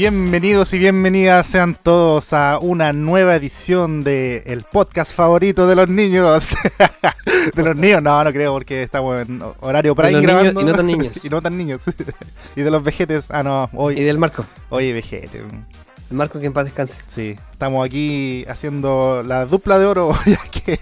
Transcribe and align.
Bienvenidos 0.00 0.72
y 0.72 0.78
bienvenidas 0.78 1.46
sean 1.46 1.74
todos 1.74 2.32
a 2.32 2.58
una 2.58 2.94
nueva 2.94 3.36
edición 3.36 4.02
de 4.02 4.38
el 4.46 4.62
podcast 4.62 5.14
favorito 5.14 5.66
de 5.66 5.76
los 5.76 5.90
niños. 5.90 6.56
de 7.54 7.62
los 7.62 7.76
niños, 7.76 8.02
no, 8.02 8.24
no 8.24 8.32
creo 8.32 8.54
porque 8.54 8.82
estamos 8.82 9.20
en 9.20 9.42
horario 9.60 9.94
para 9.94 10.10
ir 10.10 10.22
grabando. 10.22 10.58
y 10.58 10.64
no 10.64 10.72
tan 10.72 10.86
niños. 10.86 11.12
y 11.22 11.28
no 11.28 11.42
tan 11.42 11.58
niños. 11.58 11.82
y 12.56 12.62
de 12.62 12.70
los 12.70 12.82
vejetes, 12.82 13.26
ah 13.28 13.42
no, 13.42 13.68
hoy. 13.74 14.00
Y 14.00 14.02
del 14.02 14.16
Marco. 14.16 14.46
Oye, 14.70 14.94
vejete. 14.94 15.40
El 15.40 16.16
Marco 16.16 16.40
que 16.40 16.46
en 16.46 16.54
paz 16.54 16.64
descanse. 16.64 17.02
Sí, 17.08 17.36
estamos 17.52 17.84
aquí 17.84 18.46
haciendo 18.48 19.22
la 19.22 19.44
dupla 19.44 19.78
de 19.78 19.84
oro, 19.84 20.18
ya 20.24 20.40
que 20.50 20.80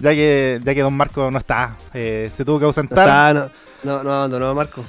ya 0.00 0.12
que, 0.12 0.60
ya 0.64 0.74
que 0.74 0.80
Don 0.80 0.94
Marco 0.94 1.30
no 1.30 1.36
está, 1.36 1.76
eh, 1.92 2.30
se 2.32 2.42
tuvo 2.42 2.58
que 2.58 2.64
ausentar. 2.64 3.34
No, 3.34 3.44
está, 3.44 3.52
no, 3.84 3.96
no, 3.98 4.02
no 4.02 4.12
abandonó 4.14 4.48
a 4.48 4.54
Marco. 4.54 4.82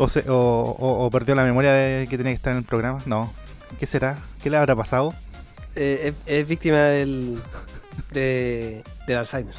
O, 0.00 0.08
se, 0.08 0.24
o, 0.30 0.34
o, 0.34 1.10
perdió 1.10 1.34
la 1.34 1.44
memoria 1.44 1.72
de 1.74 2.06
que 2.08 2.16
tenía 2.16 2.32
que 2.32 2.36
estar 2.36 2.52
en 2.52 2.60
el 2.60 2.64
programa. 2.64 3.00
No. 3.04 3.30
¿Qué 3.78 3.84
será? 3.84 4.16
¿Qué 4.42 4.48
le 4.48 4.56
habrá 4.56 4.74
pasado? 4.74 5.12
Eh, 5.76 6.14
es, 6.24 6.48
víctima 6.48 6.78
del, 6.78 7.38
de, 8.10 8.82
del 9.06 9.18
Alzheimer. 9.18 9.54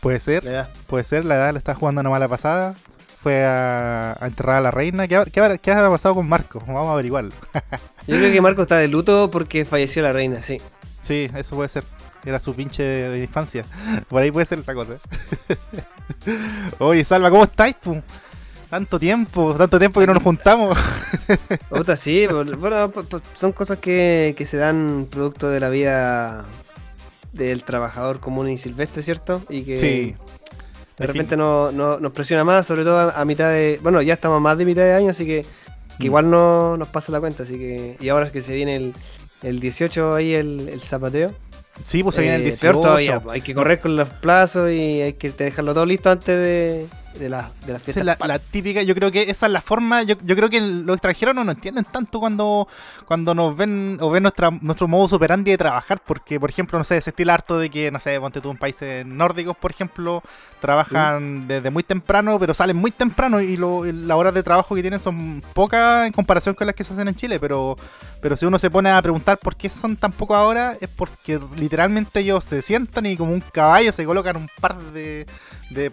Puede 0.00 0.18
ser. 0.18 0.66
Puede 0.88 1.04
ser, 1.04 1.24
la 1.24 1.36
edad 1.36 1.52
le 1.52 1.58
está 1.58 1.76
jugando 1.76 2.00
una 2.00 2.10
mala 2.10 2.26
pasada. 2.26 2.74
Fue 3.22 3.44
a, 3.46 4.16
enterrar 4.20 4.56
a 4.56 4.60
la 4.62 4.72
reina. 4.72 5.06
¿Qué, 5.06 5.22
qué, 5.32 5.38
habrá, 5.38 5.58
¿Qué, 5.58 5.70
habrá, 5.70 5.88
pasado 5.90 6.16
con 6.16 6.28
Marco? 6.28 6.58
Vamos 6.66 6.88
a 6.88 6.94
averiguarlo. 6.94 7.30
Yo 8.08 8.16
creo 8.16 8.32
que 8.32 8.40
Marco 8.40 8.62
está 8.62 8.78
de 8.78 8.88
luto 8.88 9.30
porque 9.30 9.64
falleció 9.64 10.02
la 10.02 10.12
reina, 10.12 10.42
sí. 10.42 10.60
Sí, 11.02 11.30
eso 11.36 11.54
puede 11.54 11.68
ser. 11.68 11.84
Era 12.24 12.40
su 12.40 12.52
pinche 12.52 12.82
de, 12.82 13.22
infancia. 13.22 13.64
Por 14.08 14.22
ahí 14.22 14.32
puede 14.32 14.44
ser 14.44 14.58
la 14.66 14.74
cosa. 14.74 14.94
Oye, 16.80 17.04
Salva, 17.04 17.30
¿cómo 17.30 17.44
estáis? 17.44 17.76
Tanto 18.70 18.98
tiempo, 18.98 19.54
tanto 19.54 19.78
tiempo 19.78 20.00
que 20.00 20.06
no 20.06 20.14
nos 20.14 20.22
juntamos. 20.22 20.76
Puta, 21.70 21.96
sí, 21.96 22.26
bueno, 22.26 22.92
son 23.34 23.52
cosas 23.52 23.78
que, 23.78 24.34
que 24.36 24.44
se 24.44 24.58
dan 24.58 25.06
producto 25.10 25.48
de 25.48 25.60
la 25.60 25.70
vida 25.70 26.44
del 27.32 27.62
trabajador 27.62 28.20
común 28.20 28.50
y 28.50 28.58
silvestre, 28.58 29.02
¿cierto? 29.02 29.42
Y 29.48 29.62
que 29.62 30.16
de 30.98 31.06
repente 31.06 31.36
no, 31.36 31.70
nos 31.72 32.12
presiona 32.12 32.44
más, 32.44 32.66
sobre 32.66 32.84
todo 32.84 33.12
a, 33.14 33.24
mitad 33.24 33.50
de. 33.50 33.78
Bueno, 33.82 34.02
ya 34.02 34.14
estamos 34.14 34.40
más 34.40 34.58
de 34.58 34.64
mitad 34.64 34.82
de 34.82 34.94
año, 34.94 35.10
así 35.10 35.24
que, 35.24 35.46
mm. 35.98 36.04
igual 36.04 36.30
no 36.30 36.76
nos 36.76 36.88
pasa 36.88 37.12
la 37.12 37.20
cuenta. 37.20 37.44
Así 37.44 37.56
que. 37.56 37.96
Y 38.00 38.08
ahora 38.08 38.26
es 38.26 38.32
que 38.32 38.42
se 38.42 38.52
viene 38.52 38.76
el, 38.76 38.94
el 39.42 39.60
18 39.60 40.14
ahí 40.14 40.34
el, 40.34 40.68
el 40.68 40.80
zapateo. 40.80 41.32
Sí, 41.84 42.02
pues 42.02 42.16
se 42.16 42.22
viene 42.22 42.36
el 42.36 42.44
18. 42.44 42.66
Eh, 42.66 42.72
peor 42.72 42.82
todavía, 42.82 43.22
hay 43.30 43.40
que 43.40 43.54
correr 43.54 43.80
con 43.80 43.96
los 43.96 44.08
plazos 44.08 44.70
y 44.72 45.00
hay 45.00 45.12
que 45.12 45.30
dejarlo 45.30 45.72
todo 45.72 45.86
listo 45.86 46.10
antes 46.10 46.36
de, 46.36 46.86
de 47.18 47.28
la, 47.28 47.50
de 47.66 47.72
la 47.72 47.78
fiesta. 47.78 48.00
Es 48.00 48.18
la, 48.26 48.38
típica, 48.38 48.82
yo 48.82 48.94
creo 48.94 49.10
que 49.10 49.22
esa 49.22 49.46
es 49.46 49.52
la 49.52 49.60
forma, 49.60 50.02
yo, 50.02 50.16
yo 50.22 50.36
creo 50.36 50.48
que 50.48 50.60
los 50.60 50.96
extranjeros 50.96 51.34
no 51.34 51.44
nos 51.44 51.56
entienden 51.56 51.84
tanto 51.84 52.20
cuando, 52.20 52.68
cuando 53.04 53.34
nos 53.34 53.56
ven 53.56 53.98
o 54.00 54.10
ven 54.10 54.22
nuestra, 54.22 54.50
nuestro 54.50 54.88
modo 54.88 55.16
operandi 55.16 55.50
de 55.50 55.58
trabajar, 55.58 56.00
porque 56.06 56.38
por 56.38 56.50
ejemplo, 56.50 56.78
no 56.78 56.84
sé, 56.84 56.96
ese 56.96 57.10
estilo 57.10 57.32
harto 57.32 57.58
de 57.58 57.70
que, 57.70 57.90
no 57.90 58.00
sé, 58.00 58.18
ponte 58.20 58.40
tú 58.40 58.50
en 58.50 58.56
países 58.56 59.04
nórdicos, 59.04 59.56
por 59.56 59.70
ejemplo, 59.70 60.22
trabajan 60.60 61.48
desde 61.48 61.70
muy 61.70 61.82
temprano, 61.82 62.38
pero 62.38 62.54
salen 62.54 62.76
muy 62.76 62.90
temprano 62.90 63.40
y 63.40 63.56
lo, 63.56 63.84
las 63.84 64.16
horas 64.16 64.34
de 64.34 64.42
trabajo 64.42 64.74
que 64.74 64.82
tienen 64.82 65.00
son 65.00 65.42
pocas 65.54 66.06
en 66.06 66.12
comparación 66.12 66.54
con 66.54 66.66
las 66.66 66.76
que 66.76 66.84
se 66.84 66.92
hacen 66.92 67.08
en 67.08 67.14
Chile, 67.14 67.40
pero, 67.40 67.76
pero 68.20 68.36
si 68.36 68.46
uno 68.46 68.58
se 68.58 68.70
pone 68.70 68.90
a 68.90 69.02
preguntar 69.02 69.38
por 69.38 69.56
qué 69.56 69.68
son 69.68 69.96
tan 69.96 70.12
pocas 70.12 70.38
horas, 70.38 70.78
es 70.80 70.88
porque 70.88 71.40
literalmente 71.56 72.20
ellos 72.20 72.44
se 72.44 72.62
sientan 72.62 73.06
y 73.06 73.16
como 73.16 73.32
un 73.32 73.40
caballo 73.40 73.92
se 73.92 74.04
colocan 74.04 74.36
un 74.36 74.48
par 74.60 74.76
de 74.92 75.26
de 75.70 75.90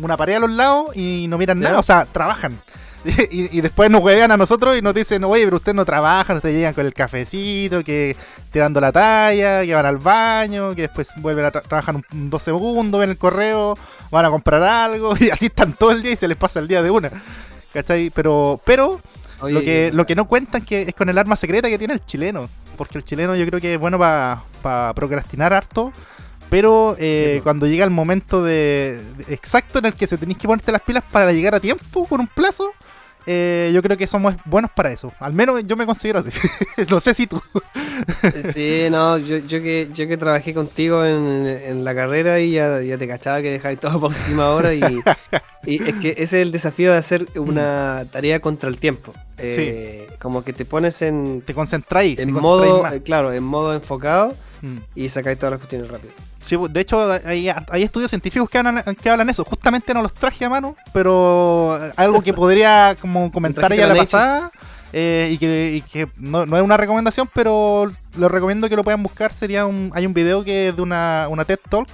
una 0.00 0.16
pared 0.16 0.34
a 0.34 0.40
los 0.40 0.50
lados 0.50 0.96
y 0.96 1.26
no 1.28 1.38
miran 1.38 1.60
nada, 1.60 1.78
o 1.78 1.82
sea, 1.82 2.06
trabajan. 2.06 2.58
Y, 3.30 3.60
después 3.60 3.88
nos 3.88 4.02
huevean 4.02 4.32
a 4.32 4.36
nosotros 4.36 4.76
y 4.76 4.82
nos 4.82 4.92
dicen, 4.92 5.22
oye, 5.22 5.44
pero 5.44 5.56
ustedes 5.56 5.76
no 5.76 5.84
trabajan, 5.84 6.36
ustedes 6.36 6.56
llegan 6.56 6.74
con 6.74 6.86
el 6.86 6.92
cafecito, 6.92 7.84
que 7.84 8.16
tirando 8.50 8.80
la 8.80 8.90
talla, 8.90 9.62
que 9.64 9.74
van 9.74 9.86
al 9.86 9.98
baño, 9.98 10.74
que 10.74 10.82
después 10.82 11.10
vuelven 11.18 11.44
a 11.44 11.50
trabajar 11.52 11.94
un, 11.94 12.30
dos 12.30 12.42
segundos, 12.42 12.98
ven 13.00 13.10
el 13.10 13.16
correo, 13.16 13.78
van 14.10 14.24
a 14.24 14.30
comprar 14.30 14.60
algo, 14.62 15.14
y 15.20 15.30
así 15.30 15.46
están 15.46 15.74
todo 15.74 15.92
el 15.92 16.02
día 16.02 16.12
y 16.12 16.16
se 16.16 16.26
les 16.26 16.36
pasa 16.36 16.58
el 16.58 16.66
día 16.66 16.82
de 16.82 16.90
una. 16.90 17.10
¿Cachai? 17.72 18.10
Pero, 18.10 18.60
pero 18.64 19.00
lo, 19.42 19.60
que, 19.60 19.90
lo 19.92 20.04
que 20.04 20.14
no 20.14 20.26
cuentan 20.26 20.64
que 20.64 20.82
es 20.82 20.94
con 20.94 21.08
el 21.08 21.18
arma 21.18 21.36
secreta 21.36 21.68
que 21.68 21.78
tiene 21.78 21.94
el 21.94 22.04
chileno. 22.04 22.48
Porque 22.76 22.98
el 22.98 23.04
chileno 23.04 23.36
yo 23.36 23.46
creo 23.46 23.60
que 23.60 23.74
es 23.74 23.80
bueno 23.80 23.98
para 23.98 24.92
procrastinar 24.94 25.52
harto 25.52 25.92
pero 26.48 26.96
eh, 26.98 27.40
cuando 27.42 27.66
llega 27.66 27.84
el 27.84 27.90
momento 27.90 28.42
de, 28.42 29.00
exacto 29.28 29.78
en 29.78 29.86
el 29.86 29.94
que 29.94 30.06
se 30.06 30.18
tenéis 30.18 30.38
que 30.38 30.46
ponerte 30.46 30.72
las 30.72 30.82
pilas 30.82 31.04
para 31.10 31.32
llegar 31.32 31.54
a 31.54 31.60
tiempo 31.60 32.06
con 32.06 32.20
un 32.20 32.28
plazo, 32.28 32.72
eh, 33.28 33.72
yo 33.74 33.82
creo 33.82 33.96
que 33.96 34.06
somos 34.06 34.36
buenos 34.44 34.70
para 34.70 34.92
eso. 34.92 35.12
Al 35.18 35.32
menos 35.32 35.60
yo 35.66 35.76
me 35.76 35.84
considero 35.84 36.20
así. 36.20 36.30
no 36.88 37.00
sé 37.00 37.12
si 37.12 37.26
tú. 37.26 37.42
sí, 38.52 38.86
no, 38.90 39.18
yo, 39.18 39.38
yo, 39.38 39.60
que, 39.60 39.88
yo 39.92 40.06
que 40.06 40.16
trabajé 40.16 40.54
contigo 40.54 41.04
en, 41.04 41.84
la 41.84 41.94
carrera 41.94 42.38
y 42.38 42.52
ya, 42.52 42.80
te 42.80 43.08
cachaba 43.08 43.42
que 43.42 43.50
dejáis 43.50 43.80
todo 43.80 43.98
por 43.98 44.12
última 44.12 44.50
hora. 44.50 44.72
Y, 44.72 44.82
es 45.64 45.94
que 45.96 46.10
ese 46.10 46.22
es 46.22 46.32
el 46.34 46.52
desafío 46.52 46.92
de 46.92 46.98
hacer 46.98 47.26
una 47.34 48.06
tarea 48.12 48.38
contra 48.40 48.68
el 48.68 48.78
tiempo. 48.78 49.12
Eh, 49.38 50.06
como 50.20 50.44
que 50.44 50.52
te 50.52 50.64
pones 50.64 51.02
en. 51.02 51.42
Te 51.44 51.52
concentráis. 51.52 52.20
En 52.20 52.32
modo, 52.32 52.84
claro, 53.04 53.32
en 53.32 53.42
modo 53.42 53.74
enfocado 53.74 54.34
mm. 54.62 54.76
y 54.94 55.08
sacáis 55.08 55.36
todas 55.38 55.50
las 55.50 55.58
cuestiones 55.58 55.90
rápido. 55.90 56.12
Sí, 56.46 56.56
de 56.70 56.80
hecho 56.80 57.10
hay, 57.24 57.82
estudios 57.82 58.10
científicos 58.10 58.48
que 58.48 58.58
hablan, 58.58 58.82
que 58.94 59.10
hablan 59.10 59.28
eso. 59.28 59.44
Justamente 59.44 59.92
no 59.92 60.00
los 60.00 60.14
traje 60.14 60.44
a 60.44 60.48
mano, 60.48 60.76
pero 60.92 61.78
algo 61.96 62.22
que 62.22 62.32
podría 62.32 62.96
como 63.00 63.32
comentar 63.32 63.74
ya 63.74 63.88
la 63.88 63.96
pasada 63.96 64.52
eh, 64.92 65.28
y 65.32 65.82
que, 65.82 66.08
no, 66.16 66.44
es 66.44 66.62
una 66.62 66.76
recomendación, 66.76 67.28
pero 67.34 67.90
lo 68.16 68.28
recomiendo 68.28 68.68
que 68.68 68.76
lo 68.76 68.84
puedan 68.84 69.02
buscar. 69.02 69.32
Sería 69.32 69.66
un, 69.66 69.90
hay 69.92 70.06
un 70.06 70.14
video 70.14 70.44
que 70.44 70.68
es 70.68 70.76
de 70.76 70.82
una, 70.82 71.26
una 71.28 71.44
TED 71.44 71.58
Talk 71.68 71.88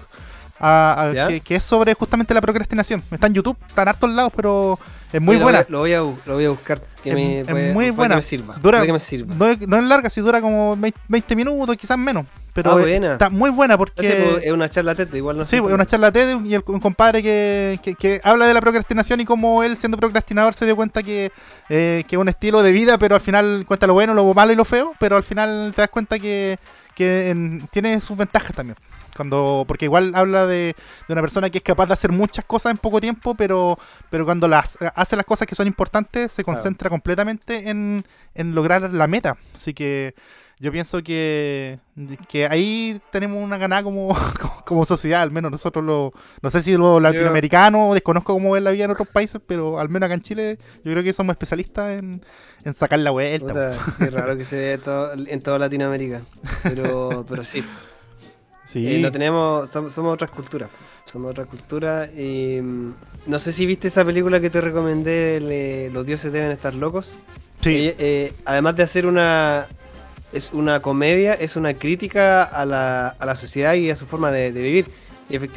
que, 1.45 1.57
es 1.57 1.65
sobre 1.65 1.95
justamente 1.95 2.35
la 2.35 2.41
procrastinación. 2.41 3.03
Está 3.11 3.27
en 3.27 3.35
YouTube, 3.35 3.57
está 3.67 3.83
en 3.83 3.89
hartos 3.89 4.11
lados, 4.11 4.33
pero 4.37 4.79
es 5.13 5.21
muy 5.21 5.37
buena. 5.37 5.65
Lo 5.69 5.79
voy, 5.81 5.95
a, 5.95 6.01
lo 6.01 6.35
voy 6.35 6.45
a 6.45 6.51
buscar. 6.51 6.83
Que 7.03 7.41
es, 7.41 7.75
muy 7.75 7.91
buena. 7.91 8.17
me 8.17 8.23
sirva. 8.23 8.57
Dura, 8.63 8.85
que 8.85 8.93
me 8.93 9.01
sirva. 9.01 9.35
No, 9.35 9.47
no, 9.67 9.79
es 9.79 9.85
larga, 9.85 10.11
si 10.11 10.21
dura 10.21 10.41
como 10.41 10.77
20 11.09 11.35
minutos, 11.35 11.77
quizás 11.77 11.97
menos. 11.97 12.27
Pero 12.55 12.77
ah, 12.77 12.83
está 12.83 13.31
muy 13.31 13.51
buena 13.51 13.79
porque. 13.79 14.41
es 14.43 14.53
una 14.53 14.69
charla 14.69 14.95
TED, 14.95 15.15
igual 15.15 15.39
no 15.39 15.45
Sí, 15.45 15.57
es 15.57 15.63
una 15.63 15.87
charla 15.87 16.13
TED 16.13 16.45
y 16.45 16.55
el, 16.55 16.63
un 16.67 16.81
compadre 16.81 17.23
que, 17.23 17.79
que, 17.99 18.21
habla 18.23 18.47
de 18.47 18.55
la 18.55 18.61
procrastinación 18.61 19.21
y 19.21 19.25
cómo 19.25 19.63
él, 19.63 19.77
siendo 19.77 19.97
procrastinador, 19.97 20.53
se 20.53 20.67
dio 20.67 20.77
cuenta 20.77 21.03
que, 21.03 21.33
eh, 21.71 22.05
que 22.07 22.17
es 22.17 22.21
un 22.21 22.29
estilo 22.29 22.63
de 22.63 22.73
vida, 22.73 22.99
pero 22.99 23.15
al 23.15 23.21
final 23.23 23.65
cuenta 23.67 23.87
lo 23.87 23.95
bueno, 23.95 24.13
lo 24.13 24.33
malo 24.35 24.53
y 24.53 24.57
lo 24.57 24.65
feo, 24.67 24.93
pero 25.01 25.17
al 25.17 25.23
final 25.23 25.73
te 25.75 25.83
das 25.83 25.91
cuenta 25.91 26.19
que, 26.19 26.59
que 26.95 27.59
tiene 27.71 28.01
sus 28.01 28.17
ventajas 28.17 28.55
también. 28.55 28.77
Cuando, 29.17 29.65
porque 29.69 29.87
igual 29.87 30.13
habla 30.15 30.47
de, 30.47 30.75
de, 31.07 31.13
una 31.13 31.21
persona 31.21 31.51
que 31.51 31.59
es 31.59 31.65
capaz 31.65 31.87
de 31.87 31.93
hacer 31.93 32.13
muchas 32.13 32.45
cosas 32.47 32.73
en 32.73 32.79
poco 32.79 33.01
tiempo, 33.01 33.35
pero, 33.35 33.79
pero 34.11 34.25
cuando 34.25 34.49
las 34.49 34.79
hace 34.95 35.17
las 35.17 35.27
cosas 35.27 35.47
que 35.47 35.55
son 35.55 35.67
importantes, 35.67 36.33
se 36.33 36.45
concentra 36.45 36.89
completamente 36.89 37.69
en, 37.69 38.05
en 38.35 38.55
lograr 38.55 38.93
la 38.93 39.07
meta. 39.07 39.37
Así 39.55 39.75
que 39.75 40.15
yo 40.63 40.71
pienso 40.71 41.03
que, 41.03 41.81
que 42.29 42.47
ahí 42.47 43.01
tenemos 43.11 43.43
una 43.43 43.59
ganada 43.59 43.83
como, 43.83 44.17
como, 44.65 44.85
sociedad, 44.85 45.21
al 45.21 45.33
menos 45.33 45.51
nosotros 45.51 45.85
lo, 45.85 46.13
no 46.41 46.51
sé 46.53 46.63
si 46.63 46.77
los 46.77 47.03
latinoamericanos, 47.03 47.95
desconozco 47.95 48.33
cómo 48.33 48.57
es 48.57 48.63
la 48.63 48.71
vida 48.71 48.85
en 48.85 48.93
otros 48.93 49.09
países, 49.09 49.41
pero 49.45 49.81
al 49.81 49.89
menos 49.89 50.07
acá 50.07 50.15
en 50.15 50.23
Chile 50.23 50.59
yo 50.85 50.93
creo 50.93 51.03
que 51.03 51.13
somos 51.13 51.35
especialistas 51.35 51.99
en, 51.99 52.23
sacar 52.77 53.01
la 53.01 53.11
vuelta. 53.11 53.77
Es 53.99 54.13
raro 54.15 54.37
que 54.37 54.45
se 54.45 54.55
dé 54.55 54.81
en 55.27 55.43
toda 55.43 55.59
Latinoamérica, 55.59 56.23
pero, 56.63 57.27
pero 57.29 57.43
sí. 57.43 57.65
Sí. 58.65 58.87
Eh, 58.87 59.11
tenemos, 59.11 59.69
somos, 59.73 59.99
otras 59.99 60.31
culturas, 60.31 60.71
somos 61.05 61.33
otra 61.33 61.45
cultura 61.45 62.07
y 62.07 62.61
mm, 62.63 62.95
no 63.27 63.39
sé 63.41 63.51
si 63.51 63.67
viste 63.67 63.89
esa 63.89 64.05
película 64.05 64.41
que 64.41 64.49
te 64.49 64.61
recomendé, 64.61 65.91
Los 65.93 66.07
dioses 66.07 66.33
deben 66.33 66.53
estar 66.53 66.73
locos. 66.73 67.13
Sí. 67.61 67.89
Eh, 67.89 67.97
eh, 67.99 68.33
además 68.45 68.77
de 68.77 68.85
hacer 68.85 69.07
una 69.07 69.67
es 70.33 70.53
una 70.53 70.81
comedia, 70.81 71.35
es 71.35 71.57
una 71.57 71.75
crítica 71.75 72.43
a 72.43 72.65
la, 72.65 73.09
a 73.09 73.27
la 73.27 73.37
sociedad 73.37 73.75
y 73.75 73.91
a 73.91 73.97
su 73.97 74.07
forma 74.07 74.31
de, 74.31 74.51
vivir. 74.51 74.87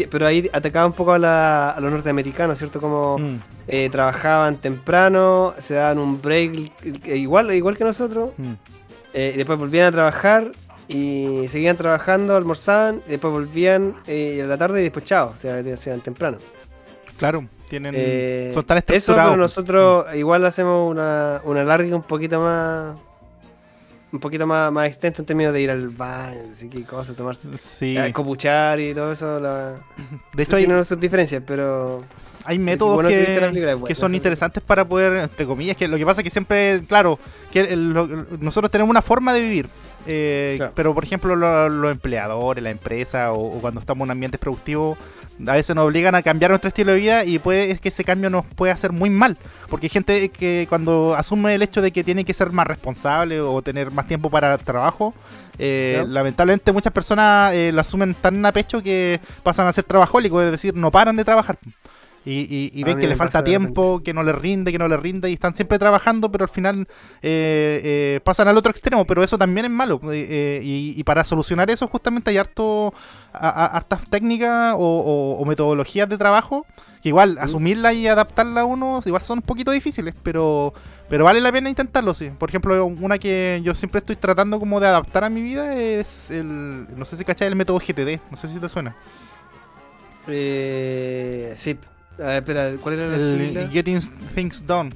pero 0.10 0.27
ahí 0.27 0.50
atacaba 0.54 0.86
un 0.86 0.94
poco 0.94 1.13
a, 1.13 1.77
los 1.80 1.92
norteamericanos, 1.92 2.57
¿cierto? 2.57 2.81
Como 2.81 3.18
mm. 3.18 3.38
eh, 3.68 3.89
trabajaban 3.89 4.57
temprano, 4.57 5.54
se 5.60 5.75
daban 5.75 6.00
un 6.00 6.22
break 6.22 6.72
igual, 7.07 7.54
igual 7.54 7.77
que 7.77 7.83
nosotros, 7.83 8.31
mm. 8.38 8.54
eh, 9.13 9.31
y 9.33 9.38
después 9.38 9.57
volvían 9.57 9.88
a 9.88 9.92
trabajar 9.92 10.51
y 10.88 11.48
seguían 11.50 11.77
trabajando, 11.77 12.36
almorzaban, 12.36 13.01
y 13.07 13.12
después 13.12 13.33
volvían 13.33 13.95
eh, 14.06 14.42
a 14.44 14.45
la 14.45 14.57
tarde 14.57 14.81
y 14.81 14.83
después 14.83 15.06
chao, 15.06 15.31
o 15.33 15.38
sea, 15.38 15.63
se 15.77 15.89
iban 15.89 16.01
temprano. 16.01 16.38
Claro, 17.18 17.48
tienen, 17.69 18.51
son 18.51 18.66
tan 18.66 18.77
estructurados. 18.77 19.04
Eso, 19.04 19.16
pero 19.16 19.38
nosotros 19.38 20.16
igual 20.16 20.45
hacemos 20.45 20.92
una, 20.92 21.42
una 21.45 21.63
larga 21.63 21.95
un 21.95 22.04
poquito 22.04 22.42
más 22.42 22.98
un 24.16 24.20
poquito 24.20 24.48
más, 24.48 24.72
más 24.72 24.88
extenso 24.88 25.22
en 25.22 25.26
términos 25.26 25.54
de 25.54 25.62
ir 25.62 25.70
al 25.72 25.90
baño, 25.90 26.40
así 26.52 26.70
que 26.70 26.84
cosas, 26.84 27.16
tomarse, 27.16 27.58
Sí. 27.58 27.98
eh, 27.98 28.12
copuchar 28.14 28.80
y 28.80 28.94
todo 28.94 29.12
eso. 29.12 29.40
La... 29.40 29.76
De 30.34 30.44
hecho, 30.44 30.56
hay, 30.56 30.66
sus 30.84 31.00
diferencias, 31.00 31.44
pero 31.46 32.04
hay 32.44 32.60
métodos 32.60 32.94
bueno 32.96 33.10
que 33.10 33.96
son 33.96 34.14
interesantes 34.16 34.62
para 34.64 34.86
poder, 34.86 35.14
entre 35.14 35.46
comillas, 35.46 35.76
que 35.78 35.88
lo 35.88 35.98
que 35.98 36.06
pasa 36.06 36.22
es 36.22 36.24
que 36.26 36.30
siempre, 36.30 36.82
claro, 36.88 37.20
que 37.52 37.62
el- 37.62 37.94
nosotros 38.40 38.72
tenemos 38.72 38.90
una 38.90 39.02
forma 39.02 39.34
de 39.34 39.42
vivir. 39.42 39.70
Eh, 40.06 40.56
Claro. 40.57 40.74
Pero, 40.75 40.94
por 40.94 41.04
ejemplo, 41.04 41.36
lo- 41.36 41.69
los 41.69 41.92
empleadores, 41.92 42.63
la 42.63 42.69
empresa 42.69 43.31
o, 43.31 43.57
o 43.57 43.60
cuando 43.62 43.80
estamos 43.80 44.06
en 44.06 44.12
ambientes 44.12 44.40
productivos, 44.40 44.98
a 45.46 45.54
veces 45.54 45.75
nos 45.75 45.86
obligan 45.86 46.16
a 46.16 46.22
cambiar 46.22 46.52
nuestro 46.52 46.69
estilo 46.69 46.94
de 46.94 46.98
vida 47.00 47.25
y 47.25 47.40
puede 47.40 47.69
es 47.72 47.81
que 47.81 47.90
ese 47.90 48.04
cambio 48.06 48.30
nos 48.30 48.46
puede 48.46 48.72
hacer 48.72 48.92
muy 48.92 49.10
mal. 49.10 49.38
Porque 49.69 49.88
hay 49.88 49.90
gente 49.90 50.30
que 50.30 50.66
cuando 50.69 51.13
asume 51.16 51.56
el 51.56 51.62
hecho 51.62 51.81
de 51.81 51.92
que 51.92 52.04
tiene 52.04 52.24
que 52.24 52.34
ser 52.34 52.52
más 52.52 52.66
responsable 52.68 53.42
o 53.42 53.62
tener 53.62 53.92
más 53.92 54.07
tiempo 54.07 54.30
para 54.30 54.57
trabajo, 54.57 55.13
eh, 55.57 55.94
Claro. 55.98 56.10
lamentablemente 56.10 56.72
muchas 56.72 56.94
personas 56.94 57.54
eh, 57.54 57.72
lo 57.74 57.81
asumen 57.81 58.13
tan 58.13 58.46
a 58.46 58.51
pecho 58.51 58.81
que 58.81 59.19
pasan 59.44 59.68
a 59.68 59.74
ser 59.74 59.84
trabajólicos, 59.86 60.44
es 60.44 60.51
decir, 60.51 60.74
no 60.75 60.92
paran 60.92 61.16
de 61.16 61.24
trabajar. 61.25 61.58
Y, 62.27 62.39
y- 62.50 62.72
y 62.74 62.83
ven 62.83 62.95
que 63.00 63.07
le 63.07 63.16
falta 63.16 63.39
tiempo, 63.45 64.01
que 64.04 64.12
no 64.12 64.24
les 64.24 64.33
rinde, 64.33 64.72
que 64.72 64.80
no 64.80 64.88
les 64.88 65.00
rinde, 65.00 65.30
y 65.30 65.33
están 65.33 65.56
siempre 65.56 65.77
trabajando, 65.77 66.31
pero 66.31 66.44
al 66.45 66.50
final 66.50 66.88
eh, 67.22 67.81
eh, 67.83 68.19
pasan 68.24 68.48
al 68.48 68.57
otro 68.57 68.72
extremo, 68.72 69.06
pero 69.06 69.24
eso 69.24 69.38
también 69.38 69.66
es 69.66 69.72
malo. 69.72 70.00
eh, 70.12 70.25
eh, 70.27 70.62
y, 70.63 70.95
y 71.00 71.04
para 71.04 71.24
solucionar 71.24 71.69
eso 71.69 71.88
justamente 71.88 72.31
hay 72.31 72.38
harto, 72.38 72.95
a- 73.31 73.50
a- 73.50 73.66
hartas 73.68 74.01
técnicas 74.10 74.74
o, 74.75 74.80
o- 74.80 75.39
o 75.39 75.45
metodologías 75.45 76.10
de 76.10 76.18
trabajo, 76.18 76.66
que 77.04 77.10
igual 77.10 77.38
asumirla 77.39 77.94
y 77.94 78.07
adaptarla 78.07 78.62
a 78.62 78.66
uno, 78.66 79.01
igual 79.06 79.22
son 79.22 79.38
un 79.39 79.44
poquito 79.45 79.69
difíciles, 79.69 80.16
pero, 80.24 80.74
pero 81.07 81.25
vale 81.25 81.39
la 81.42 81.51
pena 81.51 81.69
intentarlo, 81.69 82.16
sí. 82.16 82.31
Por 82.39 82.50
ejemplo, 82.50 82.83
una 82.88 83.19
que 83.19 83.62
yo 83.63 83.75
siempre 83.75 84.00
estoy 84.00 84.16
tratando 84.16 84.60
como 84.60 84.80
de 84.80 84.88
adaptar 84.88 85.25
a 85.25 85.30
mi 85.30 85.44
vida 85.44 85.75
es 85.75 86.31
el, 86.31 86.88
no 86.98 87.06
sé 87.06 87.18
si 87.18 87.24
cachai 87.24 87.48
el 87.50 87.56
método 87.56 87.77
GTD, 87.80 88.19
no 88.31 88.36
sé 88.38 88.48
si 88.48 88.57
te 88.60 88.68
suena. 88.68 88.95
eh, 90.27 91.54
sí. 91.56 91.77
A 92.20 92.24
ver, 92.24 92.36
espera, 92.38 92.72
¿cuál 92.82 92.96
era 93.00 93.08
la 93.08 93.20
sigla? 93.20 93.68
Getting 93.70 94.00
Things 94.34 94.66
Done. 94.66 94.90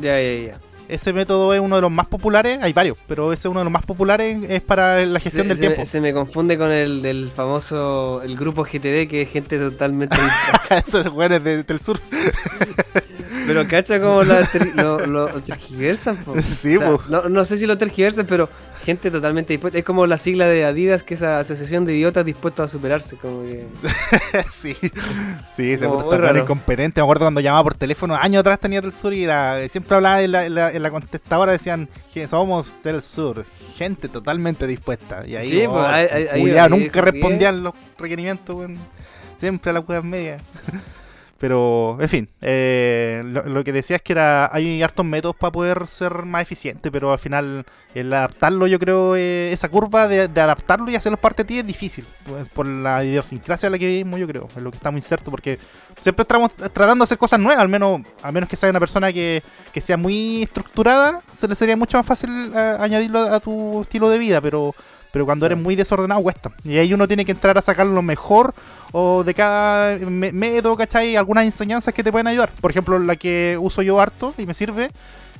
Ya, 0.00 0.20
ya, 0.20 0.46
ya. 0.46 0.60
Ese 0.88 1.12
método 1.12 1.52
es 1.52 1.60
uno 1.60 1.76
de 1.76 1.82
los 1.82 1.90
más 1.90 2.06
populares, 2.06 2.58
hay 2.62 2.72
varios, 2.72 2.96
pero 3.06 3.30
ese 3.32 3.40
es 3.48 3.50
uno 3.50 3.60
de 3.60 3.64
los 3.64 3.72
más 3.72 3.84
populares, 3.84 4.38
es 4.48 4.62
para 4.62 5.04
la 5.04 5.20
gestión 5.20 5.42
Se, 5.44 5.48
del 5.48 5.56
se 5.58 5.60
tiempo. 5.60 5.80
me, 5.80 5.84
se 5.86 6.00
me 6.00 6.12
confunde 6.14 6.56
con 6.56 6.70
el 6.70 7.02
del 7.02 7.28
famoso, 7.34 8.22
el 8.22 8.34
grupo 8.36 8.62
GTD, 8.64 9.06
que 9.06 9.20
es 9.22 9.30
gente 9.30 9.58
totalmente. 9.58 10.16
Esos 10.86 11.08
güeyes 11.08 11.44
de- 11.44 11.62
del 11.64 11.80
sur. 11.80 12.00
Pero 13.48 13.66
cacha 13.66 14.00
como 14.00 14.22
lo, 14.22 14.34
ter- 14.46 14.74
lo, 14.76 15.04
lo 15.06 15.26
tergiversan, 15.42 16.16
po. 16.18 16.34
Sí, 16.52 16.76
O 16.76 16.80
sea, 16.80 16.90
po. 16.92 17.02
no, 17.08 17.28
no 17.28 17.44
sé 17.44 17.56
si 17.58 17.66
lo 17.66 17.76
tergiversan, 17.76 18.26
pero 18.26 18.48
gente 18.84 19.10
totalmente 19.10 19.52
dispuesta. 19.54 19.78
Es 19.78 19.84
como 19.84 20.06
la 20.06 20.16
sigla 20.18 20.46
de 20.46 20.64
Adidas, 20.64 21.02
que 21.02 21.14
es 21.14 21.20
esa 21.22 21.40
asociación 21.40 21.84
de 21.84 21.94
idiotas 21.96 22.24
dispuestos 22.24 22.64
a 22.66 22.68
superarse. 22.68 23.16
Como 23.16 23.42
que... 23.42 23.66
sí, 24.50 24.76
sí, 25.56 25.72
está 25.72 25.88
raro. 26.16 26.38
incompetente. 26.38 27.00
Me 27.00 27.04
acuerdo 27.04 27.24
cuando 27.24 27.40
llamaba 27.40 27.64
por 27.64 27.74
teléfono, 27.74 28.14
años 28.14 28.40
atrás 28.40 28.60
tenía 28.60 28.80
del 28.80 28.92
sur 28.92 29.12
y 29.12 29.24
era, 29.24 29.66
siempre 29.68 29.96
hablaba 29.96 30.22
en 30.22 30.32
la, 30.32 30.46
en 30.46 30.54
la, 30.54 30.70
en 30.72 30.82
la 30.82 30.90
contestadora, 30.90 31.52
decían 31.52 31.88
somos 32.28 32.74
del 32.82 33.00
sur, 33.00 33.44
gente 33.76 34.08
totalmente 34.08 34.66
dispuesta. 34.66 35.24
Y 35.26 35.36
ahí, 35.36 35.48
Sí, 35.48 35.64
oh, 35.66 35.70
pues, 35.72 35.84
ahí- 35.84 36.06
ahí- 36.10 36.26
ahí- 36.32 36.40
culiao, 36.40 36.64
ahí 36.64 36.70
nunca 36.70 37.00
respondían 37.00 37.62
los 37.62 37.74
requerimientos, 37.96 38.70
siempre 39.36 39.70
a 39.70 39.74
las 39.74 39.88
weas 39.88 40.02
medias. 40.02 40.42
Pero, 41.38 41.96
en 42.00 42.08
fin, 42.08 42.28
eh, 42.40 43.22
lo, 43.24 43.62
que 43.62 43.72
decía 43.72 43.96
es 43.96 44.02
que 44.02 44.12
era 44.12 44.52
hay 44.52 44.82
hartos 44.82 45.06
métodos 45.06 45.36
para 45.36 45.52
poder 45.52 45.86
ser 45.86 46.24
más 46.24 46.42
eficiente, 46.42 46.90
pero 46.90 47.12
al 47.12 47.20
final 47.20 47.64
el 47.94 48.12
adaptarlo, 48.12 48.66
yo 48.66 48.80
creo, 48.80 49.14
eh, 49.14 49.52
esa 49.52 49.68
curva 49.68 50.08
de, 50.08 50.26
de 50.26 50.40
adaptarlo 50.40 50.90
y 50.90 50.96
hacerlo 50.96 51.16
parte 51.16 51.44
de 51.44 51.46
ti 51.46 51.58
es 51.60 51.66
difícil, 51.66 52.04
pues, 52.26 52.48
por 52.48 52.66
la 52.66 53.04
idiosincrasia 53.04 53.68
en 53.68 53.72
la 53.72 53.78
que 53.78 53.86
vivimos, 53.86 54.18
yo 54.18 54.26
creo, 54.26 54.48
es 54.56 54.62
lo 54.62 54.72
que 54.72 54.78
está 54.78 54.90
muy 54.90 55.00
cierto, 55.00 55.30
porque 55.30 55.60
siempre 56.00 56.22
estamos 56.22 56.52
tratando 56.54 57.02
de 57.02 57.04
hacer 57.04 57.18
cosas 57.18 57.38
nuevas, 57.38 57.62
al 57.62 57.68
menos, 57.68 58.00
a 58.20 58.32
menos 58.32 58.48
que 58.48 58.56
sea 58.56 58.70
una 58.70 58.80
persona 58.80 59.12
que, 59.12 59.40
que 59.72 59.80
sea 59.80 59.96
muy 59.96 60.42
estructurada, 60.42 61.22
se 61.30 61.46
le 61.46 61.54
sería 61.54 61.76
mucho 61.76 61.96
más 61.98 62.06
fácil 62.06 62.52
eh, 62.52 62.76
añadirlo 62.80 63.20
a 63.20 63.38
tu 63.38 63.82
estilo 63.82 64.08
de 64.10 64.18
vida, 64.18 64.40
pero 64.40 64.74
pero 65.12 65.24
cuando 65.24 65.46
eres 65.46 65.58
muy 65.58 65.74
desordenado 65.76 66.20
cuesta. 66.22 66.50
Y 66.64 66.76
ahí 66.78 66.92
uno 66.94 67.06
tiene 67.08 67.24
que 67.24 67.32
entrar 67.32 67.56
a 67.58 67.62
sacar 67.62 67.86
lo 67.86 68.02
mejor 68.02 68.54
o 68.92 69.24
de 69.24 69.34
cada 69.34 69.96
me- 69.98 70.32
método, 70.32 70.76
¿cachai? 70.76 71.16
Algunas 71.16 71.44
enseñanzas 71.44 71.92
que 71.94 72.02
te 72.04 72.10
pueden 72.12 72.26
ayudar. 72.26 72.50
Por 72.60 72.70
ejemplo, 72.70 72.98
la 72.98 73.16
que 73.16 73.56
uso 73.60 73.82
yo 73.82 74.00
harto 74.00 74.34
y 74.38 74.46
me 74.46 74.54
sirve, 74.54 74.90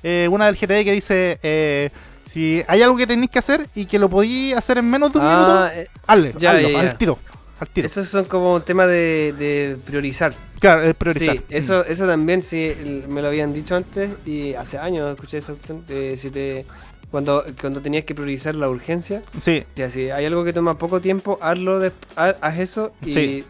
eh, 0.03 0.29
una 0.31 0.47
del 0.47 0.57
GTD 0.57 0.85
que 0.85 0.93
dice, 0.93 1.39
eh, 1.43 1.91
si 2.25 2.63
hay 2.69 2.83
algo 2.83 2.97
que 2.97 3.07
tenéis 3.07 3.31
que 3.31 3.39
hacer 3.39 3.67
y 3.75 3.87
que 3.87 3.99
lo 3.99 4.09
podéis 4.09 4.57
hacer 4.57 4.79
en 4.79 4.89
menos 4.91 5.13
de 5.13 5.19
un 5.19 5.25
minuto, 5.27 5.51
Ah, 5.51 5.71
eh, 5.75 5.89
hazle, 6.07 6.35
ya, 6.39 6.51
hazlo, 6.53 6.69
ya, 6.69 6.73
ya. 6.75 6.81
al 6.81 6.99
tiro. 6.99 7.19
Al 7.61 7.69
tiro. 7.69 7.87
esos 7.87 8.07
son 8.09 8.25
como 8.27 8.55
un 8.55 8.63
tema 8.63 8.87
de, 8.87 9.35
de 9.37 9.77
priorizar. 9.85 10.33
Claro, 10.61 10.83
es 10.83 10.95
priorizar. 10.95 11.37
Sí, 11.39 11.43
eso, 11.51 11.85
eso 11.85 12.07
también 12.07 12.41
sí 12.43 12.73
me 13.09 13.21
lo 13.21 13.29
habían 13.29 13.53
dicho 13.53 13.75
antes 13.75 14.11
y 14.25 14.55
hace 14.55 14.79
años 14.79 15.11
escuché 15.13 15.39
opción. 15.39 15.83
eh, 15.89 16.15
si 16.17 16.31
te, 16.31 16.67
cuando, 17.11 17.45
cuando 17.61 17.81
tenías 17.81 18.05
que 18.05 18.15
priorizar 18.15 18.55
la 18.57 18.69
urgencia, 18.69 19.23
Sí, 19.39 19.65
o 19.73 19.77
sea, 19.77 19.91
si 19.91 20.11
hay 20.11 20.25
algo 20.27 20.45
que 20.45 20.53
toma 20.53 20.77
poco 20.79 21.01
tiempo, 21.01 21.39
hazlo, 21.41 21.79
des- 21.81 21.93
haz, 22.17 22.37
haz 22.41 22.59
eso 22.59 22.93
y 23.03 23.13
Sí. 23.13 23.45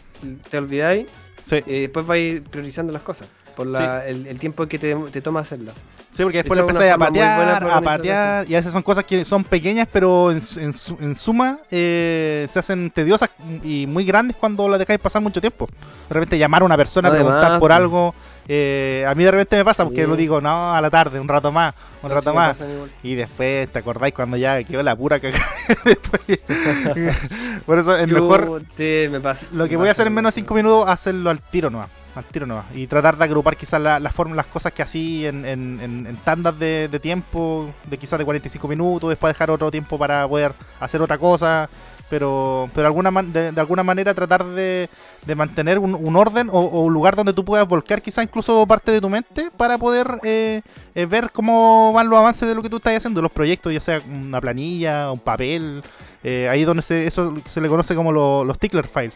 te 0.51 0.59
olvidáis 0.59 1.07
sí. 1.45 1.57
y 1.67 1.81
después 1.83 2.07
vais 2.07 2.41
priorizando 2.51 2.93
las 2.93 3.03
cosas 3.03 3.29
por 3.57 3.67
la, 3.67 4.07
el, 4.07 4.27
el 4.29 4.39
tiempo 4.39 4.67
que 4.69 4.79
te, 4.79 4.95
te 5.11 5.21
toma 5.21 5.41
hacerlo. 5.41 5.73
Sí, 6.13 6.23
porque 6.23 6.39
después 6.39 6.59
es 6.59 6.63
empezáis 6.63 6.93
a 6.93 6.99
patear, 6.99 7.65
a 7.65 7.81
patear, 7.81 8.51
y 8.51 8.55
a 8.55 8.59
veces 8.59 8.73
son 8.73 8.83
cosas 8.83 9.05
que 9.05 9.25
son 9.25 9.45
pequeñas, 9.45 9.89
pero 9.93 10.31
en, 10.33 10.41
en, 10.57 10.73
en 11.01 11.15
suma 11.17 11.59
eh, 11.71 12.47
se 12.51 12.59
hacen 12.59 12.91
tediosas 12.91 13.31
y 13.63 13.87
muy 13.87 14.05
grandes 14.05 14.37
cuando 14.37 14.69
las 14.69 14.79
dejáis 14.79 14.99
pasar 15.01 15.23
mucho 15.23 15.41
tiempo. 15.41 15.69
De 16.09 16.15
repente 16.15 16.39
llamar 16.39 16.63
a 16.63 16.65
una 16.65 16.77
persona, 16.77 17.09
Además, 17.09 17.33
preguntar 17.35 17.61
por 17.61 17.73
algo, 17.73 18.15
eh, 18.49 19.05
a 19.07 19.15
mí 19.15 19.25
de 19.25 19.31
repente 19.31 19.57
me 19.57 19.65
pasa, 19.65 19.85
porque 19.85 20.03
Sí. 20.03 20.07
lo 20.09 20.17
digo, 20.17 20.41
no, 20.41 20.75
a 20.75 20.81
la 20.81 20.89
tarde, 20.91 21.21
un 21.21 21.29
rato 21.29 21.53
más, 21.53 21.75
un 22.03 22.09
No, 22.09 22.15
rato 22.15 22.31
sí 22.31 22.37
más. 22.37 22.65
Y 23.03 23.15
después, 23.15 23.69
¿te 23.71 23.79
acordáis 23.79 24.15
cuando 24.15 24.37
ya 24.39 24.63
quedó 24.65 24.83
la 24.83 24.97
pura 24.97 25.21
cagada? 25.21 25.45
Después- 25.85 26.41
por 27.67 27.79
eso 27.79 27.97
es 27.97 28.09
Yo- 28.09 28.15
mejor 28.23 28.63
Sí, 28.69 29.07
me 29.11 29.21
pasa. 29.21 29.47
lo 29.53 29.65
me 29.65 29.69
que 29.71 29.77
voy 29.77 29.89
a 29.89 29.93
hacer 29.93 30.07
en 30.07 30.13
me 30.15 30.17
menos 30.17 30.35
de 30.35 30.41
pasa. 30.41 30.47
5 30.47 30.55
minutos, 30.55 30.89
hacerlo 30.89 31.31
al 31.31 31.41
tiro 31.41 31.71
nomás. 31.71 31.89
Al 32.15 32.25
tiro 32.25 32.47
nomás. 32.47 32.65
Y 32.75 32.87
tratar 32.87 33.17
de 33.17 33.25
agrupar 33.25 33.57
quizás 33.57 33.81
la, 33.81 34.01
la 34.01 34.11
forma, 34.11 34.35
las 34.35 34.47
cosas 34.47 34.73
que 34.73 34.83
así 34.83 35.27
en, 35.27 35.45
en, 35.45 35.79
en, 35.81 36.07
en 36.07 36.17
tandas 36.17 36.59
de, 36.59 36.89
de 36.89 36.99
tiempo, 37.01 37.73
de 37.89 37.99
quizás 37.99 38.19
de 38.19 38.25
45 38.25 38.67
minutos, 38.67 39.11
después 39.11 39.33
dejar 39.35 39.51
otro 39.51 39.71
tiempo 39.71 39.99
para 39.99 40.27
poder 40.27 40.53
hacer 40.81 41.01
otra 41.03 41.19
cosa. 41.19 41.69
Pero, 42.11 42.69
pero 42.75 42.87
alguna 42.87 43.11
man- 43.11 43.33
de, 43.33 43.53
de 43.53 43.61
alguna 43.61 43.83
manera 43.83 44.15
tratar 44.15 44.45
de, 44.45 44.89
de 45.27 45.35
mantener 45.35 45.79
un, 45.79 45.95
un 45.95 46.17
orden 46.17 46.49
o, 46.51 46.59
o 46.59 46.83
un 46.85 46.93
lugar 46.95 47.15
donde 47.17 47.35
tú 47.35 47.45
puedas 47.45 47.69
volcar 47.69 48.01
quizás 48.01 48.25
incluso 48.25 48.67
parte 48.67 48.91
de 48.93 49.01
tu 49.01 49.11
mente 49.11 49.51
para 49.57 49.77
poder 49.77 50.19
eh, 50.23 50.63
eh, 50.95 51.07
ver 51.07 51.31
cómo 51.31 51.93
van 51.93 52.09
los 52.09 52.19
avances 52.19 52.49
de 52.49 52.55
lo 52.55 52.63
que 52.63 52.71
tú 52.71 52.77
estás 52.79 52.97
haciendo, 52.97 53.21
los 53.21 53.31
proyectos, 53.33 53.73
ya 53.73 53.81
sea 53.81 54.01
una 54.09 54.41
planilla, 54.41 55.13
un 55.13 55.19
papel, 55.21 55.83
eh, 56.25 56.49
ahí 56.51 56.65
donde 56.65 56.83
se, 56.83 57.07
eso 57.07 57.35
se 57.47 57.61
le 57.61 57.69
conoce 57.69 57.95
como 57.95 58.11
lo- 58.11 58.43
los 58.45 58.59
tickler 58.59 58.89
files. 58.89 59.15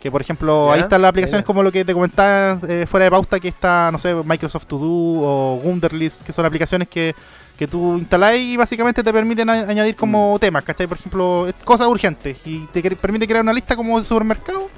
Que 0.00 0.12
por 0.12 0.20
ejemplo, 0.20 0.70
ahí 0.70 0.78
están 0.84 1.02
las 1.02 1.08
aplicaciones 1.08 1.44
como 1.44 1.60
lo 1.64 1.72
que 1.72 1.84
te 1.84 1.92
comentaba 1.92 2.60
eh, 2.68 2.86
fuera 2.88 3.04
de 3.06 3.10
pauta, 3.10 3.40
que 3.40 3.48
está, 3.48 3.90
no 3.90 3.98
sé, 3.98 4.14
Microsoft 4.14 4.66
To 4.66 4.78
Do 4.78 4.86
o 4.86 5.54
Wunderlist, 5.64 6.22
que 6.22 6.32
son 6.32 6.46
aplicaciones 6.46 6.86
que, 6.86 7.16
que 7.58 7.66
tú 7.66 7.98
instalás 7.98 8.36
y 8.36 8.56
básicamente 8.56 9.02
te 9.02 9.12
permiten 9.12 9.50
añadir 9.50 9.96
como 9.96 10.36
Mm. 10.36 10.38
temas, 10.38 10.64
¿cachai? 10.64 10.86
Por 10.86 10.96
ejemplo, 10.96 11.46
cosas 11.64 11.88
urgentes 11.88 12.36
y 12.44 12.66
te 12.66 12.80
permite 12.96 13.26
crear 13.26 13.42
una 13.42 13.52
lista 13.52 13.74
como 13.74 13.98
de 13.98 14.04
supermercado. 14.06 14.70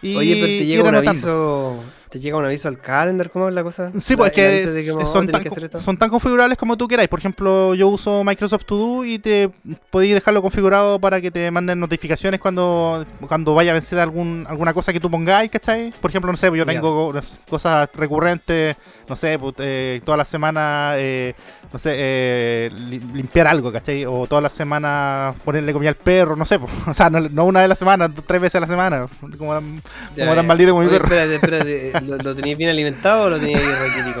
Y 0.00 0.14
Oye, 0.16 0.34
pero 0.36 0.46
te 0.46 0.64
llega 0.66 0.88
un 0.88 0.94
aviso. 0.94 1.82
¿Te 2.10 2.18
llega 2.18 2.36
un 2.36 2.44
aviso 2.44 2.66
al 2.66 2.78
calendar? 2.80 3.30
¿Cómo 3.30 3.48
es 3.48 3.54
la 3.54 3.62
cosa? 3.62 3.92
Sí, 4.00 4.16
pues 4.16 4.36
La- 4.36 4.42
es 4.42 4.66
que 4.72 4.90
oh, 4.90 5.06
son, 5.06 5.28
tan, 5.28 5.42
que 5.42 5.48
hacer 5.48 5.64
esto. 5.64 5.78
son 5.78 5.96
tan 5.96 6.10
configurables 6.10 6.58
como 6.58 6.76
tú 6.76 6.88
queráis. 6.88 7.08
Por 7.08 7.20
ejemplo, 7.20 7.72
yo 7.76 7.86
uso 7.86 8.24
Microsoft 8.24 8.64
To 8.64 8.76
Do 8.76 9.04
y 9.04 9.20
te 9.20 9.48
podéis 9.90 10.14
dejarlo 10.14 10.42
configurado 10.42 10.98
para 10.98 11.20
que 11.20 11.30
te 11.30 11.48
manden 11.52 11.78
notificaciones 11.78 12.40
cuando, 12.40 13.06
cuando 13.28 13.54
vaya 13.54 13.70
a 13.70 13.74
vencer 13.74 14.00
algún, 14.00 14.44
alguna 14.48 14.74
cosa 14.74 14.92
que 14.92 14.98
tú 14.98 15.08
pongáis, 15.08 15.52
¿cachai? 15.52 15.92
Por 16.00 16.10
ejemplo, 16.10 16.32
no 16.32 16.36
sé, 16.36 16.48
pues 16.48 16.58
yo 16.58 16.66
tengo 16.66 17.12
cosas 17.48 17.88
recurrentes, 17.94 18.76
no 19.08 19.14
sé, 19.14 19.38
pues, 19.38 19.54
eh, 19.58 20.00
toda 20.04 20.16
la 20.16 20.24
semana, 20.24 20.94
eh, 20.96 21.34
no 21.72 21.78
sé, 21.78 21.92
eh, 21.94 22.70
li- 22.88 22.98
limpiar 23.14 23.46
algo, 23.46 23.70
¿cachai? 23.70 24.04
O 24.04 24.26
todas 24.26 24.42
las 24.42 24.52
semanas 24.52 25.36
ponerle 25.44 25.72
comida 25.72 25.90
al 25.90 25.94
perro, 25.94 26.34
no 26.34 26.44
sé, 26.44 26.58
pues, 26.58 26.72
o 26.88 26.92
sea, 26.94 27.08
no, 27.08 27.20
no 27.20 27.44
una 27.44 27.60
vez 27.60 27.66
a 27.66 27.68
la 27.68 27.74
semana, 27.76 28.12
tres 28.26 28.40
veces 28.40 28.56
a 28.56 28.60
la 28.60 28.66
semana, 28.66 29.06
como 29.38 29.54
tan, 29.54 29.80
como 30.18 30.34
tan 30.34 30.46
maldito 30.48 30.72
como 30.72 30.82
mi 30.82 30.90
perro. 30.90 31.04
Espérate, 31.04 31.34
espérate. 31.36 31.99
¿Lo, 32.06 32.16
lo 32.18 32.34
tenías 32.34 32.56
bien 32.58 32.70
alimentado 32.70 33.24
o 33.24 33.30
lo 33.30 33.38
tenías 33.38 33.60
ahí 33.60 33.68
raquítico? 33.88 34.20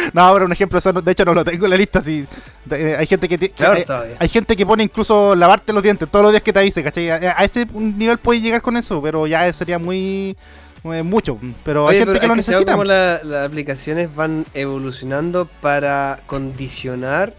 No, 0.12 0.32
pero 0.32 0.44
un 0.46 0.52
ejemplo, 0.52 0.78
eso 0.78 0.92
no- 0.92 1.00
de 1.02 1.12
hecho 1.12 1.24
no 1.24 1.34
lo 1.34 1.44
tengo 1.44 1.64
en 1.66 1.70
la 1.70 1.76
lista. 1.76 2.02
Si, 2.02 2.26
eh, 2.70 2.96
hay 2.98 3.06
gente 3.06 3.28
que, 3.28 3.38
Peor 3.38 3.84
hay, 4.18 4.28
gente 4.28 4.56
que 4.56 4.66
pone 4.66 4.82
incluso 4.82 5.34
lavarte 5.34 5.72
los 5.72 5.82
dientes 5.82 6.08
todos 6.10 6.22
los 6.24 6.32
días 6.32 6.42
que 6.42 6.52
te 6.52 6.60
dice, 6.60 6.82
¿cachai? 6.82 7.10
A, 7.10 7.34
a 7.38 7.44
ese 7.44 7.66
nivel 7.74 8.18
puedes 8.18 8.42
llegar 8.42 8.60
con 8.62 8.76
eso, 8.76 9.00
pero 9.02 9.26
ya 9.26 9.52
sería 9.52 9.78
muy, 9.78 10.36
mucho. 10.82 11.38
Pero 11.64 11.88
hay 11.88 11.98
gente 11.98 12.12
pero 12.12 12.20
que 12.20 12.26
lo 12.28 12.36
necesita. 12.36 12.72
cómo 12.72 12.84
la- 12.84 13.20
las 13.22 13.46
aplicaciones 13.46 14.14
van 14.14 14.44
evolucionando 14.54 15.48
para 15.60 16.20
condicionar 16.26 17.34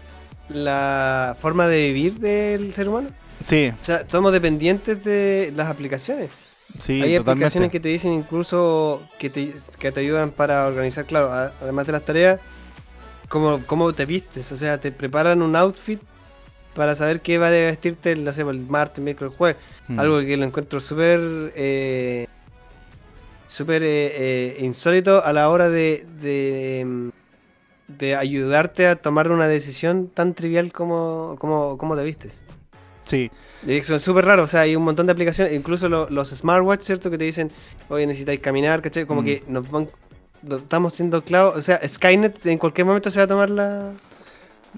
la 0.48 1.36
forma 1.40 1.66
de 1.66 1.78
vivir 1.92 2.14
del 2.18 2.72
ser 2.74 2.88
humano. 2.88 3.08
Sí. 3.42 3.72
O 3.80 3.84
sea, 3.84 4.04
somos 4.08 4.32
dependientes 4.32 5.02
de 5.04 5.52
las 5.56 5.68
aplicaciones. 5.68 6.30
Sí, 6.80 6.92
Hay 7.02 7.16
totalmente. 7.16 7.30
aplicaciones 7.30 7.70
que 7.70 7.80
te 7.80 7.88
dicen 7.88 8.12
incluso 8.12 9.02
que 9.18 9.30
te, 9.30 9.54
que 9.78 9.92
te 9.92 10.00
ayudan 10.00 10.30
para 10.30 10.66
organizar, 10.66 11.04
claro, 11.04 11.32
a- 11.32 11.52
además 11.60 11.86
de 11.86 11.92
las 11.92 12.04
tareas, 12.04 12.40
cómo, 13.28 13.62
cómo 13.66 13.92
te 13.92 14.04
vistes. 14.06 14.50
O 14.52 14.56
sea, 14.56 14.78
te 14.80 14.90
preparan 14.92 15.42
un 15.42 15.54
outfit 15.56 16.00
para 16.74 16.94
saber 16.94 17.20
qué 17.20 17.38
va 17.38 17.48
a 17.48 17.50
vestirte 17.50 18.12
el, 18.12 18.24
no 18.24 18.32
sé, 18.32 18.42
el 18.42 18.60
martes, 18.66 19.02
miércoles, 19.04 19.34
jueves. 19.36 19.56
Mm. 19.88 20.00
Algo 20.00 20.20
que 20.20 20.36
lo 20.36 20.44
encuentro 20.44 20.80
súper 20.80 21.52
eh, 21.54 22.26
súper 23.46 23.82
eh, 23.82 23.86
eh, 24.14 24.56
insólito 24.64 25.22
a 25.24 25.32
la 25.34 25.50
hora 25.50 25.68
de, 25.68 26.06
de, 26.22 27.10
de 27.88 28.16
ayudarte 28.16 28.86
a 28.86 28.96
tomar 28.96 29.30
una 29.30 29.46
decisión 29.46 30.08
tan 30.08 30.32
trivial 30.34 30.72
como, 30.72 31.36
como, 31.38 31.76
como 31.76 31.94
te 31.94 32.02
vistes. 32.02 32.42
Sí. 33.04 33.30
Son 33.84 34.00
súper 34.00 34.24
raros, 34.24 34.44
o 34.44 34.48
sea, 34.48 34.60
hay 34.62 34.74
un 34.76 34.82
montón 34.84 35.06
de 35.06 35.12
aplicaciones, 35.12 35.52
incluso 35.54 35.88
lo- 35.88 36.08
los 36.10 36.30
smartwatch, 36.30 36.82
¿cierto? 36.82 37.10
Que 37.10 37.18
te 37.18 37.24
dicen, 37.24 37.50
oye, 37.88 38.06
necesitáis 38.06 38.40
caminar, 38.40 38.82
¿cachai? 38.82 39.06
Como 39.06 39.22
Mm. 39.22 39.24
que 39.24 39.42
nos 39.48 39.70
van, 39.70 39.88
estamos 40.50 40.94
siendo 40.94 41.22
clavos, 41.22 41.56
o 41.56 41.62
sea, 41.62 41.80
Skynet 41.86 42.44
en 42.46 42.58
cualquier 42.58 42.86
momento 42.86 43.10
se 43.10 43.18
va 43.18 43.24
a 43.24 43.28
tomar 43.28 43.50
la, 43.50 43.92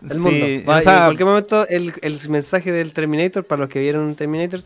el 0.02 0.11
Sí, 0.11 0.19
mundo. 0.19 0.47
Va- 0.69 0.78
o 0.78 0.83
sea, 0.83 0.97
en 0.99 1.04
cualquier 1.04 1.26
momento 1.26 1.69
el, 1.69 1.93
el 2.02 2.19
mensaje 2.28 2.73
del 2.73 2.93
Terminator, 2.93 3.45
para 3.45 3.61
los 3.62 3.71
que 3.71 3.78
vieron 3.81 4.14
Terminator, 4.14 4.61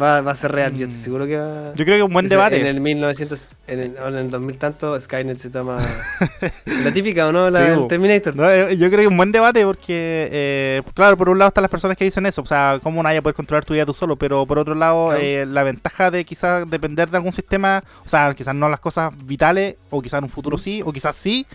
va, 0.00 0.20
va 0.20 0.32
a 0.32 0.36
ser 0.36 0.52
real. 0.52 0.72
Yo 0.74 0.86
estoy 0.86 0.98
Mm. 1.00 1.04
seguro 1.04 1.26
que 1.26 1.36
va 1.36 1.72
yo 1.74 1.84
creo 1.84 1.96
que 1.98 2.02
un 2.02 2.12
buen 2.12 2.28
debate. 2.28 2.60
En 2.60 2.66
el 2.66 2.80
1900, 2.80 3.50
en 3.66 3.80
el, 3.80 3.96
en 3.96 4.14
el 4.16 4.30
2000 4.30 4.58
tanto, 4.58 4.98
Skynet 5.00 5.38
se 5.38 5.50
toma 5.50 5.76
la 6.84 6.92
típica, 6.92 7.26
¿o 7.28 7.32
no? 7.32 7.48
La 7.50 7.60
Sí, 7.60 7.66
del 7.70 7.78
bo. 7.80 7.86
Terminator. 7.86 8.36
No, 8.36 8.50
eh, 8.50 8.76
yo 8.76 8.88
creo 8.88 9.00
que 9.00 9.06
un 9.08 9.16
buen 9.16 9.32
debate 9.32 9.64
porque, 9.64 10.28
eh, 10.32 10.82
claro, 10.94 11.16
por 11.16 11.28
un 11.28 11.38
lado 11.38 11.48
están 11.48 11.62
las 11.62 11.70
personas 11.70 11.96
que 11.96 12.04
dicen 12.04 12.26
eso, 12.26 12.42
o 12.42 12.46
sea, 12.46 12.80
cómo 12.82 13.00
a 13.06 13.22
poder 13.22 13.34
controlar 13.34 13.64
tu 13.64 13.74
vida 13.74 13.86
tú 13.86 13.94
solo, 13.94 14.16
pero 14.16 14.46
por 14.46 14.58
otro 14.58 14.74
lado, 14.74 15.08
Claro. 15.08 15.20
eh, 15.22 15.46
la 15.46 15.62
ventaja 15.62 16.10
de 16.10 16.24
quizás 16.24 16.68
depender 16.68 17.10
de 17.10 17.16
algún 17.16 17.32
sistema, 17.32 17.82
o 18.04 18.08
sea, 18.08 18.34
quizás 18.34 18.54
no 18.54 18.68
las 18.68 18.80
cosas 18.80 19.12
vitales, 19.24 19.76
o 19.90 20.00
quizás 20.02 20.18
en 20.18 20.24
un 20.24 20.30
futuro 20.30 20.58
sí, 20.58 20.82
o 20.84 20.92
quizás 20.92 21.14
sí, 21.16 21.46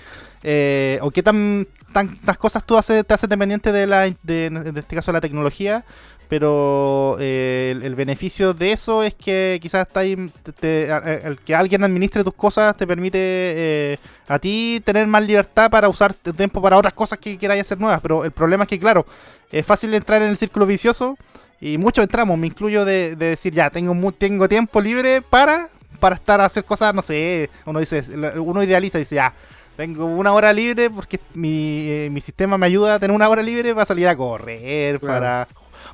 eh, 0.43 0.97
o 1.01 1.11
qué 1.11 1.21
tan, 1.23 1.67
tantas 1.91 2.37
cosas 2.37 2.63
tú 2.65 2.77
haces, 2.77 3.05
te 3.05 3.13
haces 3.13 3.29
dependiente 3.29 3.71
de, 3.71 3.87
la, 3.87 4.09
de, 4.23 4.45
en 4.45 4.77
este 4.77 4.95
caso, 4.95 5.11
la 5.11 5.21
tecnología. 5.21 5.83
Pero 6.29 7.17
eh, 7.19 7.73
el, 7.75 7.83
el 7.83 7.95
beneficio 7.95 8.53
de 8.53 8.71
eso 8.71 9.01
es 9.03 9.15
que 9.15 9.57
quizás 9.61 9.87
está 9.87 10.01
ahí, 10.01 10.15
te- 10.43 10.51
te- 10.53 10.91
a- 10.91 10.97
a- 10.97 11.13
el 11.27 11.39
que 11.39 11.55
alguien 11.55 11.83
administre 11.83 12.23
tus 12.23 12.35
cosas 12.35 12.77
te 12.77 12.85
permite 12.85 13.17
eh, 13.19 13.97
a 14.27 14.37
ti 14.37 14.79
tener 14.85 15.07
más 15.07 15.23
libertad 15.25 15.71
para 15.71 15.89
usar 15.89 16.13
tiempo 16.13 16.61
para 16.61 16.77
otras 16.77 16.93
cosas 16.93 17.17
que 17.17 17.37
queráis 17.37 17.61
hacer 17.61 17.79
nuevas. 17.79 17.99
Pero 18.01 18.23
el 18.23 18.31
problema 18.31 18.63
es 18.65 18.69
que, 18.69 18.79
claro, 18.79 19.07
es 19.51 19.65
fácil 19.65 19.91
entrar 19.95 20.21
en 20.21 20.29
el 20.29 20.37
círculo 20.37 20.67
vicioso 20.67 21.17
y 21.59 21.79
muchos 21.79 22.03
entramos, 22.03 22.37
me 22.37 22.45
incluyo 22.47 22.85
de, 22.85 23.15
de 23.15 23.25
decir, 23.31 23.51
ya, 23.53 23.71
tengo, 23.71 24.11
tengo 24.11 24.47
tiempo 24.47 24.79
libre 24.79 25.23
para, 25.23 25.69
para 25.99 26.13
estar 26.15 26.39
a 26.39 26.45
hacer 26.45 26.63
cosas, 26.63 26.93
no 26.93 27.01
sé, 27.01 27.49
uno 27.65 27.79
dice, 27.79 28.03
uno 28.37 28.61
idealiza 28.63 28.99
y 28.99 29.01
dice, 29.01 29.15
ya. 29.15 29.33
Tengo 29.75 30.05
una 30.05 30.33
hora 30.33 30.51
libre 30.51 30.89
porque 30.89 31.21
mi, 31.33 31.85
eh, 31.87 32.09
mi 32.11 32.19
sistema 32.19 32.57
me 32.57 32.65
ayuda 32.65 32.95
a 32.95 32.99
tener 32.99 33.15
una 33.15 33.29
hora 33.29 33.41
libre 33.41 33.73
para 33.73 33.85
salir 33.85 34.09
a 34.09 34.15
correr, 34.17 34.99
Claro. 34.99 35.13
para, 35.21 35.47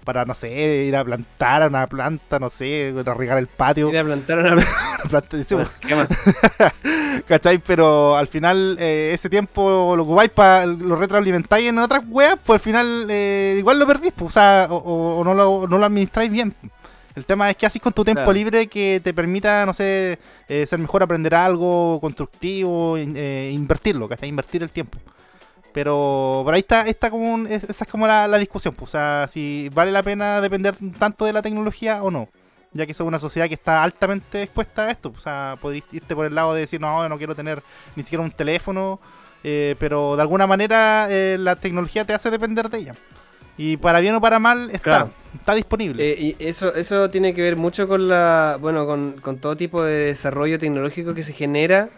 para, 0.03 0.25
no 0.25 0.33
sé, 0.33 0.85
ir 0.87 0.95
a 0.95 1.03
plantar 1.03 1.63
a 1.63 1.67
una 1.67 1.87
planta, 1.87 2.39
no 2.39 2.49
sé, 2.49 2.93
a 3.05 3.13
regar 3.13 3.37
el 3.37 3.47
patio. 3.47 3.89
Ir 3.89 3.97
a 3.99 4.03
plantar 4.03 4.39
una 4.39 4.53
una 4.53 4.65
planta, 5.09 5.43
sí, 5.43 5.55
¿Qué 5.81 5.95
más? 5.95 6.07
¿Cachai? 7.27 7.57
Pero 7.59 8.15
al 8.15 8.27
final 8.27 8.77
eh, 8.79 9.11
ese 9.13 9.29
tiempo 9.29 9.95
lo 9.95 10.03
ocupáis 10.03 10.31
para 10.31 10.65
lo 10.65 10.95
retroalimentáis 10.95 11.69
en 11.69 11.79
otras 11.79 12.03
weas, 12.07 12.37
pues 12.43 12.55
al 12.57 12.61
final 12.61 13.07
eh, 13.09 13.55
igual 13.57 13.79
lo 13.79 13.87
perdís, 13.87 14.13
pues, 14.15 14.29
o, 14.29 14.33
sea, 14.33 14.67
o, 14.69 14.75
o- 14.77 15.19
o 15.19 15.23
no, 15.23 15.33
lo, 15.33 15.67
no 15.67 15.77
lo 15.77 15.85
administráis 15.85 16.29
bien. 16.31 16.53
El 17.15 17.25
tema 17.25 17.49
es 17.49 17.55
que 17.55 17.65
haces 17.65 17.81
con 17.81 17.93
tu 17.93 18.03
tiempo 18.03 18.23
Claro. 18.23 18.33
libre 18.33 18.67
que 18.67 18.99
te 19.01 19.13
permita, 19.13 19.65
no 19.65 19.73
sé, 19.73 20.19
eh, 20.49 20.65
ser 20.67 20.79
mejor, 20.79 21.01
aprender 21.01 21.33
algo 21.33 21.97
constructivo, 22.01 22.97
eh, 22.97 23.51
invertirlo, 23.53 24.09
¿cachai? 24.09 24.27
Invertir 24.27 24.63
el 24.63 24.69
tiempo. 24.69 24.97
Pero 25.75 26.41
por 26.45 26.53
ahí 26.53 26.61
está, 26.61 26.87
está 26.87 27.11
como 27.11 27.33
un- 27.33 27.47
es- 27.47 27.65
esa 27.65 27.83
es 27.83 27.91
como 27.91 28.07
la, 28.07 28.27
la 28.29 28.37
discusión, 28.37 28.73
pues, 28.73 28.89
o 28.89 28.91
sea, 28.93 29.27
si 29.29 29.69
vale 29.73 29.91
la 29.91 30.01
pena 30.01 30.39
depender 30.39 30.73
tanto 30.97 31.25
de 31.25 31.33
la 31.33 31.41
tecnología 31.41 32.01
o 32.01 32.09
no. 32.09 32.29
Ya 32.71 32.85
que 32.85 32.93
somos 32.93 33.09
una 33.09 33.19
sociedad 33.19 33.47
que 33.49 33.53
está 33.55 33.83
altamente 33.83 34.41
expuesta 34.43 34.85
a 34.85 34.91
esto. 34.91 35.09
pues, 35.11 35.21
O 35.21 35.23
sea, 35.25 35.57
podéis 35.61 35.83
irte 35.91 36.15
por 36.15 36.25
el 36.25 36.33
lado 36.33 36.53
de 36.53 36.61
decir, 36.61 36.79
no, 36.79 37.07
no 37.09 37.17
quiero 37.17 37.35
tener 37.35 37.61
ni 37.95 38.03
siquiera 38.03 38.23
un 38.23 38.31
teléfono. 38.31 38.99
eh, 39.47 39.75
pero 39.79 40.15
de 40.15 40.21
alguna 40.23 40.47
manera 40.47 41.05
eh, 41.09 41.35
la 41.39 41.55
tecnología 41.57 42.03
te 42.03 42.13
hace 42.13 42.31
depender 42.31 42.67
de 42.69 42.77
ella. 42.79 42.95
Y 43.57 43.77
para 43.77 43.99
bien 43.99 44.15
o 44.15 44.21
para 44.21 44.39
mal 44.39 44.69
está, 44.71 44.79
Claro. 44.81 45.11
está 45.35 45.53
disponible. 45.53 46.01
Eh, 46.03 46.35
y 46.39 46.43
eso, 46.43 46.73
eso 46.73 47.09
tiene 47.11 47.33
que 47.35 47.41
ver 47.43 47.55
mucho 47.55 47.87
con 47.87 48.07
la, 48.07 48.57
bueno, 48.59 48.87
con, 48.87 49.13
con 49.21 49.37
todo 49.37 49.55
tipo 49.55 49.83
de 49.83 50.07
desarrollo 50.07 50.57
tecnológico 50.57 51.13
que 51.13 51.21
se 51.21 51.31
genera, 51.33 51.89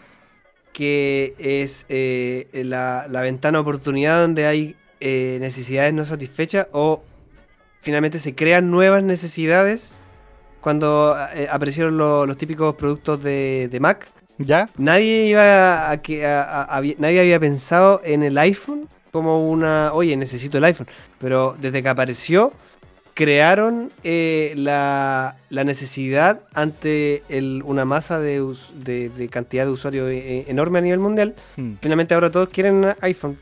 que 0.78 1.34
es 1.38 1.86
eh, 1.88 2.46
la, 2.52 3.08
la 3.10 3.22
ventana 3.22 3.58
de 3.58 3.62
oportunidad 3.62 4.20
donde 4.20 4.46
hay 4.46 4.76
eh, 5.00 5.38
necesidades 5.40 5.92
no 5.92 6.06
satisfechas 6.06 6.68
o 6.70 7.02
finalmente 7.80 8.20
se 8.20 8.36
crean 8.36 8.70
nuevas 8.70 9.02
necesidades. 9.02 9.98
Cuando 10.60 11.16
eh, 11.34 11.48
aparecieron 11.50 11.98
lo- 11.98 12.26
los 12.26 12.36
típicos 12.36 12.76
productos 12.76 13.20
de, 13.24 13.66
de 13.68 13.80
Mac, 13.80 14.06
¿Ya? 14.38 14.70
nadie 14.76 15.26
iba 15.26 15.90
a, 15.90 16.00
que 16.00 16.22
nadie 16.98 17.18
había 17.20 17.40
pensado 17.40 18.00
en 18.04 18.22
el 18.22 18.38
iPhone 18.38 18.88
como 19.10 19.50
una, 19.50 19.92
oye, 19.92 20.16
necesito 20.16 20.58
el 20.58 20.64
iPhone. 20.64 20.86
Pero 21.18 21.56
desde 21.60 21.82
que 21.82 21.88
apareció, 21.88 22.52
crearon 23.18 23.90
eh, 24.04 24.52
la, 24.54 25.34
la 25.50 25.64
necesidad 25.64 26.38
ante 26.54 27.24
el- 27.28 27.62
una 27.64 27.84
masa 27.84 28.20
de, 28.20 28.40
us- 28.40 28.70
de- 28.76 29.08
de 29.08 29.28
cantidad 29.28 29.64
de 29.64 29.72
usuarios 29.72 30.08
eh, 30.08 30.44
enorme 30.46 30.78
a 30.78 30.82
nivel 30.82 31.00
mundial. 31.00 31.34
Mm. 31.56 31.72
Finalmente 31.82 32.14
ahora 32.14 32.30
todos 32.30 32.48
quieren 32.48 32.94
iPhone. 33.00 33.36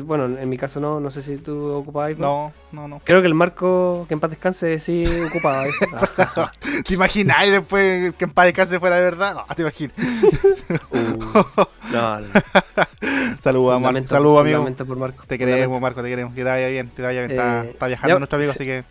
Bueno, 0.00 0.24
en 0.38 0.48
mi 0.48 0.56
caso 0.56 0.80
no, 0.80 0.98
no 0.98 1.10
sé 1.10 1.20
si 1.20 1.36
tú 1.36 1.72
ocupas 1.72 2.06
iPhone. 2.06 2.22
No, 2.22 2.52
no, 2.72 2.88
no. 2.88 3.02
Creo 3.04 3.20
que 3.20 3.26
el 3.26 3.34
Marco, 3.34 4.06
que 4.08 4.14
en 4.14 4.20
paz 4.20 4.30
descanse, 4.30 4.80
sí 4.80 5.04
ocupaba 5.26 5.60
iPhone. 5.60 5.90
Ah, 6.18 6.50
¿Te 6.86 6.94
imaginas 6.94 7.46
y 7.46 7.50
después 7.50 8.14
que 8.14 8.24
en 8.24 8.30
paz 8.30 8.46
descanse 8.46 8.80
fuera 8.80 8.96
de 8.96 9.02
verdad? 9.02 9.34
No, 9.34 9.54
te 9.54 9.60
imaginas. 9.60 9.94
uh, 10.90 11.64
no, 11.92 12.20
no. 12.20 12.26
Saludos, 13.42 13.76
Un 13.76 13.82
Mar- 13.82 13.92
lamento- 13.92 14.08
saludos 14.14 14.40
amigo. 14.40 14.64
por 14.86 14.96
Marco. 14.96 15.24
Te 15.26 15.36
queremos. 15.36 15.78
Marco, 15.82 16.02
te 16.02 16.08
queremos. 16.08 16.32
Que 16.32 16.42
te 16.42 16.48
vaya 16.48 16.68
bien, 16.68 16.88
te 16.88 17.02
vaya 17.02 17.20
bien. 17.26 17.30
Está, 17.32 17.64
Eh, 17.66 17.70
está 17.70 17.86
viajando 17.88 18.14
ya, 18.14 18.18
nuestro 18.20 18.36
amigo, 18.38 18.52
sí. 18.52 18.56
así 18.56 18.64
que 18.64 18.84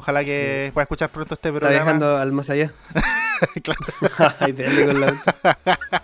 ojalá 0.00 0.24
que 0.24 0.70
pueda 0.74 0.82
escuchar 0.84 1.10
pronto 1.10 1.34
este 1.34 1.48
Está 1.48 1.58
programa. 1.60 1.82
viajando 1.84 2.16
al 2.16 2.32
más 2.32 2.50
allá. 2.50 2.72
Claro. 3.62 3.80
Ay, 4.40 4.52
dale 4.52 4.86
con 4.86 5.00
la- 5.00 5.16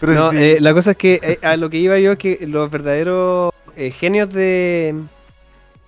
Pero 0.00 0.14
No, 0.14 0.30
sí. 0.30 0.36
eh, 0.38 0.56
la 0.60 0.72
cosa 0.72 0.92
es 0.92 0.96
que 0.96 1.20
eh, 1.22 1.38
a 1.42 1.56
lo 1.56 1.68
que 1.70 1.78
iba 1.78 1.98
yo 1.98 2.12
es 2.12 2.18
que 2.18 2.38
los 2.46 2.70
verdaderos 2.70 3.52
eh, 3.76 3.90
genios 3.90 4.32
de, 4.32 4.94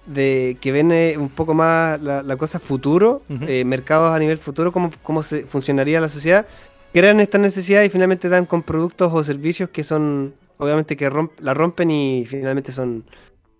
de 0.07 0.57
que 0.61 0.73
ven 0.73 0.93
eh, 0.93 1.17
un 1.19 1.29
poco 1.31 1.55
más 1.55 2.01
la, 2.03 2.23
la 2.23 2.37
cosa 2.37 2.59
futuro, 2.61 3.23
eh, 3.47 3.65
mercados 3.65 4.11
a 4.15 4.19
nivel 4.19 4.39
futuro, 4.39 4.71
cómo, 4.73 4.91
cómo 5.03 5.23
se 5.23 5.45
funcionaría 5.45 6.01
la 6.01 6.09
sociedad, 6.11 6.47
crean 6.93 7.21
esta 7.21 7.39
necesidad 7.39 7.83
y 7.83 7.89
finalmente 7.91 8.29
dan 8.29 8.45
con 8.47 8.63
productos 8.63 9.13
o 9.15 9.25
servicios 9.25 9.71
que 9.71 9.83
son, 9.83 10.35
obviamente, 10.59 10.97
que 10.97 11.11
romp- 11.11 11.39
la 11.41 11.55
rompen 11.55 11.91
y 11.91 12.27
finalmente 12.29 12.71
son, 12.73 13.05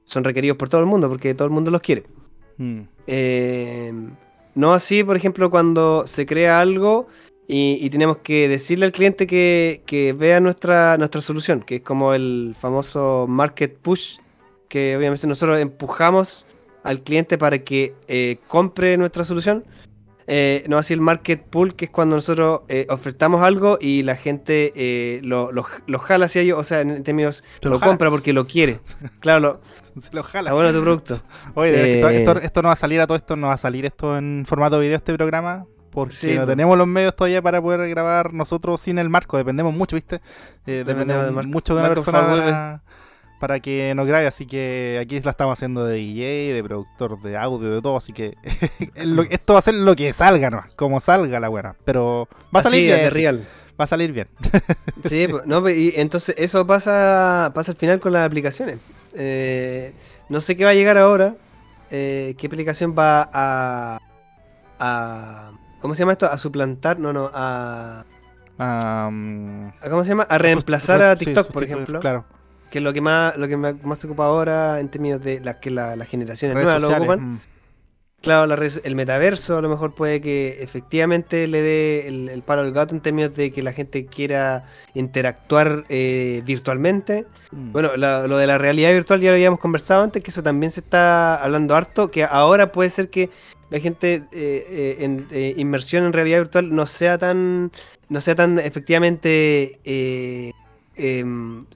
son 0.05 0.23
requeridos 0.25 0.57
por 0.59 0.69
todo 0.69 0.81
el 0.83 0.87
mundo, 0.87 1.09
porque 1.09 1.35
todo 1.35 1.47
el 1.47 1.53
mundo 1.55 1.71
los 1.71 1.81
quiere. 1.81 2.05
Mm. 2.58 2.80
Eh, 3.06 3.92
no 4.54 4.73
así, 4.73 5.02
por 5.04 5.16
ejemplo, 5.16 5.50
cuando 5.50 6.06
se 6.06 6.26
crea 6.26 6.61
algo 6.61 7.06
y, 7.46 7.78
y 7.80 7.90
tenemos 7.90 8.18
que 8.18 8.49
decirle 8.49 8.87
al 8.87 8.92
cliente 8.92 9.26
que, 9.26 9.82
que 9.87 10.12
vea 10.12 10.40
nuestra, 10.40 10.96
nuestra 10.96 11.20
solución, 11.20 11.61
que 11.61 11.76
es 11.76 11.82
como 11.82 12.14
el 12.14 12.54
famoso 12.58 13.26
market 13.28 13.76
push, 13.78 14.18
que 14.68 14.96
obviamente 14.96 15.26
nosotros 15.26 15.58
empujamos 15.58 16.46
al 16.84 17.00
cliente 17.02 17.38
para 17.38 17.58
que 17.64 17.94
eh, 18.08 18.38
compre 18.49 18.96
nuestra 18.96 19.25
solución. 19.25 19.64
Eh, 20.26 20.64
no 20.68 20.78
así 20.78 20.94
el 20.94 21.02
market 21.02 21.42
pull, 21.42 21.75
que 21.75 21.87
es 21.87 21.90
cuando 21.90 22.16
nosotros 22.16 22.62
eh, 22.68 22.87
ofertamos 22.88 23.42
algo 23.42 23.76
y 23.80 24.02
la 24.02 24.16
gente 24.16 24.73
eh, 24.75 25.20
lo, 25.23 25.52
lo, 25.52 25.66
lo 25.87 25.99
jala 25.99 26.26
hacia 26.26 26.40
ellos, 26.40 26.58
o 26.58 26.64
sea, 26.64 26.80
en 26.80 27.02
términos, 27.04 27.44
lo, 27.61 27.70
lo 27.70 27.78
jala. 27.78 27.90
compra 27.90 28.11
porque 28.11 28.32
lo 28.32 28.46
quiere. 28.46 28.80
Claro, 29.20 29.40
lo, 29.40 29.61
Se 30.01 30.15
lo 30.15 30.23
jala. 30.23 30.51
está 30.51 30.55
bueno 30.55 30.73
tu 30.73 30.83
producto. 30.83 31.21
Oye, 31.55 31.73
de 31.73 31.95
esto, 31.97 32.09
Eh, 32.11 32.19
esto, 32.19 32.39
esto 32.41 32.63
no 32.63 32.69
va 32.69 32.73
a 32.73 32.77
salir 32.77 33.01
a 33.01 33.07
todo 33.07 33.17
esto, 33.17 33.37
no 33.37 33.49
va 33.49 33.55
a 33.55 33.59
salir 33.59 33.85
esto 33.87 34.17
en 34.19 34.45
formato 34.47 34.79
video 34.79 34.97
este 34.97 35.15
programa. 35.15 35.67
Porque 35.91 36.15
Sí, 36.15 36.29
no 36.35 36.39
pues. 36.41 36.49
tenemos 36.49 36.77
los 36.77 36.89
medios 36.89 37.15
todavía 37.15 37.41
para 37.41 37.63
poder 37.63 37.89
grabar 37.89 38.33
nosotros 38.35 38.81
sin 38.81 38.99
el 38.99 39.09
marco. 39.09 39.37
Dependemos 39.37 39.73
mucho, 39.73 39.95
¿viste? 39.95 40.21
Eh, 40.67 40.83
Dependemos 40.85 41.31
Marco. 41.33 41.49
mucho 41.51 41.75
de 41.75 41.81
una 41.81 41.89
Marco, 41.91 42.03
persona 42.05 42.27
para, 42.27 42.83
para 43.39 43.61
que 43.61 43.95
nos 43.95 44.05
grabe. 44.09 44.27
Así 44.27 44.45
que 44.45 44.99
aquí 45.01 45.21
la 45.21 45.31
estamos 45.31 45.53
haciendo 45.53 45.85
de 45.85 45.95
DJ, 45.95 46.53
de 46.53 46.65
productor 46.65 47.23
de 47.23 47.37
audio, 47.37 47.71
de 47.71 47.81
todo. 47.81 47.97
Así 47.97 48.13
que 48.13 48.35
esto 49.31 49.53
va 49.53 49.61
a 49.61 49.63
ser 49.63 49.75
lo 49.75 49.95
que 49.95 50.13
salga, 50.13 50.51
¿no? 50.51 50.65
Como 50.75 50.99
salga 50.99 51.39
la 51.39 51.49
buena. 51.49 51.77
Pero 51.85 52.29
va 52.53 52.59
a 52.59 52.63
salir 52.65 52.81
Así, 52.81 52.87
bien. 53.01 53.05
de 53.05 53.11
real. 53.11 53.47
Va 53.81 53.85
a 53.85 53.89
salir 53.89 54.11
bien. 54.13 54.27
Sí, 55.05 55.29
pues, 55.31 55.47
no, 55.47 55.61
pues, 55.63 55.77
y 55.77 55.93
entonces 55.97 56.35
eso 56.39 56.67
pasa, 56.67 57.53
pasa 57.55 57.71
al 57.71 57.77
final 57.79 58.01
con 58.01 58.13
las 58.13 58.27
aplicaciones. 58.27 58.79
Eh, 59.14 59.92
no 60.28 60.40
sé 60.40 60.56
qué 60.56 60.64
va 60.64 60.71
a 60.71 60.75
llegar 60.75 60.99
ahora. 60.99 61.35
eh, 61.90 62.35
¿Qué 62.38 62.47
aplicación 62.47 62.94
va 62.99 63.28
a, 63.33 63.99
a. 64.78 65.52
¿Cómo 65.80 65.94
se 65.94 66.00
llama 66.00 66.12
esto? 66.12 66.26
A 66.26 66.38
suplantar. 66.38 66.99
No, 66.99 67.12
no, 67.12 67.30
a. 67.33 68.04
A- 68.59 69.11
¿Cómo 69.90 70.02
se 70.04 70.11
llama? 70.11 70.25
A 70.28 70.38
reemplazar 70.38 71.02
a 71.02 71.12
sí, 71.16 71.25
TikTok, 71.26 71.52
por 71.52 71.64
ejemplo. 71.64 72.00
Claro. 72.00 72.25
Que 72.71 72.78
es 72.78 72.85
lo 72.85 72.92
que 72.92 73.00
más, 73.00 73.37
lo 73.37 73.47
que 73.49 73.56
más 73.56 73.99
se 73.99 74.06
ocupa 74.06 74.26
ahora 74.26 74.80
en 74.80 74.88
términos 74.88 75.21
de 75.23 75.40
las 75.40 75.56
que 75.56 75.71
la- 75.71 75.94
las 75.97 76.09
generaciones 76.09 76.56
Redes 76.56 76.66
nuevas 76.68 76.83
lo 76.83 76.97
ocupan. 76.97 77.35
mm. 77.35 77.40
Claro, 78.25 78.47
la 78.47 78.54
el 78.85 78.95
metaverso 78.97 79.59
a 79.59 79.61
lo 79.61 79.69
mejor 79.69 79.95
puede 79.95 80.23
que 80.23 80.57
efectivamente 80.62 81.47
le 81.47 81.61
dé 81.61 82.09
el, 82.09 82.31
el 82.31 82.40
palo 82.43 82.62
al 82.62 82.73
gato 82.73 82.95
en 82.95 83.02
términos 83.02 83.35
de 83.35 83.52
que 83.52 83.62
la 83.62 83.75
gente 83.75 84.07
quiera 84.07 84.64
interactuar 84.95 85.85
eh, 85.90 86.40
virtualmente. 86.47 87.26
Mm. 87.50 87.73
Bueno, 87.73 87.99
la- 87.99 88.26
lo 88.26 88.38
de 88.38 88.47
la 88.47 88.57
realidad 88.57 88.93
virtual 88.95 89.21
ya 89.21 89.28
lo 89.28 89.35
habíamos 89.37 89.61
conversado 89.61 90.02
antes, 90.02 90.23
que 90.23 90.31
eso 90.31 90.43
también 90.43 90.73
se 90.73 90.81
está 90.81 91.37
hablando 91.37 91.76
harto, 91.76 92.11
que 92.11 92.25
ahora 92.25 92.73
puede 92.73 92.88
ser 92.88 93.11
que 93.11 93.28
la 93.69 93.78
gente 93.78 94.14
eh, 94.14 94.23
eh, 94.33 94.97
en 95.00 95.26
eh, 95.31 95.52
inmersión 95.59 96.04
en 96.07 96.14
realidad 96.14 96.38
virtual 96.38 96.75
no 96.75 96.87
sea 96.87 97.19
tan, 97.19 97.73
no 98.09 98.21
sea 98.23 98.35
tan 98.35 98.59
efectivamente 98.59 99.81
eh, 99.85 100.50
em, 100.97 101.66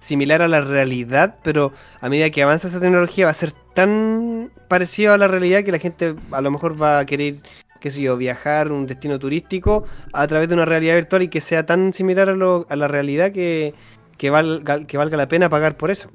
similar 0.00 0.42
a 0.42 0.48
la 0.48 0.60
realidad, 0.60 1.36
pero 1.42 1.72
a 2.02 2.10
medida 2.10 2.28
que 2.28 2.42
avanza 2.42 2.68
esa 2.68 2.78
tecnología 2.80 3.24
va 3.24 3.30
a 3.30 3.34
ser 3.34 3.54
tan 3.76 4.50
parecido 4.66 5.12
a 5.12 5.18
la 5.18 5.28
realidad 5.28 5.62
que 5.62 5.70
la 5.70 5.78
gente 5.78 6.16
a 6.32 6.40
lo 6.40 6.50
mejor 6.50 6.80
va 6.80 6.98
a 6.98 7.06
querer 7.06 7.36
qué 7.78 7.90
sé 7.90 8.00
yo, 8.00 8.16
viajar 8.16 8.72
un 8.72 8.86
destino 8.86 9.18
turístico 9.18 9.84
a 10.12 10.26
través 10.26 10.48
de 10.48 10.54
una 10.54 10.64
realidad 10.64 10.94
virtual 10.96 11.22
y 11.22 11.28
que 11.28 11.40
sea 11.40 11.64
tan 11.66 11.92
similar 11.92 12.28
a, 12.30 12.34
lo- 12.34 12.66
a 12.68 12.74
la 12.74 12.88
realidad 12.88 13.30
que, 13.32 13.74
que, 14.16 14.30
valga, 14.30 14.84
que 14.86 14.96
valga 14.96 15.16
la 15.16 15.28
pena 15.28 15.48
pagar 15.48 15.76
por 15.76 15.90
eso. 15.92 16.10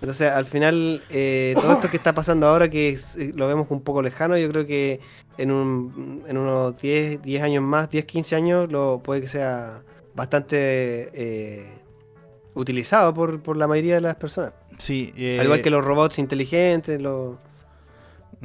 Entonces, 0.00 0.30
al 0.30 0.46
final, 0.46 1.02
eh, 1.10 1.54
todo 1.60 1.72
esto 1.72 1.90
que 1.90 1.98
está 1.98 2.14
pasando 2.14 2.46
ahora, 2.46 2.70
que 2.70 2.90
eh, 3.18 3.32
lo 3.34 3.46
vemos 3.48 3.66
un 3.70 3.82
poco 3.82 4.00
lejano, 4.00 4.38
yo 4.38 4.48
creo 4.48 4.66
que 4.66 5.00
en, 5.36 5.50
un, 5.50 6.22
en 6.26 6.38
unos 6.38 6.80
10, 6.80 7.20
10 7.20 7.42
años 7.42 7.62
más, 7.64 7.90
10, 7.90 8.06
15 8.06 8.36
años, 8.36 8.72
lo, 8.72 9.00
puede 9.02 9.20
que 9.20 9.28
sea 9.28 9.82
bastante 10.14 11.10
eh, 11.12 11.66
utilizado 12.54 13.12
por, 13.12 13.42
por 13.42 13.56
la 13.58 13.66
mayoría 13.66 13.96
de 13.96 14.00
las 14.00 14.16
personas. 14.16 14.52
Sí, 14.80 15.12
eh, 15.16 15.38
Al 15.38 15.44
igual 15.44 15.60
que 15.62 15.70
los 15.70 15.84
robots 15.84 16.18
inteligentes, 16.18 17.00
los... 17.00 17.36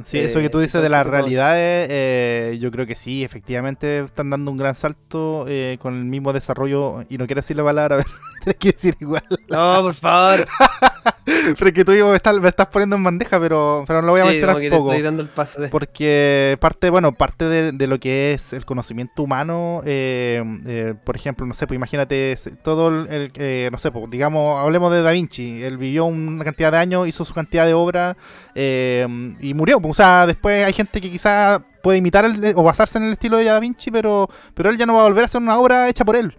Sí, 0.04 0.18
eso 0.18 0.40
que 0.40 0.46
Eh, 0.46 0.50
tú 0.50 0.58
y 0.58 0.62
dices 0.62 0.82
de 0.82 0.90
las 0.90 1.06
realidades, 1.06 1.88
eh, 1.90 2.58
yo 2.60 2.70
creo 2.70 2.86
que 2.86 2.94
sí, 2.94 3.24
efectivamente 3.24 4.00
están 4.00 4.28
dando 4.28 4.50
un 4.50 4.58
gran 4.58 4.74
salto 4.74 5.46
eh, 5.48 5.78
con 5.80 5.94
el 5.94 6.04
mismo 6.04 6.34
desarrollo, 6.34 7.02
y 7.08 7.16
no 7.16 7.24
quiero 7.26 7.40
decir 7.40 7.56
la 7.56 7.64
palabra, 7.64 7.94
a 7.96 7.98
ver, 7.98 8.06
tienes 8.44 8.56
que 8.58 8.72
decir 8.72 8.96
igual, 9.00 9.24
No, 9.48 9.82
por 9.82 9.94
favor. 9.94 10.46
pero 11.58 11.66
es 11.68 11.72
que 11.72 11.84
tú 11.84 11.92
me 11.92 12.14
estás, 12.16 12.40
me 12.40 12.48
estás 12.48 12.68
poniendo 12.68 12.96
en 12.96 13.04
bandeja, 13.04 13.38
pero, 13.40 13.84
pero 13.86 14.00
no 14.00 14.06
lo 14.06 14.12
voy 14.12 14.20
a 14.20 14.24
Sí, 14.24 14.28
mencionar 14.30 14.54
como 14.54 14.60
que 14.62 14.70
te 14.70 14.76
poco. 14.76 14.90
estoy 14.92 15.02
dando 15.02 15.22
el 15.22 15.28
paso 15.28 15.60
de... 15.60 15.68
Porque 15.68 16.56
parte, 16.60 16.88
bueno, 16.90 17.12
parte 17.12 17.44
de, 17.46 17.72
de 17.72 17.86
lo 17.86 17.98
que 17.98 18.32
es 18.32 18.52
el 18.52 18.64
conocimiento 18.64 19.22
humano, 19.22 19.82
eh, 19.84 20.42
eh, 20.66 20.94
por 21.04 21.16
ejemplo, 21.16 21.44
no 21.46 21.52
sé, 21.54 21.66
pues 21.66 21.76
imagínate 21.76 22.36
todo 22.62 22.88
el, 22.88 23.08
el, 23.12 23.32
eh, 23.34 23.68
no 23.72 23.78
sé, 23.78 23.90
pues 23.90 24.08
digamos, 24.10 24.58
hablemos 24.60 24.92
de 24.92 25.02
Da 25.02 25.10
Vinci, 25.10 25.62
él 25.62 25.76
vivió 25.78 26.04
una 26.06 26.44
cantidad 26.44 26.70
de 26.72 26.78
años, 26.78 27.08
hizo 27.08 27.24
su 27.24 27.34
cantidad 27.34 27.66
de 27.66 27.74
obras 27.74 28.16
eh, 28.54 29.06
y 29.40 29.54
murió, 29.54 29.80
pues, 29.80 29.90
o 29.92 29.94
sea, 29.94 30.26
después 30.26 30.64
hay 30.64 30.72
gente 30.72 31.00
que 31.00 31.10
quizá 31.10 31.62
puede 31.82 31.98
imitar 31.98 32.24
el- 32.24 32.52
o 32.56 32.62
basarse 32.62 32.98
en 32.98 33.04
el 33.04 33.12
estilo 33.12 33.36
de 33.36 33.44
Da 33.44 33.60
Vinci, 33.60 33.90
pero, 33.90 34.28
pero 34.54 34.70
él 34.70 34.76
ya 34.76 34.86
no 34.86 34.94
va 34.94 35.00
a 35.00 35.04
volver 35.04 35.22
a 35.22 35.26
hacer 35.26 35.40
una 35.40 35.58
obra 35.58 35.88
hecha 35.88 36.04
por 36.04 36.16
él. 36.16 36.34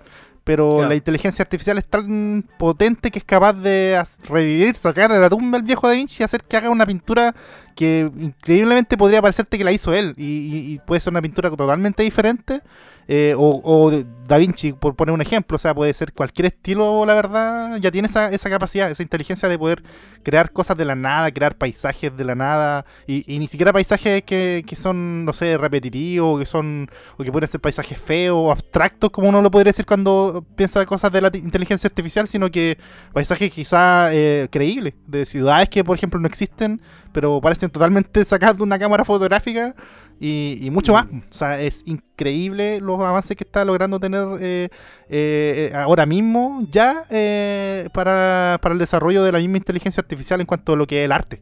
Pero 0.48 0.70
Claro. 0.70 0.88
la 0.88 0.96
inteligencia 0.96 1.44
artificial 1.44 1.78
es 1.78 1.86
tan 1.86 2.44
potente 2.58 3.12
que 3.12 3.20
es 3.20 3.26
capaz 3.26 3.52
de 3.54 4.02
revivir, 4.30 4.74
sacar 4.76 5.12
de 5.12 5.20
la 5.20 5.30
tumba 5.30 5.58
el 5.58 5.64
viejo 5.64 5.88
Da 5.88 5.94
Vinci 5.94 6.24
y 6.24 6.24
hacer 6.24 6.42
que 6.42 6.56
haga 6.56 6.70
una 6.70 6.86
pintura 6.86 7.36
que 7.78 8.12
increíblemente 8.20 8.98
podría 8.98 9.22
parecerte 9.22 9.58
que 9.58 9.64
la 9.64 9.72
hizo 9.72 9.94
él 9.94 10.14
y, 10.18 10.74
y- 10.74 10.80
puede 10.86 11.00
ser 11.02 11.12
una 11.14 11.22
pintura 11.22 11.50
totalmente 11.50 12.04
diferente 12.04 12.62
eh, 13.10 13.34
o, 13.38 13.62
o 13.64 13.92
Da 14.28 14.38
Vinci 14.38 14.74
por 14.74 14.96
poner 14.96 15.14
un 15.14 15.22
ejemplo 15.22 15.56
o 15.56 15.60
sea 15.60 15.74
puede 15.74 15.94
ser 15.94 16.12
cualquier 16.12 16.48
estilo 16.48 17.06
la 17.06 17.14
verdad 17.14 17.78
ya 17.80 17.90
tiene 17.92 18.08
esa, 18.08 18.30
esa 18.32 18.50
capacidad 18.50 18.92
esa 18.92 19.02
inteligencia 19.04 19.48
de 19.48 19.58
poder 19.58 19.82
crear 20.24 20.52
cosas 20.52 20.76
de 20.76 20.84
la 20.84 20.96
nada 20.96 21.32
crear 21.32 21.56
paisajes 21.56 22.16
de 22.18 22.26
la 22.26 22.36
nada 22.36 22.86
y, 23.08 23.24
y 23.34 23.40
ni 23.40 23.48
siquiera 23.48 23.72
paisajes 23.72 24.24
que, 24.24 24.66
que 24.68 24.76
son 24.76 25.24
no 25.24 25.32
sé 25.32 25.58
repetitivos 25.58 26.40
que 26.40 26.46
son 26.46 26.90
o 27.18 27.24
que 27.24 27.32
pueden 27.32 27.48
ser 27.48 27.62
paisajes 27.62 27.98
feos 27.98 28.36
o 28.38 28.52
abstractos 28.52 29.10
como 29.12 29.30
uno 29.30 29.42
lo 29.42 29.52
podría 29.52 29.70
decir 29.72 29.86
cuando 29.86 30.46
piensa 30.58 30.86
cosas 30.86 31.10
de 31.14 31.22
la 31.22 31.32
inteligencia 31.34 31.88
artificial 31.88 32.28
sino 32.28 32.52
que 32.52 32.78
paisajes 33.14 33.52
quizá 33.52 34.10
eh, 34.14 34.50
creíbles 34.52 34.96
de 35.06 35.26
ciudades 35.26 35.70
que 35.70 35.84
por 35.86 35.96
ejemplo 35.96 36.20
no 36.20 36.28
existen 36.28 36.82
pero 37.12 37.40
parecen 37.42 37.70
totalmente 37.70 38.24
sacadas 38.26 38.58
de 38.58 38.64
una 38.64 38.78
cámara 38.80 39.04
fotográfica 39.06 39.76
y, 40.20 40.58
y 40.62 40.70
mucho 40.72 40.94
más. 40.94 41.06
O 41.06 41.22
sea, 41.34 41.60
es 41.62 41.84
increíble 41.86 42.80
los 42.82 43.00
avances 43.00 43.36
que 43.38 43.44
está 43.44 43.64
logrando 43.66 44.00
tener 44.00 44.26
eh, 44.40 44.70
eh, 45.10 45.72
ahora 45.76 46.06
mismo 46.06 46.66
ya 46.72 47.04
eh, 47.10 47.88
para, 47.94 48.60
para 48.62 48.74
el 48.74 48.80
desarrollo 48.80 49.24
de 49.24 49.32
la 49.32 49.40
misma 49.40 49.58
inteligencia 49.58 50.02
artificial 50.02 50.40
en 50.42 50.48
cuanto 50.48 50.74
a 50.74 50.76
lo 50.76 50.88
que 50.88 51.00
es 51.02 51.06
el 51.06 51.12
arte. 51.12 51.42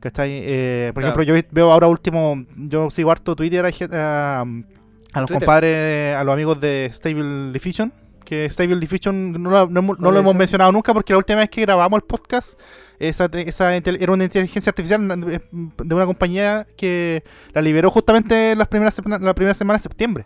¿Cachai? 0.00 0.30
Eh, 0.32 0.90
por 0.92 1.02
Claro. 1.02 1.20
ejemplo, 1.20 1.34
yo 1.40 1.48
veo 1.50 1.72
ahora 1.72 1.86
último, 1.86 2.44
yo 2.56 2.90
sigo 2.90 3.10
harto 3.10 3.34
Twitter 3.34 3.64
a, 3.64 4.40
a 4.42 4.44
los 4.44 5.26
Twitter. 5.26 5.26
compadres, 5.28 6.16
a 6.16 6.24
los 6.24 6.32
amigos 6.34 6.60
de 6.60 6.90
Stable 6.92 7.52
Diffusion, 7.52 7.90
que 8.24 8.48
Stable 8.50 8.76
Diffusion 8.80 9.32
no, 9.42 9.50
lo- 9.50 9.68
no 9.68 9.78
hemos- 9.80 9.98
mencionado 10.34 10.72
nunca 10.72 10.92
porque 10.94 11.12
la 11.12 11.18
última 11.18 11.40
vez 11.40 11.50
que 11.50 11.60
grabamos 11.62 11.98
el 11.98 12.04
podcast 12.04 12.58
esa, 12.98 13.26
esa 13.32 13.74
era 13.74 14.12
una 14.12 14.24
inteligencia 14.24 14.70
artificial 14.70 15.06
de 15.52 15.94
una 15.94 16.06
compañía 16.06 16.66
que 16.76 17.22
la 17.52 17.60
liberó 17.62 17.90
justamente 17.90 18.54
las 18.56 18.68
primeras 18.68 19.00
la 19.20 19.34
primera 19.34 19.54
semana 19.54 19.78
de 19.78 19.82
septiembre. 19.82 20.24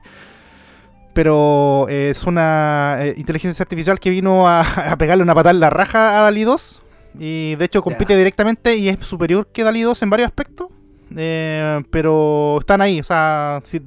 Pero 1.14 1.86
eh, 1.88 2.10
es 2.10 2.24
una 2.24 2.98
eh, 3.00 3.14
inteligencia 3.16 3.62
artificial 3.62 3.98
que 3.98 4.10
vino 4.10 4.46
a, 4.48 4.60
a 4.92 4.96
pegarle 4.98 5.22
una 5.24 5.34
patada 5.34 5.50
en 5.52 5.60
la 5.60 5.70
raja 5.70 6.18
a 6.18 6.22
DALI 6.22 6.44
2. 6.44 6.82
Y 7.18 7.56
de 7.56 7.64
hecho 7.64 7.82
compite 7.82 8.16
directamente 8.16 8.76
y 8.76 8.88
es 8.88 8.98
superior 9.00 9.48
que 9.52 9.64
DALI 9.64 9.82
2 9.82 10.02
en 10.02 10.10
varios 10.10 10.28
aspectos. 10.28 10.68
Eh, 11.16 11.82
pero 11.90 12.58
están 12.60 12.80
ahí, 12.82 13.00
o 13.00 13.04
sea, 13.04 13.60
si, 13.64 13.80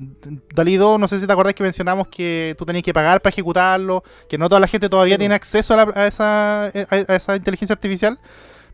DALI 0.56 0.78
2, 0.78 1.00
no 1.00 1.08
sé 1.08 1.20
si 1.20 1.28
te 1.28 1.34
acordás 1.34 1.54
que 1.54 1.64
mencionamos 1.64 2.08
que 2.08 2.56
tú 2.58 2.66
tenías 2.66 2.84
que 2.84 2.94
pagar 2.94 3.22
para 3.22 3.32
ejecutarlo, 3.32 4.04
que 4.28 4.38
no 4.38 4.50
toda 4.50 4.60
la 4.60 4.68
gente 4.68 4.90
todavía 4.90 5.16
Sí. 5.16 5.20
tiene 5.20 5.36
acceso 5.36 5.74
a, 5.74 5.78
la- 5.86 5.92
a 5.96 6.08
esa, 6.08 6.66
a- 6.68 6.72
a 7.08 7.16
esa 7.16 7.36
inteligencia 7.36 7.74
artificial 7.74 8.20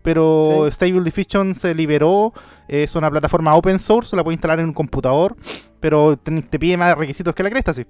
pero 0.03 0.61
Sí. 0.67 0.71
Stable 0.75 1.01
Diffusion 1.03 1.53
se 1.53 1.75
liberó, 1.75 2.31
es 2.69 2.95
una 2.95 3.11
plataforma 3.11 3.53
open 3.55 3.77
source, 3.77 4.15
la 4.15 4.23
puedes 4.23 4.37
instalar 4.37 4.59
en 4.61 4.67
un 4.67 4.73
computador, 4.73 5.35
pero 5.81 6.15
te, 6.15 6.41
te 6.43 6.57
pide 6.59 6.77
más 6.77 6.97
requisitos 6.97 7.35
que 7.35 7.43
la 7.43 7.49
cresta, 7.49 7.73
sí. 7.73 7.85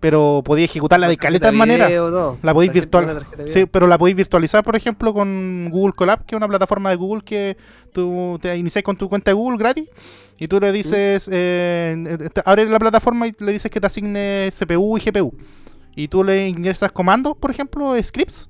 Pero 0.00 0.42
podías 0.44 0.68
ejecutarla 0.70 1.08
de 1.08 1.16
maneras. 1.52 1.88
video, 1.88 2.10
todo. 2.10 2.38
La 2.42 2.52
podéis 2.52 2.72
Tarjeta- 2.72 2.80
virtual. 2.84 3.04
una 3.04 3.14
tarjeta 3.14 3.42
video. 3.44 3.54
Sí, 3.54 3.66
pero 3.66 3.86
la 3.86 3.96
podéis 3.96 4.16
virtualizar, 4.16 4.62
por 4.62 4.76
ejemplo, 4.76 5.14
con 5.14 5.68
Google 5.70 5.94
Colab, 5.94 6.26
que 6.26 6.34
es 6.34 6.36
una 6.36 6.48
plataforma 6.48 6.90
de 6.90 6.96
Google 6.96 7.22
que 7.24 7.56
tú 7.92 8.38
te 8.42 8.54
inicias 8.56 8.84
con 8.84 8.96
tu 8.96 9.08
cuenta 9.08 9.30
de 9.30 9.34
Google 9.34 9.56
gratis 9.56 9.88
y 10.38 10.46
tú 10.48 10.60
le 10.60 10.72
dices, 10.72 11.28
eh, 11.32 11.96
eh, 12.06 12.28
abres 12.44 12.68
la 12.68 12.78
plataforma 12.78 13.28
y 13.28 13.34
le 13.38 13.52
dices 13.52 13.70
que 13.70 13.80
te 13.80 13.86
asigne 13.86 14.50
CPU 14.52 14.98
y 14.98 15.00
GPU. 15.00 15.32
Y 15.96 16.08
tú 16.08 16.22
le 16.24 16.48
ingresas 16.48 16.92
comandos, 16.92 17.36
por 17.38 17.50
ejemplo, 17.50 17.94
scripts, 18.02 18.48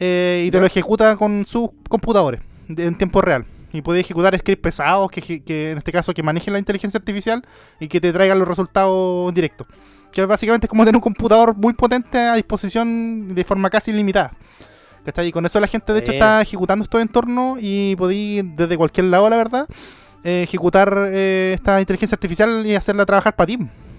eh, 0.00 0.44
y 0.46 0.50
te 0.50 0.60
lo 0.60 0.66
ejecuta 0.66 1.16
con 1.16 1.44
sus 1.44 1.68
computadores 1.88 2.40
de- 2.68 2.86
en 2.86 2.96
tiempo 2.96 3.20
real. 3.20 3.44
Y 3.72 3.82
puedes 3.82 4.04
ejecutar 4.04 4.38
scripts 4.38 4.62
pesados, 4.62 5.10
que, 5.10 5.42
que 5.42 5.72
en 5.72 5.78
este 5.78 5.92
caso 5.92 6.14
que 6.14 6.22
manejen 6.22 6.52
la 6.54 6.58
inteligencia 6.58 6.96
artificial 6.96 7.42
y 7.80 7.88
que 7.88 8.00
te 8.00 8.12
traigan 8.12 8.38
los 8.38 8.48
resultados 8.48 9.28
en 9.28 9.34
directo. 9.34 9.66
Que 10.16 10.24
básicamente 10.24 10.64
es 10.64 10.70
como 10.70 10.82
tener 10.82 10.96
un 10.96 11.02
computador 11.02 11.54
muy 11.54 11.74
potente 11.74 12.16
a 12.16 12.36
disposición 12.36 13.34
de 13.34 13.44
forma 13.44 13.68
casi 13.68 13.90
ilimitada. 13.90 14.32
¿Cachai? 15.04 15.26
Y 15.26 15.30
con 15.30 15.44
eso 15.44 15.60
la 15.60 15.66
gente 15.66 15.92
de 15.92 15.98
hecho 15.98 16.12
Bien. 16.12 16.22
está 16.22 16.40
ejecutando 16.40 16.84
estos 16.84 17.02
entornos 17.02 17.58
y 17.60 17.94
podéis 17.96 18.42
desde 18.56 18.78
cualquier 18.78 19.08
lado, 19.08 19.28
la 19.28 19.36
verdad, 19.36 19.68
eh, 20.24 20.44
ejecutar 20.44 20.90
eh, 21.08 21.52
esta 21.54 21.78
inteligencia 21.82 22.14
artificial 22.14 22.64
y 22.64 22.74
hacerla 22.74 23.04
trabajar 23.04 23.36
para 23.36 23.46
ti. 23.46 23.58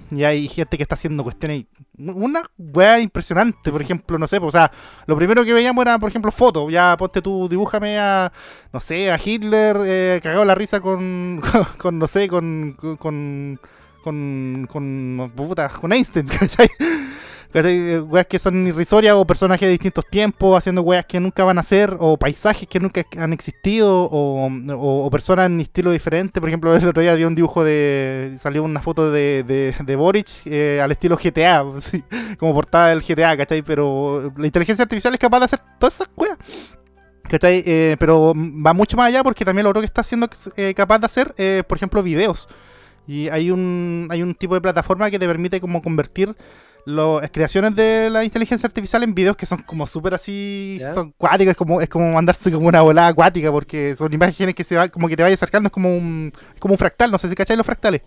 Y 0.10 0.24
hay 0.24 0.48
gente 0.48 0.76
que 0.76 0.82
está 0.82 0.96
haciendo 0.96 1.22
cuestiones, 1.22 1.66
una 2.00 2.42
weá 2.58 3.00
impresionante, 3.00 3.72
por 3.72 3.84
ejemplo, 3.84 4.18
no 4.18 4.28
sé, 4.28 4.40
pues, 4.40 4.56
o 4.56 4.58
sea, 4.58 4.72
lo 5.06 5.16
primero 5.16 5.46
que 5.46 5.54
veíamos 5.54 5.84
era, 5.84 6.00
por 6.00 6.10
ejemplo, 6.10 6.32
fotos, 6.32 6.72
ya 6.72 6.98
ponte 6.98 7.22
tú, 7.22 7.48
dibújame 7.48 8.00
a, 8.00 8.32
no 8.74 8.80
sé, 8.80 9.12
a 9.12 9.20
Hitler 9.24 9.78
eh, 9.86 10.20
cagado 10.24 10.46
la 10.46 10.56
risa 10.56 10.80
con, 10.82 11.44
con, 11.78 12.00
no 12.00 12.08
sé, 12.08 12.28
con, 12.28 12.76
con, 12.80 12.98
con, 12.98 13.60
con, 14.08 15.32
puta, 15.36 15.70
con 15.70 15.92
Einstein, 15.92 16.28
¿cachai? 16.40 16.68
¿Cachai? 17.52 17.78
Eh, 17.78 18.26
que 18.30 18.40
son 18.40 18.68
irrisorias 18.68 19.16
o 19.16 19.26
personajes 19.26 19.68
de 19.68 19.72
distintos 19.72 20.06
tiempos 20.06 20.58
haciendo 20.58 20.82
weas 20.82 21.06
que 21.06 21.20
nunca 21.20 21.44
van 21.44 21.58
a 21.58 21.64
ser 21.64 21.96
o 22.00 22.18
paisajes 22.18 22.68
que 22.68 22.80
nunca 22.80 23.06
han 23.18 23.34
existido 23.34 24.10
o, 24.12 25.10
personas 25.12 25.48
en 25.48 25.62
estilo 25.62 25.92
diferente. 25.92 26.40
Por 26.40 26.50
ejemplo, 26.50 26.76
el 26.76 26.88
otro 26.88 27.02
día 27.02 27.14
vi 27.16 27.24
un 27.24 27.36
dibujo 27.36 27.64
de... 27.64 28.36
salió 28.40 28.64
una 28.64 28.82
foto 28.82 29.12
de, 29.12 29.44
de, 29.44 29.74
de 29.84 29.96
Boric 29.96 30.28
eh, 30.46 30.82
al 30.82 30.92
estilo 30.92 31.18
GTA, 31.18 31.64
como 32.38 32.54
portada 32.54 32.90
del 32.90 33.02
GTA, 33.02 33.38
¿cachai? 33.38 33.62
Pero 33.62 34.34
la 34.38 34.46
inteligencia 34.46 34.84
artificial 34.84 35.14
es 35.14 35.20
capaz 35.20 35.40
de 35.40 35.46
hacer 35.46 35.60
todas 35.80 35.96
esas 35.96 36.10
weas. 36.16 36.38
¿Cachai? 37.24 37.64
Eh, 37.66 37.98
pero 38.00 38.34
va 38.36 38.74
mucho 38.74 38.96
más 38.96 39.08
allá 39.08 39.22
porque 39.22 39.44
también 39.44 39.66
lo 39.66 39.72
otro 39.72 39.82
que 39.82 39.86
está 39.86 40.02
siendo 40.02 40.30
eh, 40.56 40.74
capaz 40.74 41.00
de 41.00 41.06
hacer, 41.06 41.66
por 41.66 41.78
ejemplo, 41.78 42.02
videos. 42.04 42.48
Y 43.08 43.30
hay 43.30 43.52
un, 43.52 44.08
hay 44.12 44.22
un 44.22 44.36
tipo 44.36 44.54
de 44.54 44.62
plataforma 44.62 45.10
que 45.10 45.18
te 45.18 45.28
permite 45.28 45.62
como 45.62 45.82
convertir 45.82 46.36
las 46.88 47.32
creaciones 47.32 47.76
de 47.76 48.10
la 48.10 48.24
inteligencia 48.24 48.66
artificial 48.66 49.04
en 49.04 49.14
videos 49.14 49.36
que 49.36 49.46
son 49.46 49.62
como 49.64 49.86
súper 49.86 50.14
así, 50.14 50.80
son 50.94 51.14
cuáticos, 51.18 51.52
es 51.52 51.58
como, 51.58 51.82
es 51.82 51.90
como 51.90 52.14
mandarse 52.14 52.50
como 52.50 52.68
una 52.68 52.82
volada 52.82 53.10
acuática 53.10 53.52
porque 53.52 53.94
son 53.98 54.14
imágenes 54.14 54.56
que 54.56 54.64
se 54.64 54.78
va, 54.78 54.88
como 54.88 55.10
que 55.10 55.18
te 55.18 55.24
vaya 55.24 55.34
acercando, 55.34 55.68
es 55.68 55.74
como 55.74 55.96
un, 55.96 56.32
como 56.60 56.76
un 56.76 56.78
fractal, 56.78 57.12
no 57.12 57.18
sé 57.18 57.28
si 57.28 57.36
cacháis 57.36 57.58
los 57.58 57.66
fractales. 57.66 58.02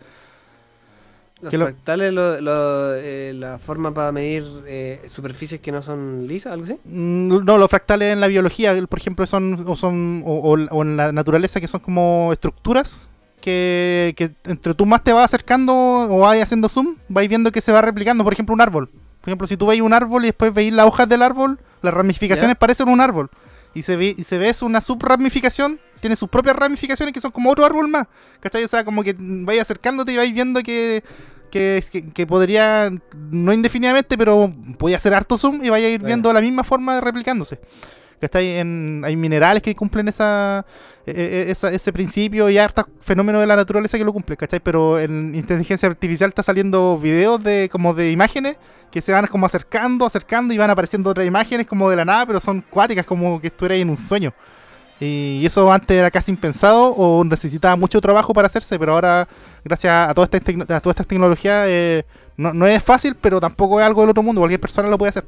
Los 1.42 1.54
fractales, 1.54 2.12
lo, 2.12 2.94
eh, 2.96 3.32
la 3.34 3.58
forma 3.58 3.92
para 3.92 4.12
medir 4.12 4.44
eh, 4.66 5.00
superficies 5.06 5.60
que 5.60 5.72
no 5.72 5.82
son 5.82 6.26
lisas, 6.26 6.52
algo 6.52 6.64
así. 6.64 6.78
Mm, 6.84 7.44
no, 7.44 7.58
los 7.58 7.70
fractales 7.70 8.12
en 8.12 8.20
la 8.20 8.28
biología, 8.28 8.74
por 8.86 8.98
ejemplo, 8.98 9.26
son 9.26 9.62
o 9.66 9.76
son 9.76 10.22
o, 10.24 10.82
en 10.82 10.96
la 10.96 11.12
naturaleza 11.12 11.60
que 11.60 11.68
son 11.68 11.80
como 11.80 12.30
estructuras 12.32 13.09
que, 13.40 14.32
entre 14.44 14.74
tú 14.74 14.86
más 14.86 15.02
te 15.02 15.12
vas 15.12 15.24
acercando 15.24 15.74
o 15.74 16.20
vas 16.20 16.40
haciendo 16.40 16.68
zoom, 16.68 16.96
vais 17.08 17.28
viendo 17.28 17.52
que 17.52 17.60
se 17.60 17.72
va 17.72 17.82
replicando. 17.82 18.24
Por 18.24 18.32
ejemplo, 18.32 18.54
un 18.54 18.60
árbol. 18.60 18.88
Por 19.20 19.28
ejemplo, 19.28 19.46
si 19.46 19.56
tú 19.56 19.66
veis 19.66 19.82
un 19.82 19.92
árbol 19.92 20.24
y 20.24 20.28
después 20.28 20.52
veis 20.52 20.72
las 20.72 20.86
hojas 20.86 21.08
del 21.08 21.22
árbol, 21.22 21.58
las 21.82 21.92
ramificaciones 21.92 22.56
parecen 22.56 22.88
un 22.88 23.00
árbol. 23.00 23.30
Y 23.74 23.82
se 23.82 23.96
ve, 23.96 24.14
y 24.16 24.24
se 24.24 24.38
ve 24.38 24.52
una 24.62 24.80
subramificación, 24.80 25.78
tiene 26.00 26.16
sus 26.16 26.28
propias 26.28 26.56
ramificaciones 26.56 27.12
que 27.12 27.20
son 27.20 27.30
como 27.30 27.50
otro 27.50 27.64
árbol 27.64 27.88
más. 27.88 28.06
¿Cachai? 28.40 28.64
O 28.64 28.68
sea, 28.68 28.84
como 28.84 29.02
que 29.02 29.14
vais 29.18 29.60
acercándote 29.60 30.12
y 30.12 30.16
vais 30.16 30.32
viendo 30.32 30.62
que, 30.62 31.04
que, 31.50 31.82
que, 32.14 32.26
podría, 32.26 32.90
no 33.30 33.52
indefinidamente, 33.52 34.16
pero 34.16 34.52
podía 34.78 34.96
hacer 34.96 35.14
harto 35.14 35.38
zoom 35.38 35.62
y 35.62 35.68
vaya 35.68 35.86
a 35.86 35.90
ir 35.90 36.02
viendo 36.02 36.32
la 36.32 36.40
misma 36.40 36.64
forma 36.64 37.00
replicándose. 37.00 37.60
¿Cachai? 38.20 38.58
En, 38.58 39.02
hay 39.04 39.16
minerales 39.16 39.62
que 39.62 39.74
cumplen 39.74 40.08
esa, 40.08 40.66
e, 41.06 41.48
e, 41.48 41.74
ese 41.74 41.92
principio 41.92 42.48
y 42.50 42.58
hartos 42.58 42.86
fenómenos 43.00 43.40
de 43.40 43.46
la 43.46 43.56
naturaleza 43.56 43.98
que 43.98 44.04
lo 44.04 44.12
cumplen, 44.12 44.36
¿cachai? 44.36 44.60
Pero 44.60 44.98
en 44.98 45.34
inteligencia 45.34 45.88
artificial 45.88 46.28
está 46.28 46.42
saliendo 46.42 46.98
videos 46.98 47.42
de 47.42 47.68
como 47.70 47.94
de 47.94 48.10
imágenes 48.10 48.56
que 48.90 49.00
se 49.00 49.12
van 49.12 49.26
como 49.26 49.46
acercando, 49.46 50.04
acercando 50.04 50.52
y 50.52 50.58
van 50.58 50.70
apareciendo 50.70 51.10
otras 51.10 51.26
imágenes 51.26 51.66
como 51.66 51.88
de 51.88 51.96
la 51.96 52.04
nada, 52.04 52.26
pero 52.26 52.40
son 52.40 52.62
cuáticas, 52.68 53.06
como 53.06 53.40
que 53.40 53.46
estuvieras 53.46 53.78
en 53.78 53.90
un 53.90 53.96
sueño. 53.96 54.32
Y 54.98 55.46
eso 55.46 55.72
antes 55.72 55.96
era 55.96 56.10
casi 56.10 56.30
impensado 56.30 56.88
o 56.88 57.24
necesitaba 57.24 57.74
mucho 57.74 58.00
trabajo 58.02 58.34
para 58.34 58.48
hacerse, 58.48 58.78
pero 58.78 58.92
ahora, 58.92 59.26
gracias 59.64 60.10
a 60.10 60.12
todas 60.12 60.28
estas 60.30 61.06
tecnologías, 61.06 61.66
eh, 61.68 62.04
no 62.36 62.66
es 62.66 62.82
fácil, 62.82 63.14
pero 63.14 63.40
tampoco 63.40 63.80
es 63.80 63.86
algo 63.86 64.02
del 64.02 64.10
otro 64.10 64.22
mundo. 64.22 64.40
Cualquier 64.40 64.60
persona 64.60 64.88
lo 64.88 64.98
puede 64.98 65.10
hacer. 65.10 65.24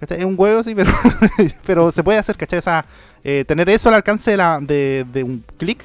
Es 0.00 0.24
un 0.24 0.34
huevo, 0.36 0.62
sí, 0.62 0.74
pero, 0.74 0.92
pero 1.66 1.92
se 1.92 2.04
puede 2.04 2.18
hacer, 2.18 2.36
¿cachai? 2.36 2.60
O 2.60 2.62
sea, 2.62 2.84
eh, 3.24 3.44
tener 3.46 3.68
eso 3.68 3.88
al 3.88 3.96
alcance 3.96 4.30
de, 4.30 4.36
la, 4.36 4.60
de, 4.60 5.22
un 5.24 5.42
clic 5.56 5.84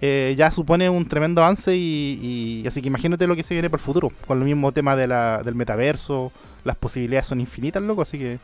eh, 0.00 0.34
ya 0.38 0.50
supone 0.52 0.88
un 0.88 1.08
tremendo 1.08 1.42
avance 1.42 1.76
y, 1.76 2.64
así 2.68 2.80
que 2.80 2.86
imagínate 2.86 3.26
lo 3.26 3.34
que 3.34 3.42
se 3.42 3.54
viene 3.54 3.68
para 3.68 3.80
el 3.80 3.84
futuro, 3.84 4.12
con 4.26 4.38
el 4.38 4.44
mismo 4.44 4.70
tema 4.70 4.94
de 4.94 5.08
la, 5.08 5.42
del 5.42 5.56
metaverso, 5.56 6.30
las 6.64 6.76
posibilidades 6.76 7.26
son 7.26 7.40
infinitas, 7.40 7.82
loco, 7.82 8.02
así 8.02 8.16
que 8.16 8.38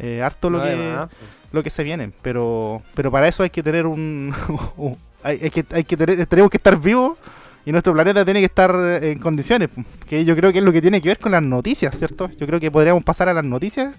eh, 0.00 0.22
harto 0.22 0.50
lo, 0.50 0.60
que, 0.62 1.06
lo 1.52 1.62
que 1.62 1.70
se 1.70 1.84
viene, 1.84 2.10
pero 2.22 2.82
pero 2.94 3.12
para 3.12 3.28
eso 3.28 3.42
hay 3.42 3.50
que 3.50 3.62
tener 3.62 3.86
un... 3.86 4.34
hay, 5.22 5.50
que, 5.50 5.64
hay 5.70 5.84
que 5.84 5.96
tener, 5.96 6.26
tenemos 6.26 6.50
que 6.50 6.56
estar 6.56 6.76
vivos 6.80 7.16
y 7.64 7.70
nuestro 7.70 7.92
planeta 7.92 8.24
tiene 8.24 8.40
que 8.40 8.46
estar 8.46 8.74
en 9.02 9.20
condiciones, 9.20 9.68
que 10.08 10.24
yo 10.24 10.34
creo 10.34 10.52
que 10.52 10.58
es 10.58 10.64
lo 10.64 10.72
que 10.72 10.82
tiene 10.82 11.00
que 11.00 11.10
ver 11.10 11.18
con 11.20 11.30
las 11.30 11.42
noticias, 11.42 11.96
¿cierto? 11.96 12.28
Yo 12.38 12.46
creo 12.46 12.58
que 12.58 12.72
podríamos 12.72 13.04
pasar 13.04 13.28
a 13.28 13.34
las 13.34 13.44
noticias 13.44 13.94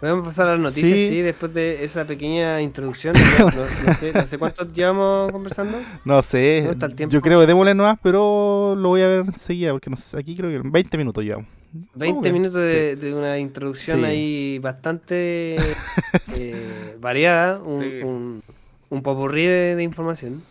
Podemos 0.00 0.26
pasar 0.26 0.46
a 0.48 0.52
las 0.52 0.60
noticias, 0.60 0.96
sí. 0.96 1.20
después 1.20 1.52
de 1.52 1.84
esa 1.84 2.04
pequeña 2.06 2.60
introducción. 2.60 3.14
No, 3.38 3.94
sé, 3.94 4.12
no 4.12 4.26
sé 4.26 4.38
cuánto 4.38 4.70
llevamos 4.72 5.32
conversando. 5.32 5.78
No 6.04 6.22
sé, 6.22 6.68
yo 7.08 7.20
creo 7.20 7.40
que 7.40 7.46
démosle 7.46 7.74
nomás, 7.74 7.98
pero 8.02 8.74
lo 8.76 8.90
voy 8.90 9.00
a 9.02 9.08
ver 9.08 9.20
enseguida, 9.20 9.72
porque 9.72 9.90
no 9.90 9.96
sé, 9.96 10.18
aquí 10.18 10.36
creo 10.36 10.50
que 10.50 10.68
20 10.68 10.98
minutos 10.98 11.24
llevamos. 11.24 11.48
20 11.94 12.32
minutos 12.32 12.60
de, 12.60 13.14
una 13.14 13.38
introducción 13.38 14.04
ahí 14.04 14.58
bastante 14.58 15.56
eh, 16.34 16.96
variada, 17.00 17.60
un, 17.60 18.42
un, 18.90 19.02
popurrí 19.02 19.46
de, 19.46 19.82
información. 19.82 20.42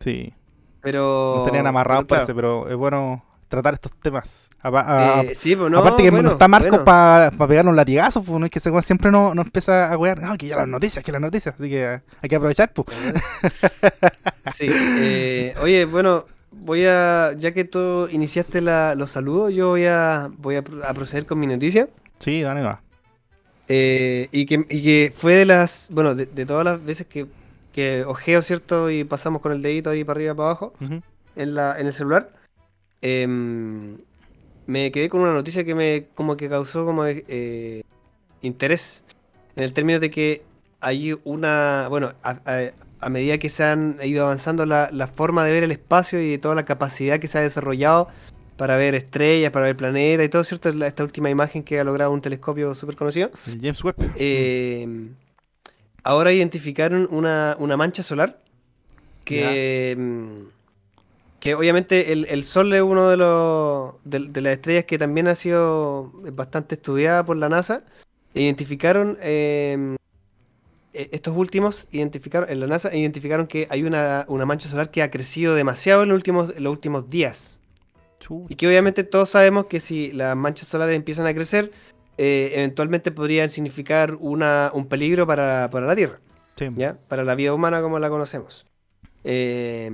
Sí. 0.00 0.32
Pero... 0.80 1.34
Nos 1.36 1.46
tenían 1.46 1.66
amarrados, 1.66 2.06
parece, 2.06 2.34
pero 2.34 2.68
es 2.68 2.76
bueno 2.76 3.22
tratar 3.52 3.74
estos 3.74 3.92
temas. 4.00 4.48
Eh, 4.64 5.32
sí, 5.34 5.54
pues 5.54 5.70
no, 5.70 5.80
Aparte 5.80 6.02
que 6.02 6.10
no 6.10 6.30
está 6.30 6.48
Marco 6.48 6.84
para 6.84 7.30
pegar 7.30 7.66
un 7.66 7.76
latigazo, 7.76 8.22
pues 8.22 8.40
no 8.40 8.46
es 8.46 8.50
que 8.50 8.60
siempre 8.60 9.10
nos 9.10 9.34
no 9.34 9.42
empieza 9.42 9.92
a 9.92 9.98
wear, 9.98 10.20
no, 10.20 10.36
que 10.38 10.46
ya 10.46 10.56
las 10.56 10.68
noticias, 10.68 11.04
que 11.04 11.12
las 11.12 11.20
noticias, 11.20 11.54
así 11.54 11.68
que 11.68 12.00
hay 12.22 12.28
que 12.28 12.36
aprovechar, 12.36 12.72
pues. 12.72 12.88
Sí, 14.54 14.66
eh, 14.68 15.54
oye, 15.62 15.84
bueno, 15.84 16.26
voy 16.50 16.84
a, 16.84 17.32
ya 17.36 17.52
que 17.52 17.64
tú 17.64 18.08
iniciaste 18.10 18.60
la, 18.60 18.94
los 18.96 19.10
saludos, 19.10 19.54
yo 19.54 19.68
voy 19.68 19.84
a, 19.84 20.30
voy 20.38 20.56
a, 20.56 20.62
proceder 20.62 21.26
con 21.26 21.38
mi 21.38 21.46
noticia. 21.46 21.88
Sí, 22.18 22.42
dale, 22.42 22.62
va. 22.62 22.82
Eh, 23.68 24.28
y, 24.32 24.46
que, 24.46 24.66
y 24.68 24.82
que 24.82 25.12
fue 25.14 25.36
de 25.36 25.46
las, 25.46 25.88
bueno, 25.92 26.14
de, 26.14 26.26
todas 26.44 26.64
las 26.64 26.84
veces 26.84 27.06
que, 27.06 27.26
que 27.72 28.04
ojeo, 28.04 28.42
¿cierto? 28.42 28.90
Y 28.90 29.04
pasamos 29.04 29.42
con 29.42 29.52
el 29.52 29.62
dedito 29.62 29.90
ahí 29.90 30.02
para 30.02 30.18
arriba, 30.18 30.34
para 30.34 30.48
abajo, 30.48 30.72
en, 31.36 31.54
la, 31.54 31.78
en 31.78 31.86
el 31.86 31.92
celular 31.92 32.41
Em, 33.02 33.98
me 34.66 34.92
quedé 34.92 35.08
con 35.08 35.20
una 35.20 35.34
noticia 35.34 35.64
que 35.64 35.74
me 35.74 36.06
como 36.14 36.36
que 36.36 36.48
causó 36.48 36.86
como 36.86 37.04
eh, 37.04 37.82
interés 38.42 39.04
en 39.56 39.64
el 39.64 39.72
término 39.72 39.98
de 39.98 40.10
que 40.10 40.42
hay 40.80 41.16
una, 41.24 41.86
bueno, 41.88 42.14
a, 42.22 43.08
medida 43.08 43.38
que 43.38 43.48
se 43.48 43.64
han 43.64 43.98
ido 44.02 44.24
avanzando 44.24 44.66
la, 44.66 45.10
forma 45.14 45.44
de 45.44 45.52
ver 45.52 45.64
el 45.64 45.70
espacio 45.72 46.20
y 46.20 46.30
de 46.30 46.38
toda 46.38 46.54
la 46.54 46.64
capacidad 46.64 47.20
que 47.20 47.28
se 47.28 47.38
ha 47.38 47.40
desarrollado 47.42 48.08
para 48.56 48.76
ver 48.76 48.94
estrellas, 48.94 49.50
para 49.50 49.66
ver 49.66 49.76
planetas 49.76 50.26
y 50.26 50.28
todo, 50.28 50.44
¿cierto? 50.44 50.68
Esta 50.70 51.02
última 51.04 51.30
imagen 51.30 51.62
que 51.62 51.78
ha 51.78 51.84
logrado 51.84 52.12
un 52.12 52.20
telescopio 52.20 52.74
súper 52.74 52.96
conocido. 52.96 53.30
El 53.46 53.60
James 53.60 53.82
Webb. 53.84 53.94
Em, 54.16 55.14
ahora 56.02 56.32
identificaron 56.32 57.08
una, 57.10 57.56
mancha 57.76 58.02
solar 58.02 58.38
que 59.24 59.96
que 61.42 61.56
obviamente 61.56 62.12
el, 62.12 62.44
Sol 62.44 62.72
es 62.72 62.82
uno 62.82 63.08
de 63.08 63.16
los 63.16 63.96
de, 64.04 64.40
las 64.40 64.52
estrellas 64.52 64.84
que 64.84 64.96
también 64.96 65.26
ha 65.26 65.34
sido 65.34 66.12
bastante 66.34 66.76
estudiada 66.76 67.26
por 67.26 67.36
la 67.36 67.48
NASA. 67.48 67.82
Identificaron 68.32 69.18
em, 69.20 69.96
e, 70.92 71.08
estos 71.10 71.36
últimos 71.36 71.88
identificaron 71.90 72.48
en 72.48 72.60
la 72.60 72.68
NASA 72.68 72.94
identificaron 72.94 73.48
que 73.48 73.66
hay 73.70 73.82
una, 73.82 74.24
mancha 74.46 74.68
solar 74.68 74.92
que 74.92 75.02
ha 75.02 75.10
crecido 75.10 75.56
demasiado 75.56 76.04
en 76.04 76.10
los 76.10 76.16
últimos, 76.16 76.60
los 76.60 76.72
últimos 76.72 77.10
días. 77.10 77.60
Y 78.48 78.54
que 78.54 78.68
obviamente 78.68 79.02
todos 79.02 79.30
sabemos 79.30 79.66
que 79.66 79.80
si 79.80 80.12
las 80.12 80.36
manchas 80.36 80.68
solares 80.68 80.94
empiezan 80.94 81.26
a 81.26 81.34
crecer, 81.34 81.72
eh, 82.18 82.52
eventualmente 82.54 83.10
podrían 83.10 83.48
significar 83.48 84.16
una, 84.20 84.70
un 84.74 84.86
peligro 84.86 85.26
para, 85.26 85.68
la 85.68 85.96
Tierra. 85.96 86.20
¿ya? 86.76 86.98
Para 87.08 87.24
la 87.24 87.34
vida 87.34 87.52
humana 87.52 87.82
como 87.82 87.98
la 87.98 88.08
conocemos. 88.10 88.64
Eh, 89.24 89.90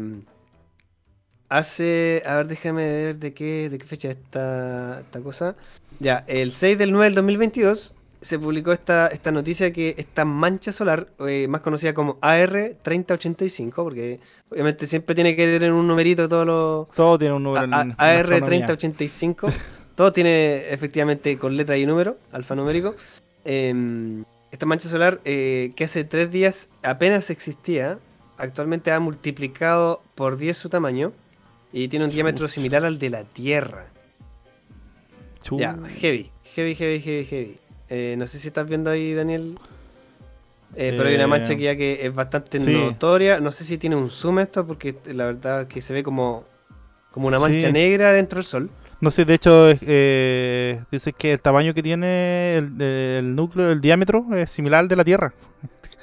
hace. 1.48 2.22
A 2.26 2.36
ver, 2.36 2.48
déjame 2.48 2.82
ver 2.82 3.16
de 3.16 3.34
qué, 3.34 3.68
de 3.68 3.78
qué 3.78 3.86
fecha 3.86 4.10
esta, 4.10 5.00
esta 5.00 5.20
cosa. 5.20 5.56
Ya, 6.00 6.24
el 6.26 6.52
6 6.52 6.78
del 6.78 6.92
9 6.92 7.06
del 7.06 7.14
2022 7.16 7.94
se 8.20 8.38
publicó 8.38 8.72
esta, 8.72 9.08
esta 9.08 9.30
noticia 9.30 9.72
que 9.72 9.94
esta 9.96 10.24
mancha 10.24 10.72
solar, 10.72 11.08
eh, 11.26 11.46
más 11.48 11.60
conocida 11.60 11.94
como 11.94 12.20
AR3085, 12.20 13.72
porque 13.74 14.20
obviamente 14.50 14.86
siempre 14.86 15.14
tiene 15.14 15.36
que 15.36 15.46
tener 15.46 15.72
un 15.72 15.86
numerito 15.86 16.28
todo 16.28 16.44
lo. 16.44 16.88
Todo 16.94 17.18
tiene 17.18 17.34
un 17.34 17.42
número. 17.44 17.66
AR3085. 17.66 19.52
todo 19.94 20.12
tiene 20.12 20.72
efectivamente 20.72 21.38
con 21.38 21.56
letra 21.56 21.76
y 21.76 21.86
número, 21.86 22.18
alfanumérico. 22.32 22.94
Em, 23.44 24.24
esta 24.50 24.66
mancha 24.66 24.88
solar, 24.88 25.20
eh, 25.24 25.72
que 25.76 25.84
hace 25.84 26.04
tres 26.04 26.30
días 26.30 26.70
apenas 26.82 27.30
existía, 27.30 27.98
actualmente 28.36 28.90
ha 28.92 29.00
multiplicado 29.00 30.02
por 30.14 30.36
10 30.38 30.56
su 30.56 30.68
tamaño 30.68 31.12
y 31.72 31.88
tiene 31.88 32.04
un 32.04 32.10
diámetro 32.10 32.48
similar 32.48 32.84
al 32.84 32.98
de 32.98 33.10
la 33.10 33.24
Tierra. 33.24 33.86
Ya, 35.56 35.76
heavy, 36.00 36.30
heavy, 36.44 36.74
heavy, 36.74 37.00
heavy, 37.00 37.24
heavy. 37.24 37.56
Eh, 37.88 38.16
no 38.18 38.26
sé 38.26 38.38
si 38.38 38.48
estás 38.48 38.68
viendo 38.68 38.90
ahí, 38.90 39.14
Daniel. 39.14 39.58
Eh, 40.74 40.94
pero 40.96 41.08
hay 41.08 41.14
una 41.14 41.26
mancha 41.26 41.56
que 41.56 41.62
ya 41.62 41.76
que 41.76 42.06
es 42.06 42.14
bastante 42.14 42.58
notoria. 42.60 43.40
No 43.40 43.50
sé 43.50 43.64
si 43.64 43.78
tiene 43.78 43.96
un 43.96 44.10
zoom 44.10 44.40
esto, 44.40 44.66
porque 44.66 44.96
la 45.06 45.26
verdad 45.26 45.66
que 45.66 45.80
se 45.80 45.94
ve 45.94 46.02
como, 46.02 46.44
como 47.10 47.28
una 47.28 47.38
mancha 47.38 47.70
negra 47.70 48.12
dentro 48.12 48.36
del 48.36 48.44
sol. 48.44 48.70
No 49.00 49.10
sé, 49.10 49.24
de 49.24 49.34
hecho, 49.34 49.70
eh, 49.70 50.82
dice 50.90 51.12
que 51.12 51.32
el 51.32 51.40
tamaño 51.40 51.72
que 51.72 51.82
tiene 51.82 52.56
el, 52.56 53.34
núcleo, 53.34 53.70
el 53.70 53.80
diámetro, 53.80 54.26
es 54.34 54.50
similar 54.50 54.80
al 54.80 54.88
de 54.88 54.96
la 54.96 55.04
Tierra. 55.04 55.32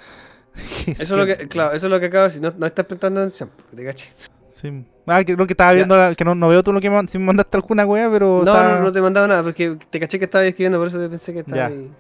eso 0.88 1.02
es 1.02 1.10
lo 1.10 1.26
que, 1.26 1.48
claro, 1.48 1.74
eso 1.74 1.88
es 1.88 1.92
lo 1.92 2.00
que 2.00 2.06
acabo 2.06 2.24
de 2.24 2.30
decir. 2.30 2.42
No, 2.42 2.54
no 2.58 2.66
estás 2.66 2.86
prestando 2.86 3.20
atención, 3.20 3.52
te 3.76 3.84
caché. 3.84 4.10
Sí. 4.54 4.86
Ah, 5.08 5.24
que 5.24 5.36
lo 5.36 5.46
que 5.46 5.54
estaba 5.54 5.74
viendo, 5.74 5.96
que 6.16 6.26
no, 6.26 6.34
no, 6.36 6.48
veo 6.48 6.64
tú 6.64 6.74
lo 6.74 6.82
que 6.82 6.90
me, 6.90 7.08
si 7.08 7.20
me 7.20 7.26
mandaste 7.26 7.58
alguna 7.58 7.86
wea, 7.86 8.10
pero. 8.10 8.42
No, 8.44 8.64
no, 8.64 8.80
no 8.82 8.92
te 8.92 9.00
he 9.00 9.02
mandado 9.02 9.28
nada, 9.28 9.44
porque 9.44 9.78
te 9.90 10.00
caché 10.00 10.18
que 10.18 10.26
estaba 10.26 10.44
escribiendo, 10.46 10.80
por 10.80 10.88
eso 10.88 11.00
te 11.00 11.10
pensé 11.10 11.34
que 11.34 11.40
estaba 11.40 11.68
ahí. 11.68 11.92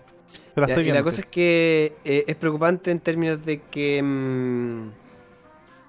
Pero 0.53 0.67
la 0.67 0.67
Ya, 0.67 0.73
estoy 0.73 0.89
y 0.89 0.91
la 0.91 1.03
cosa 1.03 1.17
sí. 1.17 1.21
es 1.21 1.27
que 1.27 1.93
eh, 2.03 2.23
es 2.27 2.35
preocupante 2.35 2.89
en 2.91 2.99
términos 2.99 3.45
de 3.45 3.61
que 3.61 4.01
mm, 4.01 4.89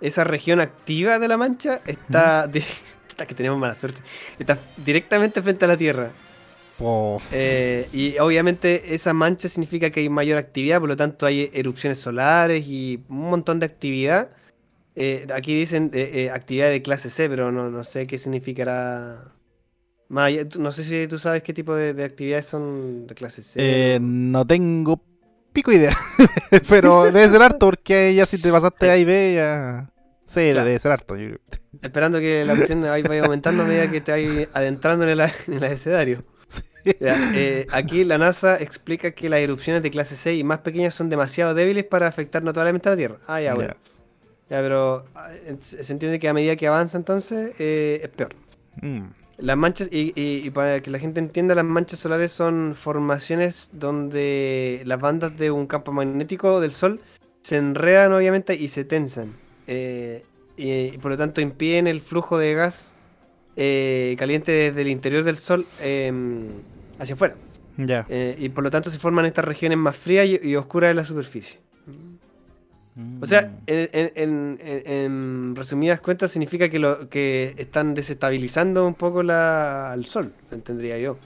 esa 0.01 0.25
región 0.25 0.61
activa 0.61 1.19
de 1.19 1.29
la 1.29 1.37
mancha 1.37 1.81
está, 1.87 2.51
está 3.09 3.27
que 3.27 3.35
tenemos 3.35 3.59
mala 3.59 3.75
suerte, 3.75 4.01
está 4.39 4.59
directamente 4.77 5.41
frente 5.43 5.65
a 5.65 5.69
la 5.69 5.77
Tierra. 5.77 6.11
Oh, 6.79 7.23
Eh, 7.31 7.89
y 7.93 8.19
obviamente 8.19 8.95
esa 8.95 9.15
mancha 9.15 9.49
significa 9.49 9.89
que 9.91 10.01
hay 10.01 10.09
mayor 10.11 10.37
actividad, 10.37 10.79
por 10.81 10.91
lo 10.91 10.97
tanto 10.97 11.25
hay 11.25 11.51
erupciones 11.55 11.99
solares 11.99 12.67
y 12.67 13.03
un 13.09 13.31
montón 13.31 13.59
de 13.61 13.67
actividad. 13.67 14.29
Eh, 14.97 15.27
aquí 15.35 15.55
dicen 15.55 15.91
eh, 15.93 16.11
eh, 16.15 16.31
actividad 16.31 16.71
de 16.71 16.81
clase 16.83 17.11
C, 17.11 17.29
pero 17.29 17.53
no, 17.53 17.71
no 17.71 17.85
sé 17.85 18.07
qué 18.07 18.17
significará. 18.19 19.33
Más 20.09 20.29
allá- 20.29 20.49
tú- 20.49 20.61
no 20.61 20.73
sé 20.73 20.85
si 20.85 21.07
tú 21.07 21.19
sabes 21.19 21.43
qué 21.43 21.53
tipo 21.53 21.75
de, 21.75 21.93
de 21.93 22.05
actividades 22.05 22.47
son 22.47 23.07
de 23.07 23.15
clase 23.15 23.43
C. 23.43 23.59
eh, 23.61 23.99
no 24.01 24.47
tengo 24.47 25.03
pico 25.53 25.71
idea. 25.73 25.97
Pero 26.69 27.05
debe 27.07 27.29
ser 27.29 27.43
harto, 27.43 27.67
porque 27.67 28.15
ya 28.15 28.25
si 28.25 28.39
te 28.41 28.51
pasaste 28.51 28.87
Sí. 28.87 28.91
A 28.91 28.97
y 28.99 29.05
B, 29.05 29.35
ya. 29.35 29.91
Sí, 30.27 30.51
Claro. 30.53 30.67
debe 30.67 30.79
ser 30.79 30.93
harto. 30.93 31.17
yo. 31.17 31.37
Esperando 31.83 32.19
que 32.21 32.45
la 32.45 32.55
cuestión 32.55 32.81
vaya 32.83 33.23
aumentando 33.25 33.63
a 33.65 33.67
medida 33.67 33.91
que 33.91 34.01
te 34.01 34.13
vayas 34.13 34.49
adentrando 34.55 35.05
en 35.05 35.11
el, 35.11 35.21
en 35.21 35.55
el 35.55 35.65
abecedario. 35.65 36.25
Ya, 37.01 37.17
eh, 37.35 37.67
aquí 37.73 38.05
la 38.05 38.17
NASA 38.17 38.61
explica 38.61 39.11
que 39.11 39.29
las 39.29 39.41
erupciones 39.41 39.83
de 39.83 39.91
clase 39.91 40.15
C 40.15 40.35
y 40.37 40.45
más 40.45 40.59
pequeñas 40.61 40.95
son 40.95 41.11
demasiado 41.11 41.53
débiles 41.53 41.85
para 41.85 42.07
afectar 42.07 42.43
notablemente 42.45 42.89
a 42.89 42.93
la 42.93 42.97
Tierra. 42.97 43.17
Ah, 43.27 43.41
ya, 43.41 43.55
bueno. 43.55 43.75
Ya, 44.49 44.61
pero 44.63 45.05
ah, 45.15 45.31
se 45.61 45.93
entiende 45.93 46.19
que 46.21 46.29
a 46.29 46.33
medida 46.33 46.55
que 46.57 46.69
avanza 46.69 46.97
entonces 46.97 47.53
eh, 47.59 48.01
es 48.03 48.09
peor. 48.11 48.35
Mm, 48.81 49.07
Las 49.39 49.57
manchas, 49.57 49.89
y, 49.91 50.13
y- 50.15 50.47
y 50.47 50.51
para 50.51 50.81
que 50.81 50.91
la 50.91 50.99
gente 50.99 51.19
entienda, 51.21 51.55
las 51.55 51.65
manchas 51.65 51.99
solares 51.99 52.31
son 52.33 52.75
formaciones 52.77 53.71
donde 53.73 54.83
las 54.87 55.01
bandas 55.01 55.37
de 55.37 55.51
un 55.51 55.67
campo 55.67 55.93
magnético 55.93 56.61
del 56.61 56.71
Sol 56.71 57.01
se 57.43 57.57
enredan 57.57 58.13
obviamente 58.13 58.55
y 58.55 58.69
se 58.69 58.85
tensan. 58.85 59.35
Eh, 59.67 60.25
y, 60.57 60.71
y 60.95 60.99
por 60.99 61.11
lo 61.11 61.17
tanto 61.17 61.41
impiden 61.41 61.87
el 61.87 62.01
flujo 62.01 62.39
de 62.39 62.55
gas 62.55 62.95
eh, 63.57 64.15
caliente 64.19 64.53
desde 64.53 64.83
el 64.83 64.89
interior 64.89 65.25
del 65.25 65.37
Sol 65.37 65.67
em, 65.83 66.47
hacia 66.99 67.15
afuera. 67.15 67.35
Ya. 67.79 68.07
Eh, 68.09 68.37
y 68.39 68.49
por 68.51 68.65
lo 68.65 68.71
tanto 68.71 68.91
se 68.91 68.99
forman 68.99 69.27
estas 69.27 69.45
regiones 69.45 69.77
más 69.77 69.97
frías 69.97 70.27
y 70.43 70.57
oscuras 70.57 70.89
de 70.91 70.95
la 70.95 71.05
superficie. 71.05 71.59
O 73.21 73.27
sea, 73.27 73.43
Mm. 73.43 73.57
en, 73.67 73.91
en- 73.93 74.13
en- 74.61 74.83
en- 74.87 75.57
resumidas 75.57 76.01
cuentas 76.01 76.31
significa 76.31 76.69
que, 76.71 76.79
lo, 76.79 77.09
que 77.11 77.55
están 77.59 77.93
desestabilizando 77.95 78.87
un 78.87 78.95
poco 78.95 79.23
la, 79.23 79.93
al 79.93 80.07
Sol, 80.07 80.33
entendería 80.51 80.97
yo. 80.99 81.19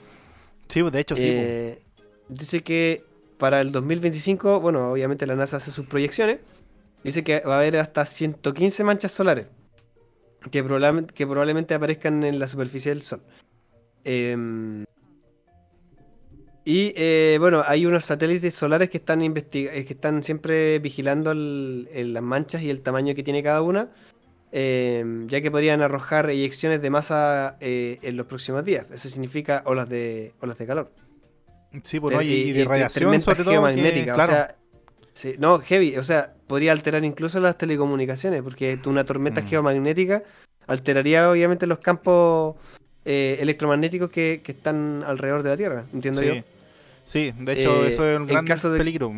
Sí, 0.67 0.81
de 0.81 0.99
hecho, 0.99 1.15
sí. 1.15 1.23
Eh, 1.27 1.81
dice 2.27 2.61
que 2.61 3.03
para 3.37 3.61
el 3.61 3.71
2025, 3.71 4.59
bueno, 4.59 4.91
obviamente 4.91 5.25
la 5.25 5.35
NASA 5.35 5.57
hace 5.57 5.71
sus 5.71 5.85
proyecciones, 5.87 6.39
dice 7.05 7.23
que 7.23 7.39
va 7.39 7.55
a 7.55 7.57
haber 7.59 7.77
hasta 7.77 8.05
115 8.05 8.83
manchas 8.83 9.11
solares 9.13 9.47
que 10.51 10.63
probablemente, 10.63 11.13
que 11.13 11.25
probablemente 11.25 11.73
aparezcan 11.73 12.23
en 12.23 12.37
la 12.39 12.47
superficie 12.47 12.89
del 12.91 13.01
Sol. 13.01 13.21
Em, 14.03 14.83
y 16.65 16.93
eh, 16.95 17.37
bueno, 17.39 17.63
hay 17.65 17.85
unos 17.85 18.05
satélites 18.05 18.53
solares 18.53 18.89
que 18.89 18.97
están 18.97 19.21
eh, 19.21 19.33
que 19.85 19.93
están 19.93 20.23
siempre 20.23 20.79
vigilando 20.79 21.31
el- 21.31 21.89
el- 21.93 22.13
las 22.13 22.23
manchas 22.23 22.61
y 22.61 22.69
el 22.69 22.81
tamaño 22.81 23.15
que 23.15 23.23
tiene 23.23 23.41
cada 23.41 23.61
una, 23.61 23.89
em, 24.51 25.27
ya 25.27 25.41
que 25.41 25.49
podrían 25.49 25.81
arrojar 25.81 26.29
eyecciones 26.29 26.81
de 26.81 26.89
masa 26.89 27.57
eh, 27.61 27.99
en 28.01 28.17
los 28.17 28.25
próximos 28.27 28.65
días. 28.65 28.85
Eso 28.91 29.07
significa 29.09 29.63
olas 29.65 29.87
de 29.89 30.33
olas 30.41 30.57
de 30.57 30.65
calor. 30.67 30.91
Sí, 31.83 31.99
pues, 31.99 32.15
no, 32.15 32.21
y, 32.21 32.27
y 32.33 32.51
de 32.51 32.65
radiación, 32.65 33.21
sobre 33.21 33.43
todo. 33.43 33.51
que- 33.53 34.13
claro. 34.15 34.31
O 34.33 34.35
sea, 34.35 34.55
sí, 35.13 35.35
no, 35.39 35.59
heavy, 35.59 35.95
o 35.97 36.03
sea, 36.03 36.33
podría 36.47 36.73
alterar 36.73 37.03
incluso 37.05 37.39
las 37.39 37.57
telecomunicaciones, 37.57 38.41
porque 38.43 38.77
una 38.85 39.05
tormenta 39.05 39.41
Mm. 39.41 39.47
geomagnética 39.47 40.23
alteraría 40.67 41.29
obviamente 41.31 41.65
los 41.65 41.79
campos 41.79 42.55
eh, 43.05 43.37
electromagnéticos 43.39 44.11
que, 44.11 44.41
que 44.43 44.51
están 44.51 45.03
alrededor 45.07 45.41
de 45.43 45.49
la 45.49 45.57
Tierra, 45.57 45.85
entiendo 45.93 46.21
yo. 46.21 46.33
Sí. 47.05 47.33
De 47.39 47.53
hecho, 47.53 47.85
Eh, 47.85 47.89
eso 47.89 48.05
es 48.09 48.19
un 48.19 48.27
gran 48.27 48.45
caso 48.45 48.71
de- 48.71 48.77
peligro. 48.77 49.13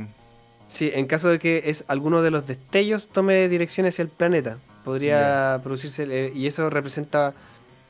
Sí, 0.68 0.92
en 0.94 1.06
caso 1.06 1.30
de 1.30 1.40
que 1.40 1.64
es 1.66 1.84
alguno 1.88 2.22
de 2.22 2.32
los 2.32 2.48
destellos 2.48 3.08
tome 3.10 3.48
dirección 3.50 3.86
hacia 3.86 4.02
el 4.02 4.10
planeta, 4.10 4.58
podría 4.84 5.60
producirse, 5.64 6.08
eh, 6.10 6.32
y 6.34 6.48
eso 6.48 6.70
representa 6.70 7.34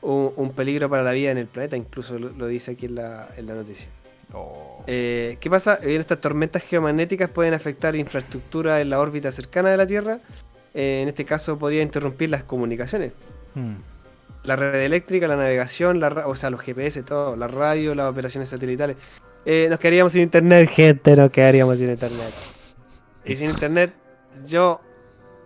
un, 0.02 0.32
un 0.36 0.52
peligro 0.52 0.90
para 0.90 1.02
la 1.02 1.12
vida 1.12 1.30
en 1.30 1.38
el 1.38 1.46
planeta, 1.46 1.76
incluso 1.76 2.18
lo, 2.18 2.30
lo 2.30 2.46
dice 2.46 2.72
aquí 2.72 2.86
en 2.86 2.96
la, 2.96 3.28
en 3.36 3.46
la 3.46 3.54
noticia. 3.54 3.88
Oh. 4.32 4.82
Eh, 4.86 5.38
¿Qué 5.40 5.48
pasa? 5.48 5.76
Bien, 5.76 6.00
estas 6.00 6.20
tormentas 6.20 6.62
geomagnéticas 6.64 7.30
pueden 7.30 7.54
afectar 7.54 7.94
infraestructura 7.96 8.80
en 8.80 8.90
la 8.90 8.98
órbita 9.00 9.30
cercana 9.32 9.70
de 9.70 9.76
la 9.76 9.86
Tierra. 9.86 10.18
Eh, 10.74 11.00
en 11.02 11.08
este 11.08 11.24
caso 11.24 11.56
podría 11.58 11.82
interrumpir 11.82 12.28
las 12.30 12.42
comunicaciones. 12.42 13.12
Mm. 13.54 13.74
La 14.42 14.56
red 14.56 14.74
eléctrica, 14.82 15.26
la 15.28 15.36
navegación, 15.36 16.00
la 16.00 16.10
ra- 16.10 16.26
o 16.26 16.36
sea, 16.36 16.50
los 16.50 16.60
GPS, 16.60 17.02
todo, 17.04 17.36
la 17.36 17.46
radio, 17.46 17.94
las 17.94 18.10
operaciones 18.10 18.48
satelitales. 18.50 18.96
Eh, 19.46 19.66
nos 19.68 19.78
quedaríamos 19.78 20.12
sin 20.12 20.22
internet, 20.22 20.70
gente, 20.70 21.16
nos 21.16 21.30
quedaríamos 21.30 21.78
sin 21.78 21.90
internet. 21.90 22.32
Y 23.24 23.36
sin 23.36 23.50
internet, 23.50 23.92
yo 24.46 24.80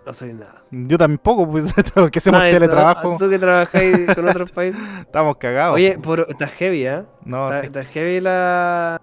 no 0.07 0.15
soy 0.15 0.33
nada. 0.33 0.65
Yo 0.71 0.97
tampoco, 0.97 1.51
pues, 1.51 1.73
que 2.13 2.19
hacemos 2.19 2.39
Nada 2.39 2.45
de 2.45 2.51
eso, 2.51 2.61
teletrabajo, 2.61 3.17
Tú 3.19 3.29
que 3.29 3.39
trabajáis 3.39 4.15
con 4.15 4.29
otros 4.29 4.51
países. 4.53 4.81
estamos 5.01 5.37
cagados. 5.37 5.75
Oye, 5.75 5.99
por, 5.99 6.27
está 6.29 6.47
heavy, 6.47 6.87
¿eh? 6.87 7.03
no, 7.25 7.53
está 7.53 7.85
heavy 7.85 8.21
la. 8.21 9.01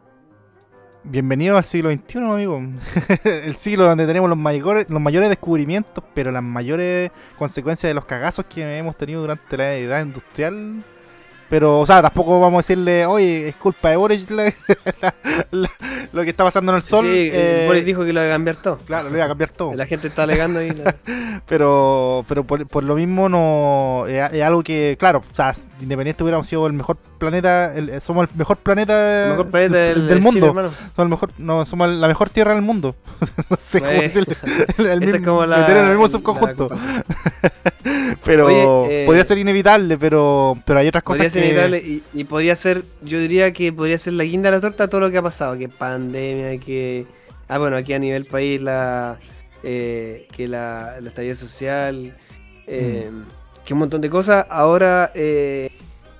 bienvenido 1.03 1.57
al 1.57 1.63
siglo 1.63 1.91
XXI, 1.91 2.19
amigo. 2.19 2.61
El 3.23 3.55
siglo 3.55 3.85
donde 3.85 4.07
tenemos 4.07 4.29
los 4.29 4.37
mayores, 4.37 4.89
los 4.89 5.01
mayores 5.01 5.29
descubrimientos, 5.29 6.03
pero 6.13 6.31
las 6.31 6.43
mayores 6.43 7.11
consecuencias 7.37 7.89
de 7.89 7.93
los 7.93 8.05
cagazos 8.05 8.45
que 8.45 8.77
hemos 8.77 8.95
tenido 8.95 9.21
durante 9.21 9.57
la 9.57 9.75
edad 9.75 10.01
industrial. 10.01 10.83
Pero, 11.49 11.79
o 11.79 11.85
sea, 11.85 12.01
tampoco 12.01 12.39
vamos 12.39 12.57
a 12.57 12.61
decirle, 12.63 13.05
oye, 13.05 13.49
es 13.49 13.55
culpa 13.55 13.89
de 13.91 13.95
Boris 13.97 14.29
la- 14.31 14.45
la- 15.01 15.13
la- 15.51 15.69
lo 16.11 16.23
que 16.23 16.29
está 16.29 16.43
pasando 16.43 16.71
en 16.71 16.77
el 16.77 16.81
sol. 16.81 17.05
sí, 17.05 17.29
eh, 17.31 17.65
Boris 17.67 17.85
dijo 17.85 18.03
que 18.03 18.13
lo 18.13 18.21
iba 18.21 18.29
a 18.31 18.33
cambiar 18.35 18.55
todo. 18.55 18.77
Claro, 18.85 19.09
lo 19.09 19.15
iba 19.15 19.25
a 19.25 19.27
cambiar 19.27 19.51
todo. 19.51 19.73
La 19.75 19.85
gente 19.85 20.07
está 20.07 20.23
alegando 20.23 20.59
ahí. 20.59 20.69
Pero, 21.47 22.25
pero 22.27 22.43
por, 22.43 22.65
por 22.65 22.83
lo 22.83 22.95
mismo 22.95 23.29
no 23.29 24.05
es, 24.07 24.33
es 24.33 24.41
algo 24.41 24.63
que, 24.63 24.95
claro, 24.97 25.19
o 25.31 25.35
sea, 25.35 25.53
independiente 25.79 26.23
hubiéramos 26.23 26.47
sido 26.47 26.65
el 26.65 26.73
mejor 26.73 26.97
planeta, 27.19 27.75
el- 27.75 28.01
somos 28.01 28.27
el 28.31 28.35
mejor 28.35 28.57
planeta, 28.57 29.25
El 29.25 29.29
mejor 29.31 29.51
planeta 29.51 29.77
del, 29.77 29.95
del 29.99 30.07
del 30.07 30.21
mundo. 30.21 30.47
Chile, 30.49 30.69
somos 30.95 30.97
el 30.97 31.07
mejor, 31.09 31.29
no, 31.37 31.65
somos 31.67 31.89
la 31.89 32.07
mejor 32.07 32.29
tierra 32.31 32.53
del 32.53 32.63
mundo. 32.63 32.95
no 33.49 33.57
sé 33.59 33.79
cómo 33.79 33.91
decirlo. 33.91 34.33
El, 34.77 34.85
el 34.87 35.03
Esa 35.03 35.15
es 35.17 35.21
mismo- 35.21 35.33
como 35.33 35.45
la. 35.45 35.67
el 35.83 35.89
mismo 35.89 36.07
subconjunto. 36.07 36.69
pero 38.23 38.47
Oye, 38.47 39.03
eh, 39.03 39.05
podría 39.05 39.25
ser 39.25 39.37
inevitable, 39.37 39.97
pero, 39.97 40.57
pero 40.65 40.79
hay 40.79 40.87
otras 40.87 41.03
cosas 41.03 41.34
Inevitable 41.39 41.77
y, 41.79 42.03
y 42.13 42.23
podría 42.23 42.55
ser, 42.55 42.83
yo 43.01 43.19
diría 43.19 43.51
que 43.53 43.71
podría 43.73 43.97
ser 43.97 44.13
la 44.13 44.23
guinda 44.23 44.49
de 44.51 44.57
la 44.57 44.61
torta 44.61 44.87
todo 44.87 45.01
lo 45.01 45.11
que 45.11 45.17
ha 45.17 45.21
pasado, 45.21 45.57
que 45.57 45.69
pandemia, 45.69 46.59
que... 46.59 47.05
Ah, 47.47 47.57
bueno, 47.59 47.75
aquí 47.75 47.93
a 47.93 47.99
nivel 47.99 48.25
país 48.25 48.61
la... 48.61 49.19
eh, 49.63 50.27
que 50.31 50.47
la, 50.47 50.99
la 51.01 51.07
estallido 51.09 51.35
social, 51.35 52.15
eh, 52.67 53.09
que 53.65 53.73
un 53.73 53.79
montón 53.79 54.01
de 54.01 54.09
cosas. 54.09 54.45
Ahora, 54.49 55.11
eh, 55.13 55.69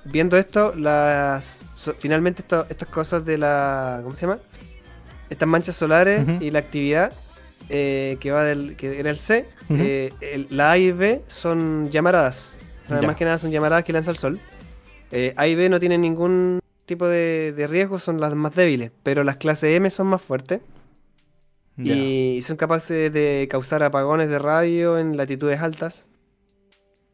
viendo 0.04 0.36
esto, 0.36 0.74
las 0.76 1.62
so- 1.74 1.94
finalmente 1.98 2.42
esto- 2.42 2.66
estas 2.70 2.88
cosas 2.88 3.24
de 3.24 3.38
la... 3.38 4.00
¿Cómo 4.04 4.14
se 4.14 4.22
llama? 4.26 4.38
Estas 5.30 5.48
manchas 5.48 5.74
solares 5.74 6.22
y 6.40 6.50
la 6.52 6.60
actividad 6.60 7.12
eh, 7.68 8.16
que 8.20 8.30
va 8.30 8.44
del... 8.44 8.76
que 8.76 9.00
era 9.00 9.10
el 9.10 9.18
C, 9.18 9.46
el- 10.20 10.46
la 10.50 10.70
A 10.72 10.78
y 10.78 10.92
B 10.92 11.22
son 11.26 11.90
llamaradas. 11.90 12.54
Ya. 12.88 13.02
Más 13.08 13.16
que 13.16 13.24
nada 13.24 13.36
son 13.38 13.50
llamaradas 13.50 13.82
que 13.82 13.92
lanza 13.92 14.12
el 14.12 14.16
sol. 14.16 14.38
Eh, 15.12 15.34
A 15.36 15.46
y 15.46 15.54
B 15.54 15.68
no 15.68 15.78
tienen 15.78 16.00
ningún 16.00 16.60
tipo 16.84 17.06
de, 17.08 17.52
de 17.56 17.66
riesgo, 17.66 17.98
son 17.98 18.20
las 18.20 18.34
más 18.34 18.54
débiles, 18.54 18.90
pero 19.02 19.24
las 19.24 19.36
clases 19.36 19.74
M 19.76 19.88
son 19.90 20.06
más 20.08 20.22
fuertes 20.22 20.60
y 22.36 22.40
son 22.42 22.56
capaces 22.56 23.12
de 23.12 23.46
causar 23.50 23.82
apagones 23.82 24.28
de 24.30 24.38
radio 24.38 24.98
en 24.98 25.16
latitudes 25.16 25.60
altas. 25.60 26.08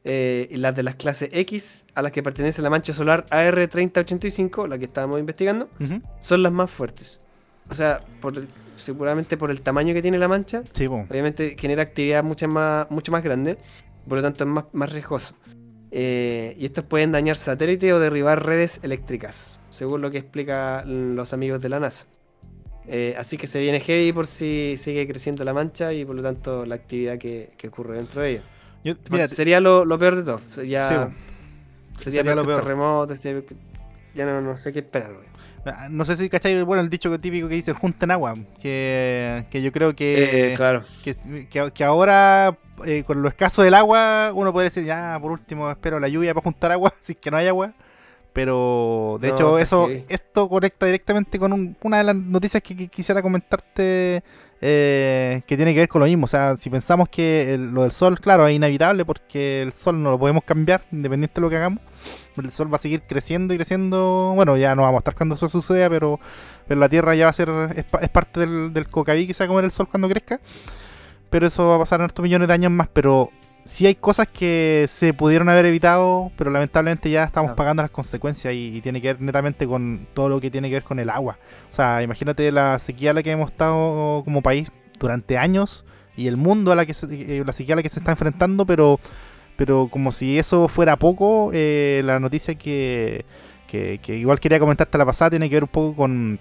Eh, 0.04 0.48
y 0.50 0.56
las 0.56 0.74
de 0.74 0.82
las 0.82 0.96
clases 0.96 1.28
X, 1.32 1.84
a 1.94 2.02
las 2.02 2.10
que 2.12 2.22
pertenece 2.24 2.60
la 2.60 2.70
mancha 2.70 2.92
solar 2.92 3.24
AR3085, 3.30 4.66
la 4.68 4.78
que 4.78 4.84
estábamos 4.86 5.20
investigando, 5.20 5.68
son 6.20 6.42
las 6.42 6.52
más 6.52 6.70
fuertes. 6.70 7.20
O 7.70 7.74
sea, 7.74 8.00
por 8.20 8.36
el- 8.38 8.48
seguramente 8.76 9.36
por 9.36 9.50
el 9.52 9.60
tamaño 9.62 9.94
que 9.94 10.02
tiene 10.02 10.18
la 10.18 10.26
mancha, 10.28 10.62
Sí, 11.06 11.10
obviamente 11.10 11.56
genera 11.58 11.82
actividad 11.82 12.24
mucho 12.24 12.48
más, 12.48 12.90
mucho 12.90 13.12
más 13.12 13.22
grande, 13.22 13.58
por 14.08 14.18
lo 14.18 14.22
tanto 14.22 14.42
es 14.44 14.50
más, 14.50 14.64
más 14.72 14.92
riesgoso. 14.92 15.34
Eh, 15.94 16.56
y 16.58 16.64
estos 16.64 16.84
pueden 16.84 17.12
dañar 17.12 17.36
satélites 17.36 17.92
o 17.92 18.00
derribar 18.00 18.44
redes 18.44 18.80
eléctricas, 18.82 19.58
según 19.70 20.00
lo 20.00 20.10
que 20.10 20.18
explican 20.18 21.14
los 21.16 21.32
amigos 21.34 21.60
de 21.60 21.68
la 21.68 21.80
NASA. 21.80 22.06
Eh, 22.88 23.14
así 23.18 23.36
que 23.36 23.46
se 23.46 23.60
viene 23.60 23.78
heavy 23.78 24.12
por 24.12 24.26
si 24.26 24.74
sigue 24.76 25.06
creciendo 25.06 25.44
la 25.44 25.52
mancha 25.54 25.92
y 25.92 26.04
por 26.04 26.16
lo 26.16 26.22
tanto 26.22 26.64
la 26.66 26.74
actividad 26.76 27.18
que, 27.18 27.52
que 27.56 27.68
ocurre 27.68 27.96
dentro 27.96 28.22
de 28.22 28.30
ella. 28.30 28.42
Yo- 28.84 28.94
mira, 29.10 29.28
sería 29.28 29.60
lo, 29.60 29.84
lo 29.84 29.98
peor 29.98 30.16
de 30.16 30.22
todo. 30.24 30.38
Sí, 30.38 30.54
sería, 30.54 31.10
sería 32.00 32.22
lo 32.24 32.42
peor 32.44 32.46
que 32.60 32.62
peor. 32.64 33.16
sería 33.16 33.42
que- 33.42 33.56
ya 34.14 34.24
no, 34.26 34.40
no 34.40 34.56
sé 34.56 34.72
qué 34.72 34.80
esperar, 34.80 35.12
güey. 35.12 35.26
Ah, 35.64 35.88
No 35.90 36.04
sé 36.04 36.16
si 36.16 36.28
cachai, 36.28 36.60
bueno, 36.62 36.82
el 36.82 36.90
dicho 36.90 37.16
típico 37.20 37.48
que 37.48 37.54
dicen 37.54 37.74
junten 37.74 38.10
agua, 38.10 38.34
que, 38.60 39.44
que 39.50 39.62
yo 39.62 39.70
creo 39.70 39.94
que, 39.94 40.50
Eh, 40.52 40.54
claro. 40.56 40.82
que, 41.04 41.14
que- 41.50 41.70
que 41.72 41.84
ahora 41.84 42.56
eh, 42.84 43.04
con 43.04 43.22
lo 43.22 43.28
escaso 43.28 43.62
del 43.62 43.74
agua 43.74 44.32
uno 44.34 44.52
puede 44.52 44.66
decir, 44.66 44.84
ya, 44.84 45.16
por 45.20 45.30
último 45.30 45.70
espero 45.70 46.00
la 46.00 46.08
lluvia 46.08 46.34
para 46.34 46.42
juntar 46.44 46.72
agua, 46.72 46.92
si 47.02 47.12
es 47.12 47.18
que 47.18 47.30
no 47.30 47.36
hay 47.36 47.46
agua. 47.46 47.72
Pero 48.32 49.18
de 49.20 49.28
No, 49.28 49.34
hecho 49.34 49.58
eso 49.58 49.88
esto 50.08 50.48
conecta 50.48 50.86
directamente 50.86 51.38
con 51.38 51.52
un- 51.52 51.76
una 51.82 51.98
de 51.98 52.04
las 52.04 52.16
noticias 52.16 52.62
que, 52.62 52.74
que 52.76 52.88
quisiera 52.88 53.20
comentarte 53.20 54.22
eh, 54.64 55.42
que 55.46 55.56
tiene 55.56 55.74
que 55.74 55.80
ver 55.80 55.88
con 55.88 56.00
lo 56.00 56.06
mismo. 56.06 56.24
O 56.24 56.28
sea, 56.28 56.56
si 56.56 56.70
pensamos 56.70 57.08
que 57.08 57.52
el- 57.54 57.72
lo 57.72 57.82
del 57.82 57.90
sol, 57.92 58.18
claro, 58.20 58.46
es 58.46 58.54
inevitable 58.54 59.04
porque 59.04 59.60
el 59.60 59.72
sol 59.72 60.00
no 60.02 60.12
lo 60.12 60.18
podemos 60.18 60.44
cambiar 60.44 60.84
independiente 60.92 61.34
de 61.34 61.40
lo 61.40 61.50
que 61.50 61.56
hagamos. 61.56 61.80
El 62.36 62.50
sol 62.52 62.72
va 62.72 62.76
a 62.76 62.80
seguir 62.80 63.02
creciendo 63.02 63.52
y 63.52 63.56
creciendo. 63.56 64.32
Bueno, 64.36 64.56
ya 64.56 64.74
no 64.74 64.82
vamos 64.82 64.98
a 64.98 65.00
estar 65.00 65.14
cuando 65.16 65.34
eso 65.34 65.48
suceda, 65.48 65.90
pero, 65.90 66.18
pero 66.68 66.80
la 66.80 66.88
Tierra 66.88 67.14
ya 67.16 67.24
va 67.24 67.30
a 67.30 67.34
ser, 67.34 67.50
es, 67.74 67.84
es 68.00 68.08
parte 68.08 68.40
del, 68.40 68.72
del 68.72 68.88
cocaví 68.88 69.26
que 69.26 69.34
se 69.34 69.42
va 69.42 69.46
a 69.46 69.48
comer 69.48 69.64
el 69.64 69.72
sol 69.72 69.88
cuando 69.90 70.08
crezca. 70.08 70.40
Pero 71.28 71.46
eso 71.48 71.66
va 71.68 71.76
a 71.76 71.78
pasar 71.80 72.00
en 72.00 72.06
estos 72.06 72.22
millones 72.22 72.46
de 72.48 72.54
años 72.54 72.70
más. 72.70 72.88
Pero 72.92 73.30
sí 73.64 73.86
hay 73.86 73.94
cosas 73.94 74.28
que 74.28 74.86
se 74.88 75.14
pudieron 75.14 75.48
haber 75.48 75.66
evitado, 75.66 76.32
pero 76.36 76.50
lamentablemente 76.50 77.10
ya 77.10 77.24
estamos 77.24 77.52
pagando 77.52 77.82
las 77.82 77.90
consecuencias 77.90 78.54
y, 78.54 78.76
y 78.76 78.80
tiene 78.80 79.00
que 79.00 79.08
ver 79.08 79.20
netamente 79.20 79.66
con 79.66 80.06
todo 80.14 80.28
lo 80.28 80.40
que 80.40 80.50
tiene 80.50 80.68
que 80.68 80.74
ver 80.74 80.84
con 80.84 80.98
el 80.98 81.10
agua. 81.10 81.38
O 81.70 81.74
sea, 81.74 82.02
imagínate 82.02 82.50
la 82.52 82.78
sequía 82.78 83.10
a 83.10 83.14
la 83.14 83.22
que 83.22 83.30
hemos 83.30 83.50
estado 83.50 84.22
como 84.24 84.42
país 84.42 84.70
durante 84.98 85.38
años 85.38 85.84
y 86.16 86.28
el 86.28 86.36
mundo 86.36 86.72
a 86.72 86.76
la 86.76 86.86
que 86.86 86.94
se, 86.94 87.06
eh, 87.38 87.42
la 87.44 87.52
sequía 87.52 87.74
a 87.74 87.76
la 87.76 87.82
que 87.82 87.90
se 87.90 87.98
está 88.00 88.12
enfrentando, 88.12 88.66
pero 88.66 89.00
pero 89.56 89.88
como 89.90 90.12
si 90.12 90.38
eso 90.38 90.68
fuera 90.68 90.96
poco, 90.96 91.50
eh, 91.52 92.02
la 92.04 92.18
noticia 92.18 92.54
que, 92.54 93.24
que, 93.68 94.00
que 94.02 94.16
igual 94.16 94.40
quería 94.40 94.58
comentarte 94.58 94.98
la 94.98 95.06
pasada 95.06 95.30
tiene 95.30 95.48
que 95.48 95.56
ver 95.56 95.64
un 95.64 95.68
poco 95.68 95.94
con, 95.94 96.40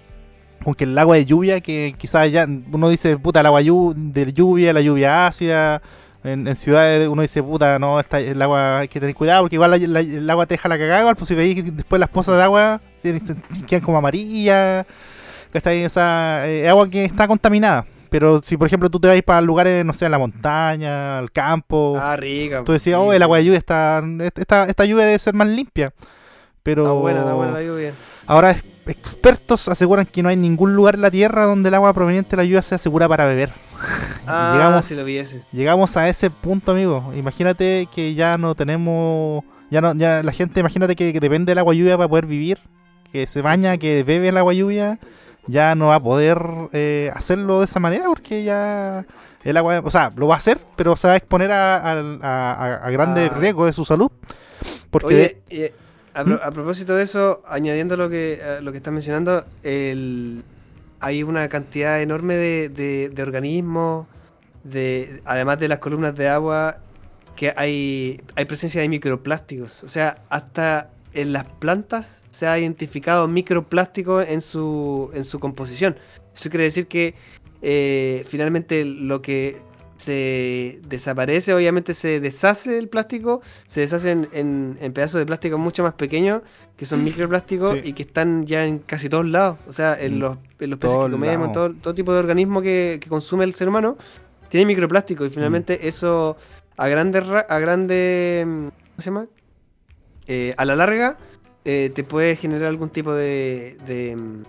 con 0.63 0.73
que 0.73 0.85
el 0.85 0.97
agua 0.97 1.17
de 1.17 1.25
lluvia, 1.25 1.61
que 1.61 1.93
quizás 1.97 2.31
ya 2.31 2.47
uno 2.47 2.89
dice, 2.89 3.17
puta, 3.17 3.41
el 3.41 3.45
agua 3.45 3.61
de 3.61 4.33
lluvia, 4.33 4.73
la 4.73 4.81
lluvia 4.81 5.27
ácida, 5.27 5.81
en, 6.23 6.47
en 6.47 6.55
ciudades 6.55 7.07
uno 7.07 7.21
dice, 7.21 7.41
puta, 7.43 7.79
no, 7.79 7.99
esta- 7.99 8.19
el 8.19 8.41
agua 8.41 8.79
hay 8.79 8.87
que 8.87 8.99
tener 8.99 9.15
cuidado, 9.15 9.43
porque 9.43 9.55
igual 9.55 9.71
la- 9.71 9.77
la- 9.77 9.99
el 10.01 10.29
agua 10.29 10.45
te 10.45 10.53
deja 10.55 10.69
la 10.69 10.77
cagada, 10.77 10.99
igual, 11.01 11.15
pues 11.15 11.27
si 11.27 11.35
veis 11.35 11.75
después 11.75 11.99
las 11.99 12.09
pozas 12.09 12.37
de 12.37 12.43
agua 12.43 12.81
se, 12.95 13.19
se- 13.19 13.35
se 13.49 13.65
quedan 13.65 13.81
como 13.83 13.97
amarillas, 13.97 14.85
¿cachai? 15.51 15.85
O 15.85 15.89
sea, 15.89 16.43
eh, 16.47 16.67
agua 16.69 16.89
que 16.89 17.05
está 17.05 17.27
contaminada. 17.27 17.85
Pero 18.09 18.41
si 18.43 18.57
por 18.57 18.67
ejemplo 18.67 18.89
tú 18.89 18.99
te 18.99 19.07
vas 19.07 19.21
para 19.21 19.39
lugares, 19.39 19.85
no 19.85 19.93
sé, 19.93 20.05
a 20.05 20.09
la 20.09 20.19
montaña, 20.19 21.17
al 21.19 21.31
campo, 21.31 21.95
Ah, 21.97 22.17
rica. 22.17 22.61
Tú 22.65 22.73
decías, 22.73 22.99
oh, 22.99 23.13
el 23.13 23.23
agua 23.23 23.37
de 23.37 23.45
lluvia 23.45 23.57
está. 23.57 24.03
Esta, 24.35 24.65
esta 24.65 24.83
lluvia 24.85 25.05
debe 25.05 25.17
ser 25.17 25.33
más 25.33 25.47
limpia. 25.47 25.93
Pero 26.61 26.83
Está 26.83 26.93
buena, 26.93 27.19
está 27.21 27.33
buena 27.33 27.53
la 27.53 27.63
lluvia. 27.63 27.93
ahora 28.27 28.51
es- 28.51 28.63
expertos 28.87 29.67
aseguran 29.67 30.05
que 30.05 30.23
no 30.23 30.29
hay 30.29 30.35
ningún 30.37 30.75
lugar 30.75 30.95
en 30.95 31.01
la 31.01 31.11
Tierra 31.11 31.45
donde 31.45 31.69
el 31.69 31.75
agua 31.75 31.93
proveniente 31.93 32.31
de 32.31 32.37
la 32.37 32.43
lluvia 32.43 32.61
sea 32.61 32.77
segura 32.77 33.07
para 33.07 33.25
beber. 33.25 33.51
Ah, 34.27 34.53
Llegamos- 34.55 34.85
si 34.85 34.95
lo. 34.95 35.05
Llegamos 35.51 35.97
a 35.97 36.07
ese 36.07 36.29
punto, 36.29 36.71
amigo. 36.73 37.11
Imagínate 37.15 37.87
que 37.93 38.13
ya 38.13 38.37
no 38.37 38.53
tenemos. 38.53 39.43
Ya 39.71 39.81
no, 39.81 39.95
ya 39.95 40.21
la 40.21 40.31
gente, 40.31 40.59
imagínate 40.59 40.95
que, 40.95 41.11
que 41.11 41.19
depende 41.19 41.49
del 41.51 41.57
agua 41.57 41.73
lluvia 41.73 41.97
para 41.97 42.07
poder 42.07 42.27
vivir. 42.27 42.59
Que 43.11 43.25
se 43.25 43.41
baña, 43.41 43.77
que 43.77 44.03
bebe 44.03 44.29
el 44.29 44.37
agua 44.37 44.53
lluvia. 44.53 44.99
Ya 45.47 45.73
no 45.73 45.87
va 45.87 45.95
a 45.95 45.99
poder 46.03 46.39
eh, 46.71 47.11
hacerlo 47.15 47.59
de 47.59 47.65
esa 47.65 47.79
manera 47.79 48.05
porque 48.05 48.43
ya 48.43 49.05
el 49.43 49.57
agua, 49.57 49.81
o 49.83 49.89
sea, 49.89 50.11
lo 50.15 50.27
va 50.27 50.35
a 50.35 50.37
hacer, 50.37 50.59
pero 50.75 50.95
se 50.95 51.07
va 51.07 51.15
a 51.15 51.17
exponer 51.17 51.51
a, 51.51 51.77
a, 51.77 51.91
a- 52.21 52.85
Ah. 52.85 53.29
riesgos 53.39 53.65
de 53.65 53.73
su 53.73 53.83
salud. 53.85 54.11
Porque 54.91 55.41
Oye, 55.49 55.65
eh, 55.65 55.73
a, 56.13 56.23
pro- 56.23 56.43
a 56.43 56.51
propósito 56.51 56.95
de 56.95 57.03
eso, 57.03 57.41
añadiendo 57.47 57.95
lo 57.97 58.09
que, 58.09 58.41
lo 58.61 58.71
que 58.71 58.77
estás 58.77 58.93
mencionando, 58.93 59.45
el, 59.63 60.43
hay 60.99 61.23
una 61.23 61.47
cantidad 61.49 62.01
enorme 62.01 62.35
de, 62.35 62.69
de- 62.69 63.21
organismos, 63.23 64.07
de, 64.63 65.21
además 65.25 65.59
de 65.59 65.67
las 65.67 65.79
columnas 65.79 66.15
de 66.15 66.29
agua, 66.29 66.77
que 67.35 67.53
hay, 67.55 68.21
hay 68.35 68.45
presencia 68.45 68.81
de 68.81 68.89
microplásticos. 68.89 69.83
O 69.83 69.89
sea, 69.89 70.21
hasta 70.29 70.91
en 71.13 71.33
las 71.33 71.45
plantas 71.45 72.21
se 72.29 72.47
ha 72.47 72.57
identificado 72.59 73.27
microplástico 73.27 74.21
en 74.21 74.41
su, 74.41 75.09
en 75.13 75.23
su 75.23 75.39
composición. 75.39 75.97
Eso 76.35 76.49
quiere 76.49 76.65
decir 76.65 76.87
que 76.87 77.15
eh, 77.61 78.23
finalmente 78.27 78.85
lo 78.85 79.21
que 79.21 79.61
se 80.01 80.79
desaparece, 80.87 81.53
obviamente 81.53 81.93
se 81.93 82.19
deshace 82.19 82.77
el 82.77 82.89
plástico, 82.89 83.41
se 83.67 83.81
deshace 83.81 84.11
en, 84.11 84.27
en- 84.33 84.77
en 84.81 84.93
pedazos 84.93 85.19
de 85.19 85.25
plástico 85.25 85.57
mucho 85.59 85.83
más 85.83 85.93
pequeños, 85.93 86.41
que 86.75 86.85
son 86.85 87.03
microplásticos 87.03 87.73
Sí. 87.73 87.89
y 87.89 87.93
que 87.93 88.03
están 88.03 88.45
ya 88.47 88.65
en 88.65 88.79
casi 88.79 89.09
todos 89.09 89.25
lados. 89.27 89.57
O 89.67 89.73
sea, 89.73 89.93
en 89.99 90.13
En 90.13 90.19
los, 90.19 90.37
en 90.59 90.69
los 90.71 90.79
peces 90.79 90.95
todos 90.95 91.05
que 91.05 91.11
comemos, 91.11 91.47
en 91.47 91.53
todo, 91.53 91.73
todo 91.73 91.93
tipo 91.93 92.13
de 92.13 92.19
organismo 92.19 92.61
que, 92.61 92.97
que 92.99 93.07
consume 93.09 93.43
el 93.45 93.53
ser 93.53 93.67
humano, 93.69 93.97
tiene 94.49 94.65
microplástico 94.65 95.25
y 95.25 95.29
finalmente 95.29 95.79
Mm. 95.81 95.87
eso 95.87 96.35
a 96.77 96.87
grande, 96.87 97.21
ra- 97.21 97.45
a 97.47 97.59
grande, 97.59 98.43
mm, 98.45 98.67
¿cómo 98.67 98.97
se 98.97 99.03
llama? 99.05 99.27
Eh, 100.27 100.53
a 100.57 100.65
la 100.65 100.75
larga 100.75 101.17
eh, 101.63 101.91
te 101.93 102.03
puede 102.03 102.35
generar 102.37 102.65
algún 102.65 102.89
tipo 102.89 103.13
de, 103.13 103.77
de, 103.85 104.15
mm, 104.15 104.43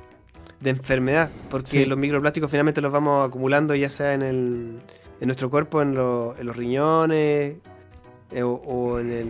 de 0.60 0.70
enfermedad, 0.70 1.28
porque 1.50 1.68
Sí. 1.68 1.84
los 1.84 1.98
microplásticos 1.98 2.50
finalmente 2.50 2.80
los 2.80 2.90
vamos 2.90 3.26
acumulando 3.28 3.74
ya 3.74 3.90
sea 3.90 4.14
en, 4.14 4.22
el, 4.22 4.76
en 5.22 5.26
nuestro 5.28 5.48
cuerpo, 5.50 5.80
en, 5.80 5.94
lo- 5.94 6.34
en 6.36 6.46
los 6.46 6.56
riñones 6.56 7.54
eh, 8.32 8.42
o, 8.42 8.50
o 8.54 8.98
en 8.98 9.10
el... 9.12 9.26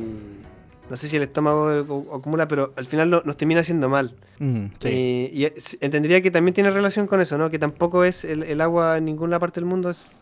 No 0.90 0.96
sé 0.96 1.08
si 1.08 1.16
el 1.16 1.22
estómago 1.22 1.68
acumula, 2.14 2.48
pero 2.48 2.72
al 2.76 2.84
final 2.86 3.08
no- 3.10 3.22
nos 3.24 3.36
termina 3.36 3.60
haciendo 3.60 3.88
mal. 3.88 4.14
mm, 4.40 4.64
sí. 4.80 4.88
Y, 5.32 5.46
entendería 5.80 6.20
que 6.20 6.30
también 6.30 6.54
tiene 6.54 6.70
relación 6.70 7.06
con 7.06 7.20
eso, 7.20 7.38
¿no? 7.38 7.48
Que 7.50 7.58
tampoco 7.58 8.04
es 8.04 8.24
el, 8.24 8.42
el 8.42 8.60
agua 8.60 8.98
en 8.98 9.04
ninguna 9.04 9.38
parte 9.38 9.60
del 9.60 9.66
mundo 9.68 9.90
es 9.90 10.21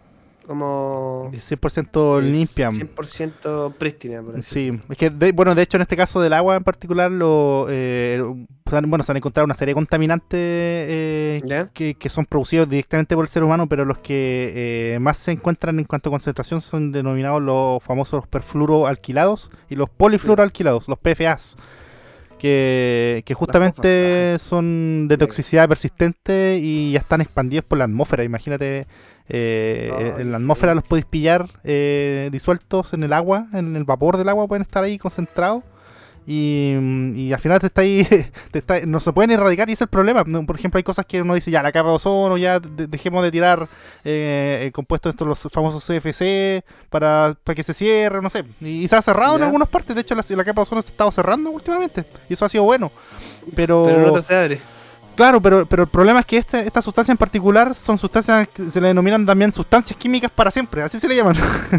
como... 0.50 1.30
Es 1.32 1.48
100% 1.52 2.18
es 2.18 2.24
limpia. 2.24 2.70
100% 2.70 3.74
prístina, 3.74 4.20
por 4.20 4.34
así 4.36 4.42
Sí, 4.42 4.80
es 4.88 4.96
que, 4.96 5.08
de- 5.08 5.30
bueno, 5.30 5.54
de 5.54 5.62
hecho 5.62 5.76
en 5.76 5.82
este 5.82 5.96
caso 5.96 6.20
del 6.20 6.32
agua 6.32 6.56
en 6.56 6.64
particular, 6.64 7.08
lo, 7.08 7.66
eh, 7.70 8.20
bueno, 8.64 9.04
se 9.04 9.12
han 9.12 9.16
encontrado 9.16 9.44
una 9.44 9.54
serie 9.54 9.70
de 9.70 9.76
contaminantes 9.76 10.28
eh, 10.40 11.66
que, 11.72 11.94
que 11.94 12.08
son 12.08 12.26
producidos 12.26 12.68
directamente 12.68 13.14
por 13.14 13.24
el 13.24 13.28
ser 13.28 13.44
humano, 13.44 13.68
pero 13.68 13.84
los 13.84 13.98
que 13.98 14.94
eh, 14.94 14.98
más 14.98 15.18
se 15.18 15.30
encuentran 15.30 15.78
en 15.78 15.84
cuanto 15.84 16.08
a 16.08 16.12
concentración 16.12 16.60
son 16.60 16.90
denominados 16.90 17.40
los 17.40 17.80
famosos 17.84 18.26
perfluoroalquilados 18.26 19.52
y 19.68 19.76
los 19.76 19.88
polifluoroalquilados, 19.88 20.88
los 20.88 20.98
PFAs, 20.98 21.56
que, 22.40 23.22
que 23.24 23.34
justamente 23.34 24.36
son 24.40 25.06
de 25.08 25.16
toxicidad 25.16 25.68
persistente 25.68 26.58
y 26.60 26.90
ya 26.92 26.98
están 26.98 27.20
expandidos 27.20 27.64
por 27.66 27.78
la 27.78 27.84
atmósfera. 27.84 28.24
Imagínate, 28.24 28.86
eh, 29.30 30.14
en 30.18 30.30
la 30.32 30.36
atmósfera 30.38 30.74
los 30.74 30.84
podéis 30.84 31.06
pillar 31.06 31.46
eh, 31.64 32.28
disueltos 32.32 32.92
en 32.94 33.02
el 33.04 33.12
agua, 33.12 33.46
en 33.52 33.76
el 33.76 33.84
vapor 33.84 34.16
del 34.16 34.28
agua, 34.28 34.46
pueden 34.46 34.62
estar 34.62 34.84
ahí 34.84 34.98
concentrados. 34.98 35.62
Y, 36.26 36.74
mm, 36.78 37.16
y 37.16 37.32
al 37.32 37.40
final 37.40 37.58
te 37.60 37.66
está 37.66 37.80
ahí, 37.80 38.04
te 38.52 38.58
está- 38.58 38.80
no 38.86 39.00
se 39.00 39.12
pueden 39.12 39.30
erradicar 39.30 39.68
y 39.68 39.72
ese 39.72 39.84
es 39.84 39.88
el 39.88 39.90
problema. 39.90 40.22
Por 40.24 40.54
ejemplo, 40.56 40.76
hay 40.78 40.84
cosas 40.84 41.06
que 41.06 41.22
uno 41.22 41.34
dice, 41.34 41.50
ya, 41.50 41.62
la 41.62 41.72
capa 41.72 41.88
de 41.88 41.94
ozono, 41.94 42.36
ya 42.36 42.60
de- 42.60 42.86
dejemos 42.86 43.22
de 43.24 43.30
tirar 43.32 43.66
eh, 44.04 44.64
eh, 44.66 44.70
compuestos 44.72 45.10
estos, 45.10 45.26
los 45.26 45.40
famosos 45.52 45.84
CFC, 45.84 46.62
para, 46.90 47.34
para 47.42 47.56
que 47.56 47.62
se 47.64 47.72
cierre, 47.74 48.20
no 48.20 48.30
sé. 48.30 48.44
Y, 48.60 48.82
y 48.84 48.88
se 48.88 48.96
ha 48.96 49.02
cerrado 49.02 49.36
en 49.36 49.42
algunas 49.46 49.68
partes, 49.68 49.94
de 49.96 50.02
hecho 50.02 50.14
la, 50.14 50.22
la 50.28 50.44
capa 50.44 50.60
de 50.60 50.62
ozono 50.62 50.82
se 50.82 50.88
ha 50.88 50.90
estado 50.90 51.10
cerrando 51.10 51.50
últimamente, 51.50 52.04
y 52.28 52.34
eso 52.34 52.44
ha 52.44 52.48
sido 52.50 52.64
bueno. 52.64 52.92
Pero, 53.56 53.84
Pero 53.86 54.12
no 54.14 54.22
se 54.22 54.36
abre. 54.36 54.60
Claro, 55.20 55.38
pero, 55.38 55.66
pero 55.66 55.82
el 55.82 55.88
problema 55.90 56.20
es 56.20 56.24
que 56.24 56.38
este, 56.38 56.60
esta 56.60 56.80
sustancia 56.80 57.12
en 57.12 57.18
particular 57.18 57.74
son 57.74 57.98
sustancias 57.98 58.48
que 58.48 58.70
se 58.70 58.80
le 58.80 58.88
denominan 58.88 59.26
también 59.26 59.52
sustancias 59.52 59.94
químicas 59.98 60.30
para 60.30 60.50
siempre, 60.50 60.80
así 60.80 60.98
se 60.98 61.06
le 61.06 61.14
llaman 61.14 61.36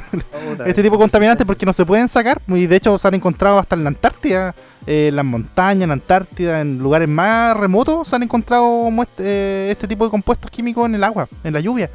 este 0.68 0.84
tipo 0.84 0.96
de 0.96 1.02
contaminantes 1.02 1.44
porque 1.48 1.66
no 1.66 1.74
se 1.74 1.84
pueden 1.84 2.08
sacar 2.08 2.40
y 2.48 2.68
de 2.68 2.76
hecho 2.76 3.00
se 3.00 3.08
han 3.08 3.16
encontrado 3.16 3.58
hasta 3.58 3.76
en 3.76 3.84
la 3.84 3.88
Antártida, 3.88 4.54
eh, 4.86 5.08
en 5.08 5.16
las 5.16 5.26
montañas, 5.26 5.82
en 5.82 5.90
la 5.90 5.94
Antártida, 5.94 6.62
en 6.62 6.78
lugares 6.78 7.10
más 7.10 7.58
remotos 7.58 8.10
se 8.10 8.16
han 8.16 8.22
encontrado 8.22 8.90
eh, 9.18 9.70
este 9.72 9.88
tipo 9.88 10.06
de 10.06 10.12
compuestos 10.12 10.52
químicos 10.52 10.86
en 10.86 10.94
el 10.94 11.04
agua, 11.04 11.28
en 11.44 11.54
la 11.54 11.62
lluvia. 11.62 11.90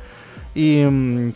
Y, 0.52 0.82
Mm. 0.82 1.28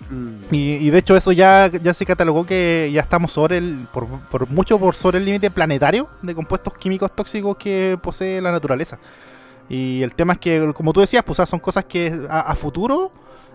y, 0.51 0.59
y 0.87 0.91
de 0.91 0.99
hecho 0.99 1.15
eso 1.15 1.31
ya, 1.31 1.71
ya 1.71 1.95
se 1.95 2.05
catalogó 2.05 2.45
que 2.47 2.91
ya 2.93 3.03
estamos 3.03 3.31
sobre 3.31 3.59
el, 3.59 3.87
por, 3.93 4.09
por 4.09 4.49
mucho 4.49 4.77
por 4.79 4.97
sobre 4.97 5.19
el 5.19 5.25
límite 5.25 5.53
planetario 5.53 6.09
de 6.23 6.35
compuestos 6.35 6.73
químicos 6.79 7.15
tóxicos 7.15 7.57
que 7.59 7.97
posee 8.03 8.41
la 8.41 8.51
naturaleza. 8.51 8.99
Y 9.71 10.03
el 10.03 10.15
tema 10.15 10.35
es 10.35 10.39
que, 10.41 10.73
como 10.75 10.93
tú 10.93 11.01
decías, 11.01 11.23
pues 11.25 11.39
o 11.39 11.43
sea, 11.43 11.47
son 11.47 11.61
cosas 11.61 11.85
que 11.87 12.13
a, 12.29 12.41
a 12.41 12.57
futuro, 12.57 13.13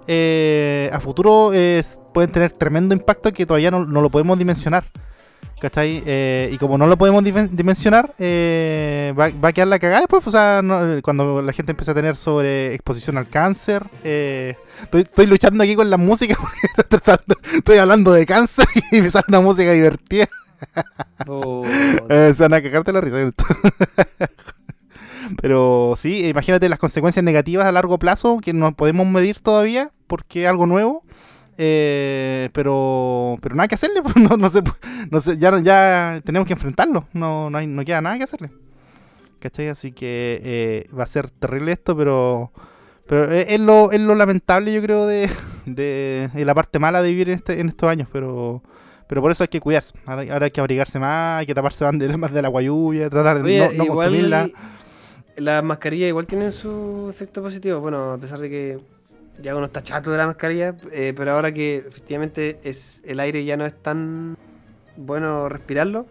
eh, 0.08 0.90
a 0.94 1.00
futuro 1.02 1.52
eh, 1.54 1.84
pueden 2.14 2.32
tener 2.32 2.52
tremendo 2.54 2.96
impacto 2.96 3.32
que 3.34 3.46
todavía 3.46 3.70
no, 3.70 3.86
no 3.86 4.02
lo 4.02 4.10
podemos 4.10 4.40
dimensionar. 4.40 4.86
¿Cachai? 5.60 6.04
Eh, 6.06 6.50
y 6.52 6.58
como 6.58 6.78
no 6.78 6.86
lo 6.86 6.98
podemos 6.98 7.24
dimen- 7.24 7.50
dimensionar, 7.50 8.14
eh, 8.20 9.14
va, 9.18 9.30
va 9.42 9.50
a 9.50 9.54
quedar 9.54 9.70
la 9.70 9.80
cagada 9.80 10.02
después. 10.02 10.26
O 10.28 10.32
sea, 10.32 10.62
no- 10.62 11.02
cuando 11.02 11.42
la 11.42 11.54
gente 11.54 11.72
empieza 11.72 11.92
a 11.92 11.96
tener 11.96 12.16
sobre 12.18 12.74
exposición 12.74 13.18
al 13.18 13.30
cáncer. 13.30 13.84
eh, 14.04 14.56
estoy, 14.84 15.02
estoy 15.04 15.26
luchando 15.28 15.64
aquí 15.64 15.76
con 15.76 15.90
la 15.90 15.98
música 15.98 16.36
porque 16.42 16.58
estoy, 16.78 17.00
tratando- 17.00 17.36
estoy 17.54 17.78
hablando 17.78 18.12
de 18.12 18.26
cáncer 18.26 18.66
y 18.92 19.02
me 19.02 19.10
sale 19.10 19.26
una 19.30 19.42
música 19.42 19.72
divertida. 19.72 20.28
Eh, 22.10 22.34
se 22.36 22.44
van 22.44 22.54
a 22.54 22.62
cagarte 22.62 22.92
la 22.94 23.02
risa. 23.02 23.18
Pero 25.42 25.94
sí, 25.98 26.28
imagínate 26.28 26.70
las 26.70 26.80
consecuencias 26.80 27.24
negativas 27.24 27.66
a 27.66 27.72
largo 27.72 28.00
plazo 28.00 28.40
que 28.42 28.54
no 28.54 28.76
podemos 28.76 29.08
medir 29.08 29.40
todavía 29.40 29.92
porque 30.08 30.44
es 30.44 30.50
algo 30.50 30.66
nuevo. 30.66 31.04
Eh, 31.58 32.50
pero 32.52 33.38
pero 33.42 33.56
nada 33.56 33.68
que 33.68 33.76
hacerle, 33.76 34.02
pues, 34.04 34.16
no, 34.18 34.36
no, 34.36 34.50
se, 34.50 34.62
no 35.10 35.22
se, 35.22 35.38
ya, 35.38 35.58
ya 35.60 36.22
tenemos 36.26 36.48
que 36.48 36.54
enfrentarlo, 36.54 37.08
no, 37.14 37.50
no, 37.50 37.58
hay, 37.58 37.66
no 37.66 37.86
queda 37.86 38.02
nada 38.02 38.18
que 38.18 38.24
hacerle. 38.24 38.52
¿Cachai? 39.40 39.70
Así 39.70 39.92
que 39.92 40.42
eh, 40.44 40.90
va 40.98 41.04
a 41.04 41.08
ser 41.08 41.30
terrible 41.30 41.72
esto, 41.72 41.96
pero 41.96 42.52
pero 43.08 43.32
es, 43.32 43.60
lo, 43.60 43.92
es 43.92 44.02
lo 44.02 44.16
lamentable, 44.16 44.74
yo 44.74 44.82
creo, 44.82 45.06
de, 45.06 45.30
de, 45.66 46.30
de, 46.34 46.46
la 46.46 46.56
parte 46.56 46.80
mala 46.80 47.02
de 47.02 47.10
vivir 47.10 47.30
en, 47.30 47.36
este, 47.36 47.60
en 47.60 47.70
estos 47.70 47.90
años, 47.90 48.10
pero 48.12 48.64
pero 49.08 49.22
por 49.22 49.32
eso 49.32 49.44
hay 49.44 49.50
que 49.50 49.60
cuidarse. 49.60 49.94
Ahora, 50.06 50.34
ahora 50.34 50.46
hay 50.46 50.52
que 50.52 50.60
abrigarse 50.60 51.00
más, 51.00 51.40
hay 51.40 51.46
que 51.46 51.54
taparse 51.54 51.86
más 51.92 52.34
de 52.34 52.42
la 52.42 52.48
guayuya, 52.48 53.10
tratar 53.10 53.38
de 53.38 53.44
Oye, 53.44 53.60
no, 53.60 53.66
no 53.78 53.84
igual 53.86 54.08
consumirla. 54.08 54.50
Las 55.38 55.64
mascarillas 55.64 56.08
igual 56.10 56.28
tienen 56.28 56.52
su 56.52 57.08
efecto 57.10 57.42
positivo. 57.42 57.80
Bueno, 57.82 58.12
a 58.12 58.18
pesar 58.18 58.40
de 58.40 58.50
que 58.50 58.80
ya 59.42 59.56
uno 59.56 59.66
está 59.66 59.84
chato 59.84 60.12
de 60.12 60.18
la 60.18 60.28
mascarilla, 60.28 60.76
eh, 60.92 61.14
pero 61.16 61.34
ahora 61.34 61.54
que 61.54 61.78
efectivamente 61.88 62.60
es 62.64 63.02
el 63.06 63.20
aire 63.20 63.44
ya 63.44 63.58
no 63.58 63.66
es 63.66 63.74
tan 63.82 64.38
bueno 64.96 65.50
respirarlo, 65.50 66.06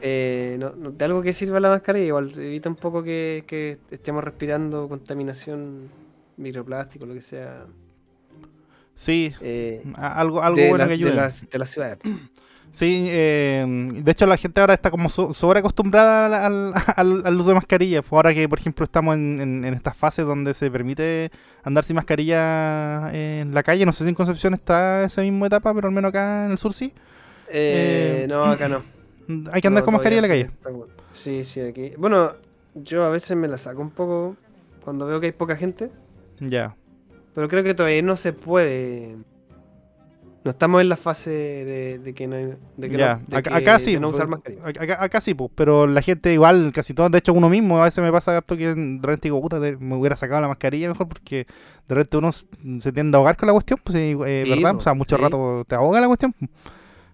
eh, 0.00 0.56
no, 0.60 0.70
no- 0.76 0.92
de 0.92 1.04
algo 1.04 1.22
que 1.22 1.32
sirva 1.32 1.58
la 1.58 1.70
mascarilla, 1.70 2.06
igual 2.06 2.30
evita 2.38 2.68
un 2.68 2.76
poco 2.76 3.02
que, 3.02 3.42
que 3.48 3.78
estemos 3.90 4.22
respirando 4.22 4.88
contaminación, 4.88 5.88
microplástico, 6.36 7.04
lo 7.06 7.14
que 7.14 7.22
sea, 7.22 7.66
Sí, 8.94 9.32
eh, 9.40 9.82
algo, 9.96 10.40
algo 10.42 10.56
de, 10.58 10.68
bueno 10.70 10.84
que 10.84 10.88
de 10.88 10.94
ayude. 10.94 11.14
las, 11.16 11.46
de 11.50 11.58
las 11.58 11.68
ciudades. 11.70 11.98
Sí, 12.76 13.06
eh, 13.08 13.64
de 14.02 14.12
hecho 14.12 14.26
la 14.26 14.36
gente 14.36 14.60
ahora 14.60 14.74
está 14.74 14.90
como 14.90 15.08
so- 15.08 15.32
sobre 15.32 15.60
acostumbrada 15.60 16.44
al, 16.46 16.74
al, 17.24 17.36
uso 17.40 17.48
de 17.48 17.54
mascarillas. 17.54 18.02
Pues 18.02 18.12
ahora 18.12 18.34
que, 18.34 18.46
por 18.50 18.58
ejemplo, 18.58 18.84
estamos 18.84 19.16
en, 19.16 19.40
en, 19.40 19.64
en 19.64 19.72
estas 19.72 19.96
fases 19.96 20.26
donde 20.26 20.52
se 20.52 20.70
permite 20.70 21.30
andar 21.64 21.84
sin 21.84 21.96
mascarilla 21.96 23.10
en 23.14 23.54
la 23.54 23.62
calle. 23.62 23.86
No 23.86 23.92
sé 23.92 24.04
si 24.04 24.10
en 24.10 24.14
Concepción 24.14 24.52
está 24.52 25.04
esa 25.04 25.22
misma 25.22 25.46
etapa, 25.46 25.72
pero 25.72 25.88
al 25.88 25.94
menos 25.94 26.10
acá 26.10 26.44
en 26.44 26.52
el 26.52 26.58
sur 26.58 26.74
sí. 26.74 26.92
Eh, 27.48 28.24
Eh, 28.24 28.26
no, 28.28 28.44
acá 28.44 28.68
no. 28.68 28.82
Hay 29.52 29.62
que 29.62 29.68
andar 29.68 29.80
No, 29.82 29.86
con 29.86 29.94
mascarilla 29.94 30.18
en 30.18 30.28
la 30.28 30.28
calle. 30.28 30.48
Sí, 31.12 31.44
sí, 31.46 31.62
aquí. 31.62 31.92
Bueno, 31.96 32.32
yo 32.74 33.04
a 33.04 33.08
veces 33.10 33.38
me 33.38 33.48
la 33.48 33.56
saco 33.56 33.80
un 33.80 33.90
poco 33.90 34.36
cuando 34.84 35.06
veo 35.06 35.18
que 35.18 35.26
hay 35.28 35.32
poca 35.32 35.56
gente, 35.56 35.90
Ya. 36.40 36.76
pero 37.34 37.48
creo 37.48 37.64
que 37.64 37.72
todavía 37.72 38.02
no 38.02 38.18
se 38.18 38.34
puede. 38.34 39.16
No 40.46 40.50
estamos 40.52 40.80
en 40.80 40.88
la 40.88 40.96
fase 40.96 41.30
de, 41.30 41.98
de 41.98 42.14
que 42.14 42.28
no 42.28 42.36
hay- 42.36 42.54
de 42.76 42.88
que 42.88 42.96
Ya, 42.96 43.16
no, 43.16 43.22
de 43.26 43.36
acá, 43.36 43.50
que- 43.50 43.56
acá 43.56 43.78
sí, 43.80 43.94
de 43.94 44.00
no 44.00 44.10
usar 44.10 44.28
pues, 44.28 44.40
mascarilla. 44.56 45.02
acá, 45.02 45.20
sí, 45.20 45.34
pues, 45.34 45.50
pero 45.56 45.88
la 45.88 46.00
gente 46.02 46.32
igual, 46.32 46.70
casi 46.72 46.94
todo, 46.94 47.08
de 47.10 47.18
hecho 47.18 47.32
uno 47.32 47.48
mismo, 47.48 47.80
a 47.80 47.84
veces 47.86 48.02
me 48.02 48.12
pasa 48.12 48.36
harto 48.36 48.56
que 48.56 48.68
de 48.72 48.98
repente 49.02 49.22
digo, 49.26 49.40
puta, 49.42 49.58
me 49.58 49.96
hubiera 49.96 50.14
sacado 50.14 50.40
la 50.40 50.46
mascarilla 50.48 50.88
mejor 50.88 51.08
porque 51.08 51.46
de 51.88 51.94
repente 51.96 52.16
uno 52.18 52.30
se 52.32 52.92
tiende 52.92 53.16
a 53.16 53.18
ahogar 53.18 53.36
con 53.36 53.48
la 53.48 53.52
cuestión, 53.54 53.80
pues, 53.82 53.96
eh, 53.96 54.42
Sí, 54.44 54.50
¿verdad? 54.50 54.72
po, 54.74 54.78
O 54.78 54.82
sea, 54.82 54.94
mucho 54.94 55.16
sí. 55.16 55.22
rato 55.22 55.64
te 55.66 55.74
ahoga 55.74 56.00
la 56.00 56.06
cuestión. 56.06 56.32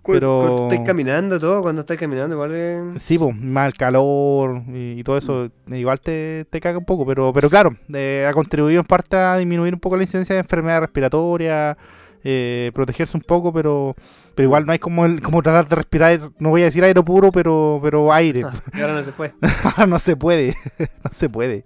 Cu- 0.03 0.13
pero- 0.13 0.41
Cuando 0.43 0.63
estáis 0.65 0.81
caminando, 0.87 1.41
todo, 1.41 1.63
cuando 1.63 1.81
estáis 1.81 2.01
caminando, 2.01 2.35
igual 2.35 2.53
es- 2.55 3.03
Sí, 3.03 3.17
pues, 3.17 3.35
el 3.35 3.75
calor 3.79 4.63
y, 4.75 4.99
y 5.01 5.05
todo 5.05 5.17
eso, 5.17 5.49
Mm. 5.67 5.75
igual 5.77 6.01
te, 6.01 6.45
te 6.51 6.61
caga 6.61 6.77
un 6.77 6.85
poco, 6.85 7.07
pero, 7.07 7.33
pero 7.33 7.49
claro, 7.49 7.77
eh, 7.95 8.27
ha 8.29 8.33
contribuido 8.35 8.81
en 8.81 8.87
parte 8.87 9.17
a 9.17 9.39
disminuir 9.39 9.73
un 9.73 9.81
poco 9.81 9.97
la 9.97 10.03
incidencia 10.03 10.35
de 10.35 10.41
enfermedades 10.41 10.83
respiratorias, 10.83 11.77
eh, 12.25 12.71
protegerse 12.75 13.17
un 13.17 13.23
poco, 13.23 13.53
pero, 13.53 13.95
pero 14.35 14.47
igual 14.47 14.65
no 14.67 14.73
hay 14.73 14.79
como, 14.79 15.05
el, 15.07 15.21
como 15.23 15.43
tratar 15.43 15.69
de 15.69 15.77
respirar, 15.77 16.31
no 16.39 16.51
voy 16.51 16.63
a 16.63 16.67
decir 16.67 16.85
aire 16.85 17.03
puro, 17.03 17.33
pero, 17.33 17.81
pero 17.83 18.13
aire. 18.13 18.45
Y 18.75 18.81
ahora 18.81 18.95
no 18.95 19.03
se 19.05 19.13
puede. 19.13 19.35
Ahora 19.65 19.87
no 19.87 19.99
se 19.99 20.17
puede, 20.17 20.57
no 21.05 21.11
se 21.13 21.29
puede. 21.29 21.65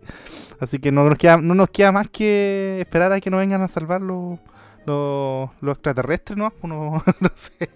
Así 0.59 0.79
que 0.79 0.91
no 0.93 1.09
nos 1.09 1.19
queda, 1.19 1.37
no 1.37 1.55
nos 1.55 1.69
queda 1.71 1.93
más 1.93 2.09
que 2.09 2.79
esperar 2.81 3.13
a 3.13 3.21
que 3.21 3.29
nos 3.31 3.41
vengan 3.41 3.61
a 3.63 3.69
salvar 3.69 4.01
los, 4.01 4.39
los, 4.87 5.51
los 5.61 5.75
extraterrestres, 5.75 6.39
¿no? 6.39 6.53
Uno- 6.63 7.03
no 7.21 7.31
sé. 7.35 7.69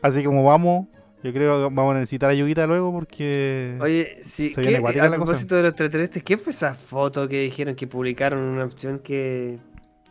Así 0.00 0.24
como 0.24 0.42
vamos, 0.44 0.86
yo 1.22 1.32
creo 1.32 1.68
que 1.68 1.74
vamos 1.74 1.94
a 1.94 1.98
necesitar 1.98 2.30
ayudita 2.30 2.66
luego 2.66 2.90
porque... 2.92 3.76
Oye, 3.80 4.16
sí, 4.22 4.48
Se 4.50 4.60
viene 4.62 4.76
¿qué- 4.76 4.80
cuática 4.80 5.04
a 5.04 5.08
la 5.10 5.16
cosa. 5.18 5.26
propósito 5.32 5.56
de 5.56 5.62
los 5.62 5.70
extraterrestres, 5.72 6.24
¿qué 6.24 6.38
fue 6.38 6.52
esa 6.52 6.74
foto 6.74 7.28
que 7.28 7.42
dijeron 7.42 7.74
que 7.74 7.86
publicaron 7.86 8.40
una 8.40 8.64
opción 8.64 9.00
que, 9.00 9.58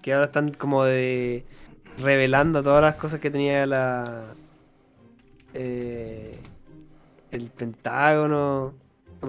que 0.03 0.13
ahora 0.13 0.25
están 0.25 0.49
como 0.51 0.83
de 0.83 1.43
revelando 1.99 2.61
todas 2.63 2.81
las 2.81 2.95
cosas 2.95 3.19
que 3.19 3.31
tenía 3.31 3.65
la 3.65 4.35
eh, 5.53 6.37
el 7.31 7.49
Pentágono, 7.49 8.73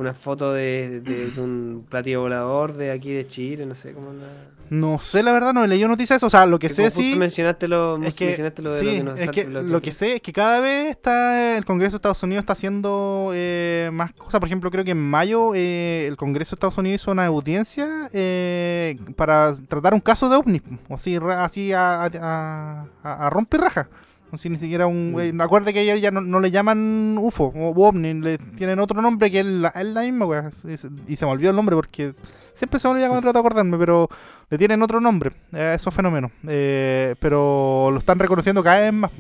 una 0.01 0.15
foto 0.15 0.53
de, 0.53 1.01
de- 1.01 1.31
de 1.31 1.41
un 1.41 1.87
platillo 1.89 2.21
volador 2.23 2.73
de 2.75 2.91
aquí 2.91 3.13
de 3.13 3.27
Chile, 3.27 3.67
no 3.67 3.75
sé 3.75 3.93
cómo 3.93 4.13
la... 4.13 4.27
No 4.69 5.01
sé, 5.01 5.23
la 5.23 5.31
verdad, 5.33 5.55
no 5.55 5.63
he 5.65 5.69
leído 5.69 5.87
noticias. 5.87 6.21
O 6.25 6.29
sea, 6.29 6.45
lo 6.45 6.59
que 6.59 6.67
Que 6.67 6.75
sé 6.75 6.91
sí... 6.91 7.15
mencionaste 7.17 7.69
lo, 7.69 8.03
Es 8.03 8.15
que, 8.17 8.27
mencionaste 8.27 8.63
lo 8.63 8.73
de 8.73 8.81
sí, 8.81 8.89
es 8.89 8.95
dinosaurios, 8.97 9.33
que 9.33 9.45
lo 9.49 9.81
que 9.81 9.93
sé 9.93 10.15
es 10.17 10.21
que 10.21 10.33
cada 10.33 10.59
vez 10.59 10.91
está 10.91 11.57
el 11.57 11.65
Congreso 11.65 11.93
de 11.93 11.97
Estados 11.99 12.21
Unidos 12.25 12.43
está 12.43 12.55
haciendo 12.55 13.31
eh, 13.33 13.91
más 13.93 14.13
cosas. 14.15 14.41
Por 14.41 14.49
ejemplo, 14.49 14.69
creo 14.73 14.85
que 14.85 14.91
en 14.91 14.99
mayo 15.01 15.53
eh, 15.55 16.07
el 16.09 16.17
Congreso 16.17 16.51
de 16.51 16.55
Estados 16.57 16.79
Unidos 16.79 17.01
hizo 17.03 17.13
una 17.13 17.27
audiencia 17.27 18.11
eh, 18.13 18.99
para 19.15 19.55
tratar 19.69 19.95
un 19.95 20.01
caso 20.01 20.29
de 20.29 20.35
ovni. 20.35 20.61
O 20.89 20.97
así, 20.97 21.15
así 21.17 21.73
a, 21.73 22.03
a, 22.07 22.87
a, 23.05 23.27
a 23.27 23.31
rompe 23.31 23.59
raja. 23.59 23.89
Si 24.35 24.51
ni 24.51 24.59
siquiera 24.59 24.87
un... 24.87 25.13
Mm. 25.13 25.21
eh, 25.21 25.33
acuérdate 25.39 25.73
que 25.73 25.87
ya, 25.87 25.97
ya 25.97 26.11
no, 26.11 26.21
no 26.21 26.41
le 26.41 26.51
llaman 26.51 27.17
UFO 27.19 27.53
o 27.55 27.87
ovni, 27.87 28.15
le 28.15 28.39
tienen 28.39 28.79
otro 28.81 29.01
nombre 29.01 29.31
que 29.31 29.41
es 29.41 29.47
la, 29.47 29.69
es 29.69 29.87
la 29.87 30.03
misma, 30.03 30.27
wea. 30.27 30.51
Sí, 30.51 30.77
sí, 30.77 30.89
Y 31.07 31.17
se 31.17 31.25
me 31.25 31.33
olvidó 31.33 31.51
el 31.51 31.57
nombre 31.57 31.77
porque 31.77 32.15
siempre 32.53 32.81
se 32.81 32.89
me 32.89 32.95
olvida 32.95 33.09
cuando 33.09 33.23
trato 33.23 33.39
de 33.39 33.41
acordarme, 33.41 33.79
pero 33.79 34.09
le 34.51 34.59
tienen 34.59 34.83
otro 34.83 35.01
nombre 35.01 35.33
a 35.53 35.75
esos 35.75 35.95
fenómenos. 35.95 36.33
Eh, 36.47 37.15
pero 37.21 37.91
lo 37.93 37.99
están 37.99 38.19
reconociendo 38.19 38.63
cada 38.63 38.81
vez 38.81 38.93
más. 38.93 39.11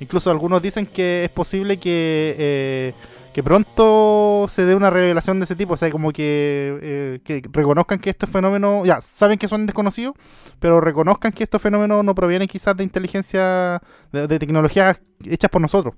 Incluso 0.00 0.30
algunos 0.30 0.62
dicen 0.62 0.86
que 0.86 1.24
es 1.24 1.30
posible 1.30 1.78
que, 1.78 2.34
eh, 2.38 2.94
que 3.32 3.42
pronto 3.42 4.46
se 4.50 4.64
dé 4.64 4.74
una 4.74 4.90
revelación 4.90 5.38
de 5.40 5.44
ese 5.44 5.56
tipo. 5.56 5.74
O 5.74 5.76
sea, 5.76 5.90
como 5.90 6.12
que, 6.12 6.78
eh, 6.82 7.20
que 7.24 7.42
reconozcan 7.52 7.98
que 7.98 8.10
estos 8.10 8.28
fenómenos, 8.30 8.86
ya, 8.86 9.00
saben 9.00 9.38
que 9.38 9.48
son 9.48 9.66
desconocidos, 9.66 10.14
pero 10.58 10.80
reconozcan 10.80 11.32
que 11.32 11.44
estos 11.44 11.62
fenómenos 11.62 12.04
no 12.04 12.14
provienen 12.14 12.48
quizás 12.48 12.76
de 12.76 12.84
inteligencia, 12.84 13.80
de, 14.12 14.26
de 14.26 14.38
tecnologías 14.38 15.00
hechas 15.24 15.50
por 15.50 15.60
nosotros. 15.60 15.94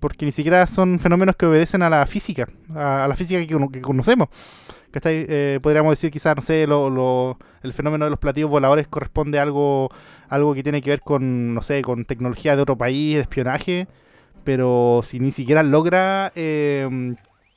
Porque 0.00 0.24
ni 0.26 0.32
siquiera 0.32 0.66
son 0.66 0.98
fenómenos 0.98 1.36
que 1.36 1.46
obedecen 1.46 1.82
a 1.82 1.90
la 1.90 2.04
física, 2.06 2.48
a, 2.74 3.06
la 3.08 3.14
física 3.16 3.40
que, 3.46 3.68
que 3.72 3.80
conocemos. 3.80 4.28
¿Cachai? 4.90 5.24
Eh, 5.28 5.58
podríamos 5.62 5.92
decir 5.92 6.10
quizás, 6.10 6.36
no 6.36 6.42
sé, 6.42 6.66
lo, 6.66 6.90
lo- 6.90 7.38
el 7.62 7.72
fenómeno 7.72 8.04
de 8.04 8.10
los 8.10 8.18
platillos 8.18 8.50
voladores 8.50 8.88
corresponde 8.88 9.38
a 9.38 9.42
algo, 9.42 9.90
algo 10.28 10.54
que 10.54 10.62
tiene 10.62 10.82
que 10.82 10.90
ver 10.90 11.00
con, 11.00 11.54
no 11.54 11.62
sé, 11.62 11.80
con 11.82 12.04
tecnología 12.04 12.56
de 12.56 12.62
otro 12.62 12.76
país, 12.76 13.14
de 13.14 13.20
espionaje, 13.22 13.86
pero 14.44 15.00
si 15.04 15.20
ni 15.20 15.30
siquiera 15.32 15.62
logra 15.62 16.32
eh, 16.34 17.14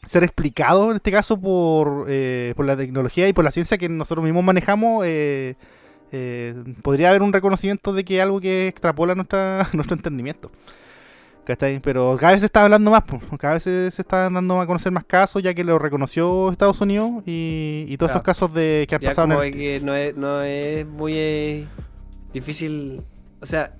ser 0.08 0.24
explicado, 0.24 0.90
en 0.92 0.98
este 0.98 1.12
caso, 1.12 1.40
por, 1.40 2.06
eh, 2.08 2.54
por 2.56 2.66
la 2.66 2.78
tecnología 2.78 3.28
y 3.28 3.34
por 3.34 3.44
la 3.44 3.52
ciencia 3.52 3.78
que 3.78 3.90
nosotros 3.90 4.24
mismos 4.24 4.44
manejamos, 4.44 5.04
eh, 5.06 5.56
eh, 6.12 6.54
podría 6.82 7.10
haber 7.10 7.22
un 7.24 7.34
reconocimiento 7.34 7.92
de 7.94 8.06
que 8.06 8.18
es 8.18 8.24
algo 8.24 8.40
que 8.40 8.68
extrapola 8.68 9.16
nuestra, 9.16 9.68
nuestro 9.74 9.96
entendimiento. 9.96 10.52
¿Cachai? 11.46 11.80
Pero 11.80 12.18
cada 12.20 12.32
vez 12.32 12.42
se 12.42 12.48
está 12.48 12.64
hablando 12.64 12.90
más, 12.90 13.04
cada 13.38 13.54
vez 13.54 13.62
se, 13.64 13.92
se 13.92 14.02
está 14.02 14.32
dando 14.32 14.60
a 14.60 14.66
conocer 14.66 14.92
más 14.92 15.04
casos, 15.06 15.44
ya 15.44 15.54
que 15.54 15.64
lo 15.64 15.78
reconoció 15.78 16.52
Estados 16.52 16.82
Unidos 16.82 17.22
y, 17.28 17.86
y 17.88 17.98
todos 17.98 18.10
Claro. 18.10 18.20
estos 18.22 18.24
casos 18.26 18.54
de 18.56 18.86
que 18.90 18.96
han 18.96 19.02
Ya 19.02 19.10
pasado 19.10 19.26
en 19.28 19.32
como 19.32 19.44
el- 19.44 19.52
de 19.52 19.58
que 19.58 19.80
no 19.82 19.94
es, 19.96 20.16
no 20.16 20.42
es 20.42 20.88
muy 20.88 21.14
eh, 21.16 21.68
difícil, 22.34 23.04
o 23.42 23.46
sea, 23.46 23.76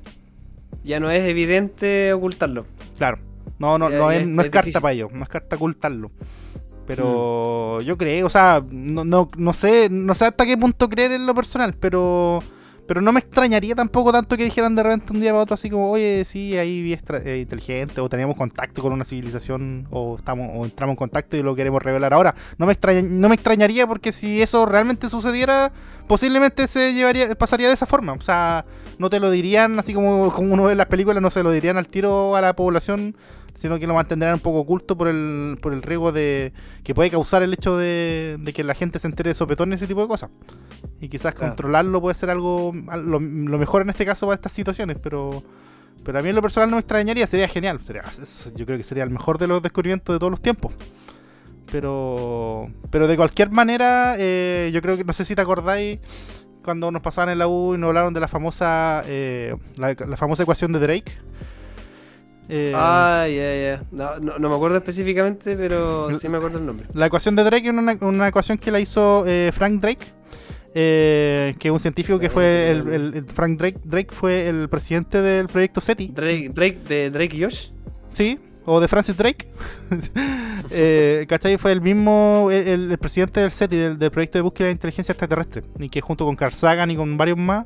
ya 0.84 1.00
no 1.00 1.10
es 1.12 1.24
evidente 1.24 2.14
ocultarlo. 2.14 2.66
Claro. 2.98 3.20
No, 3.60 3.78
no, 3.78 3.90
Ya- 3.90 3.98
no 3.98 4.12
ya 4.12 4.18
es, 4.20 4.28
no 4.28 4.42
es 4.42 4.46
es 4.48 4.52
carta 4.52 4.82
para 4.82 4.94
ellos, 4.94 5.12
no 5.14 5.24
es 5.24 5.30
carta 5.30 5.56
ocultarlo. 5.56 6.10
Mm. 6.10 6.88
Pero 6.88 7.82
yo 7.82 7.98
creo, 7.98 8.28
o 8.28 8.30
sea, 8.30 8.64
no, 8.70 9.04
no, 9.06 9.30
no 9.38 9.54
sé, 9.54 9.90
no 9.90 10.14
sé 10.14 10.26
hasta 10.26 10.46
qué 10.46 10.56
punto 10.58 10.88
creer 10.90 11.14
en 11.14 11.26
lo 11.26 11.34
personal, 11.34 11.74
pero 11.80 12.44
pero 12.88 13.02
no 13.02 13.12
me 13.12 13.20
extrañaría 13.20 13.76
tampoco 13.76 14.12
tanto 14.12 14.38
que 14.38 14.44
dijeran 14.44 14.76
de 14.76 14.84
repente 14.84 15.14
un 15.14 15.20
día 15.20 15.32
para 15.32 15.44
otro 15.44 15.56
así 15.56 15.70
como, 15.70 15.92
oye, 15.92 16.24
sí, 16.26 16.58
ahí 16.58 16.82
vi 16.82 16.94
eh, 16.94 17.38
inteligente, 17.42 18.00
o 18.02 18.10
teníamos 18.10 18.36
contacto 18.36 18.82
con 18.82 18.94
una 18.94 19.06
civilización, 19.06 19.88
o 19.90 20.16
estamos, 20.18 20.50
o 20.54 20.66
entramos 20.66 20.94
en 20.94 20.98
contacto 20.98 21.36
y 21.38 21.44
lo 21.44 21.56
queremos 21.56 21.82
revelar 21.82 22.14
ahora. 22.14 22.36
No 22.58 22.66
me 22.66 22.74
extraña, 22.74 23.02
no 23.02 23.30
me 23.30 23.36
extrañaría 23.36 23.88
porque 23.88 24.12
si 24.12 24.42
eso 24.42 24.66
realmente 24.66 25.10
sucediera, 25.10 25.72
posiblemente 26.08 26.68
se 26.68 26.94
llevaría, 26.94 27.34
pasaría 27.36 27.68
de 27.68 27.74
esa 27.74 27.86
forma. 27.86 28.14
O 28.14 28.22
sea, 28.22 28.66
no 29.00 29.10
te 29.10 29.20
lo 29.20 29.32
dirían 29.32 29.80
así 29.80 29.94
como, 29.94 30.32
como 30.32 30.54
uno 30.54 30.66
ve 30.66 30.74
en 30.74 30.78
las 30.78 30.88
películas, 30.88 31.22
no 31.22 31.32
se 31.32 31.44
lo 31.44 31.52
dirían 31.52 31.78
al 31.78 31.88
tiro 31.88 32.36
a 32.36 32.42
la 32.42 32.56
población, 32.56 33.16
sino 33.56 33.80
que 33.80 33.88
lo 33.88 33.94
mantendrán 33.96 34.34
un 34.36 34.40
poco 34.40 34.60
oculto 34.60 34.96
por 34.98 35.08
el, 35.08 35.58
por 35.62 35.74
el 35.74 35.82
riesgo 35.82 36.12
de 36.12 36.54
que 36.84 36.94
puede 36.94 37.10
causar 37.10 37.42
el 37.42 37.54
hecho 37.54 37.78
de, 37.78 38.38
de 38.40 38.54
que 38.54 38.64
la 38.64 38.76
gente 38.76 39.00
se 39.00 39.08
entere 39.08 39.30
de 39.30 39.36
sopetón 39.36 39.72
y 39.72 39.76
ese 39.76 39.88
tipo 39.88 40.02
de 40.02 40.08
cosas. 40.08 40.30
Y 41.02 41.10
quizás 41.10 41.34
Claro. 41.34 41.52
controlarlo 41.54 42.00
puede 42.02 42.16
ser 42.16 42.30
algo 42.30 42.74
al- 42.90 43.06
lo, 43.06 43.20
lo 43.20 43.58
mejor 43.58 43.82
en 43.82 43.90
este 43.90 44.06
caso 44.06 44.26
para 44.28 44.36
estas 44.36 44.52
situaciones, 44.52 44.98
pero 45.02 45.42
pero 46.04 46.20
a 46.20 46.22
mí 46.22 46.30
en 46.30 46.36
lo 46.36 46.42
personal 46.44 46.70
no 46.70 46.76
me 46.76 46.82
extrañaría, 46.82 47.26
sería 47.26 47.48
genial. 47.48 47.80
Sería, 47.82 48.04
yo 48.56 48.66
creo 48.68 48.78
que 48.78 48.84
sería 48.84 49.04
el 49.04 49.10
mejor 49.10 49.40
de 49.40 49.48
los 49.48 49.64
descubrimientos 49.64 50.14
de 50.14 50.20
todos 50.20 50.30
los 50.30 50.40
tiempos. 50.42 50.72
Pero, 51.72 52.70
pero 52.92 53.08
de 53.08 53.16
cualquier 53.18 53.50
manera, 53.52 54.16
eh, 54.20 54.70
yo 54.74 54.82
creo 54.82 54.98
que, 54.98 55.04
no 55.04 55.14
sé 55.14 55.26
si 55.26 55.34
te 55.36 55.42
acordáis, 55.42 56.00
cuando 56.64 56.92
nos 56.92 57.02
pasaban 57.02 57.30
en 57.30 57.40
la 57.40 57.48
U 57.48 57.74
y 57.74 57.78
nos 57.78 57.88
hablaron 57.88 58.14
de 58.14 58.20
la 58.20 58.28
famosa, 58.28 59.04
eh, 59.08 59.56
la, 59.78 59.94
la 59.94 60.18
famosa 60.18 60.44
ecuación 60.44 60.72
de 60.72 60.80
Drake. 60.80 61.12
Eh, 62.50 62.74
ah, 62.76 63.26
ya, 63.28 63.56
ya. 63.56 63.84
No, 63.92 64.20
no, 64.20 64.38
no, 64.38 64.50
me 64.50 64.56
acuerdo 64.56 64.78
específicamente, 64.78 65.56
pero 65.56 66.12
sí 66.20 66.30
me 66.30 66.38
acuerdo 66.38 66.60
el 66.60 66.66
nombre. 66.66 66.88
La 66.94 67.08
ecuación 67.08 67.36
de 67.36 67.44
Drake 67.44 67.68
es 67.68 67.74
una, 67.74 67.98
una 68.02 68.28
ecuación 68.28 68.58
que 68.58 68.72
la 68.72 68.80
hizo 68.80 69.24
eh, 69.26 69.52
Frank 69.54 69.82
Drake, 69.82 70.06
eh, 70.74 71.56
que 71.60 71.70
es 71.70 71.72
un 71.72 71.80
científico 71.80 72.20
que 72.20 72.30
fue 72.30 72.72
el, 72.72 73.14
el, 73.16 73.26
Frank 73.26 73.58
Drake. 73.58 73.80
Drake 73.84 74.14
fue 74.14 74.48
el 74.48 74.70
presidente 74.70 75.22
del 75.22 75.48
proyecto 75.48 75.82
SETI. 75.82 76.10
Drake, 76.10 76.50
Drake 76.54 76.80
de 76.88 77.10
Drake 77.10 77.38
y 77.38 77.44
Josh. 77.44 77.70
Sí, 78.10 78.40
o 78.66 78.80
de 78.80 78.88
Francis 78.88 79.18
Drake. 79.18 79.48
eh, 80.70 81.26
¿Cachai? 81.28 81.58
Fue 81.58 81.72
el 81.72 81.82
mismo, 81.82 82.50
el, 82.52 82.98
presidente 83.00 83.40
del 83.40 83.52
SETI, 83.52 83.76
del, 83.76 84.00
del, 84.00 84.12
proyecto 84.12 84.38
de 84.38 84.44
búsqueda 84.44 84.68
de 84.68 84.74
inteligencia 84.74 85.14
extraterrestre. 85.14 85.64
Y 85.80 85.90
que 85.90 86.02
junto 86.02 86.26
con 86.26 86.36
Carl 86.36 86.54
Sagan 86.54 86.92
y 86.92 86.96
con 86.96 87.18
varios 87.18 87.38
más 87.38 87.66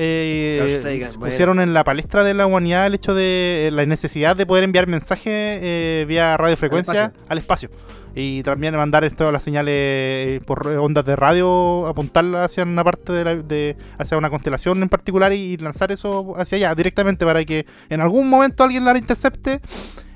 eh, 0.00 1.10
pusieron 1.18 1.58
en 1.58 1.74
la 1.74 1.82
palestra 1.82 2.22
de 2.22 2.32
la 2.32 2.46
humanidad 2.46 2.86
el 2.86 2.94
hecho 2.94 3.14
de 3.14 3.66
eh, 3.66 3.70
la 3.72 3.84
necesidad 3.84 4.36
de 4.36 4.46
poder 4.46 4.62
enviar 4.62 4.86
mensajes 4.86 5.26
eh, 5.26 6.04
vía 6.06 6.36
radiofrecuencia 6.36 7.12
al 7.28 7.38
espacio. 7.38 7.68
Y 8.14 8.44
también 8.44 8.76
mandar 8.76 9.04
esto, 9.04 9.30
las 9.32 9.42
señales 9.42 9.74
eh, 9.74 10.40
por 10.46 10.66
ondas 10.68 11.04
de 11.04 11.16
radio, 11.16 11.86
apuntarlas 11.88 12.44
hacia 12.52 12.62
una 12.62 12.84
parte 12.84 13.12
de, 13.12 13.24
la, 13.24 13.34
de 13.36 13.76
hacia 13.98 14.16
una 14.16 14.30
constelación 14.30 14.80
en 14.82 14.88
particular 14.88 15.32
y, 15.32 15.56
lanzar 15.56 15.90
eso 15.90 16.34
hacia 16.36 16.56
allá 16.56 16.74
directamente 16.76 17.24
para 17.24 17.44
que 17.44 17.66
en 17.88 18.00
algún 18.00 18.30
momento 18.30 18.62
alguien 18.62 18.84
la 18.84 18.96
intercepte 18.96 19.60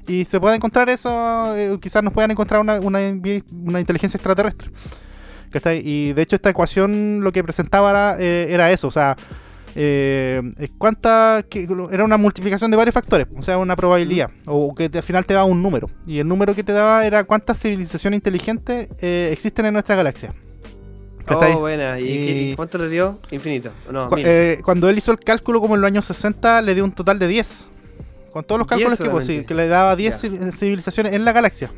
y 0.06 0.24
se 0.24 0.38
pueda 0.38 0.54
encontrar 0.54 0.88
eso, 0.90 1.54
quizás 1.80 2.04
nos 2.04 2.12
puedan 2.12 2.30
encontrar 2.30 2.60
una, 2.60 2.80
una, 2.80 3.00
una 3.52 3.80
inteligencia 3.80 4.16
extraterrestre. 4.16 4.70
Y 5.84 6.12
de 6.12 6.22
hecho 6.22 6.36
esta 6.36 6.50
ecuación 6.50 7.20
lo 7.22 7.30
que 7.30 7.44
presentaba 7.44 7.90
era, 7.90 8.18
era 8.18 8.70
eso, 8.72 8.88
o 8.88 8.90
sea, 8.90 9.16
eh, 9.74 10.42
cuánta 10.78 11.44
era 11.90 12.04
una 12.04 12.16
multiplicación 12.16 12.70
de 12.70 12.76
varios 12.76 12.94
factores, 12.94 13.26
o 13.36 13.42
sea, 13.42 13.58
una 13.58 13.76
probabilidad, 13.76 14.30
o 14.46 14.74
que 14.74 14.90
al 14.92 15.02
final 15.02 15.24
te 15.26 15.34
daba 15.34 15.44
un 15.44 15.62
número. 15.62 15.88
Y 16.06 16.18
el 16.18 16.28
número 16.28 16.54
que 16.54 16.62
te 16.62 16.72
daba 16.72 17.06
era 17.06 17.24
cuántas 17.24 17.60
civilizaciones 17.60 18.18
inteligentes 18.18 18.88
eh, 19.00 19.30
existen 19.32 19.66
en 19.66 19.74
nuestra 19.74 19.96
galaxia. 19.96 20.34
Oh, 21.28 21.60
buena. 21.60 22.00
¿Y, 22.00 22.54
cuánto 22.56 22.78
le 22.78 22.88
dio? 22.88 23.20
Infinito. 23.30 23.70
eh, 24.18 24.58
cuando 24.64 24.88
él 24.88 24.98
hizo 24.98 25.12
el 25.12 25.20
cálculo, 25.20 25.60
como 25.60 25.76
en 25.76 25.80
los 25.80 25.88
años 25.88 26.04
60, 26.06 26.62
le 26.62 26.74
dio 26.74 26.84
un 26.84 26.92
total 26.92 27.18
de 27.18 27.28
10. 27.28 27.66
Con 28.32 28.44
todos 28.44 28.58
los 28.58 28.66
cálculos 28.66 28.98
que, 28.98 29.22
sí, 29.22 29.44
que 29.44 29.54
le 29.54 29.68
daba 29.68 29.94
10 29.94 30.52
civilizaciones 30.52 31.12
en 31.12 31.24
la 31.24 31.32
galaxia, 31.32 31.70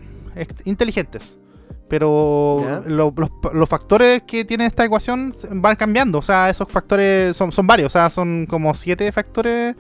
inteligentes 0.65 1.37
pero 1.89 2.83
los, 2.87 3.69
factores 3.69 4.23
que 4.23 4.45
tiene 4.45 4.67
esta 4.67 4.85
ecuación 4.85 5.35
van 5.51 5.77
cambiando. 5.77 6.19
O 6.19 6.23
sea, 6.23 6.49
esos 6.51 6.69
factores 6.69 7.37
son, 7.37 7.53
son 7.53 7.67
varios. 7.67 7.89
O 7.89 7.91
sea, 7.91 8.11
son 8.11 8.47
como 8.47 8.75
siete 8.75 9.11
factores 9.13 9.77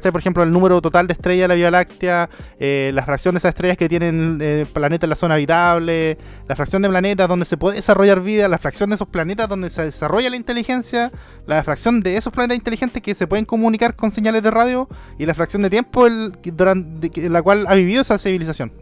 por 0.00 0.20
ejemplo, 0.20 0.42
el 0.42 0.50
número 0.50 0.80
total 0.80 1.06
de 1.06 1.12
estrellas 1.12 1.44
de 1.44 1.48
la 1.48 1.54
Vía 1.54 1.70
Láctea, 1.70 2.28
eh, 2.58 2.90
la 2.94 3.02
fracción 3.04 3.34
de 3.34 3.38
esas 3.38 3.50
estrellas 3.50 3.76
que 3.76 3.88
tienen 3.88 4.38
eh, 4.40 4.66
planetas 4.72 5.04
en 5.04 5.10
la 5.10 5.16
zona 5.16 5.34
habitable, 5.34 6.18
la 6.48 6.56
fracción 6.56 6.82
de 6.82 6.88
planetas 6.88 7.28
donde 7.28 7.46
se 7.46 7.56
puede 7.56 7.76
desarrollar 7.76 8.20
vida, 8.20 8.48
la 8.48 8.58
fracción 8.58 8.90
de 8.90 8.96
esos 8.96 9.08
planetas 9.08 9.48
donde 9.48 9.70
se 9.70 9.82
desarrolla 9.82 10.30
la 10.30 10.36
inteligencia, 10.36 11.10
la 11.46 11.62
fracción 11.62 12.00
de 12.00 12.16
esos 12.16 12.32
planetas 12.32 12.58
inteligentes 12.58 13.02
que 13.02 13.14
se 13.14 13.26
pueden 13.26 13.44
comunicar 13.44 13.94
con 13.94 14.10
señales 14.10 14.42
de 14.42 14.50
radio 14.50 14.88
y 15.18 15.26
la 15.26 15.34
fracción 15.34 15.62
de 15.62 15.70
tiempo 15.70 16.06
durante 16.44 17.28
la 17.28 17.42
cual 17.42 17.66
ha 17.68 17.74
vivido 17.74 18.02
esa 18.02 18.18
civilización. 18.18 18.72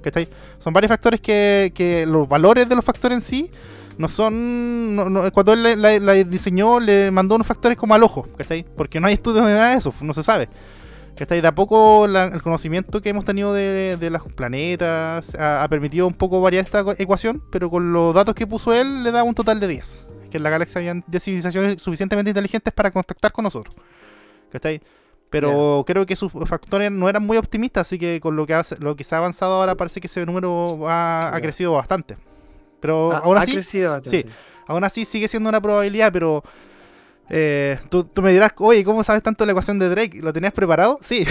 Son 0.58 0.72
varios 0.72 0.90
factores 0.90 1.20
que, 1.20 2.04
los 2.08 2.28
valores 2.28 2.68
de 2.68 2.76
los 2.76 2.84
factores 2.84 3.18
en 3.18 3.22
sí 3.22 3.50
no 3.98 4.08
son. 4.08 5.30
cuando 5.32 5.52
él 5.52 5.80
la, 5.80 6.12
diseñó, 6.24 6.80
le 6.80 7.10
mandó 7.10 7.34
unos 7.34 7.46
factores 7.46 7.78
como 7.78 7.94
al 7.94 8.02
ojo, 8.02 8.26
¿cachai? 8.36 8.64
Porque 8.76 9.00
no 9.00 9.06
hay 9.06 9.14
estudios 9.14 9.46
de 9.46 9.52
nada 9.52 9.70
de 9.70 9.76
eso, 9.76 9.94
no 10.00 10.12
se 10.12 10.22
sabe. 10.22 10.48
¿Cachai? 11.16 11.40
De 11.40 11.48
a 11.48 11.52
poco 11.52 12.06
el 12.06 12.42
conocimiento 12.42 13.00
que 13.00 13.10
hemos 13.10 13.24
tenido 13.24 13.52
de, 13.52 13.96
de 13.96 14.10
los 14.10 14.22
planetas 14.32 15.34
ha, 15.38 15.66
permitido 15.68 16.06
un 16.08 16.14
poco 16.14 16.40
variar 16.40 16.64
esta 16.64 16.84
ecuación, 16.98 17.42
pero 17.52 17.70
con 17.70 17.92
los 17.92 18.14
datos 18.14 18.34
que 18.34 18.46
puso 18.46 18.72
él 18.72 19.04
le 19.04 19.12
da 19.12 19.22
un 19.22 19.34
total 19.34 19.60
de 19.60 19.68
10. 19.68 20.06
Que 20.30 20.38
en 20.38 20.42
la 20.42 20.50
galaxia 20.50 20.80
había 20.80 20.94
10 21.06 21.22
civilizaciones 21.22 21.82
suficientemente 21.82 22.30
inteligentes 22.30 22.72
para 22.74 22.90
contactar 22.90 23.30
con 23.30 23.44
nosotros. 23.44 23.74
¿Cachai? 24.50 24.80
Pero 25.30 25.82
creo 25.86 26.06
que 26.06 26.14
sus 26.14 26.30
factores 26.46 26.92
no 26.92 27.08
eran 27.08 27.24
muy 27.24 27.36
optimistas, 27.36 27.88
así 27.88 27.98
que 27.98 28.20
con 28.20 28.36
lo 28.36 28.46
que, 28.46 28.60
lo 28.78 28.94
que 28.94 29.02
se 29.02 29.16
ha 29.16 29.18
avanzado 29.18 29.54
ahora 29.54 29.74
parece 29.74 30.00
que 30.00 30.06
ese 30.06 30.24
número 30.24 30.84
ha, 30.88 31.36
crecido 31.42 31.72
bastante. 31.72 32.16
Pero 32.80 33.12
aún 33.12 33.36
así, 33.36 33.60
Sí, 33.62 34.24
aún 34.66 34.84
así 34.84 35.04
sigue 35.04 35.26
siendo 35.26 35.48
una 35.48 35.60
probabilidad, 35.60 36.12
pero 36.12 36.44
eh, 37.30 37.78
tú, 37.88 38.06
me 38.22 38.32
dirás, 38.32 38.52
oye, 38.58 38.84
¿cómo 38.84 39.02
sabes 39.02 39.22
tanto 39.22 39.46
la 39.46 39.52
ecuación 39.52 39.78
de 39.78 39.88
Drake? 39.88 40.20
¿Lo 40.20 40.32
tenías 40.32 40.52
preparado? 40.52 40.98
Sí, 41.00 41.24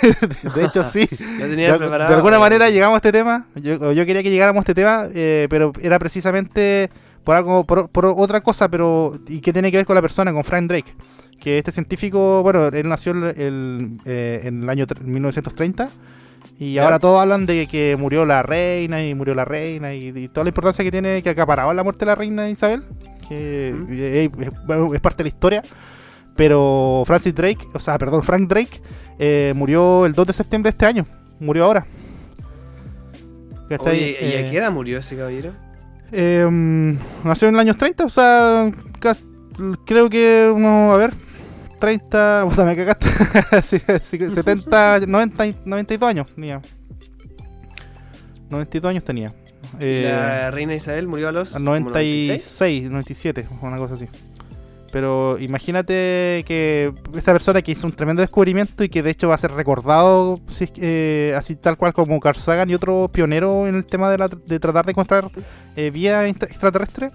de 0.54 0.64
hecho 0.64 0.84
sí. 0.84 1.08
Lo 1.38 1.46
tenía 1.46 1.72
de, 1.72 1.78
preparado, 1.78 2.10
de 2.10 2.16
alguna 2.16 2.38
manera 2.38 2.70
llegamos 2.70 2.94
a 2.94 2.98
este 2.98 3.12
tema, 3.12 3.46
yo, 3.56 3.92
yo 3.92 4.06
quería 4.06 4.22
que 4.22 4.30
llegáramos 4.30 4.60
a 4.60 4.62
este 4.62 4.74
tema, 4.74 5.08
eh, 5.12 5.48
pero 5.50 5.72
era 5.80 5.98
precisamente 5.98 6.90
por 7.24 7.36
algo, 7.36 7.64
por, 7.64 8.06
otra 8.06 8.40
cosa, 8.40 8.68
pero 8.68 9.18
y 9.26 9.40
que 9.40 9.52
tiene 9.52 9.70
que 9.70 9.78
ver 9.78 9.86
con 9.86 9.94
la 9.94 10.02
persona, 10.02 10.32
con 10.32 10.44
Frank 10.44 10.68
Drake, 10.68 10.94
que 11.40 11.58
este 11.58 11.72
científico, 11.72 12.42
bueno, 12.42 12.66
él 12.66 12.88
nació 12.88 13.12
el, 13.12 13.96
eh, 14.04 14.40
en 14.44 14.62
el 14.62 14.70
año 14.70 14.86
1930 15.02 15.88
y 16.58 16.78
ahora 16.78 16.98
todos 16.98 17.20
hablan 17.20 17.46
de 17.46 17.66
que 17.66 17.96
murió 17.98 18.24
la 18.24 18.42
reina 18.42 19.02
y 19.02 19.14
murió 19.14 19.34
la 19.34 19.44
reina 19.44 19.94
y, 19.94 20.28
toda 20.28 20.44
la 20.44 20.50
importancia 20.50 20.84
que 20.84 20.90
tiene 20.90 21.22
que 21.22 21.30
acaparaba 21.30 21.72
la 21.74 21.82
muerte 21.82 22.00
de 22.00 22.06
la 22.06 22.14
reina 22.14 22.48
Isabel 22.48 22.84
que 23.30 24.30
es, 24.92 25.00
parte 25.00 25.18
de 25.18 25.24
la 25.24 25.28
historia. 25.28 25.62
Pero 26.36 27.02
Francis 27.06 27.34
Drake, 27.34 27.66
o 27.72 27.80
sea, 27.80 27.98
perdón, 27.98 28.22
Frank 28.22 28.48
Drake 28.48 28.80
eh, 29.18 29.52
murió 29.54 30.06
el 30.06 30.12
2 30.12 30.26
de 30.26 30.32
septiembre 30.32 30.70
de 30.70 30.74
este 30.74 30.86
año. 30.86 31.06
Murió 31.38 31.64
ahora. 31.64 31.86
¿Y 33.70 33.74
a 33.74 33.78
qué 33.78 34.16
eh, 34.18 34.50
edad 34.52 34.72
murió 34.72 34.98
ese 34.98 35.16
caballero? 35.16 35.52
Em, 36.12 36.98
nació 37.22 37.48
en 37.48 37.54
los 37.54 37.60
años 37.60 37.78
30, 37.78 38.04
o 38.04 38.10
sea, 38.10 38.70
creo 39.86 40.10
que 40.10 40.50
uno, 40.52 40.92
a 40.92 40.96
ver, 40.96 41.12
30, 41.78 42.46
puta, 42.48 42.64
me 42.64 42.74
cagaste, 42.74 43.06
70, 43.62 45.00
90, 45.06 45.44
92 45.64 46.08
años 46.08 46.26
tenía. 46.34 46.60
92 48.50 48.90
años 48.90 49.04
tenía. 49.04 49.32
Eh, 49.78 50.08
la 50.10 50.50
reina 50.50 50.74
Isabel 50.74 51.06
murió 51.06 51.28
a 51.28 51.32
los 51.32 51.58
96, 51.58 52.90
97, 52.90 53.48
una 53.62 53.76
cosa 53.76 53.94
así. 53.94 54.06
Pero 54.92 55.38
imagínate 55.38 56.44
que 56.46 56.92
esta 57.14 57.32
persona 57.32 57.62
que 57.62 57.70
hizo 57.70 57.86
un 57.86 57.92
tremendo 57.92 58.22
descubrimiento 58.22 58.82
y 58.82 58.88
que 58.88 59.04
de 59.04 59.10
hecho 59.10 59.28
va 59.28 59.36
a 59.36 59.38
ser 59.38 59.52
recordado 59.52 60.40
eh, 60.76 61.32
así 61.36 61.54
tal 61.54 61.76
cual 61.76 61.92
como 61.92 62.18
Carl 62.18 62.40
Sagan 62.40 62.68
y 62.70 62.74
otro 62.74 63.08
pionero 63.12 63.68
en 63.68 63.76
el 63.76 63.84
tema 63.84 64.10
de, 64.10 64.58
tratar 64.58 64.86
de 64.86 64.90
encontrar 64.90 65.28
eh, 65.76 65.90
vía 65.90 66.26
extraterrestre, 66.26 67.12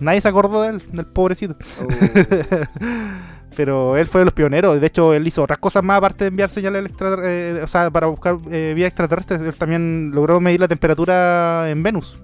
nadie 0.00 0.20
se 0.20 0.28
acordó 0.28 0.62
de 0.62 0.68
él, 0.68 0.82
del 0.92 1.06
pobrecito. 1.06 1.56
Oh. 1.80 1.86
pero 3.58 3.96
él 3.96 4.06
fue 4.06 4.20
de 4.20 4.26
los 4.26 4.34
pioneros. 4.34 4.80
De 4.80 4.86
hecho, 4.86 5.12
él 5.12 5.26
hizo 5.26 5.42
otras 5.42 5.58
cosas 5.58 5.82
más 5.82 5.98
aparte 5.98 6.22
de 6.22 6.28
enviar 6.28 6.48
señales 6.48 6.84
extraterrestres, 6.86 7.58
eh, 7.58 7.64
o 7.64 7.66
sea, 7.66 7.90
para 7.90 8.06
buscar 8.06 8.36
eh, 8.52 8.72
vías 8.76 8.86
extraterrestres. 8.86 9.40
Él 9.40 9.52
también 9.52 10.12
logró 10.14 10.38
medir 10.38 10.60
la 10.60 10.68
temperatura 10.68 11.68
en 11.68 11.82
Venus. 11.82 12.20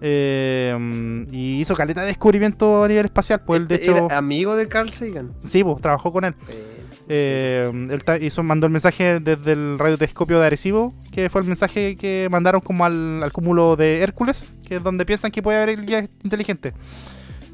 Eh, 0.00 1.26
y 1.30 1.60
hizo 1.60 1.76
caleta 1.76 2.00
de 2.00 2.06
descubrimiento 2.06 2.82
a 2.82 2.88
nivel 2.88 3.04
espacial. 3.04 3.42
Pues 3.44 3.60
él, 3.60 3.68
de 3.68 3.74
hecho, 3.74 4.06
¿Era 4.06 4.16
amigo 4.16 4.56
de 4.56 4.68
Carl 4.68 4.88
Sagan? 4.88 5.34
Sí, 5.44 5.62
pues 5.62 5.82
trabajó 5.82 6.14
con 6.14 6.24
él. 6.24 6.34
él 7.08 8.02
hizo, 8.22 8.42
mandó 8.42 8.64
el 8.68 8.72
mensaje 8.72 9.20
desde 9.20 9.52
el 9.52 9.78
radiotelescopio 9.78 10.40
de 10.40 10.46
Arecibo, 10.46 10.94
que 11.12 11.28
fue 11.28 11.42
el 11.42 11.46
mensaje 11.46 11.94
que 11.96 12.26
mandaron 12.30 12.62
como 12.62 12.86
al, 12.86 13.22
al 13.22 13.32
cúmulo 13.32 13.76
de 13.76 14.00
Hércules, 14.00 14.54
que 14.66 14.76
es 14.76 14.82
donde 14.82 15.04
piensan 15.04 15.30
que 15.30 15.42
puede 15.42 15.62
haber 15.62 15.84
guías 15.84 16.08
inteligentes. 16.24 16.72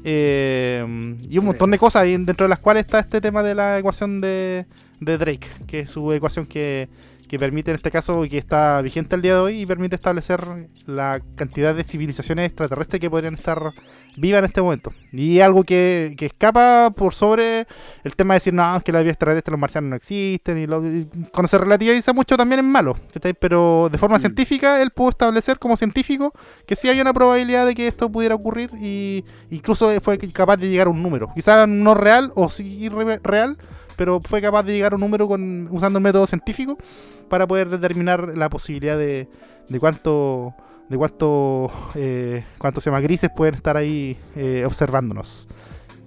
Eh, 0.07 0.85
y 1.27 1.37
un 1.39 1.45
montón 1.45 1.71
de 1.71 1.79
cosas, 1.79 2.03
dentro 2.03 2.45
de 2.45 2.49
las 2.49 2.59
cuales 2.59 2.85
está 2.85 2.99
este 2.99 3.21
tema 3.21 3.41
de 3.41 3.55
la 3.55 3.79
ecuación 3.79 4.21
de, 4.21 4.67
de 4.99 5.17
Drake, 5.17 5.47
que 5.65 5.79
es 5.79 5.89
su 5.89 6.13
ecuación 6.13 6.45
que, 6.45 6.89
que 7.27 7.39
permite 7.39 7.71
en 7.71 7.75
este 7.75 7.91
caso 7.91 8.25
y 8.25 8.29
que 8.29 8.37
está 8.37 8.81
vigente 8.81 9.15
al 9.15 9.21
día 9.21 9.35
de 9.35 9.39
hoy 9.39 9.61
y 9.61 9.65
permite 9.65 9.95
establecer 9.95 10.41
la 10.85 11.21
cantidad 11.35 11.73
de 11.73 11.83
civilizaciones 11.83 12.47
extraterrestres 12.47 12.99
que 12.99 13.09
podrían 13.09 13.33
estar 13.33 13.71
vivas 14.17 14.39
en 14.39 14.45
este 14.45 14.61
momento. 14.61 14.93
Y 15.11 15.39
algo 15.39 15.63
que, 15.63 16.15
escapa 16.19 16.91
por 16.91 17.13
sobre 17.13 17.67
el 18.03 18.15
tema 18.15 18.33
de 18.33 18.37
decir, 18.37 18.53
no, 18.53 18.81
que 18.81 18.91
la 18.91 18.99
vida 18.99 19.11
extraterrestre 19.11 19.51
los 19.51 19.59
marcianos 19.59 19.89
no 19.89 19.95
existen 19.95 20.57
y, 20.57 20.67
lo, 20.67 20.81
cuando 21.31 21.47
se 21.47 21.57
relativiza 21.57 22.13
mucho 22.13 22.37
también 22.37 22.59
es 22.59 22.65
malo. 22.65 22.97
Pero 23.39 23.89
de 23.91 23.97
forma 23.97 24.17
mm. 24.17 24.21
científica 24.21 24.81
él 24.81 24.91
pudo 24.91 25.09
establecer 25.09 25.59
como 25.59 25.77
científico 25.77 26.33
que 26.65 26.75
sí 26.75 26.89
había 26.89 27.01
una 27.01 27.13
probabilidad 27.13 27.65
de 27.65 27.75
que 27.75 27.87
esto 27.87 28.11
pudiera 28.11 28.35
ocurrir 28.35 28.71
y 28.79 29.23
incluso 29.49 29.89
fue 30.01 30.17
capaz 30.17 30.57
de 30.57 30.69
llegar 30.69 30.87
a 30.87 30.89
un 30.89 31.01
número. 31.01 31.29
Quizás 31.33 31.67
no 31.67 31.93
real 31.93 32.31
o 32.35 32.49
sí 32.49 32.89
real, 33.23 33.57
pero 33.95 34.19
fue 34.19 34.41
capaz 34.41 34.63
de 34.63 34.73
llegar 34.73 34.93
a 34.93 34.95
un 34.95 35.01
número 35.01 35.27
con, 35.27 35.67
usando 35.71 35.99
el 35.99 36.03
método 36.03 36.27
científico 36.27 36.77
para 37.29 37.47
poder 37.47 37.69
determinar 37.69 38.37
la 38.37 38.49
posibilidad 38.49 38.97
de, 38.97 39.27
de 39.67 39.79
cuánto 39.79 40.53
de 40.89 40.97
cuánto, 40.97 41.71
eh, 41.95 42.43
cuánto 42.57 42.81
se 42.81 42.89
llama 42.89 43.01
grises 43.01 43.29
pueden 43.35 43.55
estar 43.55 43.77
ahí 43.77 44.17
eh, 44.35 44.63
observándonos. 44.65 45.47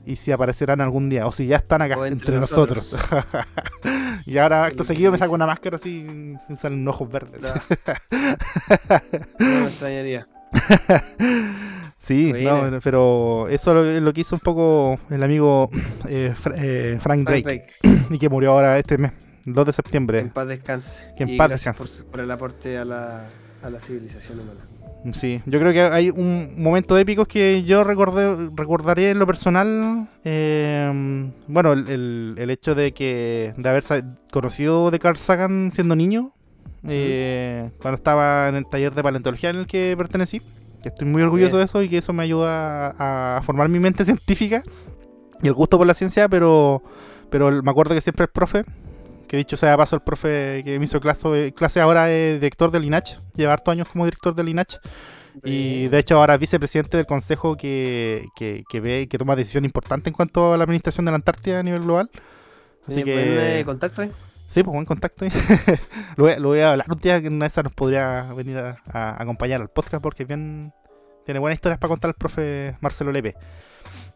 Y 0.07 0.17
si 0.17 0.33
aparecerán 0.33 0.81
algún 0.81 1.11
día, 1.11 1.27
o 1.27 1.33
si 1.33 1.47
ya 1.47 1.57
están 1.57 1.83
acá 1.83 1.95
entre, 1.95 2.13
entre 2.13 2.39
nosotros. 2.39 2.97
y 4.27 4.39
ahora, 4.39 4.65
acto 4.65 4.83
seguido, 4.83 5.13
me 5.13 5.19
saco 5.19 5.35
una 5.35 5.47
máscara 5.47 5.77
así, 5.77 6.07
sin 6.47 6.57
salen 6.57 6.87
ojos 6.89 7.11
verdes. 7.11 7.43
No 9.39 9.61
me 9.61 9.67
extrañaría. 9.67 10.27
sí, 12.09 12.33
no, 12.45 12.81
pero 12.83 13.49
eso 13.49 13.85
es 13.85 14.03
lo, 14.03 14.13
que 14.13 14.21
hizo 14.23 14.35
un 14.37 14.41
poco 14.41 14.99
el 15.11 15.23
amigo 15.23 15.69
eh, 16.09 16.33
Fra- 16.35 16.55
eh, 16.57 16.99
Frank 17.01 17.25
Frank 17.25 17.43
Drake, 17.43 17.67
Drake, 17.83 18.07
y 18.15 18.19
que 18.19 18.29
murió 18.29 18.53
ahora 18.53 18.79
este 18.79 18.99
mes, 18.99 19.13
el 19.47 19.53
2 19.53 19.65
de 19.65 19.65
que 19.65 19.71
en 19.71 19.75
septiembre. 19.75 20.25
paz 20.35 20.49
descanse. 20.49 21.13
Que 21.17 21.23
en 21.25 21.29
Y 21.31 21.37
paz 21.37 21.51
descanse. 21.51 21.79
Por, 22.05 22.11
por 22.11 22.21
el 22.21 22.31
aporte 22.31 22.77
a 22.79 22.85
la, 22.85 23.27
a 23.63 23.71
la 23.71 23.81
civilización 23.81 24.41
humana. 24.41 24.61
Sí, 25.13 25.41
yo 25.47 25.61
creo 25.61 25.73
que 25.73 25.83
hay 25.83 26.11
un 26.11 26.55
momento 26.61 26.99
épico 26.99 27.25
que 27.25 27.63
yo 27.63 27.85
recordé, 27.85 28.49
recordaré 28.57 29.11
en 29.11 29.21
lo 29.21 29.27
personal. 29.29 30.09
eh, 30.25 31.31
bueno, 31.47 31.73
el, 31.73 31.89
el- 31.89 32.35
el 32.37 32.51
hecho 32.51 32.75
de 32.75 32.93
que 32.93 33.55
de 33.57 33.69
haber 33.69 33.85
conocido 34.33 34.91
de 34.91 34.99
Carl 34.99 35.17
Sagan 35.17 35.71
siendo 35.73 35.95
niño, 35.95 36.33
eh, 36.89 37.71
cuando 37.81 37.97
estaba 37.97 38.49
en 38.49 38.57
el 38.57 38.67
taller 38.69 38.93
de 38.95 39.03
paleontología 39.03 39.51
en 39.51 39.57
el 39.57 39.67
que 39.69 39.95
pertenecí. 39.97 40.43
Que 40.83 40.91
estoy 40.91 41.09
muy 41.09 41.23
orgulloso 41.23 41.57
Bien. 41.57 41.61
de 41.61 41.65
eso 41.65 41.83
y 41.83 41.89
que 41.89 41.99
eso 41.99 42.13
me 42.13 42.23
ayuda 42.23 42.95
a, 42.99 43.39
a 43.39 43.43
formar 43.43 43.69
mi 43.69 43.81
mente 43.81 44.05
científica 44.05 44.63
y 45.43 45.47
el 45.47 45.55
gusto 45.55 45.79
por 45.79 45.87
la 45.87 45.95
ciencia, 45.95 46.29
pero, 46.29 46.83
pero 47.31 47.63
me 47.63 47.71
acuerdo 47.71 47.95
que 47.95 48.01
siempre 48.01 48.25
el 48.25 48.31
profe, 48.31 48.65
que 49.29 49.37
dicho 49.37 49.57
sea 49.57 49.77
paso, 49.77 49.97
el 49.97 50.03
profe 50.03 50.63
que 50.65 50.79
me 50.79 50.85
hizo 50.85 51.01
clase, 51.01 51.53
clase 51.55 51.81
ahora 51.81 52.11
es 52.11 52.41
director 52.41 52.71
del 52.71 52.85
INACH, 52.85 53.17
lleva 53.35 53.53
hartos 53.53 53.73
años 53.73 53.89
como 53.89 54.05
director 54.05 54.35
del 54.35 54.49
INACH. 54.49 54.79
Y 55.45 55.87
de 55.87 55.99
hecho 56.01 56.19
ahora 56.19 56.35
es 56.35 56.41
vicepresidente 56.41 56.97
del 56.97 57.07
consejo 57.07 57.57
que, 57.57 58.27
que, 58.35 58.65
que 58.69 58.81
ve 58.81 59.07
que 59.09 59.19
toma 59.19 59.37
decisión 59.37 59.65
importante 59.65 60.11
en 60.11 60.15
cuanto 60.15 60.53
a 60.53 60.57
la 60.57 60.65
administración 60.65 61.05
de 61.05 61.13
la 61.13 61.17
Antártida 61.17 61.61
a 61.61 61.63
nivel 61.63 61.83
global. 61.83 62.11
Así 62.83 63.05
¿Tiene 63.05 63.13
buen, 63.13 63.25
que 63.25 63.61
eh, 63.61 63.65
contacto 63.65 64.03
ahí? 64.03 64.11
Sí, 64.49 64.65
pues 64.65 64.73
buen 64.75 64.85
contacto. 64.85 65.25
lo, 66.17 66.25
voy, 66.25 66.33
a- 66.33 66.39
lo 66.41 66.49
voy 66.49 66.61
a 66.61 66.71
hablar 66.73 66.87
un 66.91 66.99
día 66.99 67.21
que 67.23 67.29
una 67.29 67.45
de 67.45 67.49
esas 67.49 67.63
nos 67.63 67.73
podría 67.75 68.33
venir 68.35 68.59
a, 68.59 68.79
a 68.93 69.23
acompañar 69.23 69.61
al 69.61 69.69
podcast 69.71 70.03
porque 70.03 70.25
bien 70.25 70.73
tiene 71.25 71.39
buenas 71.39 71.59
historias 71.59 71.79
para 71.79 71.91
contar 71.91 72.09
el 72.09 72.15
profe 72.15 72.77
Marcelo 72.81 73.13
Lepe. 73.13 73.37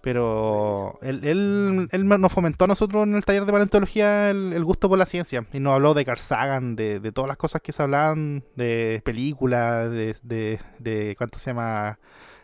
Pero 0.00 0.98
él, 1.02 1.20
él, 1.24 1.88
él 1.92 2.08
nos 2.08 2.32
fomentó 2.32 2.64
a 2.64 2.68
nosotros 2.68 3.04
en 3.06 3.14
el 3.14 3.24
taller 3.24 3.44
de 3.44 3.52
paleontología 3.52 4.30
el, 4.30 4.52
el 4.52 4.64
gusto 4.64 4.88
por 4.88 4.98
la 4.98 5.06
ciencia. 5.06 5.46
Y 5.52 5.60
nos 5.60 5.74
habló 5.74 5.94
de 5.94 6.04
Carl 6.04 6.18
Sagan, 6.18 6.74
de, 6.74 6.98
de 6.98 7.12
todas 7.12 7.28
las 7.28 7.36
cosas 7.36 7.62
que 7.62 7.70
se 7.72 7.82
hablaban, 7.84 8.42
de 8.56 9.00
películas, 9.04 9.92
de, 9.92 10.16
de, 10.24 10.58
de 10.80 11.14
¿cuánto 11.16 11.38
se 11.38 11.50
llama? 11.50 12.00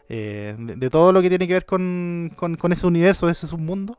Eh, 0.09 0.55
de, 0.57 0.76
de 0.76 0.91
todo 0.91 1.12
lo 1.12 1.20
que 1.20 1.30
tiene 1.30 1.49
que 1.49 1.55
ver 1.55 1.66
con, 1.66 2.30
con, 2.36 2.55
con 2.57 2.70
ese 2.72 2.86
universo, 2.86 3.28
ese 3.28 3.49
submundo. 3.49 3.99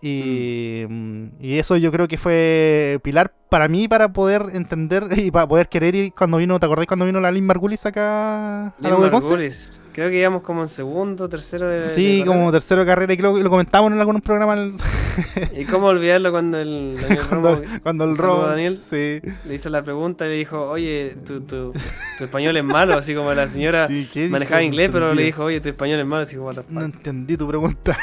Y, 0.00 0.84
mm, 0.88 1.11
y 1.40 1.58
eso 1.58 1.76
yo 1.76 1.90
creo 1.90 2.08
que 2.08 2.18
fue 2.18 3.00
pilar 3.02 3.32
para 3.48 3.68
mí 3.68 3.86
para 3.86 4.12
poder 4.12 4.46
entender 4.52 5.08
y 5.18 5.30
para 5.30 5.46
poder 5.46 5.68
querer 5.68 5.94
ir 5.94 6.12
cuando 6.14 6.38
vino, 6.38 6.58
¿te 6.58 6.66
acordás 6.66 6.86
cuando 6.86 7.04
vino 7.04 7.20
la 7.20 7.30
Lynn 7.30 7.44
Margulis 7.44 7.84
acá 7.84 8.68
a 8.68 8.74
la 8.78 8.90
Lin? 8.90 9.00
Margulis. 9.12 9.80
Creo 9.92 10.08
que 10.08 10.18
íbamos 10.20 10.42
como 10.42 10.62
en 10.62 10.68
segundo, 10.68 11.28
tercero 11.28 11.66
de. 11.68 11.86
Sí, 11.86 12.20
de 12.20 12.24
como 12.24 12.38
carrera. 12.38 12.52
tercero 12.52 12.80
de 12.80 12.86
carrera 12.86 13.12
y 13.12 13.16
creo 13.18 13.34
que 13.34 13.42
lo 13.42 13.50
comentamos 13.50 13.92
en 13.92 13.98
algún 14.00 14.20
programa 14.22 14.54
el- 14.54 14.76
Y 15.58 15.66
cómo 15.66 15.88
olvidarlo 15.88 16.30
cuando 16.30 16.58
el 16.58 16.96
Daniel 17.00 17.26
cuando, 17.28 17.56
Romo 17.56 17.80
cuando 17.82 18.04
el 18.04 18.20
a 18.20 18.46
Daniel. 18.48 18.80
sí, 18.82 19.20
le 19.44 19.54
hizo 19.54 19.68
la 19.68 19.82
pregunta 19.82 20.24
y 20.26 20.30
le 20.30 20.34
dijo, 20.36 20.70
oye, 20.70 21.16
tu, 21.26 21.42
tu, 21.42 21.72
tu 22.18 22.24
español 22.24 22.56
es 22.56 22.64
malo, 22.64 22.94
así 22.94 23.14
como 23.14 23.34
la 23.34 23.46
señora 23.48 23.86
sí, 23.88 24.08
manejaba 24.30 24.62
inglés, 24.62 24.88
pero 24.90 25.12
le 25.12 25.24
dijo, 25.24 25.44
oye, 25.44 25.60
tu 25.60 25.68
español 25.68 26.00
es 26.00 26.06
malo, 26.06 26.22
así 26.22 26.36
como, 26.36 26.48
what 26.48 26.54
the 26.54 26.62
fuck. 26.62 26.70
no 26.70 26.84
entendí 26.84 27.36
tu 27.36 27.46
pregunta 27.46 27.96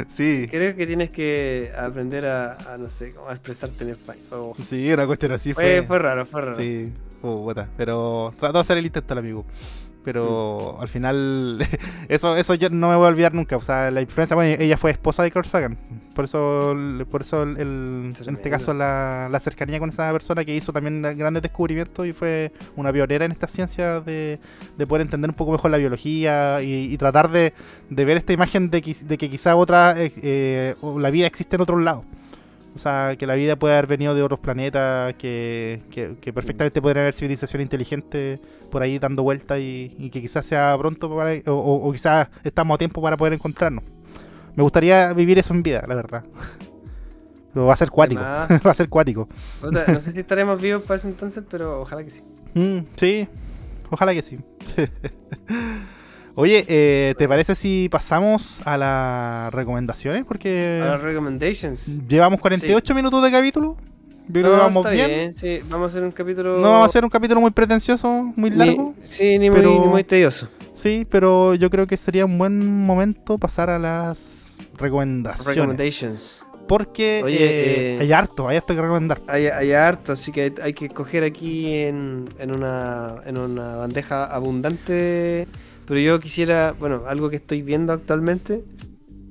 sí 0.08 0.46
Creo 0.50 0.74
que 0.76 0.86
tienes 0.86 1.10
que 1.10 1.72
aprender 1.76 2.26
a, 2.26 2.74
a, 2.74 2.78
no 2.78 2.86
sé, 2.86 3.10
cómo 3.10 3.30
expresarte 3.30 3.84
en 3.84 3.90
español. 3.90 4.24
Oh, 4.30 4.54
sí 4.64 4.92
una 4.92 5.06
cuestión 5.06 5.32
así 5.32 5.54
Fue, 5.54 5.78
fue 5.78 5.86
fue 5.86 5.98
raro, 5.98 6.26
fue 6.26 6.40
raro. 6.40 6.56
Sí, 6.56 6.92
oh, 7.22 7.44
puta, 7.44 7.68
pero 7.76 8.32
trató 8.38 8.54
de 8.54 8.60
hacer 8.60 8.78
el 8.78 8.86
intento 8.86 9.14
el 9.14 9.18
amigo. 9.18 9.44
Pero 10.04 10.76
al 10.80 10.88
final, 10.88 11.66
eso 12.08 12.36
eso 12.36 12.54
yo 12.54 12.68
no 12.70 12.90
me 12.90 12.96
voy 12.96 13.06
a 13.06 13.08
olvidar 13.08 13.32
nunca. 13.34 13.56
O 13.56 13.60
sea, 13.60 13.90
la 13.90 14.02
influencia, 14.02 14.34
bueno, 14.36 14.56
ella 14.62 14.76
fue 14.76 14.90
esposa 14.90 15.22
de 15.22 15.30
Carl 15.30 15.46
Sagan. 15.46 15.78
Por 16.14 16.26
eso, 16.26 16.76
por 17.10 17.22
eso 17.22 17.42
el- 17.42 17.56
el- 17.58 18.12
en 18.26 18.34
este 18.34 18.50
caso 18.50 18.72
la, 18.74 19.28
la 19.30 19.40
cercanía 19.40 19.78
con 19.80 19.88
esa 19.88 20.12
persona 20.12 20.44
que 20.44 20.54
hizo 20.54 20.72
también 20.72 21.02
grandes 21.16 21.42
descubrimientos 21.42 22.06
y 22.06 22.12
fue 22.12 22.52
una 22.76 22.92
pionera 22.92 23.24
en 23.24 23.32
esta 23.32 23.48
ciencia 23.48 24.00
de, 24.00 24.38
de 24.76 24.86
poder 24.86 25.02
entender 25.02 25.30
un 25.30 25.34
poco 25.36 25.52
mejor 25.52 25.70
la 25.70 25.78
biología 25.78 26.62
y, 26.62 26.92
y 26.92 26.96
tratar 26.98 27.30
de, 27.30 27.52
de 27.90 28.04
ver 28.04 28.16
esta 28.16 28.32
imagen 28.32 28.70
de, 28.70 28.82
que- 28.82 28.94
de 28.94 29.18
que 29.18 29.30
quizá 29.30 29.56
otra, 29.56 30.00
eh, 30.00 30.12
eh, 30.22 30.74
la 30.98 31.10
vida 31.10 31.26
existe 31.26 31.56
en 31.56 31.62
otros 31.62 31.80
lados. 31.82 32.04
O 32.74 32.78
sea, 32.78 33.14
que 33.16 33.26
la 33.26 33.34
vida 33.34 33.54
puede 33.56 33.74
haber 33.74 33.86
venido 33.86 34.14
de 34.16 34.22
otros 34.22 34.40
planetas, 34.40 35.14
que, 35.14 35.80
que, 35.90 36.16
que 36.20 36.32
perfectamente 36.32 36.82
podrían 36.82 37.02
haber 37.04 37.14
civilización 37.14 37.62
inteligente 37.62 38.40
por 38.70 38.82
ahí 38.82 38.98
dando 38.98 39.22
vueltas 39.22 39.60
y, 39.60 39.94
y 39.96 40.10
que 40.10 40.20
quizás 40.20 40.44
sea 40.44 40.76
pronto 40.76 41.08
para, 41.14 41.34
o, 41.46 41.52
o- 41.52 41.88
o 41.88 41.92
quizás 41.92 42.28
estamos 42.42 42.74
a 42.74 42.78
tiempo 42.78 43.00
para 43.00 43.16
poder 43.16 43.32
encontrarnos. 43.34 43.84
Me 44.56 44.62
gustaría 44.64 45.12
vivir 45.12 45.38
eso 45.38 45.54
en 45.54 45.60
vida, 45.62 45.84
la 45.86 45.94
verdad. 45.94 46.24
Pero 47.54 47.66
va 47.66 47.74
a 47.74 47.76
ser 47.76 47.90
cuático. 47.90 48.20
va 48.66 48.70
a 48.70 48.74
ser 48.74 48.88
cuático. 48.88 49.28
No 49.62 50.00
sé 50.00 50.10
si 50.10 50.18
estaremos 50.18 50.60
vivos 50.60 50.82
para 50.82 50.96
eso 50.96 51.06
entonces, 51.08 51.44
pero 51.48 51.82
ojalá 51.82 52.02
que 52.02 52.10
sí. 52.10 52.22
Mm, 52.54 52.78
sí, 52.96 53.28
ojalá 53.90 54.12
que 54.12 54.22
sí. 54.22 54.36
Oye, 56.36 56.64
eh, 56.66 57.14
¿te 57.16 57.28
parece 57.28 57.54
si 57.54 57.88
pasamos 57.90 58.60
a 58.64 58.76
las 58.76 59.54
recomendaciones? 59.54 60.24
Porque 60.24 60.80
A 60.82 60.86
las 60.96 61.02
recommendations. 61.02 62.00
llevamos 62.08 62.40
48 62.40 62.94
minutos 62.94 63.22
de 63.22 63.30
capítulo. 63.30 63.76
Yo 64.26 64.40
creo 64.40 64.44
que 64.52 64.56
No, 64.56 64.62
vamos 64.64 64.90
bien. 64.90 65.32
Sí, 65.34 65.60
vamos 65.68 65.88
a 65.88 65.90
hacer 65.90 66.02
un 66.02 66.10
capítulo. 66.10 66.56
No 66.56 66.62
vamos 66.70 66.82
a 66.82 66.86
hacer 66.86 67.04
un 67.04 67.10
capítulo 67.10 67.40
muy 67.40 67.50
pretencioso, 67.50 68.32
muy 68.36 68.50
ni- 68.50 68.56
largo. 68.56 68.94
sí, 69.04 69.38
ni, 69.38 69.50
pero- 69.50 69.72
muy, 69.74 69.80
ni 69.80 69.86
muy 69.92 70.04
tedioso. 70.04 70.48
Sí, 70.72 71.06
pero 71.08 71.54
yo 71.54 71.70
creo 71.70 71.86
que 71.86 71.96
sería 71.96 72.24
un 72.24 72.36
buen 72.36 72.82
momento 72.82 73.36
pasar 73.36 73.70
a 73.70 73.78
las 73.78 74.58
recomendaciones. 74.76 75.54
Recommendations. 75.54 76.44
Porque 76.66 77.20
Oye, 77.22 77.36
eh, 77.36 77.96
eh, 77.96 77.98
hay 78.00 78.12
harto, 78.12 78.48
hay 78.48 78.56
harto 78.56 78.74
que 78.74 78.80
recomendar. 78.80 79.20
Hay, 79.28 79.46
hay 79.48 79.72
harto, 79.72 80.12
así 80.12 80.32
que 80.32 80.42
hay, 80.44 80.52
hay 80.62 80.72
que 80.72 80.88
coger 80.88 81.22
aquí 81.22 81.74
en, 81.74 82.24
en, 82.38 82.50
una, 82.50 83.16
en 83.26 83.36
una 83.36 83.76
bandeja 83.76 84.24
abundante. 84.24 85.46
Pero 85.86 86.00
yo 86.00 86.20
quisiera, 86.20 86.74
bueno, 86.78 87.02
algo 87.06 87.28
que 87.30 87.36
estoy 87.36 87.62
viendo 87.62 87.92
actualmente. 87.92 88.64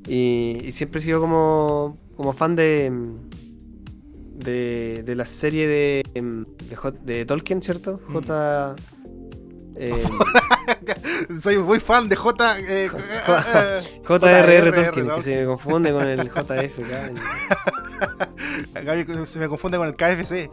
Y, 0.07 0.59
y 0.63 0.71
siempre 0.71 0.99
he 0.99 1.03
sido 1.03 1.19
como, 1.21 1.97
como 2.17 2.33
fan 2.33 2.55
de, 2.55 2.91
de, 4.35 5.03
de 5.03 5.15
la 5.15 5.25
serie 5.25 5.67
de, 5.67 6.03
de, 6.69 6.75
J- 6.75 6.97
de 7.03 7.25
Tolkien, 7.25 7.61
¿cierto? 7.61 8.01
Mm. 8.09 8.13
J. 8.13 8.75
eh, 9.77 10.03
Soy 11.41 11.57
muy 11.57 11.79
fan 11.79 12.09
de 12.09 12.15
J. 12.17 12.59
eh, 12.59 12.89
J.R.R. 12.89 13.87
J.R.R. 14.05 14.71
Tolkien, 14.71 15.09
que 15.15 15.21
se 15.21 15.35
me 15.39 15.45
confunde 15.45 15.91
con 15.93 16.03
el 16.05 16.29
JF. 16.35 16.79
Acá 18.75 19.25
se 19.25 19.39
me 19.39 19.47
confunde 19.47 19.77
con 19.77 19.87
el 19.87 19.95
KFC. 19.95 20.49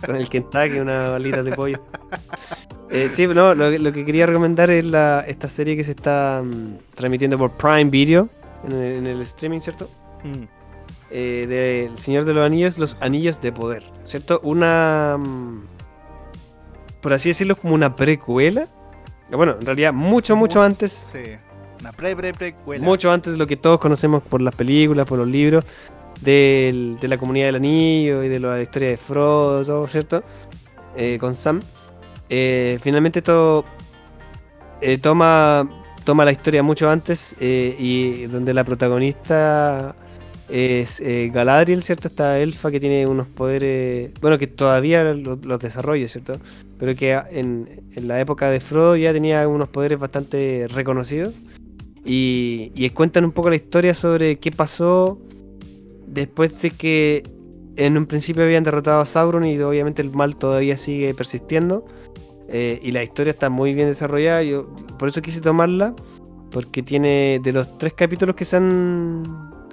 con 0.06 0.16
el 0.16 0.28
Kentucky, 0.28 0.78
una 0.80 1.10
balita 1.10 1.42
de 1.42 1.52
pollo. 1.52 1.80
Eh, 2.90 3.08
sí, 3.10 3.26
no, 3.26 3.54
lo, 3.54 3.70
lo 3.70 3.92
que 3.92 4.04
quería 4.04 4.26
recomendar 4.26 4.70
es 4.70 4.84
la, 4.84 5.24
esta 5.26 5.48
serie 5.48 5.76
que 5.76 5.84
se 5.84 5.92
está 5.92 6.42
mm, 6.44 6.76
transmitiendo 6.94 7.36
por 7.38 7.52
Prime 7.52 7.86
Video 7.90 8.28
en 8.66 8.72
el, 8.72 8.92
en 8.98 9.06
el 9.06 9.20
streaming, 9.22 9.60
¿cierto? 9.60 9.88
Mm. 10.22 10.44
Eh, 11.10 11.46
de 11.48 11.86
El 11.86 11.98
Señor 11.98 12.24
de 12.24 12.34
los 12.34 12.44
Anillos, 12.44 12.78
Los 12.78 12.96
Anillos 13.00 13.40
de 13.40 13.52
Poder, 13.52 13.84
¿cierto? 14.04 14.40
Una. 14.42 15.16
mm, 15.18 15.62
por 17.00 17.12
así 17.12 17.30
decirlo, 17.30 17.56
como 17.56 17.74
una 17.74 17.94
precuela. 17.96 18.66
Bueno, 19.30 19.56
en 19.58 19.66
realidad, 19.66 19.92
mucho, 19.92 20.36
mucho 20.36 20.60
Mu- 20.60 20.64
antes. 20.64 21.06
Sí. 21.12 21.36
Una 21.80 21.92
pre, 21.92 22.14
pre, 22.16 22.32
precuela. 22.32 22.82
Mucho 22.84 23.10
antes 23.10 23.32
de 23.32 23.38
lo 23.38 23.46
que 23.46 23.56
todos 23.56 23.78
conocemos 23.78 24.22
por 24.22 24.40
las 24.40 24.54
películas, 24.54 25.06
por 25.06 25.18
los 25.18 25.28
libros, 25.28 25.64
de 26.20 26.96
la 27.02 27.18
comunidad 27.18 27.46
del 27.46 27.56
anillo 27.56 28.22
y 28.22 28.28
de 28.28 28.40
la 28.40 28.60
historia 28.60 28.88
de 28.90 28.96
Frodo, 28.96 29.86
¿cierto? 29.86 30.22
Eh, 30.96 31.18
con 31.18 31.34
Sam. 31.34 31.60
Eh, 32.28 32.78
finalmente 32.82 33.18
esto 33.18 33.64
eh, 34.80 34.98
toma, 34.98 35.68
toma 36.04 36.24
la 36.24 36.32
historia 36.32 36.62
mucho 36.62 36.88
antes 36.88 37.36
y 37.40 38.26
donde 38.26 38.54
la 38.54 38.64
protagonista 38.64 39.94
es 40.48 41.02
Galadriel, 41.32 41.82
¿cierto? 41.82 42.08
Esta 42.08 42.38
elfa 42.38 42.70
que 42.70 42.80
tiene 42.80 43.06
unos 43.06 43.26
poderes, 43.26 44.12
bueno, 44.20 44.38
que 44.38 44.46
todavía 44.46 45.02
lo- 45.14 45.38
los 45.42 45.58
desarrolla, 45.58 46.06
¿cierto? 46.08 46.36
Pero 46.78 46.94
que 46.96 47.12
en, 47.30 47.82
en 47.94 48.08
la 48.08 48.20
época 48.20 48.50
de 48.50 48.60
Frodo 48.60 48.96
ya 48.96 49.12
tenía 49.12 49.46
unos 49.48 49.68
poderes 49.68 49.98
bastante 49.98 50.66
reconocidos. 50.68 51.34
Y, 52.06 52.70
y 52.74 52.90
cuentan 52.90 53.24
un 53.24 53.32
poco 53.32 53.48
la 53.48 53.56
historia 53.56 53.94
sobre 53.94 54.36
qué 54.36 54.50
pasó 54.50 55.18
después 56.14 56.60
de 56.62 56.70
que 56.70 57.22
en 57.76 57.98
un 57.98 58.06
principio 58.06 58.44
habían 58.44 58.64
derrotado 58.64 59.00
a 59.00 59.06
Sauron 59.06 59.44
y 59.44 59.58
obviamente 59.58 60.00
el 60.00 60.10
mal 60.12 60.36
todavía 60.36 60.76
sigue 60.76 61.12
persistiendo. 61.14 61.84
Eh, 62.48 62.78
y 62.82 62.92
la 62.92 63.02
historia 63.02 63.32
está 63.32 63.50
muy 63.50 63.74
bien 63.74 63.88
desarrollada. 63.88 64.42
Yo 64.42 64.68
por 64.98 65.08
eso 65.08 65.20
quise 65.22 65.40
tomarla. 65.40 65.94
Porque 66.50 66.84
tiene 66.84 67.40
de 67.42 67.52
los 67.52 67.78
tres 67.78 67.94
capítulos 67.94 68.36
que 68.36 68.44
se 68.44 68.54
han, 68.54 69.24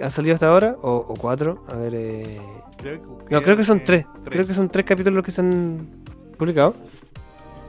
han 0.02 0.10
salido 0.10 0.34
hasta 0.34 0.48
ahora, 0.48 0.78
o, 0.82 0.96
o 0.96 1.14
cuatro, 1.14 1.64
a 1.68 1.76
ver. 1.76 1.94
Eh... 1.94 2.42
no, 3.30 3.44
creo 3.44 3.56
que 3.56 3.64
son 3.64 3.84
tres. 3.84 4.08
Creo 4.26 4.48
que 4.48 4.56
son 4.56 4.68
tres 4.68 4.84
capítulos 4.84 5.18
los 5.18 5.24
que 5.24 5.30
se 5.30 5.42
han 5.42 5.78
publicado. 6.40 6.74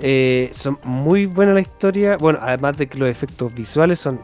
Eh, 0.00 0.48
son 0.52 0.78
muy 0.84 1.26
buena 1.26 1.52
la 1.52 1.60
historia. 1.60 2.16
Bueno, 2.16 2.38
además 2.40 2.78
de 2.78 2.86
que 2.86 2.96
los 2.96 3.06
efectos 3.06 3.52
visuales 3.52 3.98
son 3.98 4.18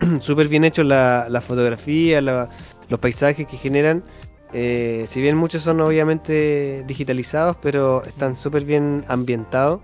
súper 0.20 0.46
bien 0.46 0.62
hechos, 0.62 0.86
la, 0.86 1.26
la 1.28 1.40
fotografía, 1.40 2.22
la, 2.22 2.48
los 2.88 3.00
paisajes 3.00 3.46
que 3.46 3.56
generan. 3.56 4.04
Eh, 4.52 5.04
si 5.06 5.20
bien 5.20 5.36
muchos 5.36 5.62
son 5.62 5.80
obviamente 5.80 6.84
digitalizados, 6.86 7.56
pero 7.60 8.02
están 8.04 8.36
súper 8.36 8.64
bien 8.64 9.04
ambientados 9.08 9.80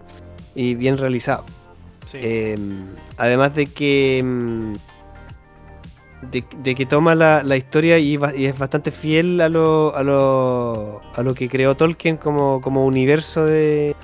y 0.54 0.74
bien 0.74 0.98
realizados. 0.98 1.46
Eh, 2.14 2.56
además 3.16 3.54
de 3.54 3.66
que 3.66 4.22
mm, 4.22 4.72
de, 6.30 6.74
que 6.74 6.86
toma 6.86 7.14
la, 7.14 7.56
historia 7.56 7.98
y, 7.98 8.18
es 8.36 8.58
bastante 8.58 8.90
fiel 8.90 9.40
a 9.40 9.48
lo, 9.48 9.94
a 9.96 10.02
lo, 10.02 11.00
a 11.14 11.22
lo 11.22 11.34
que 11.34 11.48
creó 11.48 11.74
Tolkien 11.76 12.16
como, 12.16 12.60
como 12.60 12.86
universo 12.86 13.44
de, 13.44 13.96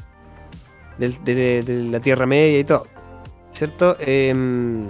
de, 0.99 1.89
la 1.91 2.01
Tierra 2.01 2.27
Media 2.27 2.59
y 2.59 2.65
todo. 2.65 2.87
¿Cierto? 3.53 3.97
Em. 4.01 4.87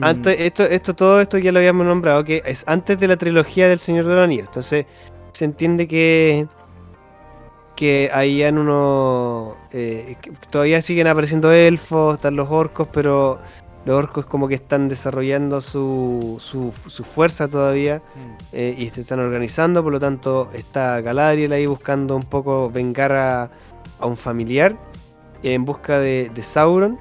Antes, 0.00 0.36
esto, 0.38 0.64
esto, 0.64 0.94
todo 0.94 1.20
esto 1.20 1.38
ya 1.38 1.52
lo 1.52 1.58
habíamos 1.58 1.86
nombrado, 1.86 2.24
que 2.24 2.42
es 2.44 2.64
antes 2.66 2.98
de 2.98 3.08
la 3.08 3.16
trilogía 3.16 3.68
del 3.68 3.78
Señor 3.78 4.06
de 4.06 4.14
los 4.14 4.24
Anillos. 4.24 4.46
Entonces, 4.48 4.86
se 5.32 5.44
entiende 5.44 5.86
que 5.86 6.46
que 7.76 8.10
ahí 8.12 8.42
en 8.42 8.56
uno 8.58 9.54
eh, 9.70 10.16
todavía 10.50 10.80
siguen 10.80 11.06
apareciendo 11.06 11.52
elfos, 11.52 12.14
están 12.14 12.34
los 12.34 12.48
orcos, 12.50 12.88
pero 12.90 13.38
los 13.84 13.96
orcos 13.96 14.26
como 14.26 14.48
que 14.48 14.54
están 14.56 14.88
desarrollando 14.88 15.60
su, 15.60 16.38
su, 16.40 16.72
fuerza 17.04 17.46
todavía 17.48 17.98
mm. 17.98 18.36
eh, 18.52 18.74
y 18.76 18.90
se 18.90 19.02
están 19.02 19.20
organizando, 19.20 19.82
por 19.84 19.92
lo 19.92 20.00
tanto 20.00 20.48
está 20.54 21.02
Galadriel 21.02 21.52
ahí 21.52 21.66
buscando 21.66 22.16
un 22.16 22.24
poco 22.24 22.70
vengar 22.70 23.12
a, 23.12 23.50
a 24.00 24.06
un 24.06 24.16
familiar 24.16 24.76
en 25.42 25.64
busca 25.64 26.00
de, 26.00 26.30
Sauron 26.42 26.98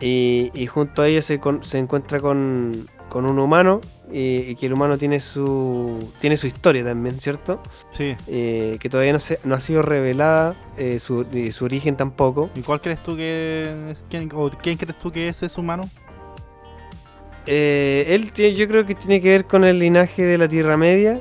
y, 0.00 0.66
junto 0.66 1.02
a 1.02 1.08
ellos 1.08 1.24
se, 1.24 1.40
se 1.60 1.78
encuentra 1.78 2.20
con, 2.20 2.88
con, 3.08 3.26
un 3.26 3.38
humano 3.38 3.80
y, 4.10 4.54
que 4.56 4.66
el 4.66 4.72
humano 4.72 4.96
tiene 4.96 5.20
su 5.20 5.98
tiene 6.20 6.36
su 6.36 6.46
historia 6.46 6.84
también, 6.84 7.20
¿cierto? 7.20 7.62
Sí. 7.90 8.16
Eh, 8.28 8.78
que 8.80 8.88
todavía 8.88 9.12
no, 9.12 9.18
se, 9.18 9.38
no 9.44 9.54
ha 9.54 9.60
sido 9.60 9.82
revelada 9.82 10.56
eh, 10.78 10.98
su, 10.98 11.26
su, 11.52 11.64
origen 11.64 11.96
tampoco. 11.96 12.50
¿Y 12.54 12.62
cuál 12.62 12.80
crees 12.80 13.02
tú 13.02 13.16
que 13.16 13.94
quién, 14.08 14.30
o 14.34 14.50
quién 14.50 14.78
crees 14.78 14.98
tú 14.98 15.12
que 15.12 15.28
es 15.28 15.42
ese 15.42 15.60
humano? 15.60 15.88
Eh, 17.46 18.06
él 18.08 18.32
yo 18.54 18.68
creo 18.68 18.86
que 18.86 18.94
tiene 18.94 19.20
que 19.20 19.28
ver 19.28 19.44
con 19.44 19.64
el 19.64 19.78
linaje 19.78 20.22
de 20.24 20.38
la 20.38 20.48
Tierra 20.48 20.76
Media. 20.76 21.20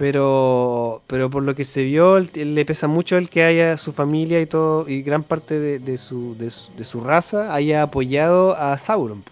Pero, 0.00 1.02
pero 1.06 1.28
por 1.28 1.42
lo 1.42 1.54
que 1.54 1.66
se 1.66 1.82
vio, 1.82 2.20
le 2.20 2.64
pesa 2.64 2.88
mucho 2.88 3.18
el 3.18 3.28
que 3.28 3.44
haya 3.44 3.76
su 3.76 3.92
familia 3.92 4.40
y 4.40 4.46
todo, 4.46 4.88
y 4.88 5.02
gran 5.02 5.22
parte 5.22 5.78
de, 5.78 5.98
su, 5.98 6.34
de, 6.38 6.48
su, 6.48 7.02
raza 7.02 7.54
haya 7.54 7.82
apoyado 7.82 8.56
a 8.56 8.78
Sauron. 8.78 9.22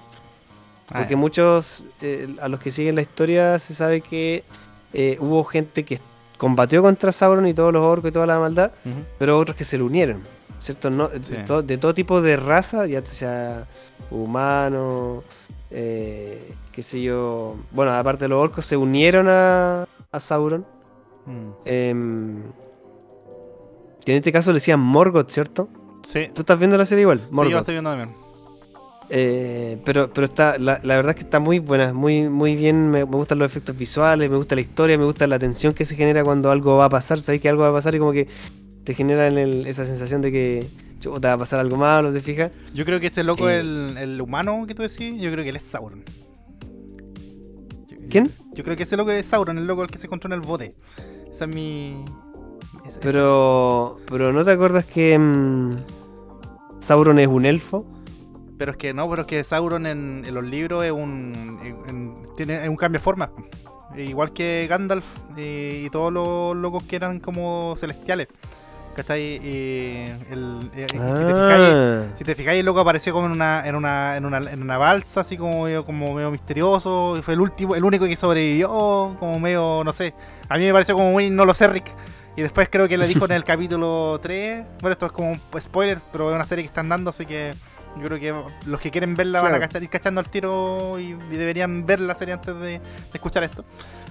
Ah, 0.91 0.99
Porque 0.99 1.17
muchos, 1.17 1.87
eh, 2.03 2.37
a 2.43 2.49
los 2.49 2.61
que 2.61 2.71
siguen 2.71 2.97
la 2.97 3.01
historia, 3.01 3.59
se 3.59 3.75
sabe 3.75 4.03
que 4.03 4.45
eh, 4.93 5.17
hubo 5.21 5.43
gente 5.45 5.87
que 5.87 6.01
combatió 6.37 6.83
contra 6.83 7.13
Sauron 7.13 7.47
y 7.47 7.55
todos 7.55 7.73
los 7.73 7.83
orcos 7.83 8.11
y 8.11 8.13
toda 8.13 8.27
la 8.27 8.39
maldad, 8.39 8.71
pero 9.19 9.39
otros 9.39 9.57
que 9.57 9.65
se 9.65 9.79
le 9.79 9.85
unieron, 9.85 10.23
¿cierto? 10.59 10.91
No, 10.91 11.09
de, 11.09 11.79
todo 11.79 11.95
tipo 11.95 12.21
de 12.21 12.37
raza, 12.37 12.87
ya 12.87 13.03
sea 13.07 13.67
humano, 14.11 15.25
eh, 15.71 16.53
qué 16.73 16.83
sé 16.83 17.01
yo. 17.01 17.57
Bueno, 17.71 17.93
aparte 17.93 18.27
de 18.27 18.29
los 18.29 18.39
orcos, 18.39 18.67
se 18.67 18.77
unieron 18.77 19.29
a, 19.31 19.87
a 20.13 20.21
Sauron. 20.21 20.67
Mm. 21.27 21.51
Em, 21.65 22.43
que 24.05 24.13
en 24.13 24.19
este 24.19 24.33
caso 24.33 24.51
le 24.51 24.55
decían 24.55 24.81
Morgoth, 24.81 25.31
¿cierto? 25.31 25.69
Sí. 26.03 26.31
¿Tú 26.35 26.41
estás 26.41 26.59
viendo 26.59 26.79
la 26.79 26.87
serie 26.87 27.03
igual? 27.03 27.21
Morgoth. 27.31 27.47
Sí, 27.47 27.53
yo 27.53 27.59
estoy 27.59 27.75
viendo 27.75 27.91
también. 27.91 28.29
Eh, 29.11 29.81
pero 29.87 30.13
pero 30.13 30.27
está 30.27 30.59
la, 30.59 30.79
verdad 30.83 31.11
es 31.11 31.15
que 31.15 31.23
está 31.23 31.41
muy 31.41 31.61
buena, 31.61 31.95
muy 31.95 32.29
muy 32.29 32.55
bien, 32.55 32.91
me, 32.91 33.05
gustan 33.05 33.39
los 33.39 33.51
efectos 33.51 33.77
visuales, 33.77 34.29
me 34.29 34.37
gusta 34.37 34.55
la 34.55 34.61
historia, 34.61 34.99
me 34.99 35.05
gusta 35.05 35.27
la 35.27 35.39
tensión 35.39 35.73
que 35.73 35.87
se 35.87 35.97
genera 35.97 36.23
cuando 36.23 36.51
algo 36.51 36.77
va 36.77 36.87
a 36.87 36.91
pasar, 36.91 37.19
sabes 37.21 37.41
que 37.41 37.49
algo 37.49 37.63
va 37.63 37.71
a 37.71 37.73
pasar 37.73 37.95
y 37.95 37.99
como 37.99 38.13
que 38.13 38.29
te 38.85 38.93
genera 38.93 39.29
esa 39.29 39.87
sensación 39.87 40.21
de 40.21 40.31
que 40.31 40.67
te 41.01 41.09
va 41.09 41.33
a 41.33 41.39
pasar 41.39 41.59
algo 41.59 41.77
malo, 41.77 42.13
¿te 42.13 42.21
fijas? 42.21 42.53
Yo 42.75 42.85
creo 42.85 43.01
que 43.01 43.07
ese 43.07 43.25
loco, 43.25 43.49
eh, 43.49 43.61
el, 43.61 43.97
el, 43.97 44.21
humano 44.21 44.67
que 44.67 44.75
tú 44.75 44.83
decís, 44.83 45.19
yo 45.19 45.31
creo 45.31 45.43
que 45.43 45.51
él 45.51 45.57
es 45.57 45.63
Sauron. 45.63 46.05
¿Quién? 48.09 48.31
Yo 48.53 48.65
creo 48.65 48.77
que 48.77 48.85
ese 48.85 48.97
loco 48.97 49.11
es 49.11 49.27
Sauron, 49.27 49.59
el 49.59 49.67
loco 49.67 49.83
el 49.83 49.91
que 49.91 49.99
se 49.99 50.07
encontró 50.07 50.29
en 50.29 50.41
el 50.41 50.47
bote. 50.47 50.75
Esa 51.31 51.45
es 51.45 51.55
mi. 51.55 52.05
pero. 53.03 53.97
Pero 54.09 54.33
¿no 54.33 54.45
te 54.45 54.53
acuerdas 54.53 54.85
que. 54.87 55.19
Mm, 55.19 55.77
Sauron 56.81 57.19
es 57.19 57.29
un 57.29 57.45
elfo? 57.45 57.87
Pero 58.57 58.73
es 58.73 58.77
que 58.79 58.93
no, 58.93 59.09
pero 59.09 59.23
es 59.23 59.29
que 59.29 59.45
Sauron 59.45 59.87
en, 59.87 60.23
los 60.33 60.45
libros 60.45 60.85
es 60.85 60.93
un. 60.93 62.27
tiene, 62.37 62.63
es 62.63 62.69
un 62.69 62.77
cambio 62.77 62.99
de 62.99 63.05
forma. 63.05 63.31
Igual 63.97 64.33
que 64.33 64.67
Gandalf 64.69 65.05
eh, 65.37 65.85
y 65.87 65.91
todos 65.91 66.13
los 66.13 66.57
locos 66.57 66.85
que 66.85 66.97
eran 66.97 67.21
como 67.21 67.75
celestiales. 67.79 68.29
¿Cachai? 68.99 69.23
Y 69.23 70.07
el, 70.29 70.59
si, 70.75 70.87
te 70.87 70.99
ah. 70.99 72.09
fijáis, 72.09 72.19
si 72.19 72.25
te 72.25 72.35
fijáis, 72.35 72.59
el 72.59 72.67
loco 72.67 72.81
apareció 72.81 73.13
como 73.13 73.27
en 73.27 73.33
una, 73.33 73.65
en 73.65 73.77
una, 73.77 74.17
en 74.17 74.25
una, 74.25 74.39
en 74.39 74.61
una 74.61 74.77
balsa, 74.77 75.21
así 75.21 75.37
como 75.37 75.63
medio, 75.63 75.85
como 75.85 76.15
medio 76.15 76.33
misterioso. 76.33 77.17
Y 77.17 77.23
fue 77.23 77.35
el 77.35 77.41
último, 77.41 77.77
el 77.77 77.85
único 77.85 78.07
que 78.07 78.17
sobrevivió, 78.17 79.17
como 79.21 79.39
medio, 79.39 79.83
no 79.85 79.93
sé. 79.93 80.15
A 80.49 80.59
mí 80.59 80.65
me 80.65 80.73
pareció 80.73 80.97
como 80.97 81.13
muy, 81.13 81.31
no 81.31 81.45
lo 81.45 81.55
sé, 81.55 81.69
Rick. 81.69 81.95
Y 82.35 82.43
después 82.43 82.69
creo 82.73 82.89
que 82.89 82.99
le 82.99 83.07
dijo 83.07 83.25
en 83.27 83.31
el 83.31 83.45
capítulo 83.45 84.19
3. 84.21 84.67
Bueno, 84.81 84.95
esto 84.95 85.07
es 85.07 85.13
como 85.13 85.31
un 85.31 85.41
spoiler, 85.61 86.01
pero 86.11 86.31
es 86.31 86.35
una 86.35 86.45
serie 86.45 86.65
que 86.65 86.69
están 86.69 86.89
dando, 86.89 87.11
así 87.11 87.25
que 87.25 87.53
yo 87.97 88.05
creo 88.05 88.19
que 88.19 88.53
los 88.67 88.81
que 88.81 88.91
quieren 88.91 89.15
verla 89.15 89.43
van 89.43 89.55
a 89.55 89.61
cachar, 89.61 89.81
ir 89.83 89.91
cachando 89.91 90.21
al 90.21 90.29
tiro 90.29 90.99
y, 90.99 91.15
deberían 91.31 91.87
ver 91.87 92.01
la 92.01 92.17
serie 92.17 92.35
antes 92.35 92.59
de 92.59 92.81
escuchar 93.15 93.45
esto. 93.45 93.65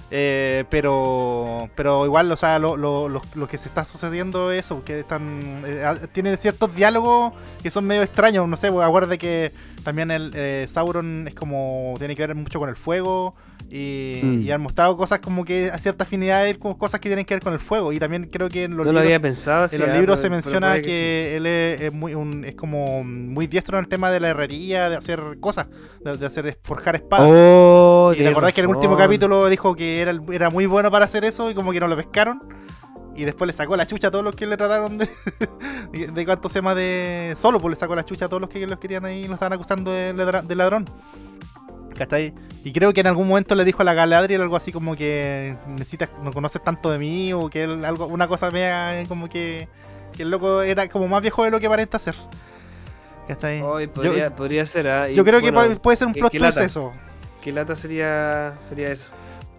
Eh, 0.10 0.64
pero 0.70 1.70
pero 1.76 2.06
igual, 2.06 2.32
o 2.32 2.38
sea, 2.38 2.60
lo, 2.60 2.78
lo, 2.78 3.10
lo, 3.10 3.48
que 3.48 3.58
se 3.58 3.68
está 3.68 3.84
sucediendo 3.84 4.54
es 4.54 4.66
eso, 4.66 4.84
que 4.86 5.00
están 5.00 5.64
eh, 5.66 6.08
tiene 6.14 6.38
ciertos 6.38 6.74
diálogos 6.74 7.34
que 7.62 7.70
son 7.72 7.86
medio 7.86 8.04
extraños, 8.04 8.48
no 8.48 8.56
sé, 8.56 8.72
pues, 8.72 8.88
acuérdate 8.88 9.18
que 9.18 9.52
también 9.84 10.10
el 10.12 10.32
eh, 10.34 10.66
Sauron 10.70 11.28
es 11.28 11.36
como 11.36 11.94
tiene 11.98 12.16
que 12.16 12.26
ver 12.26 12.36
mucho 12.36 12.58
con 12.58 12.70
el 12.70 12.78
fuego 12.78 13.36
y, 13.70 14.20
mm. 14.24 14.52
han 14.52 14.62
mostrado 14.62 14.96
cosas 14.96 15.20
como 15.20 15.44
que 15.44 15.70
a 15.70 15.78
cierta 15.78 16.06
afinidad 16.06 16.46
con 16.58 16.76
cosas 16.76 17.00
que 17.00 17.10
tienen 17.10 17.26
que 17.26 17.34
ver 17.34 17.44
con 17.44 17.54
el 17.54 17.60
fuego 17.60 17.92
y 17.92 18.00
también 18.00 18.30
creo 18.32 18.48
que 18.50 18.64
en 18.64 18.78
los 18.78 18.86
libros, 18.86 19.04
había 19.04 19.20
pensado, 19.20 19.68
en 19.72 19.80
los 19.82 19.90
libros 19.90 20.20
se 20.20 20.30
menciona 20.30 20.82
que, 20.82 21.36
él 21.36 21.46
es, 21.46 21.92
muy 21.92 22.14
es 22.46 22.56
como 22.56 23.04
muy 23.04 23.48
diestro 23.48 23.78
en 23.78 23.84
el 23.84 23.90
tema 23.90 24.10
de 24.10 24.20
la 24.20 24.30
herrería, 24.30 24.90
de 24.90 24.96
hacer 24.96 25.22
cosas, 25.40 25.68
de, 26.04 26.26
hacer 26.26 26.58
forjar 26.64 26.96
espadas. 26.96 27.28
Oh, 27.30 28.14
y 28.14 28.20
te 28.20 28.28
acordás 28.28 28.54
que 28.54 28.62
en 28.62 28.70
el 28.70 28.76
último 28.76 28.96
capítulo 28.96 29.48
dijo 29.50 29.76
que 29.76 30.02
era, 30.02 30.18
era 30.32 30.50
muy 30.50 30.66
bueno 30.66 30.90
para 30.90 31.06
hacer 31.06 31.26
eso 31.26 31.52
y 31.52 31.54
como 31.54 31.72
que 31.72 31.80
no 31.80 31.88
lo 31.88 31.96
pescaron. 31.96 32.40
Y 33.16 33.26
después 33.26 33.48
le 33.48 33.54
sacó 33.54 33.76
la 33.76 33.88
chucha 33.88 34.10
a 34.10 34.12
todos 34.12 34.24
los 34.24 34.36
que 34.36 34.46
le 34.46 34.56
trataron 34.58 35.00
de. 35.00 35.10
de 36.14 36.26
cuánto 36.26 36.50
se 36.50 36.60
llama 36.60 36.76
de. 36.76 37.36
Solo, 37.36 37.60
pues 37.60 37.72
le 37.72 37.76
sacó 37.76 37.96
la 37.96 38.06
chucha 38.06 38.26
a 38.26 38.30
todos 38.30 38.40
los 38.40 38.50
que 38.50 38.66
los 38.68 38.78
querían 38.78 39.06
ahí 39.06 39.22
y 39.22 39.28
lo 39.28 39.34
estaban 39.34 39.54
acusando 39.54 39.92
de, 39.92 40.14
de 40.14 40.56
ladrón. 40.56 40.86
¿Cachai? 41.98 42.34
Y 42.64 42.72
creo 42.72 42.94
que 42.94 43.02
en 43.02 43.08
algún 43.08 43.28
momento 43.28 43.56
le 43.56 43.66
dijo 43.66 43.82
a 43.82 43.86
la 43.86 43.94
Galadriel 43.94 44.42
algo 44.42 44.56
así 44.56 44.72
como 44.72 44.96
que 44.96 45.56
necesitas, 45.68 46.10
no 46.24 46.32
conoces 46.32 46.64
tanto 46.64 46.92
de 46.92 47.00
mí, 47.00 47.34
o 47.34 47.50
que 47.50 47.64
algo, 47.64 48.06
una 48.08 48.28
cosa 48.28 48.52
mea 48.52 49.04
como 49.08 49.28
que, 49.28 49.68
que 50.16 50.24
el 50.24 50.30
loco 50.30 50.62
era 50.62 50.88
como 50.88 51.08
más 51.08 51.22
viejo 51.22 51.44
de 51.44 51.52
lo 51.52 51.60
que 51.60 51.68
aparenta 51.68 51.98
ser. 51.98 52.16
¿Cachai? 53.28 53.62
podría, 53.62 54.34
podría 54.34 54.66
ser. 54.66 54.88
¿ah? 54.88 55.10
yo 55.10 55.26
creo 55.26 55.42
que 55.42 55.52
puede, 55.52 55.98
ser 55.98 56.08
un 56.08 56.14
plot 56.14 56.32
twist 56.32 56.58
eso. 56.60 56.94
¿Qué 57.42 57.52
lata 57.52 57.76
sería, 57.76 58.56
sería 58.62 58.92
eso? 58.92 59.10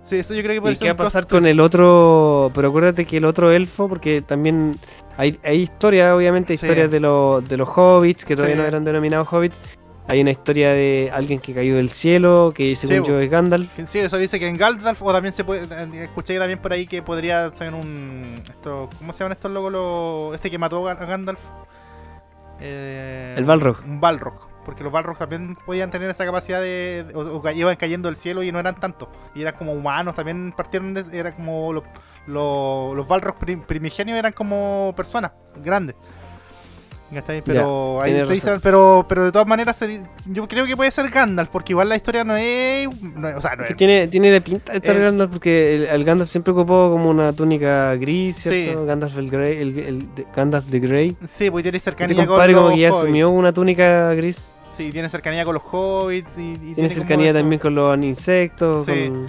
Sí, 0.03 0.17
eso 0.17 0.35
yo 0.35 0.43
creo 0.43 0.55
que 0.55 0.61
puede 0.63 0.75
¿Y 0.75 0.79
qué 0.79 0.87
va 0.87 0.93
a 0.93 0.97
pasar 0.97 1.27
con 1.27 1.45
el 1.45 1.61
otro? 1.61 2.51
Pero 2.55 2.69
acuérdate 2.69 3.05
que 3.05 3.19
el 3.19 3.25
otro 3.25 3.51
elfo, 3.51 3.89
porque 3.89 4.23
también 4.23 4.77
hay, 5.19 5.39
hay 5.45 5.59
historias, 5.59 6.13
obviamente, 6.13 6.55
historias 6.55 6.91
de, 6.91 7.01
los 7.01 7.47
de 7.47 7.57
los 7.59 7.69
hobbits, 7.69 8.25
que 8.25 8.35
todavía 8.35 8.57
no 8.57 8.65
eran 8.65 8.85
denominados 8.85 9.29
hobbits. 9.31 9.61
Hay 10.09 10.23
una 10.23 10.31
historia 10.31 10.71
de 10.73 11.11
alguien 11.13 11.39
que 11.39 11.53
cayó 11.55 11.77
del 11.77 11.91
cielo, 11.91 12.53
que 12.55 12.75
según 12.75 13.07
yo 13.07 13.21
es 13.21 13.31
Gandalf. 13.31 13.69
Sí, 13.87 13.99
eso 13.99 14.17
dice 14.17 14.41
que 14.41 14.49
en 14.49 14.57
Gandalf, 14.57 15.03
o 15.03 15.13
también 15.13 15.35
se 15.35 15.45
puede. 15.45 15.65
Eh, 15.65 16.05
escuché 16.05 16.39
también 16.39 16.59
por 16.61 16.73
ahí 16.73 16.87
que 16.87 17.03
podría 17.03 17.53
ser 17.53 17.75
un. 17.75 18.43
Esto, 18.49 18.89
¿Cómo 18.99 19.13
se 19.13 19.19
llaman 19.21 19.33
estos 19.33 19.53
locos? 19.53 20.35
este 20.35 20.51
que 20.51 20.59
mató 20.59 20.89
a 20.89 20.95
Gandalf. 20.95 21.41
Eh, 22.61 23.35
el 23.37 23.45
Balrog. 23.45 23.79
Un 23.85 24.01
Balrog 24.01 24.49
porque 24.65 24.85
los 24.85 24.93
Balrogs 24.93 25.19
también 25.19 25.57
podían 25.65 25.91
tener 25.91 26.11
esa 26.11 26.27
capacidad 26.27 26.61
de. 26.61 27.07
o, 27.15 27.43
iban 27.51 27.77
cayendo 27.77 28.09
del 28.09 28.17
cielo 28.17 28.43
y 28.43 28.53
no 28.53 28.59
eran 28.59 28.79
tantos. 28.79 29.09
Y 29.35 29.41
eran 29.41 29.55
como 29.55 29.73
humanos, 29.73 30.15
también 30.15 30.53
partieron 30.55 30.93
de. 30.93 31.05
Era 31.13 31.35
como 31.35 31.73
los, 31.73 31.85
los, 32.27 32.95
los 32.95 33.09
Balrogs 33.09 33.39
prim- 33.39 33.63
primigenios 33.63 34.19
eran 34.19 34.33
como 34.33 34.93
personas 34.95 35.33
grandes. 35.63 35.97
¿Cachai? 37.13 37.43
Pero 37.43 38.03
ahí 38.03 38.13
se 38.13 38.27
dice- 38.35 38.47
razón. 38.49 38.61
pero, 38.63 39.07
pero 39.09 39.25
de 39.25 39.33
todas 39.33 39.47
maneras 39.49 39.77
se 39.77 40.03
yo 40.27 40.47
creo 40.47 40.67
que 40.67 40.77
puede 40.77 40.91
ser 40.91 41.09
Gandalf, 41.09 41.49
porque 41.49 41.73
igual 41.73 41.89
la 41.89 41.97
historia 41.97 42.23
no 42.23 42.37
es. 42.37 42.87
no 43.03 43.29
es- 43.29 43.37
o 43.37 43.41
sea, 43.41 43.57
no 43.57 43.65
es. 43.65 43.75
tiene, 43.77 44.09
tiene 44.09 44.31
la 44.31 44.41
pinta 44.41 44.73
de 44.73 44.79
estar 44.79 44.95
Eh. 44.95 45.01
Gandalf 45.01 45.31
porque 45.33 45.77
el, 45.77 45.85
el 45.87 46.05
Gandalf 46.05 46.31
siempre 46.31 46.53
ocupó 46.53 46.91
como 46.91 47.09
una 47.09 47.33
túnica 47.33 47.95
gris, 47.95 48.37
Sí. 48.37 48.51
¿cierto? 48.65 48.85
Gandalf 48.85 49.17
el 49.17 49.31
Grey, 49.31 49.57
el, 49.57 49.79
el 49.79 50.15
de- 50.15 50.27
Gandalf 50.37 50.67
de 50.67 50.81
Grey. 50.81 51.17
Sí, 51.27 51.51
pues 51.51 51.63
tiene 51.63 51.79
Este 51.79 51.91
cercanía 51.91 52.17
con 52.19 52.27
compadre 52.27 52.53
los 52.53 52.63
como 52.63 52.75
que 52.75 52.81
ya 52.83 52.89
asumió 52.91 53.31
una 53.31 53.53
túnica 53.55 54.13
gris. 54.13 54.53
Sí, 54.77 54.93
tiene 54.93 55.09
cercanía 55.09 55.45
con 55.47 55.55
los 55.55 55.63
hobbits 55.73 56.37
y, 56.39 56.53
y 56.63 56.73
Tiene 56.75 56.89
cercanía 56.91 57.33
también 57.33 57.59
con 57.59 57.75
los 57.75 57.97
insectos, 58.05 58.85
Sí. 58.85 59.09
con... 59.09 59.27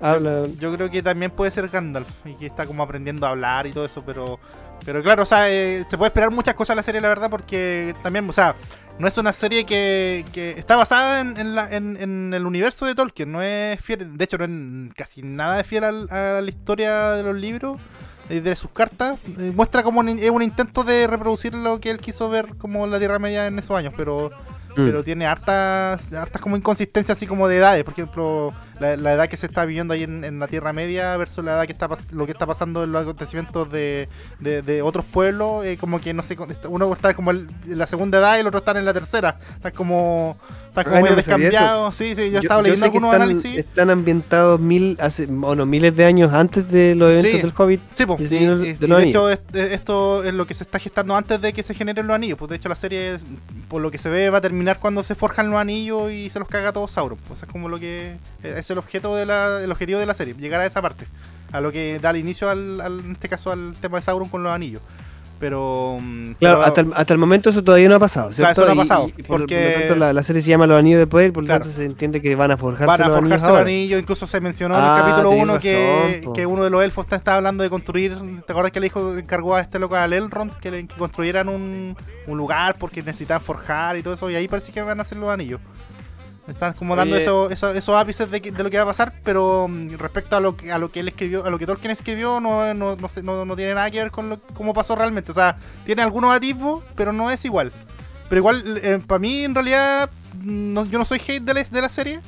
Habla... 0.00 0.42
Yo 0.60 0.72
creo 0.74 0.90
que 0.90 1.02
también 1.02 1.30
puede 1.30 1.50
ser 1.50 1.68
Gandalf 1.68 2.08
y 2.26 2.34
que 2.34 2.44
está 2.46 2.66
como 2.66 2.82
aprendiendo 2.82 3.26
a 3.26 3.30
hablar 3.30 3.66
y 3.66 3.72
todo 3.72 3.86
eso, 3.86 4.02
pero 4.04 4.38
pero 4.84 5.02
claro, 5.02 5.22
o 5.22 5.26
sea, 5.26 5.50
eh, 5.50 5.84
se 5.88 5.96
puede 5.98 6.08
esperar 6.08 6.30
muchas 6.30 6.54
cosas 6.54 6.74
de 6.74 6.76
la 6.76 6.82
serie, 6.82 7.00
la 7.00 7.08
verdad, 7.08 7.30
porque 7.30 7.94
también, 8.02 8.28
o 8.28 8.32
sea, 8.32 8.54
no 8.98 9.08
es 9.08 9.18
una 9.18 9.32
serie 9.32 9.64
que, 9.66 10.24
que 10.32 10.50
está 10.52 10.76
basada 10.76 11.20
en, 11.20 11.54
la- 11.54 11.68
en- 11.70 12.32
el 12.32 12.46
universo 12.46 12.86
de 12.86 12.94
Tolkien, 12.94 13.30
no 13.32 13.42
es 13.42 13.80
fiel, 13.80 14.16
de 14.16 14.24
hecho, 14.24 14.38
no 14.38 14.44
es 14.88 14.94
casi 14.94 15.22
nada 15.22 15.56
de 15.58 15.64
fiel 15.64 15.84
a, 15.84 16.40
la 16.40 16.48
historia 16.48 17.10
de 17.12 17.22
los 17.22 17.34
libros, 17.36 17.80
eh, 18.28 18.40
de 18.40 18.56
sus 18.56 18.70
cartas, 18.70 19.18
eh, 19.38 19.52
muestra 19.54 19.82
como 19.82 20.00
un, 20.00 20.08
es 20.08 20.30
un 20.30 20.42
intento 20.42 20.82
de 20.84 21.06
reproducir 21.06 21.54
lo 21.54 21.80
que 21.80 21.90
él 21.90 21.98
quiso 21.98 22.28
ver 22.28 22.56
como 22.56 22.86
la 22.86 22.98
Tierra 22.98 23.18
Media 23.18 23.46
en 23.46 23.58
esos 23.58 23.76
años, 23.76 23.92
pero. 23.96 24.30
Pero 24.76 25.02
tiene 25.02 25.26
hartas, 25.26 26.12
hartas 26.12 26.40
como 26.40 26.56
inconsistencias 26.56 27.16
así 27.16 27.26
como 27.26 27.48
de 27.48 27.56
edades. 27.56 27.82
Por 27.82 27.94
ejemplo, 27.94 28.52
la, 28.78 28.92
edad 28.92 29.28
que 29.28 29.36
se 29.36 29.46
está 29.46 29.64
viviendo 29.64 29.94
ahí 29.94 30.02
en, 30.02 30.38
la 30.38 30.48
Tierra 30.48 30.72
Media 30.72 31.16
versus 31.16 31.44
la 31.44 31.52
edad 31.54 31.66
que 31.66 31.72
está 31.72 31.88
lo 32.10 32.26
que 32.26 32.32
está 32.32 32.46
pasando 32.46 32.84
en 32.84 32.92
los 32.92 33.02
acontecimientos 33.02 33.70
de, 33.70 34.08
de, 34.38 34.62
de 34.62 34.82
otros 34.82 35.04
pueblos, 35.04 35.64
eh, 35.64 35.78
como 35.80 36.00
que 36.00 36.12
no 36.12 36.22
sé, 36.22 36.36
uno 36.68 36.92
está 36.92 37.14
como 37.14 37.30
en 37.30 37.48
la 37.66 37.86
segunda 37.86 38.18
edad 38.18 38.36
y 38.36 38.40
el 38.40 38.46
otro 38.46 38.58
está 38.58 38.72
en 38.72 38.84
la 38.84 38.92
tercera. 38.92 39.38
Está 39.54 39.70
como, 39.70 40.36
está 40.80 40.84
como 40.90 41.02
medio 41.02 41.16
descambiado. 41.16 41.92
Sí, 41.92 42.14
sí, 42.14 42.30
yo, 42.30 42.38
estaba 42.40 42.62
leyendo 42.62 42.80
que 42.82 42.86
algunos 42.98 43.12
están, 43.12 43.22
análisis. 43.22 43.58
están 43.58 43.90
ambientados 43.90 44.60
mil, 44.60 44.96
hace, 45.00 45.26
bueno, 45.26 45.66
miles 45.66 45.96
de 45.96 46.04
años 46.04 46.32
antes 46.32 46.70
de 46.70 46.94
los 46.94 47.10
eventos 47.10 47.32
Sí. 47.32 47.38
del 47.38 47.52
Hobbit. 47.56 47.80
Sí, 47.90 48.06
pues, 48.06 48.32
y, 48.32 48.38
de 48.74 49.02
hecho 49.04 49.30
est- 49.30 49.56
esto 49.56 50.22
es 50.24 50.34
lo 50.34 50.46
que 50.46 50.54
se 50.54 50.64
está 50.64 50.78
gestando 50.78 51.16
antes 51.16 51.40
de 51.40 51.52
que 51.52 51.62
se 51.62 51.74
generen 51.74 52.06
los 52.06 52.14
anillos. 52.14 52.38
Pues 52.38 52.48
de 52.50 52.56
hecho 52.56 52.68
la 52.68 52.74
serie, 52.74 53.18
por 53.68 53.80
lo 53.82 53.90
que 53.90 53.98
se 53.98 54.08
ve, 54.08 54.30
va 54.30 54.38
a 54.38 54.40
terminar 54.40 54.78
cuando 54.78 55.02
se 55.02 55.14
forjan 55.14 55.50
los 55.50 55.58
anillos 55.60 56.10
y 56.12 56.30
se 56.30 56.38
los 56.38 56.48
caga 56.48 56.72
todo 56.72 56.86
Sauron. 56.88 57.18
Pues 57.28 57.42
es 57.42 57.48
como 57.48 57.68
lo 57.68 57.78
que 57.80 58.16
es 58.42 58.70
el 58.70 58.78
objeto 58.78 59.14
de 59.16 59.26
la, 59.26 59.60
el 59.62 59.70
objetivo 59.72 59.98
de 59.98 60.06
la 60.06 60.14
serie, 60.14 60.34
llegar 60.38 60.60
a 60.60 60.66
esa 60.66 60.82
parte, 60.82 61.06
a 61.52 61.60
lo 61.60 61.72
que 61.72 61.98
da 62.00 62.10
el 62.10 62.16
inicio 62.18 62.50
al, 62.50 62.80
al- 62.80 63.00
en 63.00 63.12
este 63.12 63.28
caso 63.28 63.50
al 63.52 63.74
tema 63.80 63.98
de 63.98 64.02
Sauron 64.02 64.28
con 64.28 64.42
los 64.42 64.52
anillos. 64.52 64.82
Pero 65.38 65.98
mm, 66.00 66.32
Claro, 66.38 66.56
pero- 66.58 66.62
hasta 66.62 66.80
el, 66.80 66.92
hasta 66.94 67.12
el 67.12 67.18
momento 67.18 67.50
eso 67.50 67.62
todavía 67.62 67.88
no 67.90 67.96
ha 67.96 67.98
pasado, 67.98 68.30
Claro, 68.30 68.52
eso 68.52 68.64
no 68.64 68.72
ha 68.72 68.76
pasado, 68.76 69.08
y- 69.08 69.20
y 69.20 69.22
por, 69.22 69.40
porque- 69.40 69.56
por 69.60 69.72
lo 69.72 69.78
tanto 69.80 69.96
la, 69.96 70.12
la 70.14 70.22
serie 70.22 70.40
se 70.40 70.48
llama 70.48 70.66
Los 70.66 70.78
Anillos 70.78 70.98
de 70.98 71.06
Poder, 71.06 71.32
por 71.32 71.42
lo 71.42 71.46
Claro. 71.48 71.64
tanto 71.64 71.76
se 71.76 71.84
entiende 71.84 72.22
que 72.22 72.34
van 72.36 72.50
a 72.52 72.56
forjarse 72.56 72.86
Van 72.86 73.02
a 73.02 73.08
los 73.08 73.16
anillos 73.18 73.30
forjarse 73.40 73.52
los 73.52 73.60
anillos, 73.60 74.00
incluso 74.00 74.26
se 74.26 74.40
mencionó 74.40 74.74
en 74.76 74.80
Ah, 74.82 74.94
el 74.96 75.02
capítulo 75.02 75.28
tenés 75.30 75.42
1 75.44 75.58
que, 75.58 76.22
que 76.34 76.46
uno 76.46 76.64
de 76.64 76.70
los 76.70 76.82
elfos 76.82 77.04
está, 77.04 77.16
estaba 77.16 77.36
hablando 77.36 77.62
de 77.64 77.68
construir, 77.70 78.16
¿te 78.46 78.52
acuerdas 78.52 78.72
que 78.72 78.80
le 78.80 78.84
dijo, 78.86 79.16
encargó 79.18 79.54
a 79.54 79.60
este 79.60 79.78
loco 79.78 79.94
al 79.94 80.12
Elrond 80.14 80.54
que, 80.56 80.70
le, 80.70 80.86
que 80.86 80.94
construyeran 80.96 81.50
un, 81.50 81.96
un 82.26 82.38
lugar 82.38 82.76
porque 82.78 83.02
necesitaban 83.02 83.42
forjar 83.42 83.98
y 83.98 84.02
todo 84.02 84.14
eso, 84.14 84.30
y 84.30 84.36
ahí 84.36 84.48
parece 84.48 84.72
que 84.72 84.80
van 84.80 84.98
a 84.98 85.02
hacer 85.02 85.18
los 85.18 85.28
anillos. 85.28 85.60
Están 86.48 86.74
como 86.74 86.94
dando 86.94 87.16
Oye. 87.16 87.24
eso- 87.24 87.50
eso- 87.50 87.72
esos 87.72 87.96
ápices 87.96 88.30
de, 88.30 88.40
que- 88.40 88.52
de 88.52 88.62
lo 88.62 88.70
que 88.70 88.76
va 88.76 88.84
a 88.84 88.86
pasar, 88.86 89.12
pero 89.24 89.66
mm, 89.68 89.94
respecto 89.98 90.36
a 90.36 90.40
lo 90.40 90.56
que 90.56 90.70
a 90.70 90.78
lo 90.78 90.92
que 90.92 91.00
él 91.00 91.08
escribió, 91.08 91.44
a 91.44 91.50
lo 91.50 91.58
que 91.58 91.66
Tolkien 91.66 91.90
escribió, 91.90 92.38
no, 92.40 92.72
no, 92.72 92.94
no, 92.96 93.08
sé, 93.08 93.22
no, 93.22 93.44
no 93.44 93.56
tiene 93.56 93.74
nada 93.74 93.90
que 93.90 93.98
ver 93.98 94.10
con 94.12 94.28
lo, 94.28 94.40
cómo 94.54 94.72
pasó 94.72 94.94
realmente. 94.94 95.30
O 95.32 95.34
sea, 95.34 95.56
tiene 95.84 96.02
algunos 96.02 96.32
atisbos, 96.34 96.84
pero 96.94 97.12
no 97.12 97.30
es 97.30 97.44
igual. 97.44 97.72
Pero 98.28 98.38
igual, 98.40 99.02
para 99.06 99.18
mí, 99.18 99.44
en 99.44 99.54
realidad, 99.54 100.08
no- 100.42 100.84
yo 100.86 100.98
no 100.98 101.04
soy 101.04 101.20
hate 101.26 101.42
de 101.42 101.54
la, 101.54 101.64
de 101.64 101.80
la 101.80 101.88
serie. 101.88 102.20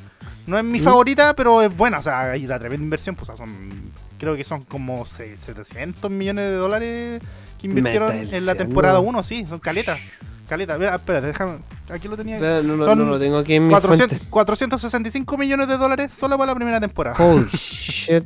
No 0.49 0.59
es 0.59 0.65
mi 0.65 0.81
¿Mm? 0.81 0.85
favorita, 0.85 1.35
pero 1.35 1.61
es 1.63 1.77
buena. 1.77 1.99
O 1.99 2.03
sea, 2.03 2.31
hay 2.33 2.45
una 2.47 2.59
tremenda 2.59 2.83
inversión. 2.85 3.15
Pues, 3.15 3.29
o 3.29 3.37
sea, 3.37 3.47
son, 3.47 3.93
creo 4.19 4.35
que 4.35 4.45
son 4.45 4.63
como 4.65 5.05
se- 5.07 5.37
700 5.37 6.11
millones 6.11 6.45
de 6.47 6.53
dólares 6.57 7.23
que 7.61 7.67
invirtieron 7.67 8.11
en 8.35 8.47
la 8.47 8.55
temporada 8.55 8.99
1. 9.01 9.23
Sí, 9.23 9.45
son 9.47 9.59
caletas. 9.59 10.01
Caleta. 10.49 10.79
Mira, 10.79 10.95
espérate, 10.95 11.27
déjame. 11.29 11.59
Aquí 11.91 12.09
lo 12.09 12.17
tenía. 12.17 12.39
Claro, 12.39 12.63
no, 12.63 12.85
Son 12.85 12.99
no 12.99 13.05
lo 13.05 13.19
tengo 13.19 13.39
aquí 13.39 13.55
en 13.55 13.65
mi 13.67 13.71
400 13.71 14.09
fuente. 14.09 14.27
465 14.31 15.39
millones 15.39 15.69
de 15.69 15.77
dólares 15.77 16.13
solo 16.15 16.37
para 16.39 16.53
la 16.53 16.55
primera 16.57 16.81
temporada. 16.81 17.17
Holy 17.23 17.47
shit. 17.53 18.25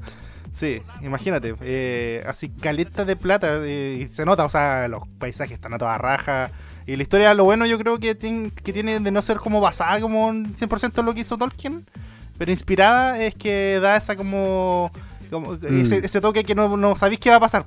Sí, 0.52 0.80
imagínate. 1.02 1.54
eh, 1.62 2.22
así 2.26 2.48
caleta 2.50 3.04
de 3.04 3.16
plata. 3.16 3.48
eh, 3.64 4.06
y 4.08 4.12
se 4.12 4.24
nota, 4.24 4.44
o 4.44 4.50
sea, 4.50 4.86
los 4.88 5.02
paisajes 5.18 5.54
están 5.54 5.74
a 5.74 5.78
toda 5.78 5.98
raja. 5.98 6.50
Y 6.86 6.96
la 6.96 7.02
historia, 7.02 7.32
lo 7.34 7.44
bueno 7.44 7.64
yo 7.66 7.78
creo 7.78 7.98
que 7.98 8.14
tiene, 8.14 8.50
que 8.50 8.72
tiene 8.72 8.98
de 9.00 9.10
no 9.12 9.22
ser 9.22 9.38
como 9.38 9.60
basada 9.60 10.00
como 10.00 10.28
en 10.30 10.54
100% 10.54 10.98
en 10.98 11.06
lo 11.06 11.14
que 11.14 11.20
hizo 11.20 11.36
Tolkien. 11.38 11.86
Pero 12.38 12.50
inspirada 12.50 13.22
es 13.22 13.34
que 13.34 13.78
da 13.80 13.96
esa 13.96 14.16
como... 14.16 14.90
como 15.30 15.54
ese, 15.54 16.04
ese 16.04 16.20
toque 16.20 16.42
que 16.44 16.54
no, 16.54 16.76
no 16.76 16.96
sabéis 16.96 17.20
qué 17.20 17.30
va 17.30 17.36
a 17.36 17.40
pasar. 17.40 17.66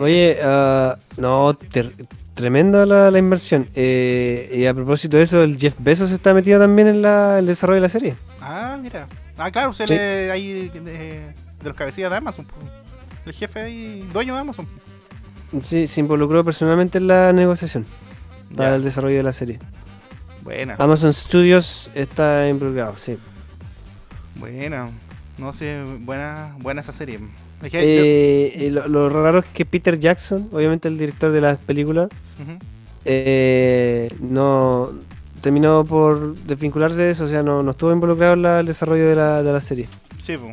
Oye, 0.00 0.38
ah, 0.42 0.96
no, 1.16 1.54
ter- 1.54 1.92
tremenda 2.38 2.86
la, 2.86 3.10
la 3.10 3.18
inversión. 3.18 3.68
Eh, 3.74 4.52
y 4.54 4.66
a 4.66 4.72
propósito 4.74 5.16
de 5.16 5.24
eso, 5.24 5.42
el 5.42 5.58
Jeff 5.58 5.74
Bezos 5.78 6.10
está 6.10 6.32
metido 6.32 6.58
también 6.60 6.88
en 6.88 7.02
la, 7.02 7.38
el 7.38 7.46
desarrollo 7.46 7.76
de 7.76 7.82
la 7.82 7.88
serie. 7.88 8.14
Ah, 8.40 8.78
mira. 8.80 9.06
Ah, 9.36 9.50
claro, 9.50 9.70
usted 9.70 9.86
Sí. 9.86 9.94
es 9.94 10.30
ahí 10.30 10.68
de, 10.68 10.80
de 10.80 11.34
los 11.64 11.74
cabecillas 11.76 12.10
de 12.10 12.16
Amazon. 12.16 12.46
El 13.26 13.32
jefe 13.32 13.70
y 13.70 14.00
dueño 14.12 14.34
de 14.34 14.40
Amazon. 14.40 14.66
Sí, 15.62 15.86
se 15.86 16.00
involucró 16.00 16.44
personalmente 16.44 16.98
en 16.98 17.06
la 17.08 17.32
negociación 17.32 17.84
para 18.56 18.70
Ya. 18.70 18.76
el 18.76 18.84
desarrollo 18.84 19.16
de 19.16 19.22
la 19.22 19.32
serie. 19.32 19.58
Buena, 20.42 20.76
Amazon 20.78 21.12
Studios 21.12 21.90
está 21.94 22.48
involucrado, 22.48 22.96
sí. 22.96 23.18
buena. 24.36 24.88
No 25.36 25.52
sé, 25.52 25.82
buena, 26.00 26.54
buena 26.58 26.80
esa 26.80 26.92
serie. 26.92 27.20
Eh, 27.62 28.68
lo, 28.72 28.86
lo 28.88 29.08
raro 29.08 29.40
es 29.40 29.44
que 29.46 29.64
Peter 29.64 29.98
Jackson, 29.98 30.48
obviamente 30.52 30.88
el 30.88 30.96
director 30.98 31.32
de 31.32 31.40
las 31.40 31.58
películas, 31.58 32.08
yo- 32.38 32.44
Ujú. 32.44 32.58
eh, 33.04 34.12
no 34.20 34.90
terminó 35.40 35.84
por 35.84 36.34
desvincularse 36.36 37.02
de 37.02 37.10
eso, 37.12 37.24
o 37.24 37.28
sea, 37.28 37.42
no, 37.42 37.62
no 37.62 37.70
estuvo 37.72 37.92
involucrado 37.92 38.34
en 38.34 38.42
la- 38.42 38.60
el 38.60 38.66
desarrollo 38.66 39.08
de 39.08 39.16
la, 39.16 39.42
de 39.42 39.52
la 39.52 39.60
serie. 39.60 39.88
Sí, 40.20 40.36
po. 40.36 40.48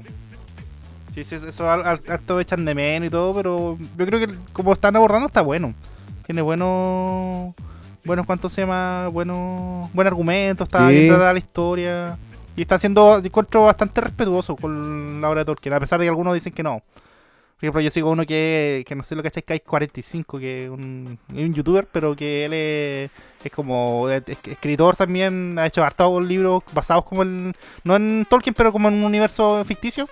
Sí, 1.14 1.24
sí, 1.24 1.36
eso 1.36 1.70
harto 1.70 2.39
echan 2.39 2.66
de 2.66 2.76
menos 2.76 3.08
y 3.08 3.10
todo, 3.10 3.34
pero 3.34 3.78
yo 3.97 4.06
creo 4.06 4.20
que 4.20 4.34
como 4.51 4.74
están 4.74 4.95
abordando 4.95 5.28
está 5.28 5.41
bueno. 5.41 5.74
Tiene 6.26 6.41
buenos, 6.41 7.53
buenos, 8.03 8.26
¿cuánto 8.26 8.49
se 8.49 8.62
llama? 8.62 9.08
Buenos, 9.10 9.89
buen 9.93 10.08
argumento, 10.08 10.64
está 10.64 10.88
Sí. 10.89 10.93
bien 10.93 11.08
tratada 11.08 11.34
la 11.34 11.39
historia. 11.39 12.18
Y 12.56 12.62
está 12.62 12.80
siendo, 12.80 13.18
encuentro, 13.20 13.64
bastante 13.66 14.01
respetuoso 14.01 14.56
con 14.56 15.20
la 15.22 15.30
obra 15.30 15.41
de 15.41 15.45
Tolkien, 15.45 15.74
a 15.74 15.80
pesar 15.80 15.99
de 15.99 16.06
que 16.06 16.10
algunos 16.10 16.34
dicen 16.34 16.53
que 16.53 16.64
no. 16.64 16.82
Por 17.56 17.64
ejemplo, 17.64 17.82
yo 17.82 17.89
sigo 17.89 18.10
uno 18.12 18.26
que, 18.26 18.84
que 18.88 18.95
no 18.95 19.03
sé 19.03 19.16
lo 19.16 19.22
que 19.24 19.30
es 19.34 19.43
que 19.43 19.53
hay 19.53 19.60
45, 19.62 20.39
que 20.39 20.66
es 20.66 20.70
un, 20.70 21.18
youtuber, 21.30 21.88
pero 21.91 22.16
que 22.16 22.45
él 22.45 22.53
es, 22.53 23.12
es 23.45 23.51
como 23.51 24.10
es- 24.10 24.24
es- 24.28 24.38
escritor 24.45 24.95
también, 24.97 25.58
ha 25.58 25.66
hecho 25.66 25.84
hartos 25.84 26.24
libros 26.26 26.64
basados 26.74 27.06
como 27.06 27.24
en, 27.24 27.53
no 27.86 27.95
en 27.95 28.26
Tolkien, 28.30 28.53
pero 28.53 28.72
como 28.74 28.89
en 28.89 28.95
un 28.95 29.03
universo 29.06 29.64
ficticio. 29.66 30.08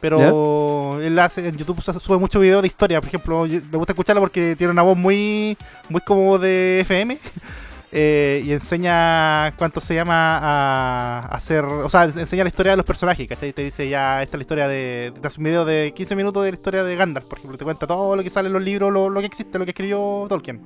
Pero 0.00 1.00
él 1.00 1.18
hace 1.18 1.48
en 1.48 1.56
YouTube 1.56 1.80
su- 1.82 1.98
sube 2.00 2.18
muchos 2.18 2.40
videos 2.40 2.62
de 2.62 2.68
historia. 2.68 3.00
Por 3.00 3.08
ejemplo, 3.08 3.46
yo- 3.46 3.60
me 3.70 3.78
gusta 3.78 3.92
escucharlo 3.92 4.20
porque 4.20 4.54
tiene 4.54 4.70
una 4.72 4.82
voz 4.82 4.96
muy, 4.96 5.56
muy 5.88 6.00
como 6.02 6.38
de 6.38 6.80
FM. 6.80 7.18
eh, 7.92 8.42
y 8.44 8.52
enseña 8.52 9.54
cuánto 9.56 9.80
se 9.80 9.94
llama 9.94 10.38
a 10.38 11.18
hacer. 11.28 11.64
O 11.64 11.88
sea, 11.88 12.04
enseña 12.04 12.44
la 12.44 12.48
historia 12.48 12.72
de 12.72 12.76
los 12.76 12.86
personajes. 12.86 13.28
¿cachai? 13.28 13.52
Te 13.52 13.62
dice 13.62 13.88
ya, 13.88 14.22
esta 14.22 14.36
es 14.36 14.38
la 14.38 14.42
historia 14.42 14.68
de. 14.68 15.12
Te 15.20 15.26
hace 15.26 15.40
un 15.40 15.44
video 15.44 15.64
de 15.64 15.92
15 15.94 16.16
minutos 16.16 16.44
de 16.44 16.50
la 16.50 16.56
historia 16.56 16.84
de 16.84 16.96
Gandalf, 16.96 17.26
por 17.26 17.38
ejemplo. 17.38 17.58
Te 17.58 17.64
cuenta 17.64 17.86
todo 17.86 18.16
lo 18.16 18.22
que 18.22 18.30
sale 18.30 18.48
en 18.48 18.54
los 18.54 18.62
libros, 18.62 18.92
lo, 18.92 19.08
lo 19.08 19.20
que 19.20 19.26
existe, 19.26 19.58
lo 19.58 19.64
que 19.64 19.70
escribió 19.70 20.26
Tolkien. 20.28 20.60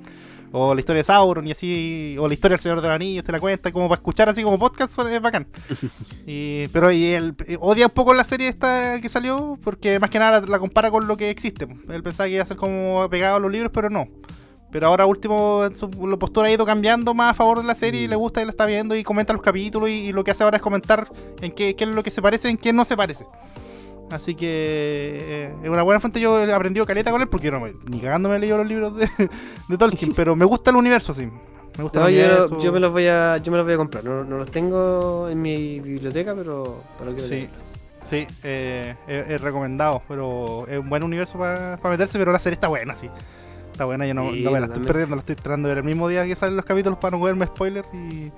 O 0.52 0.74
la 0.74 0.80
historia 0.80 1.00
de 1.00 1.04
Sauron 1.04 1.46
y 1.46 1.52
así. 1.52 2.16
O 2.18 2.26
la 2.26 2.34
historia 2.34 2.56
del 2.56 2.62
Señor 2.62 2.80
de 2.80 2.88
los 2.88 2.94
Anillos, 2.94 3.24
te 3.24 3.32
la 3.32 3.38
cuenta. 3.38 3.70
Como 3.70 3.88
para 3.88 3.98
escuchar 3.98 4.28
así 4.28 4.42
como 4.42 4.58
podcast, 4.58 4.98
es 4.98 5.22
bacán. 5.22 5.46
Y, 6.26 6.68
pero 6.68 6.92
y 6.92 7.06
él 7.06 7.34
eh, 7.48 7.56
odia 7.60 7.86
un 7.86 7.92
poco 7.92 8.14
la 8.14 8.22
serie 8.22 8.46
esta 8.46 9.00
que 9.00 9.08
salió 9.08 9.58
porque 9.64 9.98
más 9.98 10.10
que 10.10 10.18
nada 10.20 10.40
la, 10.40 10.46
la 10.46 10.58
compara 10.60 10.90
con 10.90 11.08
lo 11.08 11.16
que 11.16 11.30
existe. 11.30 11.66
Él 11.88 12.02
pensaba 12.02 12.28
que 12.28 12.34
iba 12.34 12.42
a 12.42 12.46
ser 12.46 12.56
como 12.56 13.08
pegado 13.10 13.36
a 13.36 13.40
los 13.40 13.50
libros, 13.50 13.72
pero 13.74 13.90
no. 13.90 14.06
Pero 14.72 14.86
ahora 14.86 15.04
último 15.06 15.62
su 15.74 15.90
la 16.06 16.16
postura 16.16 16.46
ha 16.48 16.50
ido 16.52 16.64
cambiando 16.64 17.12
más 17.14 17.32
a 17.32 17.34
favor 17.34 17.58
de 17.58 17.64
la 17.64 17.74
serie 17.74 18.02
y 18.02 18.08
le 18.08 18.14
gusta 18.16 18.40
y 18.40 18.44
la 18.44 18.50
está 18.50 18.66
viendo 18.66 18.94
y 18.94 19.02
comenta 19.02 19.32
los 19.32 19.42
capítulos 19.42 19.88
y, 19.88 19.92
y 20.08 20.12
lo 20.12 20.22
que 20.22 20.30
hace 20.30 20.44
ahora 20.44 20.58
es 20.58 20.62
comentar 20.62 21.08
en 21.40 21.52
qué, 21.52 21.74
qué 21.74 21.84
es 21.84 21.90
lo 21.90 22.02
que 22.04 22.10
se 22.12 22.22
parece 22.22 22.48
y 22.48 22.52
en 22.52 22.56
qué 22.56 22.72
no 22.72 22.84
se 22.84 22.96
parece. 22.96 23.26
Así 24.10 24.34
que 24.34 25.18
eh, 25.20 25.54
es 25.62 25.68
una 25.70 25.82
buena 25.82 26.00
fuente. 26.00 26.20
Yo 26.20 26.44
he 26.44 26.52
aprendido 26.52 26.84
caleta 26.86 27.10
con 27.12 27.20
él 27.20 27.28
porque 27.28 27.46
yo 27.46 27.58
no 27.58 27.66
ni 27.86 28.00
cagando 28.00 28.28
me 28.28 28.36
he 28.36 28.38
leído 28.38 28.58
los 28.58 28.66
libros 28.66 28.96
de, 28.96 29.08
de 29.68 29.78
Tolkien, 29.78 30.12
pero 30.16 30.34
me 30.36 30.44
gusta 30.44 30.70
el 30.70 30.76
universo, 30.76 31.14
sí. 31.14 31.28
Me 31.76 31.84
gusta 31.84 32.00
No, 32.00 32.08
el 32.08 32.14
yo, 32.16 32.20
universo. 32.24 32.58
yo 32.60 32.72
me 32.72 32.80
los 32.80 32.92
voy 32.92 33.06
a, 33.06 33.36
yo 33.38 33.52
me 33.52 33.58
los 33.58 33.64
voy 33.66 33.74
a 33.74 33.76
comprar. 33.76 34.04
No, 34.04 34.24
no 34.24 34.38
los 34.38 34.50
tengo 34.50 35.28
en 35.28 35.40
mi 35.40 35.78
biblioteca, 35.80 36.34
pero, 36.34 36.82
pero 36.98 37.12
quiero 37.14 37.28
Sí, 37.28 37.48
sí, 38.02 38.26
eh, 38.42 38.94
es, 39.06 39.30
es 39.30 39.40
recomendado, 39.40 40.02
pero 40.08 40.66
es 40.68 40.78
un 40.78 40.88
buen 40.90 41.04
universo 41.04 41.38
para 41.38 41.78
meterse, 41.84 42.18
pero 42.18 42.32
la 42.32 42.40
serie 42.40 42.54
está 42.54 42.66
buena, 42.68 42.94
sí. 42.96 43.08
Está 43.80 43.86
buena, 43.86 44.06
yo 44.06 44.12
no, 44.12 44.30
Sí, 44.30 44.42
no 44.42 44.50
me 44.50 44.60
la 44.60 44.66
estoy 44.66 44.82
perdiendo, 44.82 45.16
la 45.16 45.20
estoy 45.20 45.36
tratando 45.36 45.66
de 45.70 45.74
ver 45.74 45.78
el 45.82 45.84
mismo 45.88 46.06
día 46.06 46.26
que 46.26 46.36
salen 46.36 46.54
los 46.54 46.66
capítulos 46.66 46.98
para 46.98 47.16
no 47.16 47.24
verme 47.24 47.46
spoilers 47.46 47.88
y, 47.94 48.30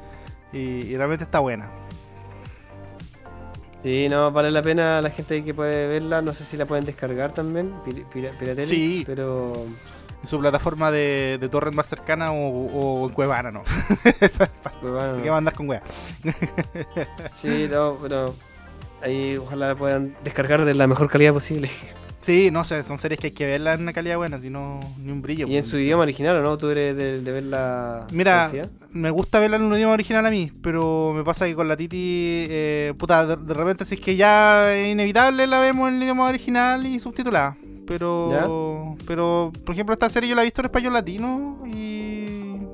y, 0.53 0.59
y 0.87 0.97
realmente 0.97 1.25
está 1.25 1.41
buena. 1.41 1.69
Sí, 3.83 4.07
no, 4.09 4.31
vale 4.31 4.53
la 4.53 4.63
pena 4.63 5.03
la 5.03 5.11
gente 5.11 5.43
que 5.43 5.53
puede 5.53 5.89
verla. 5.89 6.23
No 6.23 6.33
sé 6.33 6.45
si 6.45 6.57
la 6.57 6.65
pueden 6.65 6.85
descargar 6.85 7.35
también, 7.35 7.73
pir- 7.85 8.05
pira- 8.09 8.31
piratería, 8.39 8.67
Sí. 8.67 9.03
pero 9.05 9.53
En 10.23 10.29
su 10.29 10.39
plataforma 10.39 10.93
de, 10.93 11.39
de 11.41 11.49
torrent 11.49 11.75
más 11.75 11.89
cercana 11.89 12.31
o, 12.31 12.37
o 13.03 13.09
en 13.09 13.13
Cuevana, 13.13 13.51
¿no? 13.51 13.63
bueno, 14.81 15.21
¿Qué 15.25 15.29
va 15.29 15.35
a 15.35 15.39
andar 15.39 15.55
con 15.55 15.69
wea? 15.69 15.83
sí, 17.35 17.67
no, 17.69 17.99
pero 18.01 18.33
ahí 19.03 19.37
ojalá 19.39 19.67
la 19.71 19.75
puedan 19.75 20.15
descargar 20.23 20.65
de 20.65 20.75
la 20.75 20.87
mejor 20.87 21.11
calidad 21.11 21.33
posible. 21.33 21.69
Sí, 22.23 22.51
no 22.53 22.63
sé, 22.63 22.85
son 22.85 22.99
series 22.99 23.19
que 23.19 23.27
hay 23.29 23.33
que 23.33 23.47
verlas 23.47 23.77
en 23.77 23.83
una 23.83 23.93
calidad 23.93 24.17
buena, 24.17 24.41
si 24.41 24.49
no, 24.49 24.79
ni 24.99 25.11
un 25.11 25.21
brillo. 25.23 25.47
Y 25.47 25.57
en 25.57 25.63
pues. 25.63 25.67
su 25.67 25.79
idioma 25.79 26.05
original, 26.05 26.37
¿o 26.37 26.43
no? 26.43 26.57
¿Tú 26.57 26.71
eres 26.71 26.97
de, 26.97 27.21
de 27.21 27.33
verla 27.33 28.07
Mira, 28.13 28.51
me 28.93 29.11
gusta 29.11 29.41
verla 29.41 29.57
en 29.57 29.63
un 29.65 29.75
idioma 29.75 29.93
original 29.93 30.25
a 30.25 30.31
mí, 30.31 30.53
pero 30.63 31.13
me 31.15 31.25
pasa 31.25 31.47
que 31.47 31.57
con 31.57 31.67
la 31.67 31.77
Titi, 31.77 32.47
eh, 32.49 32.95
puta, 32.97 33.27
de, 33.27 33.37
de 33.37 33.55
repente 33.55 33.85
si 33.85 33.97
es 33.97 34.01
que 34.01 34.15
ya 34.15 34.73
es 34.73 34.93
inevitable 34.93 35.47
la 35.49 35.59
vemos 35.59 35.89
en 35.89 35.97
el 35.97 36.03
idioma 36.05 36.27
original 36.27 36.87
y 36.87 37.01
subtitulada. 37.01 37.57
Pero, 37.87 38.97
pero 39.07 39.53
por 39.65 39.75
ejemplo, 39.75 39.93
esta 39.93 40.09
serie 40.09 40.31
yo 40.31 40.37
la 40.37 40.43
he 40.43 40.45
visto 40.45 40.61
en 40.61 40.67
español 40.67 40.93
latino 40.93 41.63
y, 41.67 42.25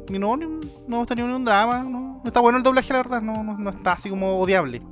y 0.08 0.18
no, 0.18 0.36
no 0.36 0.60
hemos 0.86 1.06
tenido 1.06 1.26
ni 1.26 1.34
un 1.34 1.44
drama. 1.44 1.82
No, 1.82 2.20
no 2.22 2.22
está 2.24 2.40
bueno 2.40 2.58
el 2.58 2.64
doblaje, 2.64 2.92
la 2.92 2.98
verdad, 2.98 3.22
no, 3.22 3.42
no, 3.42 3.56
no 3.56 3.70
está 3.70 3.92
así 3.92 4.10
como 4.10 4.38
odiable. 4.38 4.82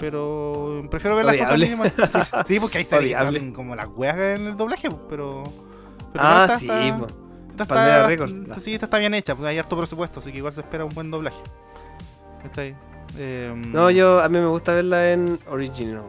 Pero 0.00 0.82
prefiero 0.90 1.14
ver 1.16 1.26
las 1.26 1.36
cosas 1.36 1.50
en 1.50 1.62
Odiable. 1.62 1.66
idioma. 1.90 2.06
Sí, 2.08 2.18
sí, 2.54 2.60
porque 2.60 2.78
hay 2.78 2.84
series 2.84 3.10
que 3.14 3.20
Odiable. 3.20 3.38
salen 3.38 3.52
como 3.54 3.76
las 3.76 3.86
weas 3.88 4.16
en 4.16 4.46
el 4.48 4.56
doblaje, 4.56 4.88
pero. 5.08 5.42
pero 6.12 6.24
Ah, 6.24 6.42
esta 6.46 6.58
sí, 6.58 6.68
esta 6.68 8.60
sí, 8.60 8.72
esta 8.74 8.86
está 8.86 8.98
bien 8.98 9.12
hecha, 9.14 9.34
porque 9.34 9.48
hay 9.50 9.58
harto 9.58 9.76
presupuesto, 9.76 10.20
así 10.20 10.32
que 10.32 10.38
igual 10.38 10.54
se 10.54 10.60
espera 10.60 10.84
un 10.84 10.94
buen 10.94 11.10
doblaje. 11.10 11.40
Está 12.44 12.62
ahí. 12.62 12.74
Em, 13.18 13.70
No, 13.72 13.90
yo 13.90 14.20
a 14.22 14.28
mí 14.28 14.38
me 14.38 14.46
gusta 14.46 14.72
verla 14.72 15.12
en 15.12 15.38
original. 15.48 16.02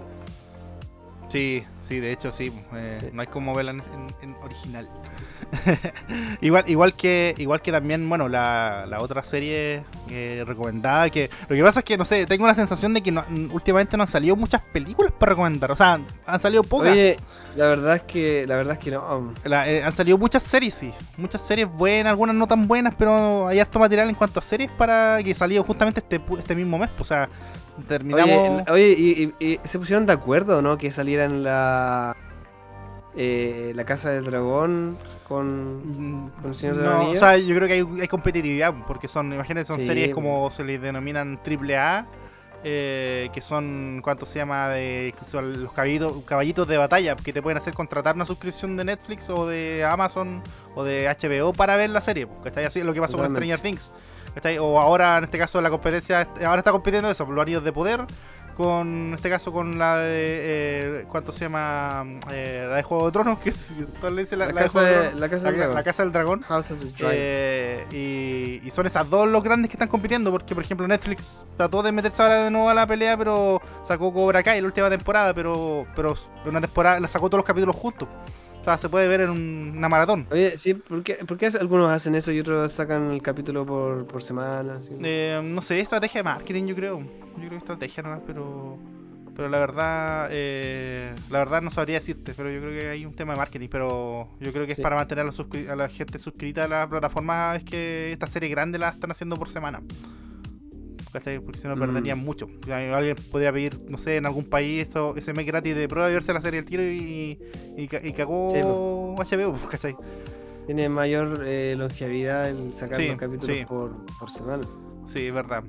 Sí, 1.30 1.64
sí, 1.82 2.00
de 2.00 2.12
hecho 2.12 2.32
sí. 2.32 2.52
eh, 2.74 2.98
Sí. 3.02 3.10
No 3.14 3.22
hay 3.22 3.28
como 3.28 3.54
verla 3.54 3.72
en, 3.72 3.80
en- 3.82 4.30
en 4.30 4.36
original. 4.44 4.88
igual, 6.41 6.64
igual 6.68 6.93
que, 6.93 7.36
igual 7.38 7.62
que 7.62 7.72
también, 7.72 8.08
bueno, 8.08 8.28
la, 8.30 8.86
la 8.88 8.99
otra 9.02 9.24
serie 9.24 9.84
eh, 10.10 10.43
recomendada 10.45 11.10
que. 11.10 11.30
Lo 11.47 11.56
que 11.56 11.64
pasa 11.64 11.80
es 11.80 11.86
que, 11.86 11.97
no 11.97 12.06
sé, 12.06 12.26
tengo 12.26 12.47
la 12.47 12.56
sensación 12.56 12.93
de 12.93 13.02
que 13.02 13.12
no- 13.12 13.26
últimamente 13.52 13.97
no 13.97 14.04
han 14.04 14.10
salido 14.10 14.36
muchas 14.36 14.62
películas 14.62 15.12
para 15.18 15.32
recomendar. 15.32 15.72
O 15.72 15.76
sea, 15.76 15.99
han 16.26 16.39
salido 16.39 16.64
pocas. 16.64 16.89
Oye, 16.91 17.18
la 17.56 17.66
verdad 17.68 17.95
es 17.97 18.04
que 18.04 18.45
la 18.47 18.56
verdad 18.56 18.74
es 18.74 18.80
que 18.80 18.91
no. 18.91 19.34
La- 19.43 19.70
eh, 19.70 19.84
han 19.84 19.93
salido 19.93 20.18
muchas 20.18 20.43
series, 20.43 20.74
sí. 20.74 20.93
Muchas 21.18 21.41
series 21.41 21.68
buenas, 21.72 22.12
algunas 22.12 22.36
no 22.36 22.47
tan 22.47 22.68
buenas, 22.68 22.93
pero 22.97 23.47
hay 23.47 23.60
harto 23.60 23.80
material 23.80 24.10
en 24.10 24.16
cuanto 24.16 24.39
a 24.39 24.43
series 24.43 24.70
para 24.72 25.20
que 25.24 25.34
salió 25.34 25.64
justamente 25.64 25.99
este, 25.99 26.22
este 26.38 26.56
mismo 26.56 26.78
mes. 26.78 26.89
O 26.99 27.04
sea, 27.04 27.28
terminamos. 27.88 28.30
Oye, 28.30 28.64
el- 28.66 28.72
oye, 28.72 28.95
y, 28.97 29.34
y- 29.39 29.45
y 29.54 29.60
se 29.64 29.78
pusieron 29.80 30.06
de 30.06 30.14
acuerdo, 30.14 30.62
¿no? 30.62 30.78
Que 30.78 30.91
salieran 30.91 31.43
la 31.43 32.16
eh, 33.16 33.74
la 33.76 33.86
casa 33.86 34.12
del 34.12 34.24
dragón 34.26 34.97
con 35.28 36.32
con 36.41 36.51
el 36.51 36.55
Señor 36.55 36.78
de 36.78 36.84
los 36.84 37.07
o 37.09 37.16
sea, 37.16 37.38
yo 37.38 37.55
creo 37.55 37.68
que 37.68 37.74
hay, 37.76 37.88
hay 38.01 38.07
competitividad, 38.07 38.74
porque 38.88 39.07
son, 39.07 39.34
imagínense, 39.34 39.68
son 39.68 39.80
Sí, 39.80 39.86
series 39.86 40.14
como 40.14 40.49
se 40.51 40.64
les 40.64 40.82
denominan 40.82 41.41
triple 41.43 41.78
A, 41.78 42.05
eh, 42.64 43.30
que 43.34 43.41
son, 43.41 44.01
¿cuánto 44.03 44.26
se 44.26 44.38
llama? 44.39 44.70
de 44.70 45.16
son 45.24 45.64
los 45.64 45.74
caballitos, 45.74 46.24
caballitos 46.26 46.68
de 46.68 46.78
batalla, 46.78 47.16
que 47.16 47.34
te 47.34 47.41
pueden 47.41 47.57
hacer 47.57 47.74
contratar 47.74 48.16
una 48.16 48.26
suscripción 48.26 48.78
de 48.78 48.86
Netflix 48.86 49.30
o 49.30 49.47
de 49.47 49.84
Amazon 49.84 50.43
o 50.76 50.84
de 50.84 51.07
HBO 51.07 51.53
para 51.53 51.76
ver 51.76 51.89
la 51.89 52.01
serie, 52.01 52.28
¿cachai? 52.43 52.66
Así 52.66 52.80
es 52.80 52.86
lo 52.86 52.93
que 52.93 53.01
pasó 53.01 53.18
con 53.18 53.28
Totalmente. 53.28 53.57
Stranger 53.57 53.80
Things, 53.80 53.91
¿cachai? 54.36 54.57
O 54.59 54.80
ahora, 54.80 55.18
en 55.18 55.24
este 55.24 55.38
caso, 55.39 55.59
la 55.59 55.70
competencia, 55.70 56.28
ahora 56.45 56.59
está 56.59 56.72
compitiendo 56.72 57.09
eso, 57.09 57.26
los 57.26 57.41
anillos 57.41 57.64
de 57.64 57.74
poder, 57.74 58.05
con, 58.62 58.88
en 59.07 59.14
este 59.14 59.30
caso, 59.30 59.51
con 59.51 59.78
la 59.80 59.97
de, 59.97 60.09
eh, 61.01 61.05
¿cuánto 61.07 61.32
se 61.32 61.45
llama? 61.45 62.05
Eh, 62.32 62.66
la 62.70 62.76
de 62.78 62.84
Juego 62.84 63.05
de 63.07 63.12
Tronos, 63.12 63.39
que 63.39 63.49
es- 63.51 63.72
entonces 63.78 64.12
le 64.14 64.22
dice 64.22 64.36
la, 64.38 64.45
la, 64.47 64.53
la 64.53 64.62
de 64.62 64.66
casa 64.68 64.80
Juego 64.80 64.88
de 64.88 64.93
de, 64.95 65.01
Tronos. 65.03 65.20
la 65.20 65.30
casa 65.30 65.43
La, 65.43 65.51
del 65.51 65.59
dragón. 65.59 65.76
la 65.76 65.84
Casa 65.84 66.03
del 66.03 66.12
Dragón. 66.12 66.41
House 66.41 66.72
of 66.72 66.80
the 66.80 66.86
Dragon. 66.86 67.12
Eh, 67.14 67.86
y, 68.62 68.68
y 68.68 68.72
son 68.72 68.86
esas 68.88 69.09
dos 69.09 69.28
los 69.28 69.43
grandes 69.43 69.70
que 69.70 69.76
están 69.76 69.88
compitiendo, 69.89 70.32
porque 70.32 70.53
por 70.55 70.64
ejemplo 70.64 70.88
Netflix 70.88 71.43
trató 71.57 71.84
de 71.84 71.91
meterse 71.91 72.22
ahora 72.22 72.43
de 72.45 72.51
nuevo 72.51 72.70
a 72.70 72.74
la 72.74 72.86
pelea, 72.88 73.18
pero 73.18 73.62
sacó 73.88 74.14
Cobra 74.14 74.43
Kai 74.43 74.62
la 74.62 74.68
última 74.68 74.89
temporada, 74.89 75.34
pero 75.34 75.86
pero 75.95 76.16
una 76.45 76.62
temporada 76.62 76.99
la 76.99 77.07
sacó 77.07 77.30
todos 77.30 77.39
los 77.39 77.45
capítulos 77.45 77.76
juntos. 77.76 78.07
O 78.62 78.64
sea, 78.64 78.78
se 78.78 78.89
puede 78.89 79.07
ver 79.07 79.22
en 79.22 79.32
un- 79.32 79.74
una 79.76 79.89
maratón. 79.89 80.28
Oye, 80.32 80.55
sí, 80.55 80.76
¿por 80.76 81.01
qué, 81.03 81.16
por 81.16 81.38
qué 81.38 81.47
algunos 81.47 81.89
hacen 81.91 82.14
eso 82.16 82.32
y 82.32 82.39
otros 82.39 82.72
sacan 82.72 83.12
el 83.12 83.22
capítulo 83.22 83.66
por, 83.66 84.05
por 84.05 84.22
semana? 84.22 84.80
Eh, 85.03 85.41
no 85.43 85.62
sé, 85.64 85.80
estrategia 85.80 86.20
de 86.20 86.24
marketing 86.24 86.66
yo 86.66 86.76
creo. 86.76 86.99
Yo 86.99 87.38
creo 87.38 87.49
que 87.49 87.57
estrategia 87.57 88.03
nomás, 88.03 88.20
pero 88.26 88.78
pero 89.36 89.47
la 89.47 89.59
verdad 89.59 90.28
eh, 90.30 91.16
la 91.32 91.39
verdad 91.39 91.62
no 91.62 91.72
sabría 91.72 91.95
decirte, 91.95 92.34
pero 92.36 92.51
yo 92.51 92.59
creo 92.59 92.72
que 92.72 92.89
hay 92.89 93.05
un 93.05 93.14
tema 93.16 93.34
de 93.34 93.39
marketing, 93.39 93.70
pero 93.72 94.28
yo 94.39 94.51
creo 94.51 94.68
que 94.68 94.76
Sí. 94.76 94.82
es 94.82 94.84
para 94.84 94.97
mantener 94.97 95.26
a, 95.26 95.72
a 95.72 95.76
la 95.76 95.89
gente 95.89 96.20
suscrita 96.20 96.66
a 96.66 96.68
la 96.68 96.88
plataforma 96.88 97.55
es 97.55 97.64
que 97.64 98.12
esta 98.12 98.28
serie 98.28 98.49
grande 98.49 98.78
la 98.78 98.89
están 98.89 99.09
haciendo 99.09 99.38
por 99.38 99.49
semana. 99.49 99.82
¿Cachai? 101.12 101.39
Porque 101.39 101.59
si 101.59 101.68
no 101.68 101.76
Mm. 101.76 101.80
perderían 101.80 102.20
mucho. 102.20 102.45
O 102.45 102.66
sea, 102.66 102.97
alguien 102.97 103.16
podría 103.32 103.51
pedir, 103.51 103.80
no 103.89 103.97
sé, 103.97 104.16
en 104.18 104.26
algún 104.26 104.45
país 104.45 104.88
eso, 104.89 105.14
ese 105.18 105.34
mes 105.34 105.45
gratis 105.45 105.76
de 105.76 105.88
prueba 105.88 106.09
y 106.09 106.14
verse 106.14 106.34
la 106.34 106.41
serie 106.41 106.59
al 106.59 106.66
tiro 106.66 106.84
y, 106.84 107.38
y, 107.78 107.84
y 107.84 108.14
cagó 108.14 108.47
Sí, 108.49 108.59
HBO, 108.62 109.51
pues, 109.53 109.68
¿cachai? 109.70 109.95
Tiene 110.66 110.88
mayor 110.89 111.43
eh, 111.45 111.76
longevidad 111.78 112.49
el 112.49 112.74
sacar 112.74 112.97
Sí, 112.97 113.07
los 113.09 113.18
capítulos 113.18 113.57
sí. 113.57 113.66
por, 113.68 113.91
por 114.20 114.30
semana. 114.32 114.64
Sí, 115.05 115.28
es 115.28 115.34
verdad. 115.34 115.64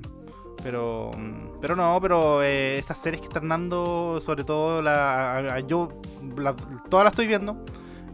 Pero, 0.63 1.11
mm, 1.17 1.59
pero 1.59 1.75
no, 1.75 1.99
pero 2.01 2.41
eh, 2.41 2.77
estas 2.77 2.99
series 2.99 3.19
que 3.19 3.27
están 3.27 3.49
dando, 3.49 4.21
sobre 4.23 4.45
todo 4.45 4.81
la, 4.81 5.33
a- 5.39 5.55
a- 5.55 5.59
yo 5.59 5.89
la- 6.37 6.55
todas 6.89 7.03
las 7.03 7.11
estoy 7.13 7.27
viendo. 7.27 7.57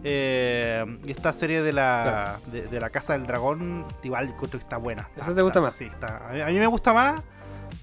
Eh, 0.03 0.85
y 1.05 1.11
esta 1.11 1.33
serie 1.33 1.61
de 1.61 1.73
la, 1.73 2.39
de, 2.51 2.67
de 2.67 2.79
la 2.79 2.89
Casa 2.89 3.13
del 3.13 3.27
Dragón, 3.27 3.85
igual 4.03 4.27
encuentro 4.29 4.59
que 4.59 4.63
está 4.63 4.77
buena. 4.77 5.09
¿Esa 5.15 5.35
te 5.35 5.41
gusta 5.41 5.59
está- 5.59 5.61
más? 5.61 5.75
Sí, 5.75 5.85
está. 5.85 6.27
A 6.29 6.33
mí, 6.33 6.41
a 6.41 6.45
mí 6.47 6.59
me 6.59 6.67
gusta 6.67 6.93
más, 6.93 7.21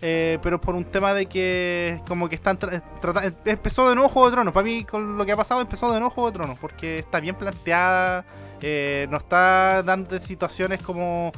eh, 0.00 0.38
pero 0.42 0.60
por 0.60 0.74
un 0.74 0.84
tema 0.84 1.12
de 1.14 1.26
que 1.26 2.00
como 2.08 2.28
que 2.28 2.34
están 2.36 2.58
tra- 2.58 2.82
trata- 3.00 3.32
empezó 3.44 3.88
de 3.88 3.94
nuevo 3.94 4.08
Juego 4.08 4.28
de 4.30 4.34
Tronos. 4.34 4.54
Para 4.54 4.64
mí, 4.64 4.84
con 4.84 5.18
lo 5.18 5.26
que 5.26 5.32
ha 5.32 5.36
pasado, 5.36 5.60
empezó 5.60 5.92
de 5.92 5.98
nuevo 6.00 6.14
Juego 6.14 6.30
de 6.30 6.34
Tronos, 6.38 6.58
porque 6.58 6.98
está 6.98 7.20
bien 7.20 7.34
planteada, 7.34 8.24
eh, 8.62 9.06
no 9.10 9.18
está 9.18 9.82
dando 9.82 10.18
situaciones 10.22 10.82
como 10.82 11.32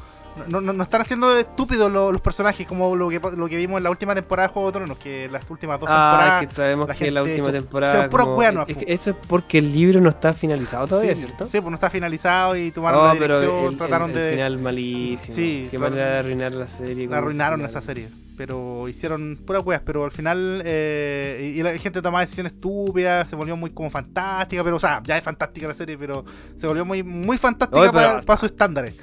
no, 0.49 0.61
no, 0.61 0.73
no 0.73 0.83
están 0.83 1.01
haciendo 1.01 1.37
estúpidos 1.37 1.91
lo- 1.91 2.13
los 2.13 2.21
personajes 2.21 2.67
como 2.67 2.95
lo 2.97 3.09
que, 3.09 3.21
lo 3.37 3.49
que 3.49 3.57
vimos 3.57 3.79
en 3.79 3.85
la 3.85 3.91
última 3.91 4.15
temporada 4.15 4.49
de 4.49 4.55
Juego 4.55 4.69
de 4.69 4.73
Tronos, 4.79 4.99
que 4.99 5.29
las 5.31 5.49
últimas 5.51 5.81
dos 5.81 5.89
Ah, 5.91 6.17
temporadas... 6.19 6.47
que 6.47 6.55
sabemos 6.55 6.89
la 6.89 6.95
que 6.95 7.11
la 7.11 7.23
última 7.23 7.45
son- 7.45 7.53
temporada. 7.53 8.01
son 8.03 8.11
puras 8.11 8.27
como- 8.27 8.65
es 8.67 8.77
que 8.77 8.85
eso 8.93 9.11
es 9.11 9.17
porque 9.27 9.59
el 9.59 9.73
libro 9.73 10.01
no 10.01 10.11
está 10.11 10.33
finalizado 10.33 10.87
todavía, 10.87 11.15
sí, 11.15 11.23
¿cierto? 11.23 11.47
Sí, 11.47 11.61
pues 11.61 11.71
no 11.71 11.75
está 11.75 11.91
finalizado 11.91 12.57
y 12.57 12.71
tomaron 12.71 13.01
Oh, 13.01 13.07
la 13.15 13.19
pero 13.19 13.41
dirección, 13.41 13.73
el, 13.73 13.77
trataron 13.79 14.11
el- 14.11 14.17
el 14.17 14.23
de... 14.23 14.31
final 14.33 14.59
malísimo. 14.59 15.35
Sí, 15.35 15.69
Qué 15.71 15.79
manera 15.79 16.07
de 16.11 16.19
arruinar 16.19 16.53
la 16.53 16.67
serie. 16.67 17.07
La 17.09 17.19
arruinaron 17.19 17.65
esa 17.65 17.81
serie, 17.81 18.09
pero 18.37 18.89
hicieron 18.89 19.39
puras 19.45 19.65
weas, 19.67 19.83
pero 19.85 20.05
al 20.05 20.13
final 20.13 20.63
eh, 20.65 21.53
y 21.55 21.59
y 21.59 21.63
la 21.63 21.77
gente 21.79 22.01
tomaba 22.01 22.21
decisiones 22.21 22.53
estúpidas, 22.53 23.29
se 23.29 23.35
volvió 23.37 23.57
muy 23.57 23.71
como 23.71 23.91
fantástica, 23.91 24.63
pero 24.63 24.77
o 24.77 24.81
sea, 24.81 25.03
ya 25.05 25.19
es 25.19 25.25
fantástica 25.25 25.67
la 25.67 25.75
serie, 25.75 25.99
pero 25.99 26.25
se 26.55 26.67
volvió 26.69 26.85
muy 26.85 27.03
muy 27.03 27.37
fantástica 27.39 27.91
para, 27.91 28.21
para 28.23 28.37
sus 28.39 28.51
estándares. 28.51 28.97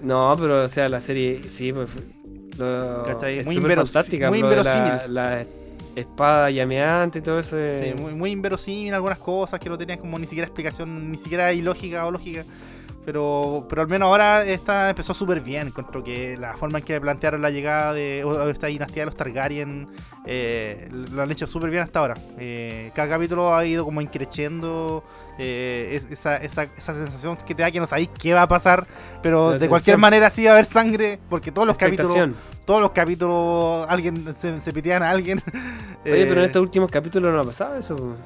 No, 0.00 0.36
pero 0.38 0.64
o 0.64 0.68
sea, 0.68 0.88
la 0.88 1.00
serie 1.00 1.42
sí, 1.48 1.72
pues, 1.72 1.88
lo- 2.58 3.26
es 3.26 3.46
Muy 3.46 3.54
súper 3.56 3.70
inveros- 3.72 3.92
fantástica. 3.92 4.28
muy 4.28 4.40
la, 4.40 4.46
inverosímil. 4.48 5.14
la 5.14 5.46
espada 5.94 6.50
llameante 6.50 7.18
y 7.20 7.22
todo 7.22 7.38
eso. 7.38 7.56
Sí, 7.82 7.94
muy, 8.00 8.14
muy 8.14 8.30
inverosímil 8.30 8.92
algunas 8.94 9.18
cosas 9.18 9.58
que 9.58 9.68
no 9.70 9.78
tenían 9.78 9.98
como 9.98 10.18
ni 10.18 10.26
siquiera 10.26 10.46
explicación, 10.46 11.10
ni 11.10 11.16
siquiera 11.18 11.52
ilógica 11.52 12.04
o 12.06 12.10
lógica. 12.10 12.44
Pero, 13.06 13.64
pero 13.68 13.82
al 13.82 13.88
menos 13.88 14.06
ahora 14.08 14.44
esta 14.44 14.90
empezó 14.90 15.14
súper 15.14 15.40
bien. 15.40 15.68
Encuentro 15.68 16.02
que 16.02 16.36
la 16.36 16.54
forma 16.56 16.78
en 16.80 16.84
que 16.84 17.00
plantearon 17.00 17.40
la 17.40 17.50
llegada 17.50 17.92
de 17.94 18.24
esta 18.50 18.66
dinastía 18.66 19.02
de 19.02 19.06
los 19.06 19.14
Targaryen 19.14 19.86
eh, 20.26 20.88
lo 21.12 21.22
han 21.22 21.30
hecho 21.30 21.46
súper 21.46 21.70
bien 21.70 21.84
hasta 21.84 22.00
ahora. 22.00 22.14
Eh, 22.38 22.90
cada 22.96 23.10
capítulo 23.10 23.54
ha 23.54 23.64
ido 23.64 23.84
como 23.84 24.00
increciendo 24.00 25.04
esa, 25.38 26.36
esa, 26.36 26.64
esa 26.64 26.94
sensación 26.94 27.36
que 27.36 27.54
te 27.54 27.62
da 27.62 27.70
que 27.70 27.80
no 27.80 27.86
sabéis 27.86 28.10
qué 28.18 28.32
va 28.34 28.42
a 28.42 28.48
pasar. 28.48 28.86
Pero 29.22 29.52
La 29.52 29.58
de 29.58 29.68
cualquier 29.68 29.98
manera 29.98 30.30
sí 30.30 30.44
va 30.44 30.50
a 30.50 30.52
haber 30.54 30.64
sangre. 30.64 31.18
Porque 31.28 31.52
todos 31.52 31.66
los 31.66 31.76
capítulos, 31.76 32.30
todos 32.64 32.80
los 32.80 32.90
capítulos 32.92 33.86
alguien 33.88 34.34
se, 34.36 34.60
se 34.60 34.72
pitean 34.72 35.02
a 35.02 35.10
alguien. 35.10 35.42
Oye, 36.04 36.26
pero 36.26 36.34
en 36.34 36.38
Eh, 36.38 36.46
estos 36.46 36.62
últimos 36.62 36.90
capítulos 36.90 37.32
no 37.34 37.40
ha 37.40 37.44
pasado 37.44 37.76
eso. 37.76 38.16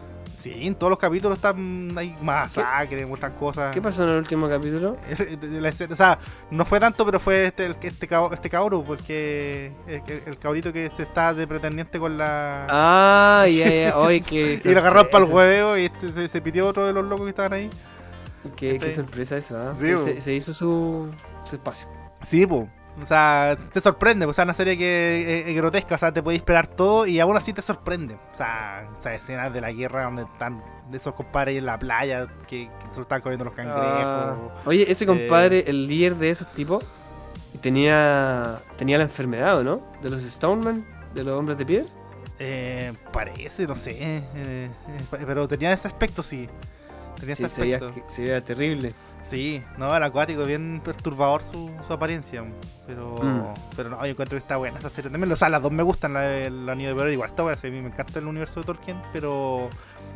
Sí, 0.41 0.67
en 0.67 0.75
todos 0.75 0.89
los 0.91 0.99
capítulos 0.99 1.37
están 1.37 1.93
hay 1.99 2.17
masacres, 2.23 3.07
muestran 3.07 3.33
cosas. 3.35 3.75
¿Qué 3.75 3.83
pasó 3.83 4.05
en 4.05 4.09
el 4.09 4.17
último 4.17 4.49
capítulo? 4.49 4.97
O 5.93 5.97
sea, 5.97 6.19
no 6.51 6.65
fue 6.65 6.81
tanto, 6.81 7.05
pero 7.05 7.21
fue 7.21 7.45
este 7.47 7.67
el- 7.67 7.77
este, 7.83 8.09
cab- 8.09 8.33
este 8.33 8.49
cabro, 8.49 8.83
porque 8.83 9.73
el, 9.87 10.03
el 10.27 10.39
cabrito 10.39 10.73
que 10.73 10.89
se 10.89 11.03
está 11.03 11.35
de 11.35 11.47
pretendiente 11.47 11.99
con 11.99 12.17
la. 12.17 12.67
Ah, 12.71 13.47
ya, 13.49 13.97
Oye, 13.99 14.19
sí. 14.19 14.23
qué 14.23 14.61
y 14.65 14.73
lo 14.73 14.81
agarraron 14.81 15.09
para 15.11 15.25
el 15.27 15.31
hueveo 15.31 15.77
y 15.77 15.85
este 15.85 16.11
se, 16.11 16.29
se 16.29 16.41
pitió 16.41 16.67
otro 16.67 16.87
de 16.87 16.95
los 16.95 17.05
locos 17.05 17.27
que 17.27 17.31
estaban 17.31 17.53
ahí. 17.53 17.69
Qué, 18.57 18.79
qué 18.79 18.89
Sí. 18.89 18.97
sorpresa 18.97 19.37
eso. 19.37 19.75
Sí, 19.75 19.89
se, 19.89 19.95
bo. 20.15 20.21
se 20.23 20.33
hizo 20.33 20.55
su, 20.55 21.11
su 21.43 21.57
espacio. 21.57 21.87
Sí, 22.23 22.47
pues. 22.47 22.67
O 23.03 23.07
sea, 23.07 23.57
te 23.73 23.81
sorprende, 23.81 24.27
o 24.27 24.33
sea, 24.33 24.45
una 24.45 24.53
serie 24.55 24.77
que 24.77 25.41
es, 25.43 25.47
es 25.49 25.57
grotesca, 25.57 25.95
o 25.95 25.99
sea, 25.99 26.13
te 26.13 26.23
puedes 26.23 26.41
esperar 26.41 26.67
todo 26.67 27.07
y 27.07 27.19
aún 27.21 27.37
así 27.37 27.53
te 27.53 27.63
sorprende. 27.63 28.15
O 28.35 28.37
sea, 28.37 28.87
esas 29.01 29.15
escenas 29.15 29.53
de 29.53 29.61
la 29.61 29.73
guerra 29.73 30.05
donde 30.05 30.23
están 30.23 30.63
esos 30.93 31.15
compadres 31.15 31.53
ahí 31.53 31.59
en 31.59 31.67
la 31.67 31.79
playa 31.79 32.27
que, 32.49 32.67
que 32.67 32.91
se 32.91 32.97
lo 32.97 33.03
están 33.03 33.21
comiendo 33.23 33.45
los 33.45 33.55
cangrejos. 33.55 33.83
Ah, 33.85 34.37
oye, 34.67 34.91
ese 34.91 35.07
compadre, 35.07 35.61
Eh. 35.61 35.65
el 35.69 35.87
líder 35.87 36.17
de 36.17 36.31
esos 36.31 36.51
tipos, 36.53 36.85
tenía 37.61 38.61
tenía 38.77 38.99
la 38.99 39.05
enfermedad, 39.05 39.59
¿o 39.59 39.65
no? 39.65 39.81
De 40.03 40.11
los 40.11 40.23
Stoneman, 40.23 40.85
de 41.15 41.25
los 41.25 41.39
hombres 41.39 41.59
de 41.59 41.67
piedra. 41.67 41.89
Eh, 42.39 42.93
parece, 43.13 43.67
no 43.67 43.77
sé. 43.77 43.93
eh, 44.01 44.23
eh, 44.35 44.71
pero 45.27 45.47
tenía 45.47 45.73
ese 45.73 45.89
aspecto, 45.89 46.23
sí. 46.23 46.49
Tenía 47.19 47.37
Sí, 47.37 47.45
ese 47.45 47.55
se 47.55 47.61
veía, 47.61 47.77
aspecto. 47.77 48.11
se 48.11 48.23
veía 48.23 48.45
terrible. 48.45 48.95
Sí, 49.23 49.63
no, 49.79 49.95
el 49.97 50.03
acuático, 50.03 50.45
bien 50.45 50.81
perturbador 50.85 51.43
su, 51.45 51.71
su 51.87 51.93
apariencia. 51.93 52.43
Pero, 52.87 53.15
Mm. 53.23 53.43
pero 53.77 53.91
no, 53.91 53.99
yo 54.05 54.11
encuentro 54.13 54.37
que 54.37 54.43
está 54.43 54.57
buena 54.57 54.79
esa 54.79 54.91
serie. 54.91 55.11
También, 55.11 55.31
o 55.31 55.37
sea, 55.37 55.49
las 55.49 55.63
dos 55.63 55.71
me 55.71 55.83
gustan, 55.83 56.15
la 56.15 56.23
del 56.23 56.69
Anillo 56.69 56.89
de 56.91 56.95
Poder 56.97 57.13
igual 57.13 57.31
está 57.31 57.43
buena. 57.43 57.57
sí, 57.59 57.69
a 57.69 57.71
mí 57.71 57.81
me 57.81 57.89
encanta 57.89 58.19
el 58.19 58.27
universo 58.27 58.61
de 58.61 58.67
Tolkien, 58.67 59.01
pero 59.13 59.69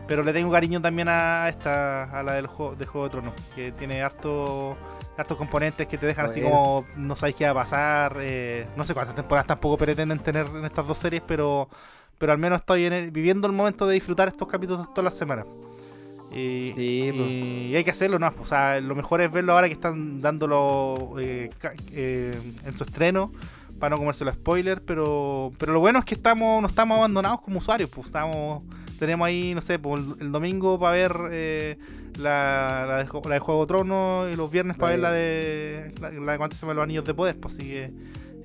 pero 0.06 0.22
le 0.22 0.34
tengo 0.34 0.50
cariño 0.52 0.82
también 0.82 1.08
a 1.08 1.48
esta, 1.48 2.04
a 2.04 2.22
la 2.22 2.34
del 2.34 2.46
juego, 2.46 2.74
de 2.76 2.84
Juego 2.84 3.06
de 3.06 3.10
Tronos, 3.10 3.34
que 3.54 3.72
tiene 3.72 4.02
harto, 4.02 4.76
hartos 5.16 5.36
componentes 5.38 5.86
que 5.86 5.96
te 5.96 6.04
dejan 6.04 6.26
así 6.26 6.42
como 6.42 6.84
no 6.96 7.16
sabéis 7.16 7.36
qué 7.36 7.44
va 7.46 7.52
a 7.52 7.54
pasar. 7.54 8.16
eh, 8.20 8.66
no 8.76 8.84
sé 8.84 8.92
cuántas 8.92 9.14
temporadas 9.14 9.46
tampoco 9.46 9.78
pretenden 9.78 10.18
tener 10.18 10.46
en 10.48 10.64
estas 10.66 10.86
dos 10.86 10.98
series, 10.98 11.22
pero 11.26 11.68
pero 12.18 12.32
al 12.32 12.38
menos 12.38 12.60
estoy 12.60 12.84
en 12.86 12.92
el- 12.92 13.10
viviendo 13.10 13.46
el 13.46 13.52
momento 13.54 13.86
de 13.86 13.94
disfrutar 13.94 14.28
estos 14.28 14.46
capítulos 14.46 14.88
todas 14.92 15.04
las 15.04 15.14
semanas. 15.14 15.46
Y, 16.32 16.72
Sí, 16.76 17.10
po. 17.12 17.22
y- 17.24 17.68
y 17.72 17.76
hay 17.76 17.84
que 17.84 17.90
hacerlo, 17.92 18.18
¿no? 18.18 18.32
O 18.40 18.46
sea, 18.46 18.80
lo 18.80 18.94
mejor 18.94 19.20
es 19.20 19.30
verlo 19.30 19.52
ahora 19.52 19.68
que 19.68 19.74
están 19.74 20.20
dándolo 20.20 21.14
eh, 21.20 21.50
eh, 21.92 22.34
en 22.64 22.74
su 22.74 22.84
estreno 22.84 23.30
para 23.78 23.90
no 23.94 23.98
comerse 23.98 24.24
los 24.24 24.34
spoilers, 24.34 24.80
pero 24.84 25.52
pero 25.58 25.72
lo 25.72 25.80
bueno 25.80 25.98
es 25.98 26.04
que 26.04 26.14
estamos 26.14 26.60
no 26.62 26.68
estamos 26.68 26.96
abandonados 26.98 27.40
como 27.42 27.58
usuarios, 27.58 27.90
pues 27.90 28.06
estamos 28.06 28.62
tenemos 28.98 29.26
ahí, 29.26 29.54
no 29.54 29.60
sé, 29.60 29.78
pues, 29.78 30.00
el, 30.20 30.30
domingo 30.32 30.78
para 30.78 30.92
ver 30.92 31.12
eh, 31.32 31.76
la, 32.18 32.84
la, 32.88 32.98
de, 32.98 33.06
Jo- 33.06 33.22
la 33.28 33.34
de 33.34 33.40
Juego 33.40 33.62
de 33.62 33.66
Tronos 33.66 34.32
y 34.32 34.36
los 34.36 34.50
viernes 34.50 34.76
para 34.76 34.92
ver 34.92 35.00
la 35.00 35.10
de 35.12 35.92
la, 36.00 36.10
la 36.10 36.32
de 36.32 36.38
cuánto 36.38 36.56
se 36.56 36.62
llama 36.62 36.74
los 36.74 36.84
anillos 36.84 37.04
de 37.04 37.12
poder, 37.14 37.36
pues 37.38 37.54
así 37.56 37.68
que 37.68 37.90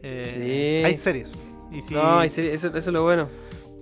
Sí. 0.02 0.86
hay 0.86 0.96
series. 0.96 1.32
Y 1.72 1.82
si, 1.82 1.94
No, 1.94 2.22
en 2.24 2.30
serio, 2.30 2.52
eso, 2.52 2.68
eso 2.70 2.78
es 2.78 2.88
lo 2.88 3.04
bueno. 3.04 3.30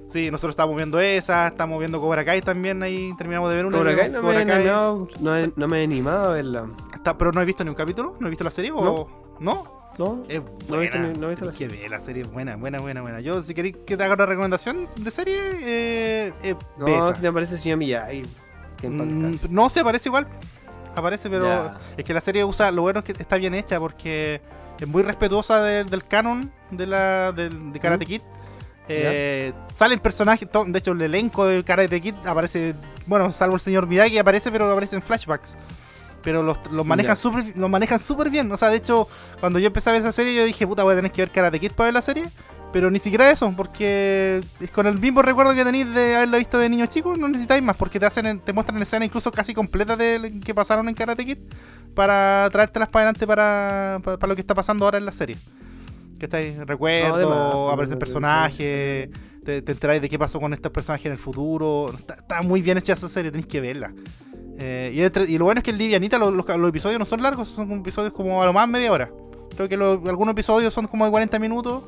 Sí, 0.08 0.32
nosotros 0.32 0.52
estamos 0.54 0.76
viendo 0.76 1.00
esa, 1.00 1.48
estamos 1.48 1.80
viendo 1.80 2.00
Cobra 2.00 2.24
Kai 2.24 2.42
también, 2.42 2.82
ahí 2.82 3.14
terminamos 3.18 3.50
de 3.50 3.56
ver 3.58 3.66
una. 3.66 3.78
Cobra 3.78 3.96
Kai 3.96 4.10
no 4.10 4.24
me, 4.24 4.42
he 4.42 4.46
Kai. 4.46 4.56
animado, 4.56 5.08
no, 5.20 5.38
he- 5.38 5.52
no 5.56 5.68
me 5.68 5.82
he 5.82 5.84
animado 5.84 6.30
a 6.32 6.34
verla. 6.34 6.68
Está- 6.94 7.18
pero 7.18 7.32
no 7.34 7.42
he 7.42 7.46
visto 7.46 7.64
ni 7.64 7.70
un 7.70 7.76
capítulo, 7.76 8.16
no 8.20 8.28
he 8.28 8.30
visto 8.30 8.44
la 8.46 8.52
serie 8.52 8.72
o 8.72 9.08
no. 9.40 9.78
¿No? 9.98 10.24
Es 10.30 10.42
No 10.70 10.76
he 10.76 10.82
visto 10.82 11.00
no 11.00 11.26
he 11.28 11.30
visto 11.32 11.46
la 11.46 11.52
Tienes 11.52 11.80
que 11.80 11.90
la 11.90 12.00
serie 12.00 12.22
es 12.22 12.32
buena, 12.32 12.56
buena, 12.56 12.78
buena, 12.80 13.02
buena. 13.02 13.20
Yo 13.20 13.42
si 13.42 13.54
queréis 13.56 13.76
que 13.86 13.98
te 13.98 14.04
haga 14.04 14.14
una 14.14 14.28
recomendación 14.28 14.88
de 14.96 15.10
serie, 15.12 15.40
eh, 15.62 16.34
eh, 16.44 16.56
No, 16.78 17.14
me 17.20 17.34
parece 17.34 17.58
señor 17.58 17.80
Miyagi. 17.80 18.22
Mm, 18.84 19.36
no 19.50 19.70
se 19.70 19.80
aparece 19.80 20.10
igual. 20.10 20.28
Aparece, 20.96 21.30
pero 21.30 21.72
es 21.98 22.06
que 22.06 22.14
la 22.14 22.22
serie 22.22 22.46
usa. 22.46 22.72
Lo 22.72 22.84
bueno 22.84 23.00
es 23.00 23.06
que 23.06 23.12
está 23.12 23.38
bien 23.38 23.54
hecha 23.56 23.80
porque 23.80 24.40
es 24.80 24.88
muy 24.88 25.02
respetuosa 25.04 25.62
de- 25.64 25.84
del 25.84 26.06
canon 26.06 26.52
de 26.72 26.86
la 26.88 27.32
del- 27.32 27.74
de 27.74 27.80
Karate 27.80 28.06
¿Mm? 28.06 28.08
Kid. 28.08 28.22
Eh, 28.90 29.54
salen 29.76 30.00
personajes, 30.00 30.48
de 30.68 30.80
hecho 30.80 30.92
el 30.92 31.02
elenco 31.02 31.46
de 31.46 31.64
Karate 31.64 32.02
Kid 32.02 32.16
aparece, 32.26 32.74
bueno, 33.06 33.32
salvo 33.32 33.56
el 33.56 33.62
señor 33.62 33.88
Miyagi 33.88 34.18
aparece, 34.18 34.52
pero 34.52 34.72
aparece 34.72 34.96
en 34.96 35.02
flashbacks. 35.02 35.58
Pero 36.24 36.44
los, 36.44 36.58
los 36.72 36.86
manejan 36.86 37.16
súper 37.16 37.56
los 37.56 37.70
manejan 37.70 38.00
súper 38.00 38.30
bien. 38.30 38.52
O 38.52 38.58
sea, 38.58 38.70
de 38.70 38.78
hecho, 38.78 39.08
cuando 39.40 39.60
yo 39.60 39.68
empecé 39.68 39.90
a 39.90 39.94
ver 39.94 40.02
esa 40.02 40.12
serie, 40.12 40.36
yo 40.36 40.44
dije, 40.44 40.66
puta, 40.68 40.84
voy 40.84 40.94
a 40.94 40.96
tener 40.96 41.12
que 41.12 41.22
ver 41.22 41.32
Karate 41.32 41.60
Kid 41.60 41.72
para 41.72 41.88
ver 41.88 41.94
la 41.94 42.02
serie. 42.02 42.26
Pero 42.74 42.92
ni 42.92 43.00
siquiera 43.00 43.32
eso, 43.32 43.54
porque 43.56 44.42
es 44.60 44.72
con 44.72 44.88
el 44.88 45.00
mismo 45.00 45.22
recuerdo 45.22 45.54
que 45.54 45.64
tenéis 45.64 45.92
de 45.94 46.18
haberla 46.18 46.38
visto 46.38 46.58
de 46.58 46.68
niño 46.68 46.86
chico, 46.88 47.16
no 47.16 47.30
necesitáis 47.30 47.64
más, 47.64 47.78
porque 47.78 47.98
te 47.98 48.06
hacen 48.06 48.42
te 48.42 48.52
muestran 48.52 48.82
escenas 48.82 49.06
incluso 49.06 49.32
casi 49.32 49.54
completas 49.54 49.98
de 49.98 50.42
que 50.44 50.54
pasaron 50.54 50.90
en 50.90 50.94
Karate 50.94 51.26
Kid 51.26 51.38
para 51.96 52.50
traértelas 52.52 52.90
para 52.90 53.04
adelante 53.04 53.26
para, 53.26 54.02
para, 54.04 54.18
para 54.18 54.28
lo 54.28 54.36
que 54.36 54.42
está 54.42 54.54
pasando 54.54 54.84
ahora 54.84 54.98
en 54.98 55.06
la 55.06 55.14
serie. 55.14 55.38
Estáis 56.26 56.58
recuerdos, 56.66 57.54
pues, 57.66 57.74
aparecen 57.74 57.96
no, 57.96 58.00
personajes, 58.00 59.10
sí, 59.14 59.40
te, 59.46 59.62
te 59.62 59.72
enteráis 59.72 60.02
de 60.02 60.10
qué 60.10 60.18
pasó 60.20 60.40
con 60.40 60.54
estos 60.54 60.72
personajes 60.72 61.06
en 61.06 61.12
el 61.14 61.18
futuro. 61.18 61.88
Está, 61.98 62.16
está 62.16 62.42
muy 62.42 62.62
bien 62.62 62.78
hecha 62.78 62.94
esa 62.94 63.08
serie, 63.10 63.32
tenéis 63.32 63.48
que 63.48 63.62
verla. 63.62 63.94
Eh, 64.60 64.92
y, 64.94 65.02
entre- 65.02 65.26
y 65.26 65.38
lo 65.38 65.46
bueno 65.46 65.60
es 65.60 65.64
que 65.64 65.72
es 65.72 65.78
livianita, 65.78 66.18
los, 66.18 66.34
los, 66.34 66.46
los 66.48 66.70
episodios 66.70 66.98
no 67.00 67.06
son 67.06 67.22
largos, 67.22 67.48
son 67.50 67.72
episodios 67.74 68.12
como 68.14 68.42
a 68.42 68.46
lo 68.46 68.54
más 68.54 68.68
media 68.68 68.92
hora. 68.92 69.10
Creo 69.56 69.70
que 69.70 69.78
lo- 69.78 70.02
algunos 70.08 70.32
episodios 70.34 70.74
son 70.74 70.88
como 70.88 71.06
de 71.06 71.12
40 71.12 71.38
minutos, 71.40 71.84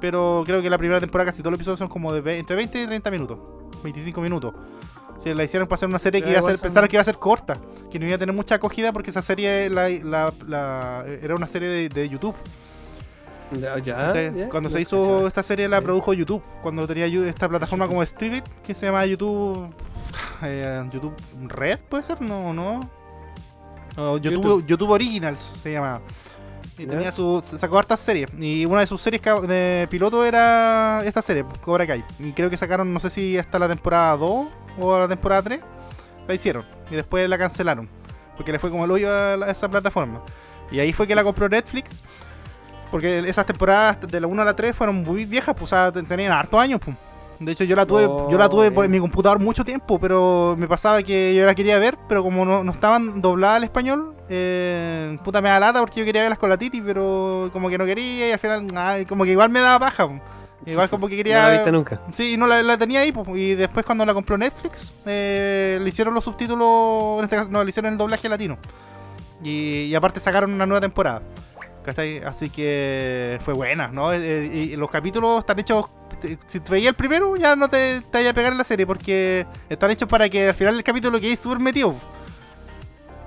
pero 0.00 0.42
creo 0.44 0.60
que 0.62 0.70
la 0.70 0.78
primera 0.78 1.00
temporada 1.00 1.30
casi 1.30 1.42
todos 1.42 1.52
los 1.52 1.58
episodios 1.58 1.78
son 1.78 1.88
como 1.88 2.12
de 2.12 2.38
entre 2.38 2.56
20 2.56 2.82
y 2.82 2.86
30 2.86 3.10
minutos, 3.10 3.38
25 3.82 4.20
minutos. 4.20 4.54
La 5.24 5.42
hicieron 5.44 5.66
para 5.66 5.76
hacer 5.76 5.88
una 5.88 5.98
serie 5.98 6.20
que 6.22 6.28
iba 6.30 6.40
a 6.40 6.42
ser, 6.42 6.58
pensaron 6.62 6.88
que 6.88 6.96
iba 6.96 7.00
a 7.00 7.04
ser 7.04 7.16
corta, 7.16 7.56
que 7.90 7.98
no 7.98 8.04
iba 8.04 8.16
a 8.16 8.18
tener 8.18 8.34
mucha 8.34 8.56
acogida 8.56 8.92
porque 8.92 9.08
esa 9.08 9.22
serie 9.22 9.70
la, 9.70 9.88
la- 9.88 10.32
la- 10.46 11.04
era 11.22 11.34
una 11.34 11.46
serie 11.46 11.68
de, 11.68 11.88
de 11.88 12.08
YouTube. 12.08 12.34
Ya, 13.60 13.78
ya, 13.78 14.08
O 14.10 14.12
sea, 14.12 14.32
ya, 14.32 14.48
cuando 14.48 14.68
se 14.70 14.80
hizo 14.80 15.26
esta 15.26 15.42
serie 15.42 15.68
la 15.68 15.80
produjo 15.80 16.12
YouTube, 16.12 16.42
cuando 16.62 16.86
tenía 16.86 17.06
esta 17.06 17.48
plataforma 17.48 17.84
YouTube. 17.84 17.94
como 17.96 18.06
Streamit 18.06 18.44
que 18.66 18.74
se 18.74 18.86
llama 18.86 19.04
YouTube 19.06 19.68
eh, 20.42 20.84
YouTube 20.92 21.14
Red, 21.48 21.78
puede 21.88 22.02
ser, 22.02 22.20
no, 22.20 22.52
no. 22.52 22.80
YouTube, 23.96 24.32
YouTube. 24.32 24.66
YouTube 24.66 24.90
Originals 24.90 25.40
se 25.40 25.72
llama. 25.72 26.00
Y 26.76 26.86
tenía 26.86 27.12
su, 27.12 27.40
sacó 27.44 27.78
hartas 27.78 28.00
series. 28.00 28.28
Y 28.36 28.66
una 28.66 28.80
de 28.80 28.86
sus 28.88 29.00
series 29.00 29.22
de 29.46 29.86
piloto 29.88 30.24
era 30.24 31.02
esta 31.04 31.22
serie, 31.22 31.44
Cobra 31.62 31.86
Kai. 31.86 32.04
Y 32.18 32.32
creo 32.32 32.50
que 32.50 32.56
sacaron, 32.56 32.92
no 32.92 32.98
sé 32.98 33.10
si 33.10 33.38
hasta 33.38 33.60
la 33.60 33.68
temporada 33.68 34.16
2 34.16 34.46
o 34.80 34.98
la 34.98 35.06
temporada 35.06 35.42
3. 35.42 35.60
La 36.26 36.34
hicieron. 36.34 36.64
Y 36.90 36.96
después 36.96 37.28
la 37.28 37.38
cancelaron. 37.38 37.88
Porque 38.36 38.50
le 38.50 38.58
fue 38.58 38.70
como 38.70 38.84
el 38.86 38.90
hoyo 38.90 39.08
a, 39.08 39.36
la- 39.36 39.46
a 39.46 39.50
esa 39.52 39.68
plataforma. 39.68 40.20
Y 40.72 40.80
ahí 40.80 40.92
fue 40.92 41.06
que 41.06 41.14
la 41.14 41.22
compró 41.22 41.48
Netflix. 41.48 42.00
Porque 42.94 43.18
esas 43.28 43.44
temporadas 43.44 43.98
de 44.06 44.20
la 44.20 44.28
1 44.28 44.40
a 44.42 44.44
la 44.44 44.54
3 44.54 44.76
fueron 44.76 45.02
muy 45.02 45.24
viejas, 45.24 45.52
pues 45.58 45.64
o 45.72 45.74
sea, 45.74 45.90
ten- 45.90 46.06
tenían 46.06 46.30
hartos 46.30 46.60
años, 46.60 46.78
pues. 46.84 46.96
De 47.40 47.50
hecho, 47.50 47.64
yo 47.64 47.74
la 47.74 47.84
tuve, 47.84 48.06
Oh, 48.06 48.30
yo 48.30 48.38
la 48.38 48.48
tuve 48.48 48.70
por- 48.70 48.84
en 48.84 48.90
mi 48.92 49.00
computador 49.00 49.40
mucho 49.40 49.64
tiempo, 49.64 49.98
pero 49.98 50.54
me 50.56 50.68
pasaba 50.68 51.02
que 51.02 51.34
yo 51.34 51.44
la 51.44 51.56
quería 51.56 51.76
ver, 51.80 51.98
pero 52.08 52.22
como 52.22 52.44
no, 52.44 52.62
no 52.62 52.70
estaban 52.70 53.20
dobladas 53.20 53.56
al 53.56 53.64
español, 53.64 54.14
eh, 54.28 55.18
puta 55.24 55.40
me 55.40 55.48
da 55.48 55.58
lata 55.58 55.80
porque 55.80 55.98
yo 55.98 56.06
quería 56.06 56.22
verlas 56.22 56.38
con 56.38 56.48
la 56.50 56.56
Titi, 56.56 56.80
pero 56.80 57.50
como 57.52 57.68
que 57.68 57.76
no 57.78 57.84
quería 57.84 58.28
y 58.28 58.30
al 58.32 58.38
final, 58.38 58.64
ay, 58.76 59.06
como 59.06 59.24
que 59.24 59.32
igual 59.32 59.50
me 59.50 59.58
daba 59.58 59.80
paja. 59.80 60.06
Igual 60.64 60.88
como 60.88 61.08
que 61.08 61.16
quería... 61.16 61.42
No 61.42 61.48
la 61.48 61.52
viste 61.54 61.72
nunca. 61.72 62.00
Sí, 62.12 62.36
no 62.36 62.46
la, 62.46 62.62
la 62.62 62.78
tenía 62.78 63.00
ahí, 63.00 63.10
pues, 63.10 63.26
y 63.36 63.56
después 63.56 63.84
cuando 63.84 64.06
la 64.06 64.14
compró 64.14 64.38
Netflix, 64.38 64.92
eh, 65.04 65.80
le 65.82 65.88
hicieron 65.88 66.14
los 66.14 66.22
subtítulos, 66.22 67.18
en 67.18 67.24
este 67.24 67.34
caso, 67.34 67.50
no, 67.50 67.64
le 67.64 67.70
hicieron 67.70 67.90
el 67.90 67.98
doblaje 67.98 68.28
latino. 68.28 68.56
Y, 69.42 69.86
y 69.86 69.94
aparte 69.96 70.20
sacaron 70.20 70.54
una 70.54 70.64
nueva 70.64 70.80
temporada. 70.80 71.20
¿Cachai? 71.84 72.18
Así 72.18 72.50
que 72.50 73.38
fue 73.44 73.54
buena, 73.54 73.88
¿no? 73.88 74.12
Eh, 74.12 74.18
eh, 74.22 74.68
y 74.72 74.76
los 74.76 74.90
capítulos 74.90 75.40
están 75.40 75.58
hechos, 75.58 75.86
si 76.46 76.60
te 76.60 76.70
veías 76.70 76.90
el 76.90 76.94
primero, 76.94 77.36
ya 77.36 77.54
no 77.56 77.68
te, 77.68 78.00
te 78.00 78.18
vayas 78.18 78.30
a 78.30 78.34
pegar 78.34 78.52
en 78.52 78.58
la 78.58 78.64
serie, 78.64 78.86
porque 78.86 79.46
están 79.68 79.90
hechos 79.90 80.08
para 80.08 80.28
que 80.28 80.48
al 80.48 80.54
final 80.54 80.74
del 80.74 80.84
capítulo 80.84 81.20
quedes 81.20 81.38
súper 81.38 81.58
metido. 81.58 81.94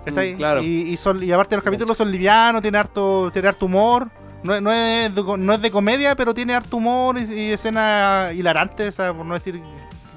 ¿cachai? 0.05 0.33
Mm, 0.33 0.37
claro. 0.37 0.61
Y, 0.63 0.93
y 0.93 0.97
son, 0.97 1.21
y 1.23 1.31
aparte 1.31 1.55
los 1.55 1.63
capítulos 1.63 1.97
son 1.97 2.11
livianos, 2.11 2.61
tiene 2.61 2.77
harto, 2.77 3.29
tiene 3.31 3.47
harto 3.49 3.65
humor. 3.65 4.09
No, 4.43 4.53
es- 4.55 4.61
no, 4.61 4.71
es 4.71 5.13
de, 5.13 5.23
co- 5.23 5.37
no 5.37 5.53
es 5.53 5.61
de 5.61 5.71
comedia, 5.71 6.15
pero 6.15 6.33
tiene 6.33 6.53
harto 6.53 6.77
humor 6.77 7.17
y, 7.17 7.23
y 7.33 7.51
escenas 7.51 8.33
hilarantes, 8.33 8.95
sea, 8.95 9.13
por 9.13 9.25
no 9.25 9.33
decir 9.33 9.61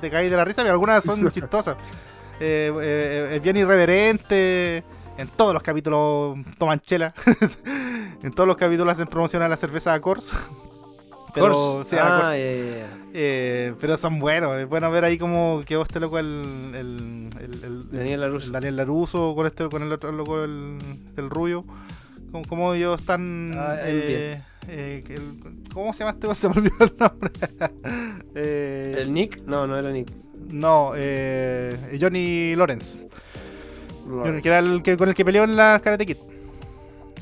te 0.00 0.10
caes 0.10 0.30
de 0.30 0.36
la 0.36 0.44
risa, 0.44 0.62
pero 0.62 0.72
algunas 0.72 1.04
son 1.04 1.28
chistosas. 1.32 1.76
Eh, 2.38 2.72
eh, 2.80 3.32
es 3.36 3.42
bien 3.42 3.56
irreverente. 3.56 4.82
En 5.18 5.28
todos 5.28 5.52
los 5.52 5.62
capítulos 5.62 6.38
toman 6.58 6.80
chela. 6.80 7.14
en 8.22 8.32
todos 8.32 8.46
los 8.46 8.56
capítulos 8.56 8.92
hacen 8.92 9.06
promoción 9.06 9.42
a 9.42 9.48
la 9.48 9.56
cerveza 9.56 9.98
Coors. 10.00 10.32
Pero, 11.32 11.84
sí, 11.84 11.94
ah. 11.96 12.32
Eh, 12.34 13.72
pero 13.80 13.96
son 13.96 14.18
buenos. 14.18 14.56
Es 14.58 14.68
bueno 14.68 14.90
ver 14.90 15.04
ahí 15.04 15.16
como 15.16 15.62
quedó 15.64 15.82
este 15.82 16.00
loco 16.00 16.18
el, 16.18 16.42
el, 16.74 17.30
el, 17.40 17.64
el- 17.64 17.90
Daniel 17.92 18.20
LaRusso. 18.22 18.46
el 18.46 18.52
Daniel 18.52 18.76
Laruso 18.76 19.32
con 19.36 19.46
este 19.46 19.68
con 19.68 19.80
el 19.84 19.92
otro 19.92 20.10
loco 20.10 20.42
el, 20.42 20.76
el 21.16 21.30
rubio. 21.30 21.64
Como, 22.32 22.44
como 22.46 22.74
ellos 22.74 22.98
están. 23.00 23.52
Ah, 23.56 23.76
eh, 23.78 24.42
eh, 24.66 25.04
¿Cómo 25.72 25.92
se 25.92 26.00
llama 26.00 26.18
este? 26.20 26.34
Se 26.34 26.48
me 26.48 26.54
olvidó 26.56 26.74
el 26.84 26.94
nombre. 26.98 27.30
Eh, 28.34 28.96
¿El 28.98 29.12
Nick? 29.12 29.40
No, 29.46 29.68
no 29.68 29.78
era 29.78 29.92
Nick. 29.92 30.10
No, 30.48 30.94
eh, 30.96 31.96
Johnny 32.00 32.56
Lawrence. 32.56 33.06
Que 34.42 34.48
era 34.48 34.58
el 34.58 34.82
que, 34.82 34.96
con 34.96 35.08
el 35.08 35.14
que 35.14 35.24
peleó 35.24 35.44
en 35.44 35.56
la 35.56 35.80
Karate 35.82 36.06
Kid. 36.06 36.16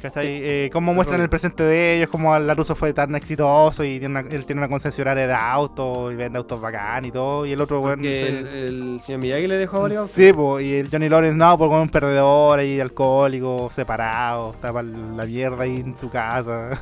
¿Cachai? 0.00 0.26
Eh, 0.26 0.70
cómo 0.72 0.94
muestran 0.94 1.20
el 1.20 1.28
presente 1.28 1.62
de 1.64 1.96
ellos, 1.96 2.08
cómo 2.08 2.38
Laruso 2.38 2.76
fue 2.76 2.92
tan 2.92 3.14
exitoso 3.16 3.82
y 3.82 3.98
tiene 3.98 4.20
una, 4.20 4.20
él 4.20 4.46
tiene 4.46 4.60
una 4.60 4.68
concesionaria 4.68 5.26
de 5.26 5.34
autos 5.34 6.12
y 6.12 6.16
vende 6.16 6.38
autos 6.38 6.60
bacán 6.60 7.04
y 7.04 7.10
todo. 7.10 7.44
Y 7.46 7.52
el 7.52 7.60
otro, 7.60 7.80
bueno. 7.80 8.02
El, 8.02 8.46
el, 8.46 9.00
señor 9.00 9.20
Miyagi 9.20 9.46
le 9.46 9.56
dejó 9.56 9.82
varios 9.82 10.10
Sí, 10.10 10.30
y 10.60 10.74
el 10.74 10.88
Johnny 10.90 11.08
Lawrence, 11.08 11.36
no, 11.36 11.58
por 11.58 11.68
un 11.68 11.88
perdedor 11.88 12.60
ahí, 12.60 12.80
alcohólico, 12.80 13.70
separado, 13.72 14.52
estaba 14.52 14.82
la 14.82 15.26
mierda 15.26 15.64
ahí 15.64 15.80
en 15.80 15.96
su 15.96 16.08
casa. 16.10 16.80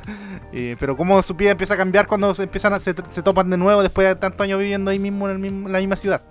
pero 0.78 0.96
cómo 0.96 1.22
su 1.22 1.34
vida 1.34 1.52
empieza 1.52 1.74
a 1.74 1.76
cambiar 1.76 2.06
cuando 2.06 2.34
se 2.34 2.42
empiezan 2.42 2.74
a, 2.74 2.80
se, 2.80 2.94
se 3.10 3.22
topan 3.22 3.48
de 3.48 3.56
nuevo 3.56 3.82
después 3.82 4.06
de 4.06 4.14
tantos 4.16 4.44
años 4.44 4.58
viviendo 4.58 4.90
ahí 4.90 4.98
mismo 4.98 5.26
en, 5.28 5.32
el 5.32 5.38
mismo, 5.38 5.66
en 5.68 5.72
la 5.72 5.78
misma 5.78 5.96
ciudad. 5.96 6.22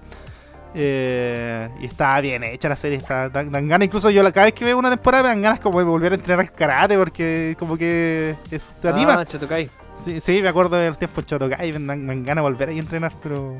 Eh, 0.78 1.70
y 1.80 1.86
está 1.86 2.20
bien 2.20 2.44
hecha 2.44 2.68
la 2.68 2.76
serie, 2.76 2.98
está, 2.98 3.30
dan, 3.30 3.50
ganas. 3.50 3.86
Incluso 3.86 4.10
yo 4.10 4.22
cada 4.34 4.46
vez 4.48 4.54
que 4.54 4.66
veo 4.66 4.78
una 4.78 4.90
temporada 4.90 5.24
me 5.24 5.30
dan 5.30 5.42
ganas 5.42 5.60
como 5.62 5.80
de 5.80 5.86
volver 5.86 6.12
a 6.12 6.16
entrenar 6.16 6.52
karate 6.52 6.98
porque 6.98 7.56
como 7.58 7.78
que 7.78 8.36
eso 8.52 8.74
te 8.82 8.90
anima. 8.90 9.22
Ah, 9.22 9.26
Chotokai. 9.26 9.70
Sí, 9.96 10.20
sí, 10.20 10.42
me 10.42 10.50
acuerdo 10.50 10.76
del 10.76 10.98
tiempo 10.98 11.22
en 11.22 11.26
Chotokai, 11.28 11.72
me 11.72 11.80
dan, 11.80 12.06
me 12.06 12.16
ganas 12.16 12.36
de 12.36 12.42
volver 12.42 12.70
ahí 12.70 12.78
a 12.78 12.82
entrenar, 12.82 13.14
pero 13.24 13.58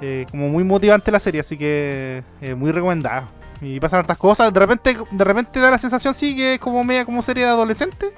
eh, 0.00 0.26
como 0.32 0.48
muy 0.48 0.64
motivante 0.64 1.12
la 1.12 1.20
serie, 1.20 1.40
así 1.40 1.56
que 1.56 2.24
eh, 2.40 2.54
muy 2.56 2.72
recomendada. 2.72 3.28
Y 3.60 3.78
pasan 3.78 4.00
hartas 4.00 4.18
cosas, 4.18 4.52
de 4.52 4.58
repente, 4.58 4.96
de 5.10 5.24
repente 5.24 5.60
da 5.60 5.70
la 5.70 5.78
sensación 5.78 6.12
sí 6.12 6.34
que 6.34 6.54
es 6.54 6.60
como 6.60 6.82
media 6.82 7.04
como 7.04 7.22
serie 7.22 7.44
de 7.44 7.50
adolescente 7.50 8.12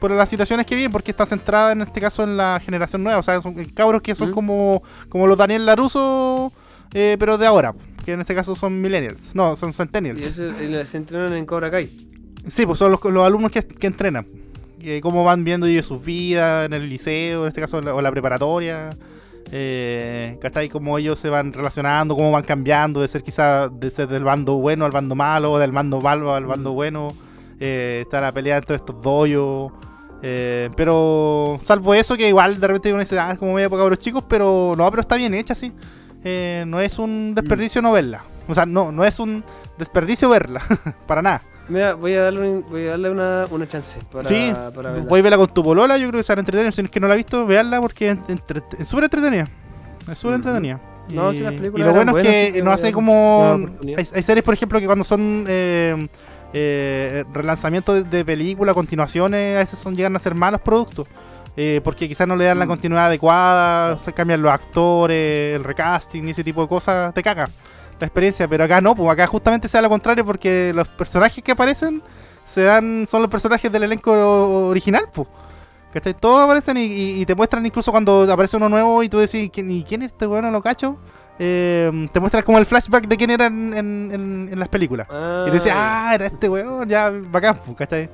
por 0.00 0.10
las 0.10 0.28
situaciones 0.28 0.66
que 0.66 0.74
viven, 0.74 0.90
porque 0.90 1.12
está 1.12 1.26
centrada 1.26 1.72
en 1.72 1.82
este 1.82 2.00
caso 2.00 2.24
en 2.24 2.36
la 2.36 2.60
generación 2.64 3.04
nueva, 3.04 3.20
o 3.20 3.22
sea, 3.22 3.40
son 3.40 3.54
cabros 3.66 4.02
que 4.02 4.16
son 4.16 4.32
como, 4.32 4.82
como 5.08 5.26
los 5.28 5.38
Daniel 5.38 5.64
Laruso 5.64 6.52
eh, 6.92 7.16
pero 7.18 7.38
de 7.38 7.46
ahora, 7.46 7.72
que 8.04 8.12
en 8.12 8.20
este 8.20 8.34
caso 8.34 8.54
son 8.54 8.80
millennials, 8.80 9.34
no, 9.34 9.56
son 9.56 9.72
centennials. 9.72 10.20
¿Y 10.20 10.24
eso 10.24 10.84
se 10.84 10.96
entrenan 10.96 11.32
en 11.32 11.46
Cobra 11.46 11.70
Kai? 11.70 11.88
Sí, 12.46 12.66
pues 12.66 12.78
son 12.78 12.90
los, 12.90 13.02
los 13.04 13.26
alumnos 13.26 13.50
que, 13.50 13.62
que 13.62 13.86
entrenan, 13.86 14.26
que 14.78 15.00
cómo 15.00 15.24
van 15.24 15.44
viendo 15.44 15.66
ellos 15.66 15.86
sus 15.86 16.04
vidas 16.04 16.66
en 16.66 16.74
el 16.74 16.88
liceo, 16.88 17.42
en 17.42 17.48
este 17.48 17.60
caso 17.60 17.78
o 17.78 18.02
la 18.02 18.10
preparatoria. 18.10 18.90
Eh, 19.52 20.38
¿Cachai? 20.40 20.68
Cómo 20.68 20.98
ellos 20.98 21.18
se 21.18 21.28
van 21.28 21.52
relacionando, 21.52 22.16
cómo 22.16 22.30
van 22.30 22.42
cambiando 22.42 23.00
de 23.00 23.08
ser 23.08 23.22
quizá 23.22 23.68
de 23.68 23.90
ser 23.90 24.08
del 24.08 24.24
bando 24.24 24.54
bueno 24.54 24.84
al 24.84 24.90
bando 24.90 25.14
malo, 25.14 25.58
del 25.58 25.70
bando 25.70 26.00
malo 26.00 26.34
al 26.34 26.46
bando 26.46 26.72
mm. 26.72 26.74
bueno. 26.74 27.08
Eh, 27.60 28.00
está 28.02 28.20
la 28.20 28.32
pelea 28.32 28.58
entre 28.58 28.76
estos 28.76 29.00
doyos. 29.00 29.72
Eh, 30.22 30.70
pero 30.76 31.58
salvo 31.62 31.94
eso, 31.94 32.16
que 32.16 32.28
igual 32.28 32.58
de 32.58 32.66
repente 32.66 32.92
uno 32.92 33.00
dice, 33.00 33.18
ah, 33.18 33.32
es 33.32 33.38
como 33.38 33.54
media 33.54 33.68
poca 33.68 33.84
los 33.84 33.98
chicos, 33.98 34.24
pero 34.28 34.74
no, 34.76 34.90
pero 34.90 35.02
está 35.02 35.16
bien 35.16 35.34
hecha, 35.34 35.54
sí. 35.54 35.72
Eh, 36.24 36.64
no 36.66 36.80
es 36.80 36.98
un 36.98 37.34
desperdicio 37.34 37.82
no 37.82 37.92
verla. 37.92 38.24
O 38.48 38.54
sea, 38.54 38.66
no, 38.66 38.90
no 38.92 39.04
es 39.04 39.18
un 39.18 39.44
desperdicio 39.78 40.28
verla, 40.28 40.62
para 41.06 41.22
nada. 41.22 41.42
Mira, 41.68 41.94
voy 41.94 42.14
a 42.14 42.24
darle, 42.24 42.62
voy 42.68 42.86
a 42.86 42.90
darle 42.90 43.10
una, 43.10 43.46
una 43.50 43.66
chance 43.66 43.98
para, 44.12 44.28
sí, 44.28 44.52
voy 45.08 45.20
a 45.20 45.22
verla 45.22 45.38
con 45.38 45.48
tu 45.48 45.62
polola, 45.62 45.96
yo 45.96 46.08
creo 46.08 46.18
que 46.18 46.22
se 46.22 46.34
va 46.34 46.38
a 46.38 46.40
entretener. 46.40 46.72
Si 46.72 46.82
es 46.82 46.90
que 46.90 47.00
no 47.00 47.08
la 47.08 47.14
ha 47.14 47.16
visto, 47.16 47.46
veanla 47.46 47.80
porque 47.80 48.18
es 48.78 48.88
súper 48.88 49.04
entretenida. 49.04 49.46
Es 50.10 50.18
súper 50.18 50.36
entretenida. 50.36 50.80
No, 51.10 51.32
y, 51.32 51.38
si 51.38 51.42
las 51.42 51.54
películas 51.54 51.80
y 51.80 51.88
lo 51.88 51.94
bueno 51.94 52.18
es 52.18 52.52
que, 52.52 52.62
no 52.62 52.70
hace 52.70 52.92
como... 52.92 53.66
Hay, 53.96 54.22
series, 54.22 54.44
por 54.44 54.54
ejemplo, 54.54 54.80
que 54.80 54.86
cuando 54.86 55.04
son 55.04 55.44
eh, 55.48 56.08
eh, 56.52 57.24
relanzamientos 57.32 58.04
de, 58.04 58.18
de 58.18 58.24
películas, 58.24 58.74
continuaciones, 58.74 59.56
a 59.56 59.58
veces 59.60 59.78
son, 59.78 59.94
llegan 59.94 60.16
a 60.16 60.18
ser 60.18 60.34
malos 60.34 60.60
productos. 60.60 61.06
Eh, 61.56 61.80
porque 61.84 62.08
quizás 62.08 62.26
no 62.26 62.34
le 62.34 62.46
dan 62.46 62.58
la 62.58 62.64
mm. 62.64 62.68
continuidad 62.68 63.06
adecuada, 63.06 63.96
se 63.98 64.12
cambian 64.12 64.42
los 64.42 64.52
actores, 64.52 65.54
el 65.54 65.62
recasting 65.62 66.26
y 66.26 66.32
ese 66.32 66.42
tipo 66.42 66.62
de 66.62 66.68
cosas, 66.68 67.14
te 67.14 67.22
caga 67.22 67.48
la 68.00 68.06
experiencia, 68.06 68.48
pero 68.48 68.64
acá 68.64 68.80
no, 68.80 68.94
pues 68.96 69.08
acá 69.10 69.26
justamente 69.26 69.68
se 69.68 69.78
da 69.78 69.82
lo 69.82 69.88
contrario 69.88 70.24
porque 70.24 70.72
los 70.74 70.88
personajes 70.88 71.42
que 71.44 71.52
aparecen 71.52 72.02
se 72.44 72.62
dan, 72.62 73.06
son 73.06 73.22
los 73.22 73.30
personajes 73.30 73.70
del 73.70 73.84
elenco 73.84 74.12
original, 74.68 75.06
pues. 75.12 75.28
Que 75.92 76.12
todos 76.12 76.42
aparecen 76.42 76.76
y, 76.76 77.24
te 77.24 77.36
muestran 77.36 77.64
incluso 77.64 77.92
cuando 77.92 78.22
aparece 78.30 78.56
uno 78.56 78.68
nuevo 78.68 79.04
y 79.04 79.08
tú 79.08 79.20
decís, 79.20 79.48
¿y 79.54 79.84
quién 79.84 80.02
es 80.02 80.10
este 80.10 80.26
bueno 80.26 80.50
lo 80.50 80.60
cacho? 80.60 80.98
Eh, 81.38 82.08
te 82.12 82.18
muestran 82.18 82.42
como 82.42 82.58
el 82.58 82.66
flashback 82.66 83.06
de 83.06 83.16
quién 83.16 83.30
era 83.30 83.46
en, 83.46 84.50
las 84.56 84.68
películas. 84.68 85.06
Y 85.08 85.50
te 85.50 85.52
dices, 85.52 85.72
ah. 85.72 86.08
ah, 86.08 86.14
era 86.16 86.26
este 86.26 86.48
weón, 86.48 86.88
ya 86.88 87.12
bacán, 87.12 87.60
pues, 87.64 87.76
¿cachai? 87.76 88.10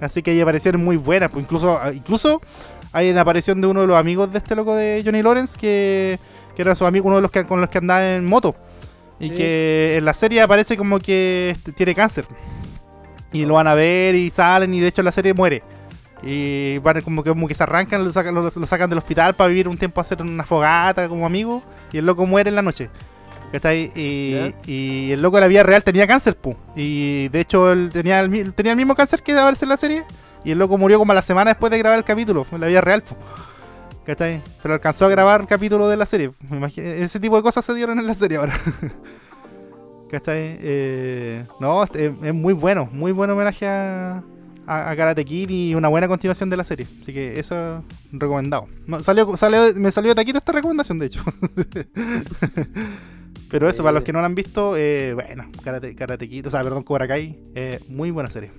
Así 0.00 0.22
que 0.22 0.32
ahí 0.32 0.40
aparecieron 0.40 0.82
muy 0.82 0.96
buenas, 0.96 1.30
pues 1.30 1.44
incluso, 1.44 1.78
incluso 1.92 2.40
hay 2.92 3.10
una 3.10 3.20
aparición 3.20 3.60
de 3.60 3.66
uno 3.66 3.82
de 3.82 3.86
los 3.86 3.96
amigos 3.96 4.32
de 4.32 4.38
este 4.38 4.56
loco 4.56 4.74
de 4.74 5.02
Johnny 5.04 5.22
Lawrence, 5.22 5.58
que, 5.58 6.18
que 6.56 6.62
era 6.62 6.74
su 6.74 6.84
amigo, 6.84 7.06
uno 7.06 7.16
de 7.16 7.22
los 7.22 7.30
que 7.30 7.44
con 7.44 7.60
los 7.60 7.70
que 7.70 7.78
andaba 7.78 8.14
en 8.14 8.24
moto. 8.24 8.54
Y 9.18 9.30
que 9.30 9.96
en 9.98 10.06
la 10.06 10.14
serie 10.14 10.40
aparece 10.40 10.78
como 10.78 10.98
que 10.98 11.50
este, 11.50 11.72
tiene 11.72 11.94
cáncer. 11.94 12.26
Y 13.32 13.44
lo 13.44 13.54
van 13.54 13.66
a 13.66 13.74
ver 13.74 14.14
y 14.14 14.30
salen 14.30 14.72
y 14.72 14.80
de 14.80 14.88
hecho 14.88 15.02
en 15.02 15.04
la 15.04 15.12
serie 15.12 15.34
muere. 15.34 15.62
Y 16.22 16.78
van 16.78 17.00
como 17.02 17.22
que, 17.22 17.28
como 17.28 17.46
que 17.46 17.54
se 17.54 17.62
arrancan, 17.62 18.02
lo 18.02 18.12
sacan, 18.12 18.34
lo, 18.34 18.50
sacan 18.66 18.88
del 18.88 18.98
hospital 18.98 19.34
para 19.34 19.48
vivir 19.48 19.68
un 19.68 19.76
tiempo 19.76 20.00
a 20.00 20.02
hacer 20.02 20.22
una 20.22 20.44
fogata 20.44 21.06
como 21.08 21.26
amigo. 21.26 21.62
Y 21.92 21.98
el 21.98 22.06
loco 22.06 22.24
muere 22.24 22.48
en 22.48 22.56
la 22.56 22.62
noche. 22.62 22.88
Y, 23.52 24.54
y, 24.66 25.12
el 25.12 25.20
loco 25.20 25.36
de 25.36 25.40
la 25.42 25.48
vida 25.48 25.62
real 25.64 25.82
tenía 25.82 26.06
cáncer, 26.06 26.36
pu. 26.36 26.56
Y 26.74 27.28
de 27.28 27.40
hecho 27.40 27.72
él 27.72 27.90
tenía 27.92 28.20
el, 28.20 28.54
tenía 28.54 28.72
el 28.72 28.76
mismo 28.76 28.94
cáncer 28.94 29.22
que 29.22 29.32
aparece 29.32 29.64
en 29.64 29.68
la 29.68 29.76
serie. 29.76 30.04
Y 30.44 30.52
el 30.52 30.58
loco 30.58 30.78
murió 30.78 30.98
como 30.98 31.12
a 31.12 31.14
la 31.14 31.22
semana 31.22 31.50
después 31.50 31.70
de 31.70 31.78
grabar 31.78 31.98
el 31.98 32.04
capítulo, 32.04 32.46
en 32.50 32.60
la 32.60 32.66
vida 32.66 32.80
real. 32.80 33.02
¿Cachai? 34.04 34.42
Pero 34.62 34.74
alcanzó 34.74 35.06
a 35.06 35.08
grabar 35.08 35.42
el 35.42 35.46
capítulo 35.46 35.88
de 35.88 35.96
la 35.96 36.06
serie. 36.06 36.32
ese 36.76 37.20
tipo 37.20 37.36
de 37.36 37.42
cosas 37.42 37.64
se 37.64 37.74
dieron 37.74 37.98
en 37.98 38.06
la 38.06 38.14
serie 38.14 38.38
ahora. 38.38 38.58
¿Cachai? 40.10 40.58
Eh, 40.60 41.44
no, 41.60 41.84
es, 41.84 42.34
muy 42.34 42.52
bueno, 42.52 42.88
muy 42.90 43.12
buen 43.12 43.30
homenaje 43.30 43.68
a, 43.68 44.24
a, 44.66 44.96
Karate 44.96 45.24
Kid 45.24 45.50
y 45.50 45.74
una 45.74 45.88
buena 45.88 46.08
continuación 46.08 46.50
de 46.50 46.56
la 46.56 46.64
serie. 46.64 46.86
Así 47.02 47.12
que 47.12 47.38
eso 47.38 47.84
recomendado. 48.10 48.66
salió, 49.02 49.36
salió, 49.36 49.62
me 49.76 49.92
salió 49.92 50.10
de 50.10 50.14
taquito 50.16 50.38
esta 50.38 50.52
recomendación, 50.52 50.98
de 50.98 51.06
hecho. 51.06 51.22
Pero 53.50 53.68
eso, 53.68 53.82
para 53.82 53.92
los 53.92 54.04
que 54.04 54.12
no 54.12 54.20
la 54.20 54.26
han 54.26 54.34
visto, 54.34 54.76
eh, 54.76 55.12
bueno, 55.14 55.50
Karate, 55.62 55.94
Karate 55.94 56.28
Kid, 56.28 56.46
o 56.46 56.50
sea, 56.50 56.62
perdón, 56.62 56.84
Cobra 56.84 57.08
Kai, 57.08 57.38
eh, 57.54 57.80
muy 57.88 58.10
buena 58.10 58.30
serie. 58.30 58.50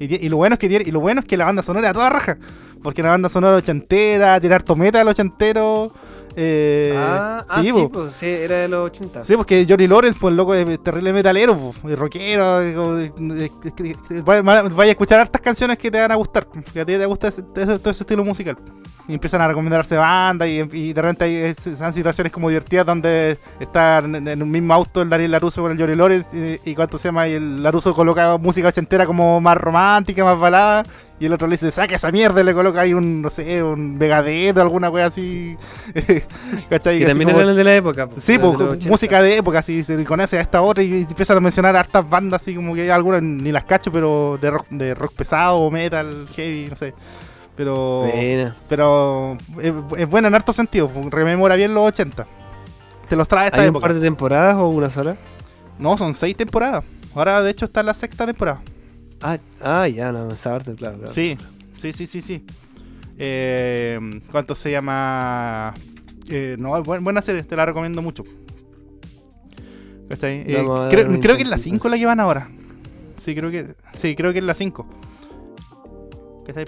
Y, 0.00 0.30
lo 0.30 0.38
bueno 0.38 0.54
es 0.54 0.58
que 0.58 0.66
y 0.66 0.90
lo 0.90 1.00
bueno 1.00 1.20
es 1.20 1.26
que 1.26 1.36
la 1.36 1.44
banda 1.44 1.62
sonora 1.62 1.90
a 1.90 1.92
toda 1.92 2.08
raja. 2.08 2.38
Porque 2.82 3.02
la 3.02 3.10
banda 3.10 3.28
sonora 3.28 3.56
ochentera, 3.56 4.40
tiene 4.40 4.54
harto 4.54 4.74
meta 4.74 5.04
los 5.04 5.12
ochentero. 5.12 5.92
Eh, 6.36 6.94
ah, 6.96 7.44
sí, 7.60 7.70
ah, 7.70 7.88
pues, 7.92 8.14
sí, 8.14 8.26
era 8.26 8.56
de 8.58 8.68
los 8.68 8.86
80. 8.86 9.24
Sí, 9.24 9.36
porque 9.36 9.66
Johnny 9.68 9.86
Lawrence, 9.86 10.18
pues 10.20 10.34
loco, 10.34 10.54
es 10.54 10.82
terrible 10.82 11.12
metalero, 11.12 11.72
pues, 11.82 11.98
rockero. 11.98 12.60
Vaya 14.24 14.72
a 14.76 14.86
escuchar 14.86 15.20
hartas 15.20 15.40
canciones 15.40 15.78
que 15.78 15.90
te 15.90 16.00
van 16.00 16.12
a 16.12 16.16
gustar. 16.16 16.46
Que 16.72 16.80
a 16.80 16.86
ti 16.86 16.92
te 16.92 17.06
gusta 17.06 17.30
todo 17.30 17.90
ese 17.90 18.02
estilo 18.02 18.24
musical 18.24 18.56
y 19.10 19.14
empiezan 19.14 19.40
a 19.40 19.48
recomendarse 19.48 19.96
bandas 19.96 20.48
y, 20.48 20.92
de 20.92 21.02
repente 21.02 21.24
hay 21.24 21.54
situaciones 21.54 22.32
como 22.32 22.48
divertidas 22.48 22.86
donde 22.86 23.38
está 23.58 23.98
en, 23.98 24.42
un 24.42 24.50
mismo 24.50 24.72
auto 24.72 25.02
el 25.02 25.10
Daniel 25.10 25.32
Laruso 25.32 25.62
con 25.62 25.72
el 25.72 25.78
Jory 25.78 25.96
Lawrence 25.96 26.60
y, 26.64 26.74
cuánto 26.74 26.96
se 26.96 27.08
llama 27.08 27.28
y 27.28 27.32
el 27.32 27.62
Laruso 27.62 27.94
coloca 27.94 28.36
música 28.36 28.68
ochentera 28.68 29.06
como 29.06 29.40
más 29.40 29.56
romántica, 29.56 30.24
más 30.24 30.38
balada 30.38 30.84
y 31.20 31.26
el 31.26 31.34
otro 31.34 31.46
le 31.46 31.52
dice, 31.52 31.70
saca 31.70 31.94
esa 31.94 32.10
mierda 32.10 32.40
y 32.40 32.44
le 32.44 32.54
coloca 32.54 32.80
ahí 32.80 32.94
un, 32.94 33.20
no 33.20 33.28
sé, 33.28 33.62
un 33.62 33.98
Vegadet 33.98 34.56
o 34.56 34.62
alguna 34.62 34.88
wea 34.88 35.04
así. 35.04 35.54
¿Cachai? 36.70 36.98
Que 36.98 37.04
también 37.04 37.28
el 37.28 37.54
de 37.54 37.62
la 37.62 37.76
época. 37.76 38.08
sí, 38.16 38.38
pues, 38.38 38.86
música 38.86 39.22
de 39.22 39.36
época, 39.36 39.58
así 39.58 39.84
se 39.84 40.02
conoce 40.06 40.38
a 40.38 40.40
esta 40.40 40.62
otra 40.62 40.82
y, 40.82 41.02
empiezan 41.02 41.36
a 41.36 41.40
mencionar 41.40 41.76
hartas 41.76 42.08
bandas 42.08 42.40
así 42.40 42.54
como 42.54 42.74
que 42.74 42.82
hay 42.82 42.88
algunas 42.88 43.22
ni 43.22 43.52
las 43.52 43.64
cacho, 43.64 43.92
pero 43.92 44.38
de 44.40 44.50
rock, 44.50 44.66
de 44.70 44.94
rock 44.94 45.12
pesado, 45.14 45.70
metal, 45.70 46.26
heavy, 46.34 46.68
no 46.70 46.76
sé. 46.76 46.94
Pero. 47.54 48.08
Pero 48.66 49.36
es, 49.60 50.08
buena 50.08 50.28
en 50.28 50.34
harto 50.34 50.54
sentido. 50.54 50.90
Rememora 51.10 51.54
bien 51.54 51.74
los 51.74 51.86
80. 51.88 52.26
Te 53.10 53.16
los 53.16 53.28
trae 53.28 53.48
esta 53.48 53.60
¿Hay 53.60 53.68
un 53.68 53.78
par 53.78 53.92
de 53.92 54.00
temporadas 54.00 54.56
o 54.56 54.68
una 54.68 54.88
sola? 54.88 55.18
No, 55.78 55.98
son 55.98 56.14
seis 56.14 56.34
temporadas. 56.34 56.82
Ahora, 57.14 57.42
de 57.42 57.50
hecho, 57.50 57.66
está 57.66 57.80
en 57.80 57.86
la 57.86 57.94
sexta 57.94 58.24
temporada. 58.24 58.62
Ah, 59.22 59.38
ah 59.60 59.88
ya, 59.88 60.12
no, 60.12 60.28
claro, 60.28 60.74
claro. 60.76 61.08
Sí, 61.08 61.36
sí, 61.76 61.92
sí, 61.92 62.06
sí, 62.06 62.20
sí. 62.22 62.44
Eh, 63.18 63.98
¿Cuánto 64.30 64.54
se 64.54 64.70
llama? 64.70 65.74
Eh, 66.28 66.56
no, 66.58 66.82
buena 66.82 67.20
serie, 67.20 67.42
te 67.42 67.56
la 67.56 67.66
recomiendo 67.66 68.00
mucho. 68.02 68.24
Eh, 70.22 70.64
creo, 70.90 71.20
creo 71.20 71.36
que 71.36 71.42
es 71.42 71.48
la 71.48 71.58
5 71.58 71.88
la 71.88 71.96
llevan 71.96 72.18
ahora. 72.18 72.48
Sí, 73.22 73.34
creo 73.34 73.50
que 73.50 73.74
sí, 73.94 74.16
creo 74.16 74.32
que 74.32 74.38
es 74.38 74.44
la 74.44 74.54
5. 74.54 74.86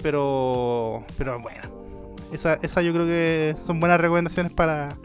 Pero, 0.01 1.03
pero 1.17 1.39
bueno, 1.41 1.59
esa, 2.31 2.53
esa 2.61 2.81
yo 2.81 2.93
creo 2.93 3.05
que 3.05 3.55
son 3.61 3.79
buenas 3.81 3.99
recomendaciones 3.99 4.53
para, 4.53 4.95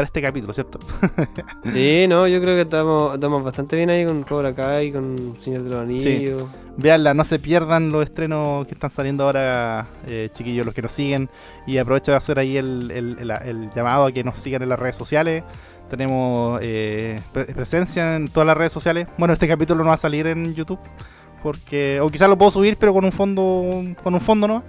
para 0.00 0.06
este 0.06 0.22
capítulo, 0.22 0.52
¿cierto? 0.54 0.78
Sí, 1.74 2.06
no, 2.08 2.26
yo 2.26 2.40
creo 2.40 2.54
que 2.56 2.62
estamos, 2.62 3.14
estamos 3.14 3.44
bastante 3.44 3.76
bien 3.76 3.90
ahí 3.90 4.06
con 4.06 4.22
Cobra 4.22 4.54
Kai, 4.54 4.90
con 4.92 5.36
Señor 5.40 5.62
de 5.64 5.68
los 5.70 5.78
Anillos. 5.82 6.44
Veanla, 6.78 7.12
no 7.12 7.22
se 7.24 7.38
pierdan 7.38 7.90
los 7.92 8.04
estrenos 8.04 8.66
que 8.66 8.72
están 8.72 8.90
saliendo 8.90 9.24
ahora, 9.24 9.86
eh, 10.06 10.30
chiquillos, 10.32 10.64
los 10.64 10.74
que 10.74 10.80
nos 10.80 10.92
siguen. 10.92 11.28
Y 11.66 11.76
aprovecho 11.76 12.12
de 12.12 12.16
hacer 12.16 12.38
ahí 12.38 12.56
el, 12.56 12.90
el- 12.90 13.16
el- 13.20 13.30
el 13.30 13.70
llamado 13.74 14.06
a 14.06 14.12
que 14.12 14.24
nos 14.24 14.40
sigan 14.40 14.62
en 14.62 14.70
las 14.70 14.78
redes 14.78 14.96
sociales. 14.96 15.44
Tenemos 15.90 16.58
eh, 16.62 17.20
pre- 17.32 17.44
presencia 17.46 18.16
en 18.16 18.28
todas 18.28 18.46
las 18.46 18.56
redes 18.56 18.72
sociales. 18.72 19.06
Bueno, 19.18 19.34
este 19.34 19.46
capítulo 19.48 19.82
no 19.84 19.88
va 19.88 19.94
a 19.94 19.98
salir 19.98 20.26
en 20.28 20.54
YouTube. 20.54 20.78
Porque, 21.42 22.00
o 22.00 22.08
quizás 22.08 22.28
lo 22.30 22.38
puedo 22.38 22.50
subir, 22.50 22.76
pero 22.78 22.92
con 22.94 23.04
un 23.04 23.12
fondo, 23.12 23.64
con 24.02 24.14
un 24.14 24.20
fondo 24.20 24.48
no. 24.48 24.62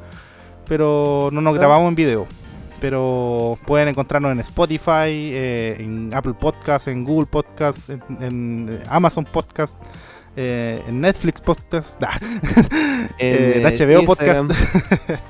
Pero 0.68 1.30
no 1.32 1.40
nos 1.40 1.54
grabamos 1.56 1.88
en 1.90 1.96
video. 1.96 2.28
Pero 2.82 3.58
pueden 3.66 3.88
encontrarnos 3.88 4.32
en 4.32 4.40
Spotify, 4.40 5.08
eh, 5.08 5.78
en 5.80 6.12
Apple 6.14 6.34
Podcast, 6.34 6.88
en 6.88 7.06
Google 7.06 7.28
Podcast, 7.28 7.90
en, 7.90 8.02
en 8.20 8.80
Amazon 8.90 9.24
Podcast, 9.24 9.78
eh, 10.36 10.82
en 10.88 11.02
Netflix 11.02 11.42
Podcast, 11.42 12.00
nah, 12.00 12.10
eh, 13.20 13.54
en 13.58 13.68
eh, 13.68 13.76
HBO 13.78 14.00
Instagram. 14.02 14.48
Podcast. 14.48 15.22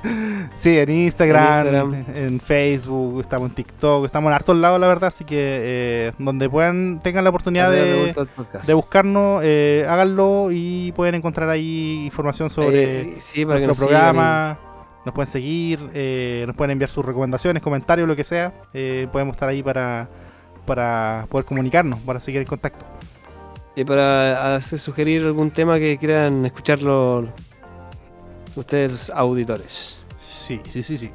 sí, 0.54 0.78
en 0.78 0.90
Instagram, 0.90 1.94
En. 2.14 2.40
Facebook, 2.40 3.20
estamos 3.20 3.50
en 3.50 3.54
TikTok, 3.56 4.06
estamos 4.06 4.30
en 4.30 4.34
hartos 4.34 4.56
lados, 4.56 4.80
la 4.80 4.86
verdad. 4.86 5.08
Así 5.08 5.24
que 5.24 5.36
eh, 5.38 6.12
donde 6.18 6.48
puedan, 6.48 7.00
tengan 7.02 7.24
la 7.24 7.30
oportunidad 7.30 7.70
de, 7.70 8.14
de 8.66 8.74
buscarnos, 8.74 9.42
eh, 9.44 9.84
háganlo 9.88 10.48
y 10.50 10.92
pueden 10.92 11.16
encontrar 11.16 11.48
ahí 11.48 12.04
información 12.04 12.48
sobre 12.48 13.02
Eh, 13.02 13.14
sí, 13.18 13.44
nuestro 13.44 13.66
nos 13.68 13.76
sigan 13.76 13.90
programa. 13.90 14.58
Nos 15.04 15.14
pueden 15.14 15.30
seguir, 15.30 15.90
eh, 15.94 16.44
nos 16.46 16.54
pueden 16.54 16.70
enviar 16.72 16.88
sus 16.90 17.04
recomendaciones, 17.04 17.62
comentarios, 17.62 18.06
lo 18.06 18.14
que 18.14 18.24
sea. 18.24 18.52
Eh, 18.72 19.08
podemos 19.10 19.34
estar 19.34 19.48
ahí 19.48 19.62
para, 19.62 20.08
para 20.64 21.26
poder 21.28 21.44
comunicarnos, 21.44 21.98
para 22.00 22.20
seguir 22.20 22.40
en 22.40 22.46
contacto. 22.46 22.84
Y, 23.74 23.84
para 23.84 24.56
hacer 24.56 24.78
sugerir 24.78 25.22
algún 25.22 25.50
tema 25.50 25.78
que 25.78 25.96
quieran 25.98 26.44
escucharlo 26.46 27.28
ustedes, 28.54 28.92
los 28.92 29.10
auditores. 29.10 30.04
Sí, 30.20 30.60
sí, 30.68 30.82
sí, 30.82 30.98
sí. 30.98 31.10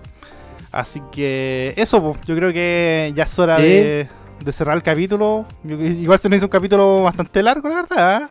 Así 0.71 1.01
que 1.11 1.73
eso, 1.77 2.01
po. 2.01 2.17
yo 2.25 2.35
creo 2.35 2.51
que 2.51 3.13
ya 3.15 3.23
es 3.23 3.39
hora 3.39 3.57
Sí. 3.57 3.63
de, 3.63 4.09
de 4.43 4.51
cerrar 4.53 4.75
el 4.75 4.83
capítulo. 4.83 5.45
Igual 5.63 6.19
se 6.19 6.27
nos 6.29 6.37
hizo 6.37 6.47
un 6.47 6.51
capítulo 6.51 7.03
bastante 7.03 7.41
largo, 7.41 7.69
la 7.69 7.75
verdad. 7.75 8.21
¿eh? 8.23 8.27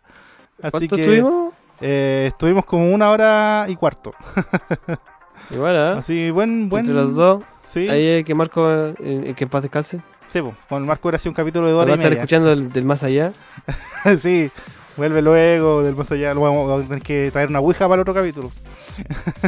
Así 0.63 0.71
¿Cuánto 0.71 0.97
que 0.97 1.03
estuvimos? 1.03 1.55
eh, 1.81 2.25
estuvimos 2.29 2.65
como 2.67 2.93
una 2.93 3.11
hora 3.11 3.67
y 3.69 3.77
cuarto. 3.77 4.13
Igual, 5.51 5.77
¿ah? 5.77 5.99
Así, 5.99 6.31
buen, 6.31 6.69
buen. 6.69 6.81
Entre 6.87 6.95
los 6.95 7.15
dos. 7.15 7.43
Sí, 7.65 7.89
Ahí 7.89 8.07
es 8.07 8.25
que 8.25 8.35
Marco, 8.35 8.69
eh, 8.99 9.35
que 9.37 9.45
en 9.45 9.51
paz 9.51 9.63
descanse. 9.63 10.01
sí 10.29 10.41
po. 10.41 10.55
con 10.69 10.83
el 10.83 10.87
Marco 10.89 11.09
hubiera 11.09 11.19
sido 11.19 11.31
un 11.31 11.35
capítulo 11.37 11.67
de 11.67 11.73
Lo 11.73 11.79
hora 11.81 11.89
va 11.89 11.93
a 11.95 11.97
estar 11.97 12.11
media. 12.11 12.23
escuchando 12.23 12.49
del, 12.49 12.73
del 12.73 12.85
más 12.85 13.03
allá. 13.05 13.33
sí, 14.19 14.51
vuelve 14.97 15.23
luego, 15.23 15.83
del 15.83 15.95
más 15.97 16.11
allá. 16.13 16.33
Luego 16.35 16.67
vamos 16.67 16.85
a 16.85 16.87
tener 16.89 17.03
que 17.03 17.31
traer 17.33 17.49
una 17.49 17.61
ouija 17.61 17.85
para 17.89 17.95
el 17.97 18.01
otro 18.01 18.15
capítulo. 18.15 18.51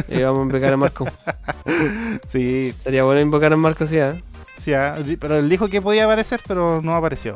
Y 0.07 0.21
vamos 0.21 0.39
a 0.39 0.43
invocar 0.43 0.73
a 0.73 0.77
Marco. 0.77 1.05
Sí, 2.27 2.73
Sería 2.79 3.03
bueno 3.03 3.21
invocar 3.21 3.51
a 3.53 3.57
Marco, 3.57 3.85
sí, 3.87 3.99
¿ah? 3.99 4.15
sí, 4.57 4.73
ah, 4.73 4.95
di- 5.03 5.17
pero 5.17 5.37
él 5.37 5.49
dijo 5.49 5.67
que 5.67 5.81
podía 5.81 6.05
aparecer, 6.05 6.41
pero 6.47 6.81
no 6.83 6.95
apareció. 6.95 7.35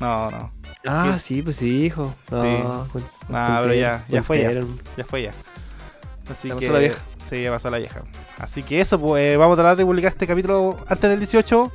No, 0.00 0.30
no. 0.30 0.52
Ah, 0.86 1.18
sí, 1.18 1.42
pues 1.42 1.56
sí, 1.56 1.84
hijo. 1.86 2.14
No, 2.30 2.42
Sí. 2.42 2.62
con- 2.92 3.04
Ah, 3.32 3.58
pero 3.62 3.74
ya- 3.74 4.04
ya 4.08 4.22
fue 4.22 4.40
ya. 4.42 4.52
Ya 4.96 5.04
fue 5.04 5.22
ya. 5.22 5.32
Así 6.30 6.48
Ya 6.48 6.56
que, 6.56 6.68
la 6.70 6.78
vieja. 6.78 6.98
Sí, 7.30 7.42
ya 7.42 7.50
pasó 7.50 7.70
la 7.70 7.78
vieja. 7.78 8.02
Así 8.38 8.62
que 8.62 8.80
eso, 8.80 9.00
pues 9.00 9.22
eh, 9.22 9.36
vamos 9.36 9.54
a 9.58 9.62
tratar 9.62 9.76
de 9.76 9.84
publicar 9.86 10.10
este 10.12 10.26
capítulo 10.26 10.76
antes 10.88 11.08
del 11.08 11.18
18. 11.20 11.70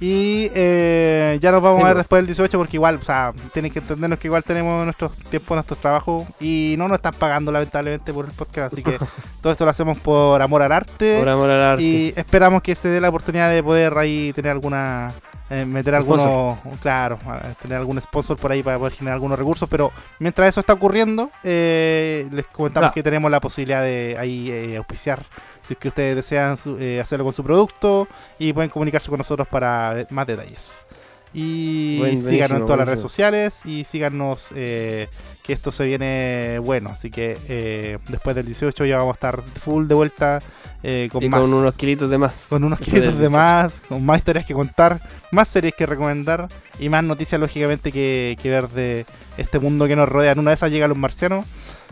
Y 0.00 0.50
eh, 0.54 1.38
ya 1.40 1.52
nos 1.52 1.62
vamos 1.62 1.78
Sí, 1.78 1.84
a 1.84 1.86
ver 1.86 1.94
pues. 1.94 2.02
después 2.04 2.18
del 2.20 2.26
18 2.26 2.58
porque 2.58 2.76
igual, 2.76 2.98
o 3.00 3.04
sea, 3.04 3.32
tienen 3.52 3.70
que 3.70 3.78
entendernos 3.78 4.18
que 4.18 4.26
igual 4.26 4.42
tenemos 4.42 4.84
nuestros 4.84 5.12
tiempos, 5.16 5.54
nuestros 5.54 5.78
trabajos 5.78 6.24
y 6.40 6.74
no 6.76 6.88
nos 6.88 6.96
están 6.96 7.14
pagando 7.14 7.52
lamentablemente 7.52 8.12
por 8.12 8.24
el 8.24 8.32
podcast. 8.32 8.72
Así 8.72 8.82
que 8.82 8.98
todo 9.40 9.52
esto 9.52 9.64
lo 9.64 9.70
hacemos 9.70 9.96
por 9.98 10.42
amor 10.42 10.62
al 10.62 10.72
arte. 10.72 11.18
Por 11.18 11.28
amor 11.28 11.48
al 11.50 11.60
arte. 11.62 11.82
Y 11.82 12.12
esperamos 12.16 12.60
que 12.62 12.74
se 12.74 12.88
dé 12.88 13.00
la 13.00 13.08
oportunidad 13.08 13.50
de 13.50 13.62
poder 13.62 13.96
ahí 13.96 14.32
tener 14.34 14.50
alguna. 14.52 15.12
Eh, 15.54 15.64
meter 15.64 15.94
algunos. 15.94 16.58
Claro, 16.80 17.18
tener 17.62 17.78
algún 17.78 18.00
sponsor 18.00 18.36
por 18.36 18.50
ahí 18.52 18.62
para 18.62 18.78
poder 18.78 18.92
generar 18.94 19.14
algunos 19.14 19.38
recursos. 19.38 19.68
Pero 19.68 19.92
mientras 20.18 20.48
eso 20.48 20.60
está 20.60 20.72
ocurriendo, 20.72 21.30
eh, 21.42 22.28
les 22.32 22.46
comentamos 22.46 22.86
Claro. 22.88 22.94
que 22.94 23.02
tenemos 23.02 23.30
la 23.30 23.40
posibilidad 23.40 23.82
de 23.82 24.16
ahí 24.18 24.50
eh, 24.50 24.76
auspiciar. 24.76 25.24
Si 25.62 25.72
es 25.74 25.78
que 25.78 25.88
ustedes 25.88 26.16
desean 26.16 26.56
su- 26.56 26.78
hacerlo 27.00 27.24
con 27.24 27.32
su 27.32 27.42
producto 27.42 28.06
y 28.38 28.52
pueden 28.52 28.68
comunicarse 28.70 29.08
con 29.08 29.18
nosotros 29.18 29.48
para 29.48 30.06
más 30.10 30.26
detalles. 30.26 30.86
Y 31.32 31.98
Buen- 31.98 32.18
síganos 32.18 32.30
en 32.30 32.38
buenísimo, 32.38 32.66
todas 32.66 32.78
las 32.78 32.88
redes 32.88 33.00
sociales 33.00 33.62
y 33.66 33.84
síganos 33.84 34.50
eh, 34.54 35.08
que 35.44 35.52
esto 35.52 35.70
se 35.72 35.84
viene 35.84 36.58
bueno. 36.60 36.90
Así 36.90 37.10
que 37.10 37.36
eh, 37.48 37.98
después 38.08 38.34
del 38.34 38.46
18 38.46 38.84
ya 38.86 38.96
vamos 38.98 39.12
a 39.12 39.16
estar 39.16 39.42
full 39.64 39.86
de 39.86 39.94
vuelta 39.94 40.40
eh, 40.82 41.08
con 41.12 41.22
y 41.22 41.28
más 41.28 41.40
con 41.42 41.52
unos 41.52 41.74
kilitos 41.74 42.08
de 42.10 42.18
más. 42.18 42.32
con 42.48 42.64
unos 42.64 42.78
kilitos 42.80 43.18
de 43.18 43.28
más, 43.28 43.80
con 43.88 44.04
más 44.04 44.18
historias 44.18 44.46
que 44.46 44.54
contar, 44.54 45.00
más 45.30 45.48
series 45.48 45.74
que 45.74 45.86
recomendar 45.86 46.48
y 46.78 46.88
más 46.88 47.04
noticias 47.04 47.40
lógicamente 47.40 47.92
que, 47.92 48.36
que 48.42 48.50
ver 48.50 48.68
de 48.70 49.06
este 49.36 49.58
mundo 49.58 49.86
que 49.86 49.96
nos 49.96 50.08
rodea. 50.08 50.32
En 50.32 50.38
una 50.38 50.50
de 50.50 50.54
esas 50.56 50.70
llegan 50.70 50.88
los 50.88 50.98
marcianos. 50.98 51.44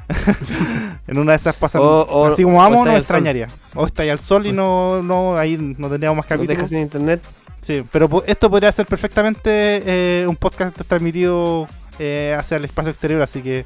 en 1.06 1.18
una 1.18 1.32
de 1.32 1.36
esas 1.36 1.56
pasan 1.56 1.80
O- 1.82 2.02
o- 2.02 2.26
así 2.26 2.42
como 2.42 2.58
vamos, 2.58 2.86
el 2.86 2.92
sol. 2.92 2.98
extrañaría. 3.00 3.48
O 3.74 3.86
está 3.86 4.02
ahí 4.02 4.08
al 4.10 4.18
sol 4.18 4.46
y 4.46 4.52
no, 4.52 5.02
no 5.02 5.36
ahí 5.36 5.56
no 5.56 5.88
tendríamos 5.88 6.16
más 6.16 6.26
capítulos. 6.26 6.56
dejas 6.56 6.70
sin 6.70 6.80
internet. 6.80 7.22
Sí, 7.60 7.82
pero 7.92 8.22
esto 8.26 8.50
podría 8.50 8.72
ser 8.72 8.86
perfectamente 8.86 9.82
eh, 9.86 10.26
un 10.28 10.34
podcast 10.36 10.76
transmitido 10.88 11.68
eh, 11.98 12.34
hacia 12.38 12.56
el 12.56 12.64
espacio 12.64 12.90
exterior, 12.90 13.22
así 13.22 13.42
que 13.42 13.64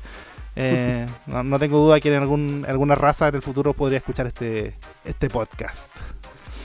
eh, 0.56 1.06
no, 1.26 1.42
no 1.44 1.58
tengo 1.58 1.78
duda 1.78 2.00
que 2.00 2.08
en 2.14 2.20
algún, 2.22 2.64
alguna 2.68 2.94
raza 2.94 3.28
en 3.28 3.34
el 3.36 3.42
futuro 3.42 3.72
podría 3.74 3.98
escuchar 3.98 4.26
este, 4.26 4.74
este 5.04 5.28
podcast. 5.28 5.90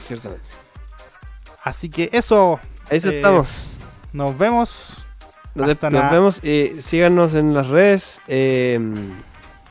Ciertamente. 0.06 0.50
Así 1.64 1.90
que 1.90 2.10
eso, 2.12 2.60
Eso 2.90 3.10
Eh, 3.12 3.18
estamos. 3.18 3.78
nos 4.14 4.38
vemos. 4.38 5.06
Nos, 5.54 5.70
hasta 5.70 5.90
nos 5.90 6.02
la- 6.04 6.10
vemos. 6.12 6.42
síganos 6.84 7.34
en 7.36 7.54
las 7.54 7.68
redes. 7.68 8.22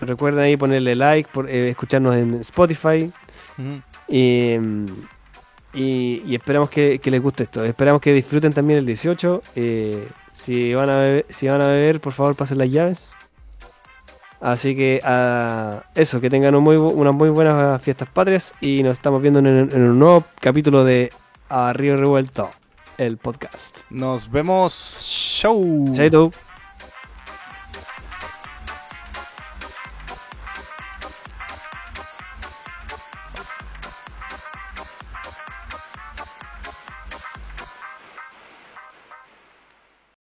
recuerden 0.00 0.44
ahí 0.44 0.56
ponerle 0.56 0.94
like, 0.94 1.28
por, 1.32 1.48
escucharnos 1.48 2.14
en 2.16 2.34
Spotify. 2.40 3.10
Y, 4.08 4.56
y, 5.74 6.22
y 6.26 6.34
esperamos 6.34 6.70
que, 6.70 6.98
que 6.98 7.10
les 7.10 7.20
guste 7.22 7.44
esto. 7.44 7.64
Esperamos 7.64 8.00
que 8.00 8.12
disfruten 8.12 8.52
también 8.52 8.78
el 8.80 8.86
18. 8.86 9.42
eh, 9.56 10.08
si, 10.40 10.74
van 10.74 10.90
a 10.90 10.96
beber, 10.96 11.26
si 11.28 11.46
van 11.46 11.60
a 11.60 11.68
beber, 11.68 12.00
por 12.00 12.12
favor, 12.12 12.34
pasen 12.34 12.58
las 12.58 12.68
llaves. 12.70 13.14
Así 14.40 14.74
que 14.74 15.00
ah, 15.04 15.82
eso, 15.94 16.20
que 16.20 16.30
tengan 16.30 16.54
un 16.54 16.64
muy, 16.64 16.76
bu- 16.76 16.92
unas 16.94 17.14
muy 17.14 17.28
buenas 17.28 17.80
fiestas 17.82 18.08
patrias. 18.08 18.54
Y 18.60 18.82
nos 18.82 18.92
estamos 18.92 19.20
viendo 19.22 19.38
en, 19.40 19.46
en 19.46 19.82
un 19.82 19.98
nuevo 19.98 20.24
capítulo 20.40 20.82
de 20.82 21.12
A 21.50 21.72
Río 21.74 21.96
Revuelto, 21.96 22.50
el 22.96 23.18
podcast. 23.18 23.80
Nos 23.90 24.30
vemos. 24.30 24.72
Show. 25.04 25.92
Chaito. 25.94 26.32